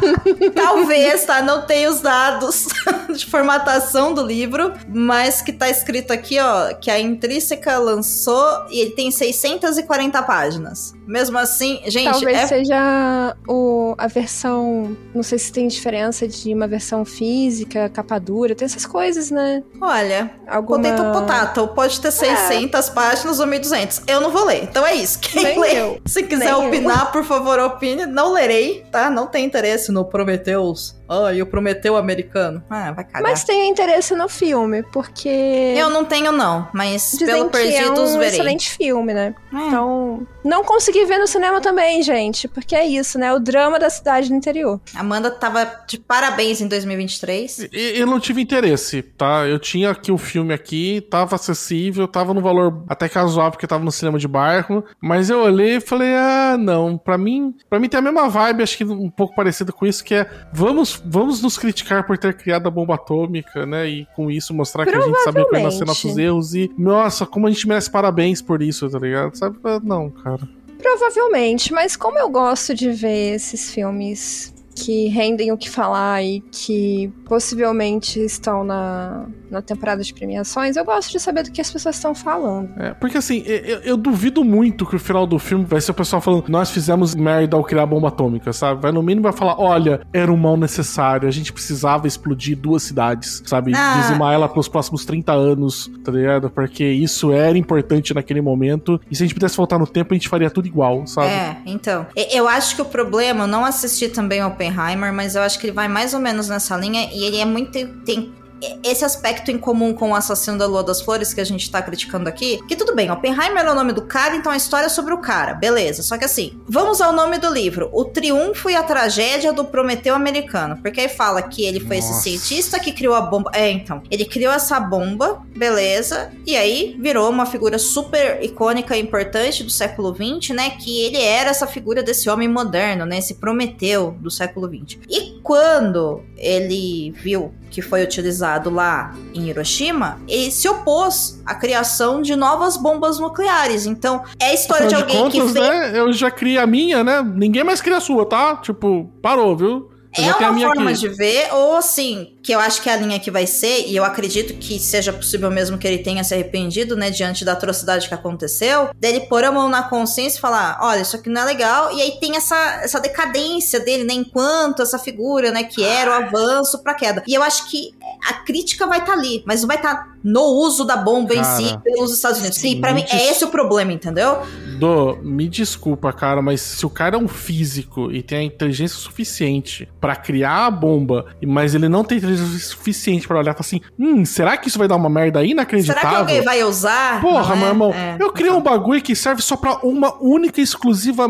Talvez, 0.54 1.24
tá? 1.24 1.42
Não 1.42 1.66
tem 1.66 1.86
os 1.86 2.00
dados 2.00 2.66
de 3.14 3.26
formatação 3.26 4.12
do 4.12 4.22
livro, 4.22 4.72
mas 4.88 5.42
que 5.42 5.52
tá 5.52 5.68
escrito 5.68 6.12
aqui, 6.12 6.38
ó, 6.38 6.74
que 6.74 6.90
a 6.90 6.98
Intrínseca 7.00 7.78
lançou 7.78 8.66
e 8.70 8.80
ele 8.80 8.90
tem 8.90 9.10
640 9.10 10.22
páginas. 10.22 10.94
Mesmo 11.06 11.36
assim, 11.38 11.80
gente, 11.86 12.10
Talvez 12.10 12.38
é 12.38 12.46
seja 12.46 13.36
o, 13.46 13.94
a 13.98 14.06
versão. 14.06 14.96
Não 15.14 15.22
sei 15.22 15.38
se 15.38 15.52
tem 15.52 15.68
diferença 15.68 16.26
de 16.26 16.54
uma 16.54 16.66
versão 16.66 17.04
física, 17.04 17.88
capa 17.88 18.18
dura, 18.18 18.54
tem 18.54 18.64
essas 18.64 18.86
coisas, 18.86 19.30
né? 19.30 19.62
Olha, 19.80 20.30
Alguma... 20.46 20.82
Potato 20.84 21.24
Potato, 21.24 21.68
pode 21.68 22.00
ter 22.00 22.10
600 22.10 22.88
páginas 22.90 23.40
ou 23.40 23.46
1200. 23.46 24.02
Eu 24.06 24.20
não 24.20 24.30
vou 24.30 24.44
ler. 24.44 24.62
Então 24.62 24.86
é 24.86 24.94
isso. 24.94 25.18
Quem 25.18 25.42
Nem 25.42 25.60
lê, 25.60 25.80
eu. 25.80 26.00
se 26.06 26.22
quiser 26.22 26.44
Nem 26.44 26.62
eu. 26.62 26.68
opinar, 26.68 27.12
por 27.12 27.24
favor, 27.24 27.58
opine. 27.58 28.06
Não 28.06 28.32
lerei, 28.32 28.84
tá? 28.90 29.10
Não 29.10 29.26
tem 29.26 29.44
interesse 29.44 29.90
no 29.90 30.04
Prometheus. 30.04 30.96
Ah, 31.08 31.32
e 31.32 31.42
o 31.42 31.46
Prometeu 31.46 31.96
americano. 31.96 32.62
Ah, 32.70 32.92
vai 32.92 33.04
cagar. 33.04 33.22
Mas 33.22 33.44
tenho 33.44 33.64
interesse 33.70 34.14
no 34.14 34.28
filme, 34.28 34.82
porque. 34.92 35.28
Eu 35.28 35.90
não 35.90 36.04
tenho, 36.04 36.32
não. 36.32 36.68
Mas 36.72 37.12
Dizem 37.18 37.26
pelo 37.26 37.50
que 37.50 37.56
é 37.58 37.60
Perdidos, 37.82 38.10
um 38.14 38.18
verei. 38.18 38.28
excelente 38.34 38.70
filme, 38.70 39.12
né? 39.14 39.34
É. 39.52 39.56
Então, 39.68 40.26
não 40.44 40.64
consegui 40.64 41.04
ver 41.04 41.18
no 41.18 41.26
cinema 41.26 41.60
também, 41.60 42.02
gente. 42.02 42.48
Porque 42.48 42.74
é 42.74 42.86
isso, 42.86 43.18
né? 43.18 43.32
O 43.32 43.38
drama 43.38 43.78
da 43.78 43.90
cidade 43.90 44.30
no 44.30 44.36
interior. 44.36 44.80
Amanda 44.94 45.30
tava 45.30 45.64
de 45.86 45.98
parabéns 45.98 46.60
em 46.60 46.68
2023. 46.68 47.68
E- 47.72 47.98
Eu 47.98 48.06
não 48.06 48.18
tive 48.20 48.40
interesse, 48.42 49.02
tá? 49.02 49.46
Eu 49.46 49.58
tinha 49.58 49.90
aqui 49.90 50.10
o 50.10 50.18
filme 50.18 50.52
aqui, 50.54 51.00
tava 51.10 51.34
acessível, 51.36 52.06
tava 52.08 52.32
no 52.34 52.40
valor 52.40 52.84
até 52.88 53.08
casual, 53.08 53.50
porque 53.50 53.66
tava 53.66 53.84
no 53.84 53.92
cinema 53.92 54.18
de 54.18 54.26
bairro. 54.28 54.84
Mas 55.00 55.30
eu 55.30 55.40
olhei 55.40 55.76
e 55.76 55.80
falei, 55.80 56.12
ah, 56.14 56.56
não. 56.58 56.96
Pra 56.96 57.18
mim, 57.18 57.54
para 57.68 57.78
mim 57.78 57.88
tem 57.88 57.98
a 57.98 58.02
mesma 58.02 58.28
vibe, 58.28 58.62
acho 58.62 58.76
que 58.76 58.84
um 58.84 59.10
pouco 59.10 59.34
parecida 59.34 59.72
com 59.72 59.86
isso, 59.86 60.02
que 60.04 60.14
é 60.14 60.26
vamos, 60.52 60.93
vamos 61.04 61.42
nos 61.42 61.56
criticar 61.56 62.06
por 62.06 62.18
ter 62.18 62.34
criado 62.34 62.66
a 62.66 62.70
bomba 62.70 62.94
atômica, 62.94 63.64
né? 63.64 63.88
E 63.88 64.06
com 64.14 64.30
isso 64.30 64.52
mostrar 64.52 64.84
que 64.84 64.94
a 64.94 65.00
gente 65.00 65.22
sabe 65.22 65.40
reconhecer 65.40 65.84
nossos 65.84 66.16
erros. 66.18 66.54
E, 66.54 66.70
nossa, 66.76 67.24
como 67.26 67.46
a 67.46 67.50
gente 67.50 67.66
merece 67.66 67.90
parabéns 67.90 68.42
por 68.42 68.62
isso, 68.62 68.88
tá 68.88 68.98
ligado? 68.98 69.36
Sabe? 69.36 69.58
Ah, 69.64 69.80
Não, 69.82 70.10
cara. 70.10 70.48
Provavelmente, 70.78 71.72
mas 71.72 71.96
como 71.96 72.18
eu 72.18 72.28
gosto 72.28 72.74
de 72.74 72.90
ver 72.90 73.34
esses 73.36 73.72
filmes 73.72 74.52
que 74.74 75.08
rendem 75.08 75.52
o 75.52 75.56
que 75.56 75.70
falar 75.70 76.22
e 76.22 76.40
que 76.50 77.10
possivelmente 77.24 78.20
estão 78.20 78.64
na, 78.64 79.26
na 79.50 79.60
temporada 79.62 80.02
de 80.02 80.12
premiações, 80.12 80.76
eu 80.76 80.84
gosto 80.84 81.10
de 81.12 81.20
saber 81.20 81.42
do 81.44 81.50
que 81.50 81.60
as 81.60 81.70
pessoas 81.70 81.96
estão 81.96 82.14
falando. 82.14 82.70
É, 82.78 82.94
porque 82.94 83.18
assim, 83.18 83.42
eu, 83.46 83.78
eu- 83.80 83.96
duvido 83.96 84.44
muito 84.44 84.84
que 84.84 84.96
o 84.96 84.98
final 84.98 85.26
do 85.26 85.38
filme 85.38 85.64
vai 85.64 85.80
ser 85.80 85.90
o 85.92 85.94
pessoal 85.94 86.20
falando, 86.20 86.44
nós 86.48 86.70
fizemos 86.70 87.14
merda 87.14 87.56
ao 87.56 87.64
criar 87.64 87.84
a 87.84 87.86
bomba 87.86 88.08
atômica, 88.08 88.52
sabe? 88.52 88.82
Vai 88.82 88.92
no 88.92 89.02
mínimo 89.02 89.22
vai 89.22 89.32
falar, 89.32 89.58
olha, 89.58 90.00
era 90.12 90.30
um 90.30 90.36
mal 90.36 90.56
necessário, 90.56 91.26
a 91.26 91.30
gente 91.30 91.52
precisava 91.52 92.06
explodir 92.06 92.56
duas 92.56 92.82
cidades, 92.82 93.42
sabe? 93.46 93.72
Ah. 93.74 93.98
Dizimar 94.00 94.34
ela 94.34 94.48
pelos 94.48 94.68
próximos 94.68 95.04
30 95.04 95.32
anos, 95.32 95.90
tá 96.04 96.12
ligado? 96.12 96.50
Porque 96.50 96.84
isso 96.84 97.32
era 97.32 97.56
importante 97.56 98.12
naquele 98.12 98.40
momento, 98.42 99.00
e 99.10 99.16
se 99.16 99.22
a 99.22 99.26
gente 99.26 99.34
pudesse 99.34 99.56
voltar 99.56 99.78
no 99.78 99.86
tempo, 99.86 100.12
a 100.12 100.16
gente 100.16 100.28
faria 100.28 100.50
tudo 100.50 100.66
igual, 100.66 101.06
sabe? 101.06 101.28
É, 101.28 101.56
então. 101.64 102.06
Eu 102.32 102.46
acho 102.46 102.76
que 102.76 102.82
o 102.82 102.84
problema, 102.84 103.44
eu 103.44 103.48
não 103.48 103.64
assisti 103.64 104.08
também 104.08 104.40
ao 104.40 104.50
Oppenheimer, 104.50 105.12
mas 105.12 105.34
eu 105.34 105.42
acho 105.42 105.58
que 105.58 105.66
ele 105.66 105.72
vai 105.72 105.88
mais 105.88 106.12
ou 106.12 106.20
menos 106.20 106.48
nessa 106.48 106.76
linha 106.76 107.08
e 107.12 107.23
ele 107.24 107.38
é 107.38 107.44
muito. 107.44 107.72
Tem 108.04 108.32
esse 108.82 109.04
aspecto 109.04 109.50
em 109.50 109.58
comum 109.58 109.92
com 109.92 110.10
o 110.10 110.14
assassino 110.14 110.58
da 110.58 110.66
Lua 110.66 110.82
das 110.82 111.00
Flores 111.00 111.34
que 111.34 111.40
a 111.40 111.44
gente 111.44 111.70
tá 111.70 111.82
criticando 111.82 112.28
aqui. 112.28 112.60
Que 112.66 112.76
tudo 112.76 112.94
bem, 112.94 113.10
Oppenheimer 113.10 113.64
é 113.64 113.70
o 113.70 113.74
nome 113.74 113.92
do 113.92 114.02
cara, 114.02 114.36
então 114.36 114.52
a 114.52 114.56
história 114.56 114.86
é 114.86 114.90
sobre 114.90 115.14
o 115.14 115.18
cara, 115.18 115.54
beleza. 115.54 116.02
Só 116.02 116.16
que 116.16 116.24
assim, 116.24 116.60
vamos 116.66 117.00
ao 117.00 117.12
nome 117.12 117.38
do 117.38 117.52
livro: 117.52 117.88
O 117.92 118.04
Triunfo 118.04 118.70
e 118.70 118.76
a 118.76 118.82
Tragédia 118.82 119.52
do 119.52 119.64
Prometeu 119.64 120.14
Americano. 120.14 120.78
Porque 120.80 121.00
aí 121.00 121.08
fala 121.08 121.42
que 121.42 121.64
ele 121.64 121.80
foi 121.80 121.98
esse 121.98 122.08
Nossa. 122.08 122.22
cientista 122.22 122.78
que 122.78 122.92
criou 122.92 123.14
a 123.14 123.20
bomba. 123.20 123.50
É, 123.54 123.70
então. 123.70 124.02
Ele 124.10 124.24
criou 124.24 124.52
essa 124.52 124.78
bomba, 124.80 125.42
beleza. 125.56 126.30
E 126.46 126.56
aí 126.56 126.96
virou 127.00 127.30
uma 127.30 127.46
figura 127.46 127.78
super 127.78 128.42
icônica 128.42 128.96
e 128.96 129.00
importante 129.00 129.62
do 129.62 129.70
século 129.70 130.14
XX, 130.14 130.54
né? 130.54 130.70
Que 130.70 131.02
ele 131.02 131.20
era 131.20 131.50
essa 131.50 131.66
figura 131.66 132.02
desse 132.02 132.28
homem 132.28 132.48
moderno, 132.48 133.04
né? 133.04 133.18
Esse 133.18 133.34
Prometeu 133.34 134.16
do 134.20 134.30
século 134.30 134.68
XX. 134.68 134.98
E 135.08 135.40
quando 135.42 136.22
ele 136.36 137.12
viu 137.12 137.52
que 137.70 137.82
foi 137.82 138.04
utilizado 138.04 138.43
lá 138.70 139.14
em 139.32 139.48
Hiroshima, 139.48 140.18
ele 140.28 140.50
se 140.50 140.68
opôs 140.68 141.40
à 141.44 141.54
criação 141.54 142.22
de 142.22 142.36
novas 142.36 142.76
bombas 142.76 143.18
nucleares. 143.18 143.86
Então, 143.86 144.22
é 144.38 144.46
a 144.46 144.54
história 144.54 144.86
de 144.86 144.94
Afinal 144.94 145.24
alguém 145.24 145.30
que 145.30 145.40
contas, 145.40 145.52
fez. 145.52 145.92
né? 145.92 145.98
Eu 145.98 146.12
já 146.12 146.30
criei 146.30 146.58
a 146.58 146.66
minha, 146.66 147.02
né? 147.02 147.22
Ninguém 147.22 147.64
mais 147.64 147.80
cria 147.80 147.96
a 147.96 148.00
sua, 148.00 148.26
tá? 148.26 148.56
Tipo, 148.56 149.10
parou, 149.22 149.56
viu? 149.56 149.90
Eu 150.16 150.24
É 150.24 150.50
uma 150.50 150.60
forma 150.60 150.90
aqui. 150.90 151.00
de 151.00 151.08
ver, 151.08 151.52
ou 151.52 151.76
assim, 151.76 152.36
que 152.42 152.52
eu 152.52 152.60
acho 152.60 152.80
que 152.80 152.88
a 152.88 152.96
linha 152.96 153.18
que 153.18 153.30
vai 153.30 153.46
ser, 153.46 153.86
e 153.86 153.96
eu 153.96 154.04
acredito 154.04 154.54
que 154.54 154.78
seja 154.78 155.12
possível 155.12 155.50
mesmo 155.50 155.76
que 155.76 155.86
ele 155.86 155.98
tenha 155.98 156.22
se 156.22 156.34
arrependido, 156.34 156.96
né, 156.96 157.10
diante 157.10 157.44
da 157.44 157.52
atrocidade 157.52 158.08
que 158.08 158.14
aconteceu, 158.14 158.90
dele 158.98 159.20
pôr 159.20 159.44
a 159.44 159.50
mão 159.50 159.68
na 159.68 159.82
consciência 159.82 160.38
e 160.38 160.40
falar: 160.40 160.78
olha, 160.80 161.00
isso 161.00 161.16
aqui 161.16 161.28
não 161.28 161.42
é 161.42 161.44
legal, 161.44 161.92
e 161.92 162.00
aí 162.00 162.18
tem 162.20 162.36
essa, 162.36 162.80
essa 162.82 163.00
decadência 163.00 163.80
dele, 163.80 164.04
né, 164.04 164.14
enquanto 164.14 164.82
essa 164.82 164.98
figura, 164.98 165.50
né, 165.50 165.64
que 165.64 165.82
era 165.82 166.10
o 166.10 166.14
avanço 166.14 166.82
pra 166.82 166.94
queda. 166.94 167.22
E 167.26 167.34
eu 167.34 167.42
acho 167.42 167.68
que 167.68 167.92
a 168.28 168.34
crítica 168.34 168.86
vai 168.86 169.00
estar 169.00 169.14
ali, 169.14 169.42
mas 169.46 169.62
não 169.62 169.68
vai 169.68 169.76
estar 169.76 170.13
no 170.24 170.40
uso 170.42 170.84
da 170.84 170.96
bomba 170.96 171.34
em 171.34 171.44
si 171.44 171.64
Cara, 171.64 171.78
pelos 171.84 172.12
Estados 172.12 172.40
Unidos. 172.40 172.58
Sim, 172.58 172.80
pra 172.80 172.94
mim, 172.94 173.00
muitos- 173.02 173.12
é 173.14 173.30
esse 173.30 173.44
o 173.44 173.48
problema, 173.48 173.92
entendeu? 173.92 174.38
Dô, 174.78 175.16
me 175.22 175.46
desculpa, 175.48 176.12
cara, 176.12 176.40
mas 176.42 176.60
se 176.60 176.84
o 176.86 176.90
cara 176.90 177.16
é 177.16 177.18
um 177.18 177.28
físico 177.28 178.10
e 178.10 178.22
tem 178.22 178.38
a 178.38 178.42
inteligência 178.42 178.96
suficiente 178.98 179.88
pra 180.00 180.16
criar 180.16 180.66
a 180.66 180.70
bomba, 180.70 181.26
mas 181.46 181.74
ele 181.74 181.88
não 181.88 182.02
tem 182.02 182.18
inteligência 182.18 182.58
suficiente 182.58 183.28
pra 183.28 183.38
olhar 183.38 183.50
e 183.52 183.54
falar 183.54 183.60
assim: 183.60 183.80
hum, 183.98 184.24
será 184.24 184.56
que 184.56 184.68
isso 184.68 184.78
vai 184.78 184.88
dar 184.88 184.96
uma 184.96 185.08
merda 185.10 185.44
inacreditável? 185.44 186.00
Será 186.00 186.10
que 186.14 186.20
alguém 186.20 186.42
vai 186.42 186.64
usar? 186.64 187.20
Porra, 187.20 187.54
é? 187.54 187.58
meu 187.58 187.68
irmão, 187.68 187.92
É. 187.92 188.16
eu 188.18 188.32
criei 188.32 188.50
um 188.50 188.60
bagulho 188.62 189.02
que 189.02 189.14
serve 189.14 189.42
só 189.42 189.56
pra 189.56 189.78
uma 189.82 190.14
única 190.22 190.60
e 190.60 190.64
exclusiva 190.64 191.28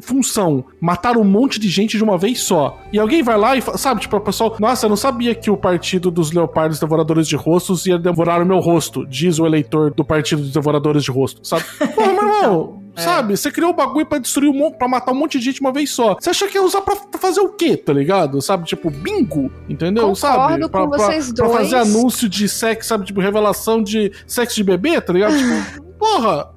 função: 0.00 0.64
matar 0.80 1.16
um 1.16 1.24
monte 1.24 1.58
de 1.58 1.68
gente 1.68 1.96
de 1.96 2.04
uma 2.04 2.16
vez 2.18 2.40
só. 2.40 2.78
E 2.92 2.98
alguém 2.98 3.22
vai 3.22 3.36
lá 3.36 3.56
e 3.56 3.62
sabe, 3.76 4.00
tipo, 4.00 4.16
o 4.16 4.20
pessoal, 4.20 4.56
nossa, 4.58 4.86
eu 4.86 4.90
não 4.90 4.96
sabia 4.96 5.34
que 5.34 5.50
o 5.50 5.56
partido 5.56 6.10
dos 6.10 6.32
leopardos 6.32 6.78
devoradores 6.78 7.26
de 7.28 7.36
rostos 7.36 7.86
ia 7.86 7.98
devorar 7.98 8.35
o 8.44 8.46
meu 8.46 8.58
rosto, 8.58 9.06
diz 9.06 9.38
o 9.38 9.46
eleitor 9.46 9.92
do 9.94 10.04
partido 10.04 10.42
dos 10.42 10.52
devoradores 10.52 11.02
de 11.04 11.10
rosto, 11.10 11.40
sabe? 11.46 11.64
Porra, 11.94 12.12
meu 12.12 12.22
irmão. 12.22 12.82
É. 12.96 13.00
Sabe, 13.02 13.36
você 13.36 13.50
criou 13.50 13.72
um 13.72 13.74
bagulho 13.74 14.06
pra 14.06 14.16
destruir 14.18 14.48
um 14.48 14.54
monte, 14.54 14.78
pra 14.78 14.88
matar 14.88 15.12
um 15.12 15.16
monte 15.16 15.38
de 15.38 15.44
gente 15.44 15.60
uma 15.60 15.70
vez 15.70 15.90
só. 15.90 16.16
Você 16.18 16.30
acha 16.30 16.48
que 16.48 16.56
ia 16.56 16.62
usar 16.62 16.80
pra, 16.80 16.96
fazer 17.18 17.40
o 17.40 17.50
quê, 17.50 17.76
tá 17.76 17.92
ligado? 17.92 18.40
Sabe, 18.40 18.64
tipo, 18.64 18.90
bingo, 18.90 19.50
entendeu? 19.68 20.04
Concordo 20.04 20.16
sabe? 20.18 20.62
com 20.62 20.68
pra, 20.70 20.88
pra- 20.88 21.06
pra 21.36 21.48
fazer 21.50 21.76
anúncio 21.76 22.26
de 22.26 22.48
sexo, 22.48 22.88
sabe, 22.88 23.04
tipo, 23.04 23.20
revelação 23.20 23.82
de 23.82 24.10
sexo 24.26 24.56
de 24.56 24.64
bebê, 24.64 24.98
tá 24.98 25.12
ligado? 25.12 25.34
Tipo, 25.36 25.82
porra, 25.98 26.48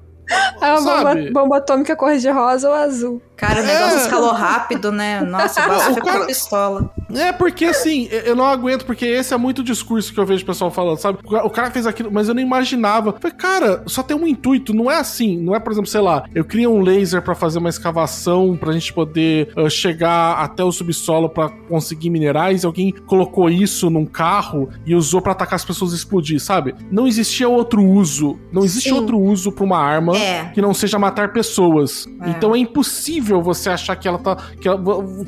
É 0.60 0.72
uma 0.72 0.80
bomba, 0.80 1.30
bomba 1.32 1.56
atômica 1.58 1.96
cor 1.96 2.16
de 2.16 2.28
rosa 2.30 2.68
ou 2.68 2.74
azul. 2.74 3.22
Cara, 3.36 3.62
o 3.62 3.64
negócio 3.64 3.98
É. 3.98 4.02
escalou 4.02 4.32
rápido, 4.32 4.92
né? 4.92 5.22
Nossa, 5.22 5.60
O 5.90 5.94
ficou 5.94 6.12
cara- 6.12 6.26
pistola. 6.26 6.90
É 7.14 7.32
porque 7.32 7.64
assim, 7.64 8.06
eu- 8.10 8.36
não 8.36 8.44
aguento, 8.44 8.84
porque 8.84 9.06
esse 9.06 9.32
é 9.32 9.36
muito 9.38 9.62
discurso 9.64 10.12
que 10.12 10.20
eu 10.20 10.26
vejo 10.26 10.42
o 10.42 10.46
pessoal 10.46 10.70
falando, 10.70 10.98
sabe? 10.98 11.18
O 11.24 11.30
ca- 11.30 11.44
O 11.46 11.50
cara 11.50 11.70
fez 11.70 11.86
aquilo, 11.86 12.10
mas 12.12 12.28
eu 12.28 12.34
não 12.34 12.42
imaginava. 12.42 13.14
Falei, 13.18 13.34
cara, 13.36 13.82
só 13.86 14.02
tem 14.02 14.14
um 14.14 14.26
intuito, 14.26 14.74
não 14.74 14.90
é 14.90 14.98
assim. 14.98 15.38
Não 15.38 15.54
é, 15.56 15.58
por 15.58 15.72
exemplo, 15.72 15.88
sei 15.88 16.02
lá, 16.02 16.24
eu 16.34 16.44
crio 16.44 16.70
um 16.70 16.82
laser 16.82 17.22
pra 17.22 17.34
fazer 17.34 17.58
uma 17.58 17.70
escavação 17.70 18.56
pra 18.58 18.72
gente 18.72 18.92
poder 18.92 19.50
ah, 19.56 19.70
chegar 19.70 20.34
até 20.34 20.62
o 20.62 20.70
subsolo 20.70 21.28
pra 21.30 21.48
conseguir 21.48 22.10
minerais 22.10 22.62
e 22.62 22.66
alguém 22.66 22.92
colocou 23.06 23.48
isso 23.48 23.88
num 23.88 24.04
carro 24.04 24.68
e 24.84 24.94
usou 24.94 25.22
pra 25.22 25.32
atacar 25.32 25.54
as 25.56 25.64
pessoas 25.64 25.92
e 25.92 25.96
explodir, 25.96 26.38
sabe? 26.40 26.74
Não 26.90 27.06
existia 27.06 27.48
outro 27.48 27.82
uso. 27.82 28.38
Não 28.52 28.64
existe 28.64 28.90
Sim. 28.90 28.94
outro 28.96 29.18
uso 29.18 29.50
pra 29.50 29.64
uma 29.64 29.78
arma 29.78 30.12
É. 30.20 30.44
que 30.52 30.60
não 30.60 30.74
seja 30.74 30.98
matar 30.98 31.32
pessoas. 31.32 32.06
É. 32.22 32.30
Então 32.30 32.54
é 32.54 32.58
impossível 32.58 33.42
você 33.42 33.70
achar 33.70 33.96
que 33.96 34.06
ela 34.06 34.18
tá. 34.18 34.36
que, 34.60 34.68
ela- 34.68 34.80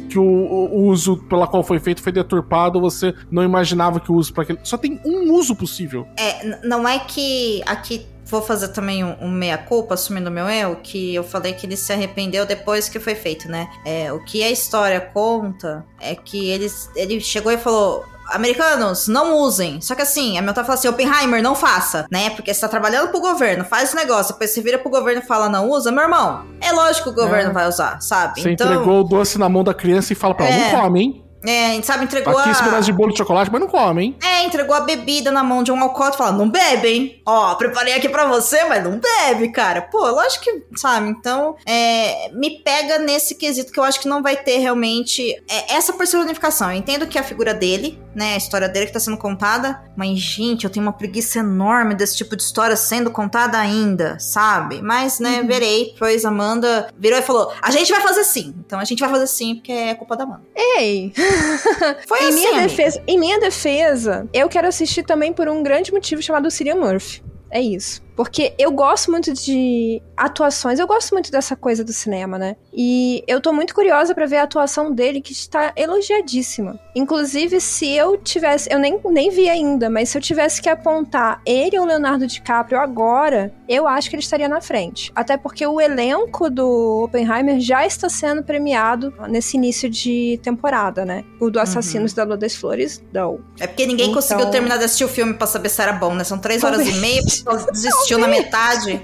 que 0.08 0.18
o, 0.18 0.22
o 0.24 0.82
uso 0.88 1.16
pela 1.28 1.46
qual 1.46 1.62
foi 1.62 1.78
feito 1.78 2.02
foi 2.02 2.12
deturpado, 2.12 2.80
você 2.80 3.14
não 3.30 3.42
imaginava 3.42 4.00
que 4.00 4.10
o 4.10 4.14
uso 4.14 4.32
para 4.32 4.42
aquele. 4.44 4.58
Só 4.62 4.76
tem 4.76 5.00
um 5.04 5.32
uso 5.32 5.54
possível. 5.54 6.06
É, 6.16 6.66
não 6.66 6.86
é 6.86 6.98
que 6.98 7.62
aqui 7.66 8.06
vou 8.24 8.40
fazer 8.40 8.68
também 8.68 9.04
um, 9.04 9.14
um 9.20 9.30
meia-culpa, 9.30 9.94
assumindo 9.94 10.30
o 10.30 10.32
meu 10.32 10.48
eu, 10.48 10.76
que 10.76 11.14
eu 11.14 11.22
falei 11.22 11.52
que 11.52 11.66
ele 11.66 11.76
se 11.76 11.92
arrependeu 11.92 12.46
depois 12.46 12.88
que 12.88 12.98
foi 12.98 13.14
feito, 13.14 13.46
né? 13.48 13.68
É, 13.84 14.10
o 14.12 14.24
que 14.24 14.42
a 14.42 14.50
história 14.50 15.00
conta 15.00 15.84
é 16.00 16.14
que 16.14 16.48
ele, 16.48 16.66
ele 16.96 17.20
chegou 17.20 17.52
e 17.52 17.58
falou. 17.58 18.04
Americanos, 18.28 19.08
não 19.08 19.36
usem. 19.38 19.80
Só 19.80 19.94
que 19.94 20.02
assim, 20.02 20.38
a 20.38 20.42
minha 20.42 20.52
tá 20.54 20.62
falando 20.64 20.78
assim, 20.78 20.88
Oppenheimer, 20.88 21.42
não 21.42 21.54
faça, 21.54 22.06
né? 22.10 22.30
Porque 22.30 22.52
você 22.52 22.60
tá 22.60 22.68
trabalhando 22.68 23.08
pro 23.10 23.20
governo, 23.20 23.64
faz 23.64 23.92
o 23.92 23.96
negócio, 23.96 24.32
depois 24.32 24.50
você 24.50 24.60
vira 24.60 24.78
pro 24.78 24.90
governo 24.90 25.22
e 25.22 25.26
fala, 25.26 25.48
não 25.48 25.68
usa, 25.70 25.90
meu 25.92 26.02
irmão. 26.04 26.44
É 26.60 26.72
lógico 26.72 27.12
que 27.12 27.20
o 27.20 27.22
governo 27.24 27.50
É. 27.50 27.52
vai 27.52 27.68
usar, 27.68 28.00
sabe? 28.00 28.40
Você 28.40 28.50
entregou 28.52 29.00
o 29.00 29.04
doce 29.04 29.38
na 29.38 29.48
mão 29.48 29.62
da 29.64 29.74
criança 29.74 30.12
e 30.12 30.16
fala 30.16 30.34
pra 30.34 30.46
ela, 30.46 30.54
É. 30.54 30.72
não 30.72 30.80
come, 30.80 31.00
hein? 31.00 31.24
É, 31.44 31.80
sabe, 31.82 32.04
entregou 32.04 32.38
Aqui 32.38 32.50
esse 32.50 32.60
a... 32.60 32.64
pedaço 32.64 32.84
de 32.84 32.92
bolo 32.92 33.12
de 33.12 33.18
chocolate, 33.18 33.50
mas 33.50 33.60
não 33.60 33.68
come, 33.68 34.04
hein? 34.04 34.16
É, 34.22 34.44
entregou 34.44 34.74
a 34.74 34.80
bebida 34.80 35.30
na 35.30 35.42
mão 35.42 35.62
de 35.62 35.72
um 35.72 35.82
alcoólatra 35.82 36.14
e 36.14 36.18
falou, 36.18 36.38
não 36.38 36.48
bebe, 36.48 36.88
hein? 36.88 37.22
Ó, 37.26 37.54
preparei 37.54 37.94
aqui 37.94 38.08
pra 38.08 38.26
você, 38.26 38.64
mas 38.64 38.82
não 38.82 39.00
bebe, 39.00 39.48
cara. 39.50 39.82
Pô, 39.82 39.98
lógico 39.98 40.44
que, 40.44 40.62
sabe? 40.76 41.08
Então, 41.08 41.56
é, 41.66 42.30
me 42.32 42.58
pega 42.60 42.98
nesse 42.98 43.34
quesito 43.34 43.72
que 43.72 43.78
eu 43.78 43.84
acho 43.84 44.00
que 44.00 44.08
não 44.08 44.22
vai 44.22 44.36
ter 44.36 44.58
realmente 44.58 45.32
é, 45.48 45.74
essa 45.74 45.92
personificação. 45.92 46.70
Eu 46.70 46.76
entendo 46.76 47.06
que 47.06 47.18
é 47.18 47.20
a 47.20 47.24
figura 47.24 47.52
dele, 47.52 48.00
né, 48.14 48.34
a 48.34 48.36
história 48.36 48.68
dele 48.68 48.86
que 48.86 48.92
tá 48.92 49.00
sendo 49.00 49.16
contada, 49.16 49.82
mas, 49.96 50.18
gente, 50.18 50.64
eu 50.64 50.70
tenho 50.70 50.84
uma 50.84 50.92
preguiça 50.92 51.40
enorme 51.40 51.94
desse 51.94 52.16
tipo 52.16 52.36
de 52.36 52.42
história 52.42 52.76
sendo 52.76 53.10
contada 53.10 53.58
ainda, 53.58 54.18
sabe? 54.18 54.80
Mas, 54.82 55.18
né, 55.18 55.42
verei. 55.42 55.94
Pois 55.98 56.24
a 56.24 56.28
Amanda 56.28 56.88
virou 56.98 57.18
e 57.18 57.22
falou, 57.22 57.52
a 57.60 57.70
gente 57.70 57.90
vai 57.90 58.00
fazer 58.00 58.24
sim. 58.24 58.54
Então, 58.64 58.78
a 58.78 58.84
gente 58.84 59.00
vai 59.00 59.10
fazer 59.10 59.26
sim, 59.26 59.56
porque 59.56 59.72
é 59.72 59.94
culpa 59.94 60.16
da 60.16 60.24
Amanda. 60.24 60.42
Ei, 60.54 61.12
Foi 62.06 62.22
em 62.22 62.28
assim, 62.28 62.34
minha 62.34 62.62
defesa, 62.62 63.02
em 63.06 63.18
minha 63.18 63.40
defesa, 63.40 64.28
eu 64.32 64.48
quero 64.48 64.68
assistir 64.68 65.02
também 65.02 65.32
por 65.32 65.48
um 65.48 65.62
grande 65.62 65.92
motivo 65.92 66.22
chamado 66.22 66.50
Cillian 66.50 66.76
Murphy. 66.76 67.22
É 67.50 67.60
isso. 67.60 68.02
Porque 68.16 68.52
eu 68.58 68.70
gosto 68.70 69.10
muito 69.10 69.32
de 69.32 70.00
atuações, 70.16 70.78
eu 70.78 70.86
gosto 70.86 71.12
muito 71.12 71.30
dessa 71.30 71.56
coisa 71.56 71.82
do 71.82 71.92
cinema, 71.92 72.38
né? 72.38 72.56
E 72.72 73.22
eu 73.26 73.40
tô 73.40 73.52
muito 73.52 73.74
curiosa 73.74 74.14
pra 74.14 74.26
ver 74.26 74.36
a 74.38 74.42
atuação 74.44 74.92
dele, 74.92 75.20
que 75.20 75.32
está 75.32 75.72
elogiadíssima. 75.76 76.78
Inclusive, 76.94 77.60
se 77.60 77.88
eu 77.90 78.16
tivesse. 78.18 78.72
Eu 78.72 78.78
nem, 78.78 79.00
nem 79.10 79.30
vi 79.30 79.48
ainda, 79.48 79.88
mas 79.90 80.10
se 80.10 80.18
eu 80.18 80.22
tivesse 80.22 80.60
que 80.60 80.68
apontar 80.68 81.40
ele 81.46 81.78
ou 81.78 81.84
Leonardo 81.86 82.26
DiCaprio 82.26 82.78
agora, 82.78 83.52
eu 83.68 83.86
acho 83.88 84.08
que 84.10 84.16
ele 84.16 84.22
estaria 84.22 84.48
na 84.48 84.60
frente. 84.60 85.10
Até 85.14 85.36
porque 85.36 85.66
o 85.66 85.80
elenco 85.80 86.50
do 86.50 87.04
Oppenheimer 87.04 87.58
já 87.60 87.86
está 87.86 88.08
sendo 88.08 88.42
premiado 88.42 89.12
nesse 89.28 89.56
início 89.56 89.88
de 89.88 90.38
temporada, 90.42 91.04
né? 91.04 91.24
O 91.40 91.50
do 91.50 91.58
Assassinos 91.60 92.12
da 92.12 92.24
Lua 92.24 92.36
das 92.36 92.54
Flores, 92.54 93.02
não. 93.12 93.40
É 93.58 93.66
porque 93.66 93.86
ninguém 93.86 94.06
Então- 94.06 94.14
conseguiu 94.20 94.50
terminar 94.50 94.76
de 94.78 94.84
assistir 94.84 95.04
o 95.04 95.08
filme 95.08 95.34
pra 95.34 95.46
saber 95.46 95.68
se 95.68 95.80
era 95.82 95.92
bom, 95.92 96.14
né? 96.14 96.24
São 96.24 96.38
três 96.38 96.62
horas 96.62 96.86
e 96.86 96.92
meia, 97.00 97.20
a 97.20 97.24
pessoa 97.24 97.66
desistiu 98.02 98.18
na 98.18 98.28
metade. 98.28 99.00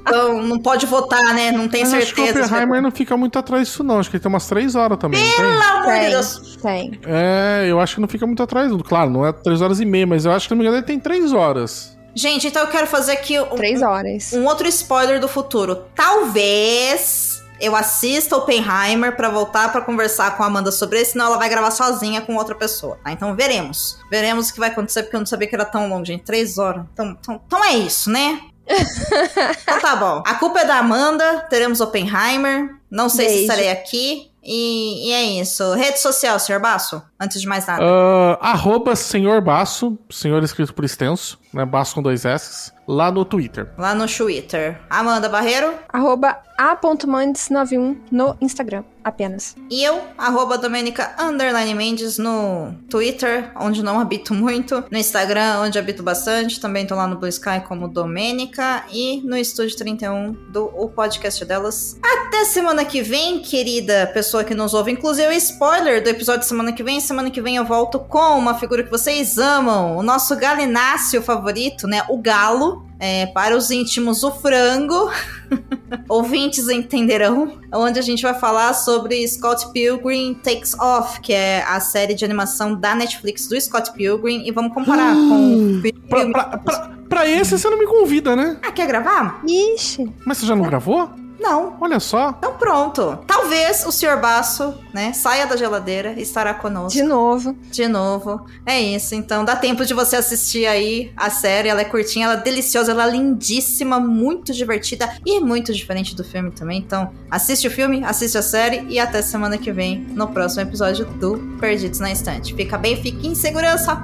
Então 0.00 0.42
não 0.42 0.58
pode 0.58 0.86
votar, 0.86 1.34
né? 1.34 1.50
Não 1.52 1.68
tem 1.68 1.82
Mas 1.82 1.94
acho 1.94 2.14
que 2.14 2.20
o 2.20 2.24
certeza. 2.24 2.46
Oppenheimer 2.46 2.82
não 2.82 2.90
fica 2.90 3.16
muito 3.16 3.38
atrás 3.38 3.68
disso, 3.68 3.82
não. 3.82 3.98
Acho 3.98 4.10
que 4.10 4.16
ele 4.16 4.22
tem 4.22 4.28
umas 4.30 4.46
três 4.46 4.74
horas 4.74 4.98
também. 4.98 5.20
Pelo 5.36 5.48
amor 5.62 5.92
de 6.00 6.10
Deus. 6.10 6.58
tem. 6.62 7.00
É, 7.06 7.66
eu 7.68 7.80
acho 7.80 7.94
que 7.96 8.00
não 8.00 8.08
fica 8.08 8.26
muito 8.26 8.42
atrás. 8.42 8.72
Claro, 8.86 9.10
não 9.10 9.26
é 9.26 9.32
três 9.32 9.60
horas 9.60 9.80
e 9.80 9.84
meia, 9.84 10.06
mas 10.06 10.24
eu 10.24 10.32
acho 10.32 10.48
que, 10.48 10.54
me 10.54 10.60
engano, 10.60 10.76
ele 10.76 10.86
tem 10.86 10.98
três 10.98 11.32
horas. 11.32 11.96
Gente, 12.14 12.46
então 12.46 12.62
eu 12.62 12.68
quero 12.68 12.86
fazer 12.86 13.12
aqui 13.12 13.40
um, 13.40 13.46
Três 13.56 13.80
horas. 13.80 14.32
um 14.34 14.44
outro 14.44 14.68
spoiler 14.68 15.18
do 15.18 15.28
futuro. 15.28 15.84
Talvez 15.94 17.31
eu 17.62 17.76
assista 17.76 18.36
Oppenheimer 18.36 19.16
pra 19.16 19.30
voltar 19.30 19.70
pra 19.70 19.80
conversar 19.80 20.36
com 20.36 20.42
a 20.42 20.46
Amanda 20.46 20.72
sobre 20.72 21.00
isso, 21.00 21.12
senão 21.12 21.26
ela 21.26 21.38
vai 21.38 21.48
gravar 21.48 21.70
sozinha 21.70 22.20
com 22.20 22.34
outra 22.34 22.56
pessoa. 22.56 22.98
tá? 23.04 23.12
Então 23.12 23.36
veremos. 23.36 23.96
Veremos 24.10 24.48
o 24.50 24.52
que 24.52 24.58
vai 24.58 24.68
acontecer, 24.70 25.04
porque 25.04 25.14
eu 25.14 25.20
não 25.20 25.26
sabia 25.26 25.46
que 25.46 25.54
era 25.54 25.64
tão 25.64 25.88
longo, 25.88 26.04
gente. 26.04 26.24
Três 26.24 26.58
horas. 26.58 26.84
Então, 26.92 27.16
então, 27.20 27.40
então 27.46 27.64
é 27.64 27.74
isso, 27.74 28.10
né? 28.10 28.40
então 29.62 29.80
tá 29.80 29.94
bom. 29.94 30.22
A 30.26 30.34
culpa 30.34 30.60
é 30.60 30.64
da 30.64 30.78
Amanda. 30.78 31.46
Teremos 31.48 31.80
Oppenheimer. 31.80 32.76
Não 32.90 33.08
sei 33.08 33.26
se 33.26 33.34
Beijo. 33.34 33.42
estarei 33.42 33.70
aqui. 33.70 34.32
E, 34.42 35.08
e 35.08 35.12
é 35.12 35.22
isso. 35.40 35.72
Rede 35.74 36.00
social, 36.00 36.38
Sr. 36.40 36.58
Basso? 36.60 37.00
Antes 37.22 37.40
de 37.40 37.46
mais 37.46 37.64
nada. 37.68 37.84
Ah, 37.84 38.50
arroba 38.50 38.96
senhor 38.96 39.40
Basso, 39.40 39.96
senhor 40.10 40.42
escrito 40.42 40.74
por 40.74 40.84
extenso, 40.84 41.38
né? 41.54 41.64
Basso 41.64 41.94
com 41.94 42.02
dois 42.02 42.24
S, 42.24 42.72
lá 42.88 43.12
no 43.12 43.24
Twitter. 43.24 43.70
Lá 43.78 43.94
no 43.94 44.08
Twitter. 44.08 44.80
Amanda 44.90 45.28
Barreiro. 45.28 45.72
Arroba 45.88 46.36
a.mandes91 46.58 47.96
no 48.10 48.36
Instagram, 48.40 48.84
apenas. 49.02 49.56
E 49.70 49.82
eu, 49.82 50.00
arroba 50.18 50.58
Domenica 50.58 51.14
Underline 51.18 51.74
Mendes 51.74 52.18
no 52.18 52.74
Twitter, 52.90 53.50
onde 53.56 53.82
não 53.82 53.98
habito 54.00 54.34
muito. 54.34 54.84
No 54.90 54.98
Instagram, 54.98 55.60
onde 55.60 55.78
habito 55.78 56.02
bastante. 56.02 56.60
Também 56.60 56.86
tô 56.86 56.94
lá 56.94 57.06
no 57.06 57.16
Blue 57.16 57.28
Sky 57.28 57.60
como 57.66 57.88
Domênica. 57.88 58.84
E 58.92 59.22
no 59.22 59.36
Estúdio 59.36 59.76
31 59.76 60.32
do 60.50 60.66
o 60.74 60.88
podcast 60.88 61.44
delas. 61.44 61.98
Até 62.02 62.44
semana 62.44 62.84
que 62.84 63.02
vem, 63.02 63.40
querida 63.40 64.10
pessoa 64.12 64.44
que 64.44 64.54
nos 64.54 64.74
ouve. 64.74 64.92
Inclusive, 64.92 65.34
spoiler 65.36 66.02
do 66.02 66.08
episódio 66.10 66.40
de 66.40 66.46
semana 66.46 66.72
que 66.72 66.82
vem. 66.82 67.00
Semana 67.12 67.30
que 67.30 67.42
vem 67.42 67.56
eu 67.56 67.64
volto 67.66 67.98
com 67.98 68.38
uma 68.38 68.54
figura 68.54 68.82
que 68.82 68.90
vocês 68.90 69.36
amam. 69.36 69.98
O 69.98 70.02
nosso 70.02 70.34
galináceo 70.34 71.20
favorito, 71.20 71.86
né? 71.86 72.02
O 72.08 72.16
galo. 72.16 72.86
É, 72.98 73.26
para 73.26 73.54
os 73.54 73.70
íntimos, 73.70 74.22
o 74.22 74.30
frango. 74.30 75.10
Ouvintes 76.08 76.70
entenderão. 76.70 77.58
Onde 77.70 77.98
a 77.98 78.02
gente 78.02 78.22
vai 78.22 78.32
falar 78.32 78.72
sobre 78.72 79.28
Scott 79.28 79.70
Pilgrim 79.72 80.32
Takes 80.42 80.72
Off, 80.80 81.20
que 81.20 81.34
é 81.34 81.62
a 81.64 81.80
série 81.80 82.14
de 82.14 82.24
animação 82.24 82.74
da 82.74 82.94
Netflix 82.94 83.46
do 83.46 83.60
Scott 83.60 83.92
Pilgrim. 83.92 84.46
E 84.46 84.50
vamos 84.50 84.72
comparar 84.72 85.12
com 85.14 85.54
o 85.54 86.08
Pra, 86.08 86.26
pra, 86.30 86.44
pra, 86.58 86.90
pra 87.10 87.28
esse 87.28 87.58
você 87.58 87.68
não 87.68 87.78
me 87.78 87.86
convida, 87.86 88.34
né? 88.34 88.56
Ah, 88.62 88.72
quer 88.72 88.86
gravar? 88.86 89.42
Ixi, 89.46 90.10
Mas 90.24 90.38
você 90.38 90.46
já 90.46 90.56
não 90.56 90.64
gravou? 90.64 91.10
Não. 91.42 91.76
Olha 91.80 91.98
só. 91.98 92.34
Então 92.38 92.54
pronto. 92.54 93.18
Talvez 93.26 93.84
o 93.84 93.90
Sr. 93.90 94.20
Baço, 94.20 94.74
né, 94.94 95.12
saia 95.12 95.44
da 95.46 95.56
geladeira 95.56 96.12
e 96.16 96.22
estará 96.22 96.54
conosco. 96.54 96.92
De 96.92 97.02
novo. 97.02 97.56
De 97.70 97.88
novo. 97.88 98.46
É 98.64 98.80
isso. 98.80 99.14
Então 99.14 99.44
dá 99.44 99.56
tempo 99.56 99.84
de 99.84 99.92
você 99.92 100.16
assistir 100.16 100.66
aí 100.66 101.12
a 101.16 101.28
série. 101.28 101.68
Ela 101.68 101.80
é 101.80 101.84
curtinha, 101.84 102.26
ela 102.26 102.34
é 102.34 102.42
deliciosa, 102.42 102.92
ela 102.92 103.08
é 103.08 103.10
lindíssima, 103.10 103.98
muito 103.98 104.52
divertida 104.52 105.12
e 105.26 105.40
muito 105.40 105.72
diferente 105.72 106.14
do 106.14 106.22
filme 106.22 106.52
também. 106.52 106.78
Então 106.78 107.12
assiste 107.28 107.66
o 107.66 107.70
filme, 107.70 108.04
assiste 108.04 108.38
a 108.38 108.42
série 108.42 108.86
e 108.88 109.00
até 109.00 109.20
semana 109.20 109.58
que 109.58 109.72
vem 109.72 109.98
no 109.98 110.28
próximo 110.28 110.62
episódio 110.62 111.04
do 111.04 111.38
Perdidos 111.58 111.98
na 111.98 112.12
Estante. 112.12 112.54
Fica 112.54 112.78
bem, 112.78 113.02
fique 113.02 113.26
em 113.26 113.34
segurança. 113.34 113.96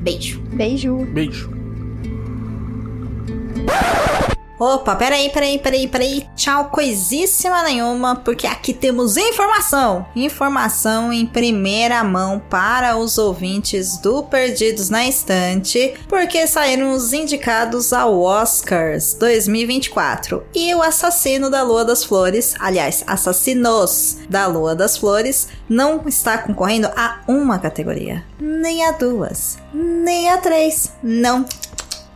Beijo. 0.00 0.40
Beijo. 0.52 0.96
Beijo. 1.12 1.50
Opa, 4.58 4.96
peraí, 4.96 5.30
peraí, 5.30 5.56
peraí, 5.58 5.86
peraí. 5.86 6.28
Tchau, 6.34 6.64
coisíssima 6.64 7.62
nenhuma, 7.62 8.16
porque 8.16 8.46
aqui 8.46 8.74
temos 8.74 9.16
informação. 9.16 10.04
Informação 10.16 11.12
em 11.12 11.24
primeira 11.24 12.02
mão 12.02 12.42
para 12.50 12.96
os 12.96 13.18
ouvintes 13.18 13.98
do 13.98 14.24
Perdidos 14.24 14.90
na 14.90 15.06
Estante, 15.06 15.94
porque 16.08 16.46
saíram 16.48 16.90
os 16.90 17.12
indicados 17.12 17.92
ao 17.92 18.20
Oscars 18.20 19.14
2024. 19.14 20.42
E 20.52 20.74
o 20.74 20.82
assassino 20.82 21.48
da 21.48 21.62
Lua 21.62 21.84
das 21.84 22.02
Flores, 22.02 22.54
aliás, 22.58 23.04
assassinos 23.06 24.18
da 24.28 24.48
Lua 24.48 24.74
das 24.74 24.96
Flores, 24.96 25.48
não 25.68 26.02
está 26.06 26.36
concorrendo 26.36 26.90
a 26.96 27.20
uma 27.28 27.60
categoria, 27.60 28.24
nem 28.40 28.84
a 28.84 28.90
duas, 28.90 29.56
nem 29.72 30.30
a 30.30 30.38
três. 30.38 30.92
Não 31.00 31.44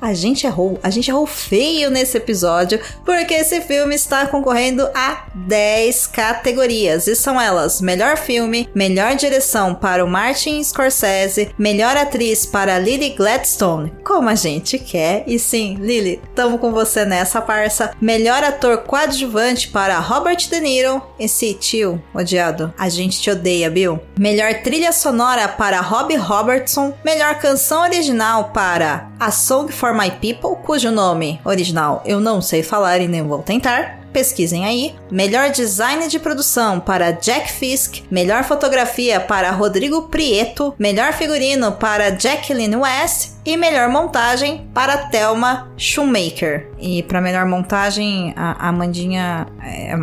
a 0.02 0.12
gente 0.12 0.48
errou, 0.48 0.80
a 0.82 0.90
gente 0.90 1.08
errou 1.08 1.24
feio 1.26 1.88
nesse 1.88 2.16
episódio, 2.16 2.80
porque 3.04 3.34
esse 3.34 3.60
filme 3.60 3.94
está 3.94 4.26
concorrendo 4.26 4.88
a 4.92 5.26
10 5.32 6.08
categorias, 6.08 7.06
e 7.06 7.14
são 7.14 7.40
elas: 7.40 7.80
melhor 7.80 8.16
filme, 8.16 8.68
melhor 8.74 9.14
direção 9.14 9.74
para 9.74 10.04
o 10.04 10.08
Martin 10.08 10.62
Scorsese, 10.62 11.54
melhor 11.56 11.96
atriz 11.96 12.44
para 12.44 12.78
Lily 12.80 13.10
Gladstone, 13.10 13.92
como 14.04 14.28
a 14.28 14.34
gente 14.34 14.76
quer, 14.76 15.22
e 15.28 15.38
sim, 15.38 15.76
Lily, 15.80 16.20
tamo 16.34 16.58
com 16.58 16.72
você 16.72 17.04
nessa 17.04 17.40
parça. 17.40 17.92
Melhor 18.00 18.42
ator 18.42 18.78
coadjuvante 18.78 19.68
para 19.68 20.00
Robert 20.00 20.48
De 20.48 20.60
Niro, 20.60 21.00
esse 21.18 21.54
tio 21.54 22.02
odiado, 22.12 22.74
a 22.76 22.88
gente 22.88 23.20
te 23.20 23.30
odeia, 23.30 23.70
Bill. 23.70 24.00
Melhor 24.18 24.54
trilha 24.62 24.90
sonora 24.90 25.46
para 25.46 25.80
Robbie 25.80 26.16
Robertson, 26.16 26.92
melhor 27.04 27.36
canção 27.36 27.82
original 27.82 28.50
para 28.52 29.10
A 29.20 29.30
Song 29.30 29.70
for 29.70 29.91
My 29.94 30.10
People, 30.10 30.62
cujo 30.62 30.90
nome 30.90 31.40
original 31.44 32.02
eu 32.04 32.20
não 32.20 32.40
sei 32.40 32.62
falar 32.62 32.98
e 33.00 33.08
nem 33.08 33.22
vou 33.22 33.42
tentar. 33.42 34.00
Pesquisem 34.12 34.66
aí. 34.66 34.94
Melhor 35.10 35.50
design 35.50 36.06
de 36.06 36.18
produção 36.18 36.78
para 36.78 37.12
Jack 37.12 37.50
Fisk, 37.50 38.02
melhor 38.10 38.44
fotografia 38.44 39.18
para 39.18 39.50
Rodrigo 39.50 40.02
Prieto, 40.02 40.74
melhor 40.78 41.14
figurino 41.14 41.72
para 41.72 42.10
Jacqueline 42.10 42.76
West 42.76 43.30
e 43.44 43.56
melhor 43.56 43.88
montagem 43.88 44.68
para 44.74 45.08
Thelma 45.08 45.72
Shoemaker. 45.78 46.68
E 46.78 47.02
para 47.02 47.22
melhor 47.22 47.46
montagem, 47.46 48.34
a 48.36 48.68
Amandinha 48.68 49.46
é... 49.62 49.96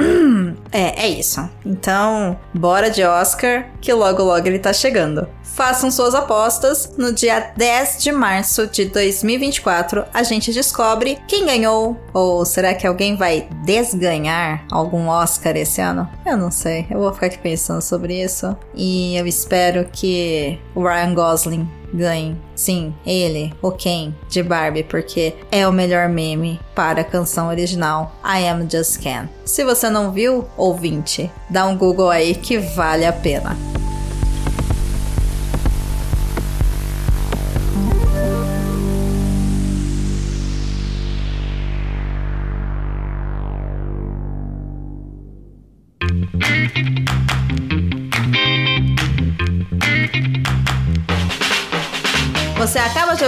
É, 0.72 1.06
é 1.06 1.08
isso. 1.08 1.48
Então, 1.66 2.38
bora 2.54 2.90
de 2.90 3.02
Oscar, 3.02 3.66
que 3.80 3.92
logo 3.92 4.22
logo 4.22 4.46
ele 4.46 4.58
tá 4.58 4.72
chegando. 4.72 5.28
Façam 5.54 5.90
suas 5.90 6.14
apostas. 6.14 6.92
No 6.96 7.12
dia 7.12 7.52
10 7.56 8.02
de 8.02 8.12
março 8.12 8.66
de 8.66 8.86
2024, 8.86 10.04
a 10.12 10.22
gente 10.22 10.52
descobre 10.52 11.18
quem 11.28 11.44
ganhou. 11.44 11.96
Ou 12.12 12.44
será 12.44 12.74
que 12.74 12.86
alguém 12.86 13.16
vai 13.16 13.48
desganhar 13.64 14.64
algum 14.70 15.08
Oscar 15.08 15.56
esse 15.56 15.80
ano? 15.80 16.08
Eu 16.24 16.36
não 16.36 16.50
sei. 16.50 16.86
Eu 16.90 17.00
vou 17.00 17.12
ficar 17.12 17.26
aqui 17.26 17.38
pensando 17.38 17.82
sobre 17.82 18.22
isso. 18.22 18.56
E 18.74 19.16
eu 19.16 19.26
espero 19.26 19.86
que 19.92 20.58
o 20.74 20.82
Ryan 20.82 21.14
Gosling 21.14 21.68
ganhe. 21.92 22.40
Sim, 22.54 22.94
ele, 23.04 23.52
o 23.60 23.72
Ken, 23.72 24.14
de 24.28 24.42
Barbie, 24.42 24.84
porque 24.84 25.34
é 25.50 25.66
o 25.66 25.72
melhor 25.72 26.08
meme 26.08 26.60
para 26.74 27.00
a 27.00 27.04
canção 27.04 27.48
original 27.48 28.14
I 28.24 28.46
Am 28.48 28.68
Just 28.70 29.00
Ken. 29.00 29.28
Se 29.44 29.64
você 29.64 29.90
não 29.90 30.12
viu, 30.12 30.46
ouvinte, 30.56 31.30
dá 31.48 31.66
um 31.66 31.76
Google 31.76 32.10
aí 32.10 32.34
que 32.34 32.58
vale 32.58 33.04
a 33.04 33.12
pena. 33.12 33.56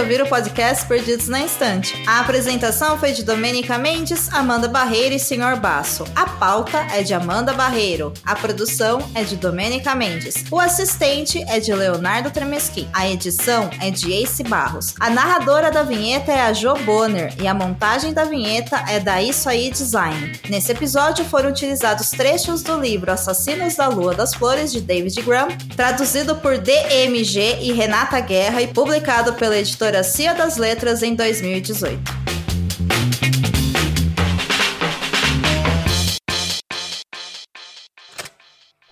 Ouvir 0.03 0.21
o 0.21 0.27
podcast 0.27 0.85
Perdidos 0.85 1.29
na 1.29 1.39
Instante. 1.39 1.95
A 2.05 2.19
apresentação 2.19 2.97
foi 2.99 3.13
de 3.13 3.23
Domênica 3.23 3.77
Mendes, 3.77 4.27
Amanda 4.33 4.67
Barreiro 4.67 5.15
e 5.15 5.19
Senhor 5.19 5.55
Basso. 5.55 6.03
A 6.13 6.25
pauta 6.27 6.77
é 6.91 7.01
de 7.01 7.13
Amanda 7.13 7.53
Barreiro. 7.53 8.11
A 8.25 8.35
produção 8.35 8.99
é 9.15 9.23
de 9.23 9.37
Domênica 9.37 9.95
Mendes. 9.95 10.43
O 10.51 10.59
assistente 10.59 11.41
é 11.47 11.57
de 11.61 11.73
Leonardo 11.73 12.31
Tremesqui. 12.31 12.85
A 12.91 13.07
edição 13.07 13.69
é 13.79 13.89
de 13.89 14.11
Ace 14.11 14.43
Barros. 14.43 14.93
A 14.99 15.09
narradora 15.09 15.71
da 15.71 15.83
vinheta 15.83 16.33
é 16.33 16.41
a 16.41 16.51
Jo 16.51 16.73
Bonner 16.83 17.33
e 17.41 17.47
a 17.47 17.53
montagem 17.53 18.11
da 18.13 18.25
vinheta 18.25 18.83
é 18.89 18.99
da 18.99 19.21
Isso 19.21 19.47
Aí 19.47 19.71
Design. 19.71 20.33
Nesse 20.49 20.73
episódio 20.73 21.23
foram 21.23 21.49
utilizados 21.49 22.09
trechos 22.09 22.61
do 22.61 22.77
livro 22.77 23.09
Assassinos 23.09 23.75
da 23.75 23.87
Lua 23.87 24.13
das 24.13 24.33
Flores 24.33 24.69
de 24.69 24.81
David 24.81 25.21
Graham, 25.21 25.47
traduzido 25.77 26.35
por 26.35 26.57
DMG 26.57 27.59
e 27.61 27.71
Renata 27.71 28.19
Guerra 28.19 28.61
e 28.61 28.67
publicado 28.67 29.31
pela 29.33 29.57
editora 29.57 29.92
Cia 30.01 30.33
das 30.33 30.57
Letras 30.57 31.03
em 31.03 31.13
2018. 31.13 32.01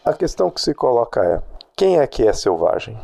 A 0.03 0.14
questão 0.14 0.52
que 0.52 0.60
se 0.60 0.73
coloca 0.73 1.23
é: 1.23 1.41
quem 1.76 1.99
é 1.99 2.06
que 2.06 2.28
é 2.28 2.34
selvagem? 2.34 2.98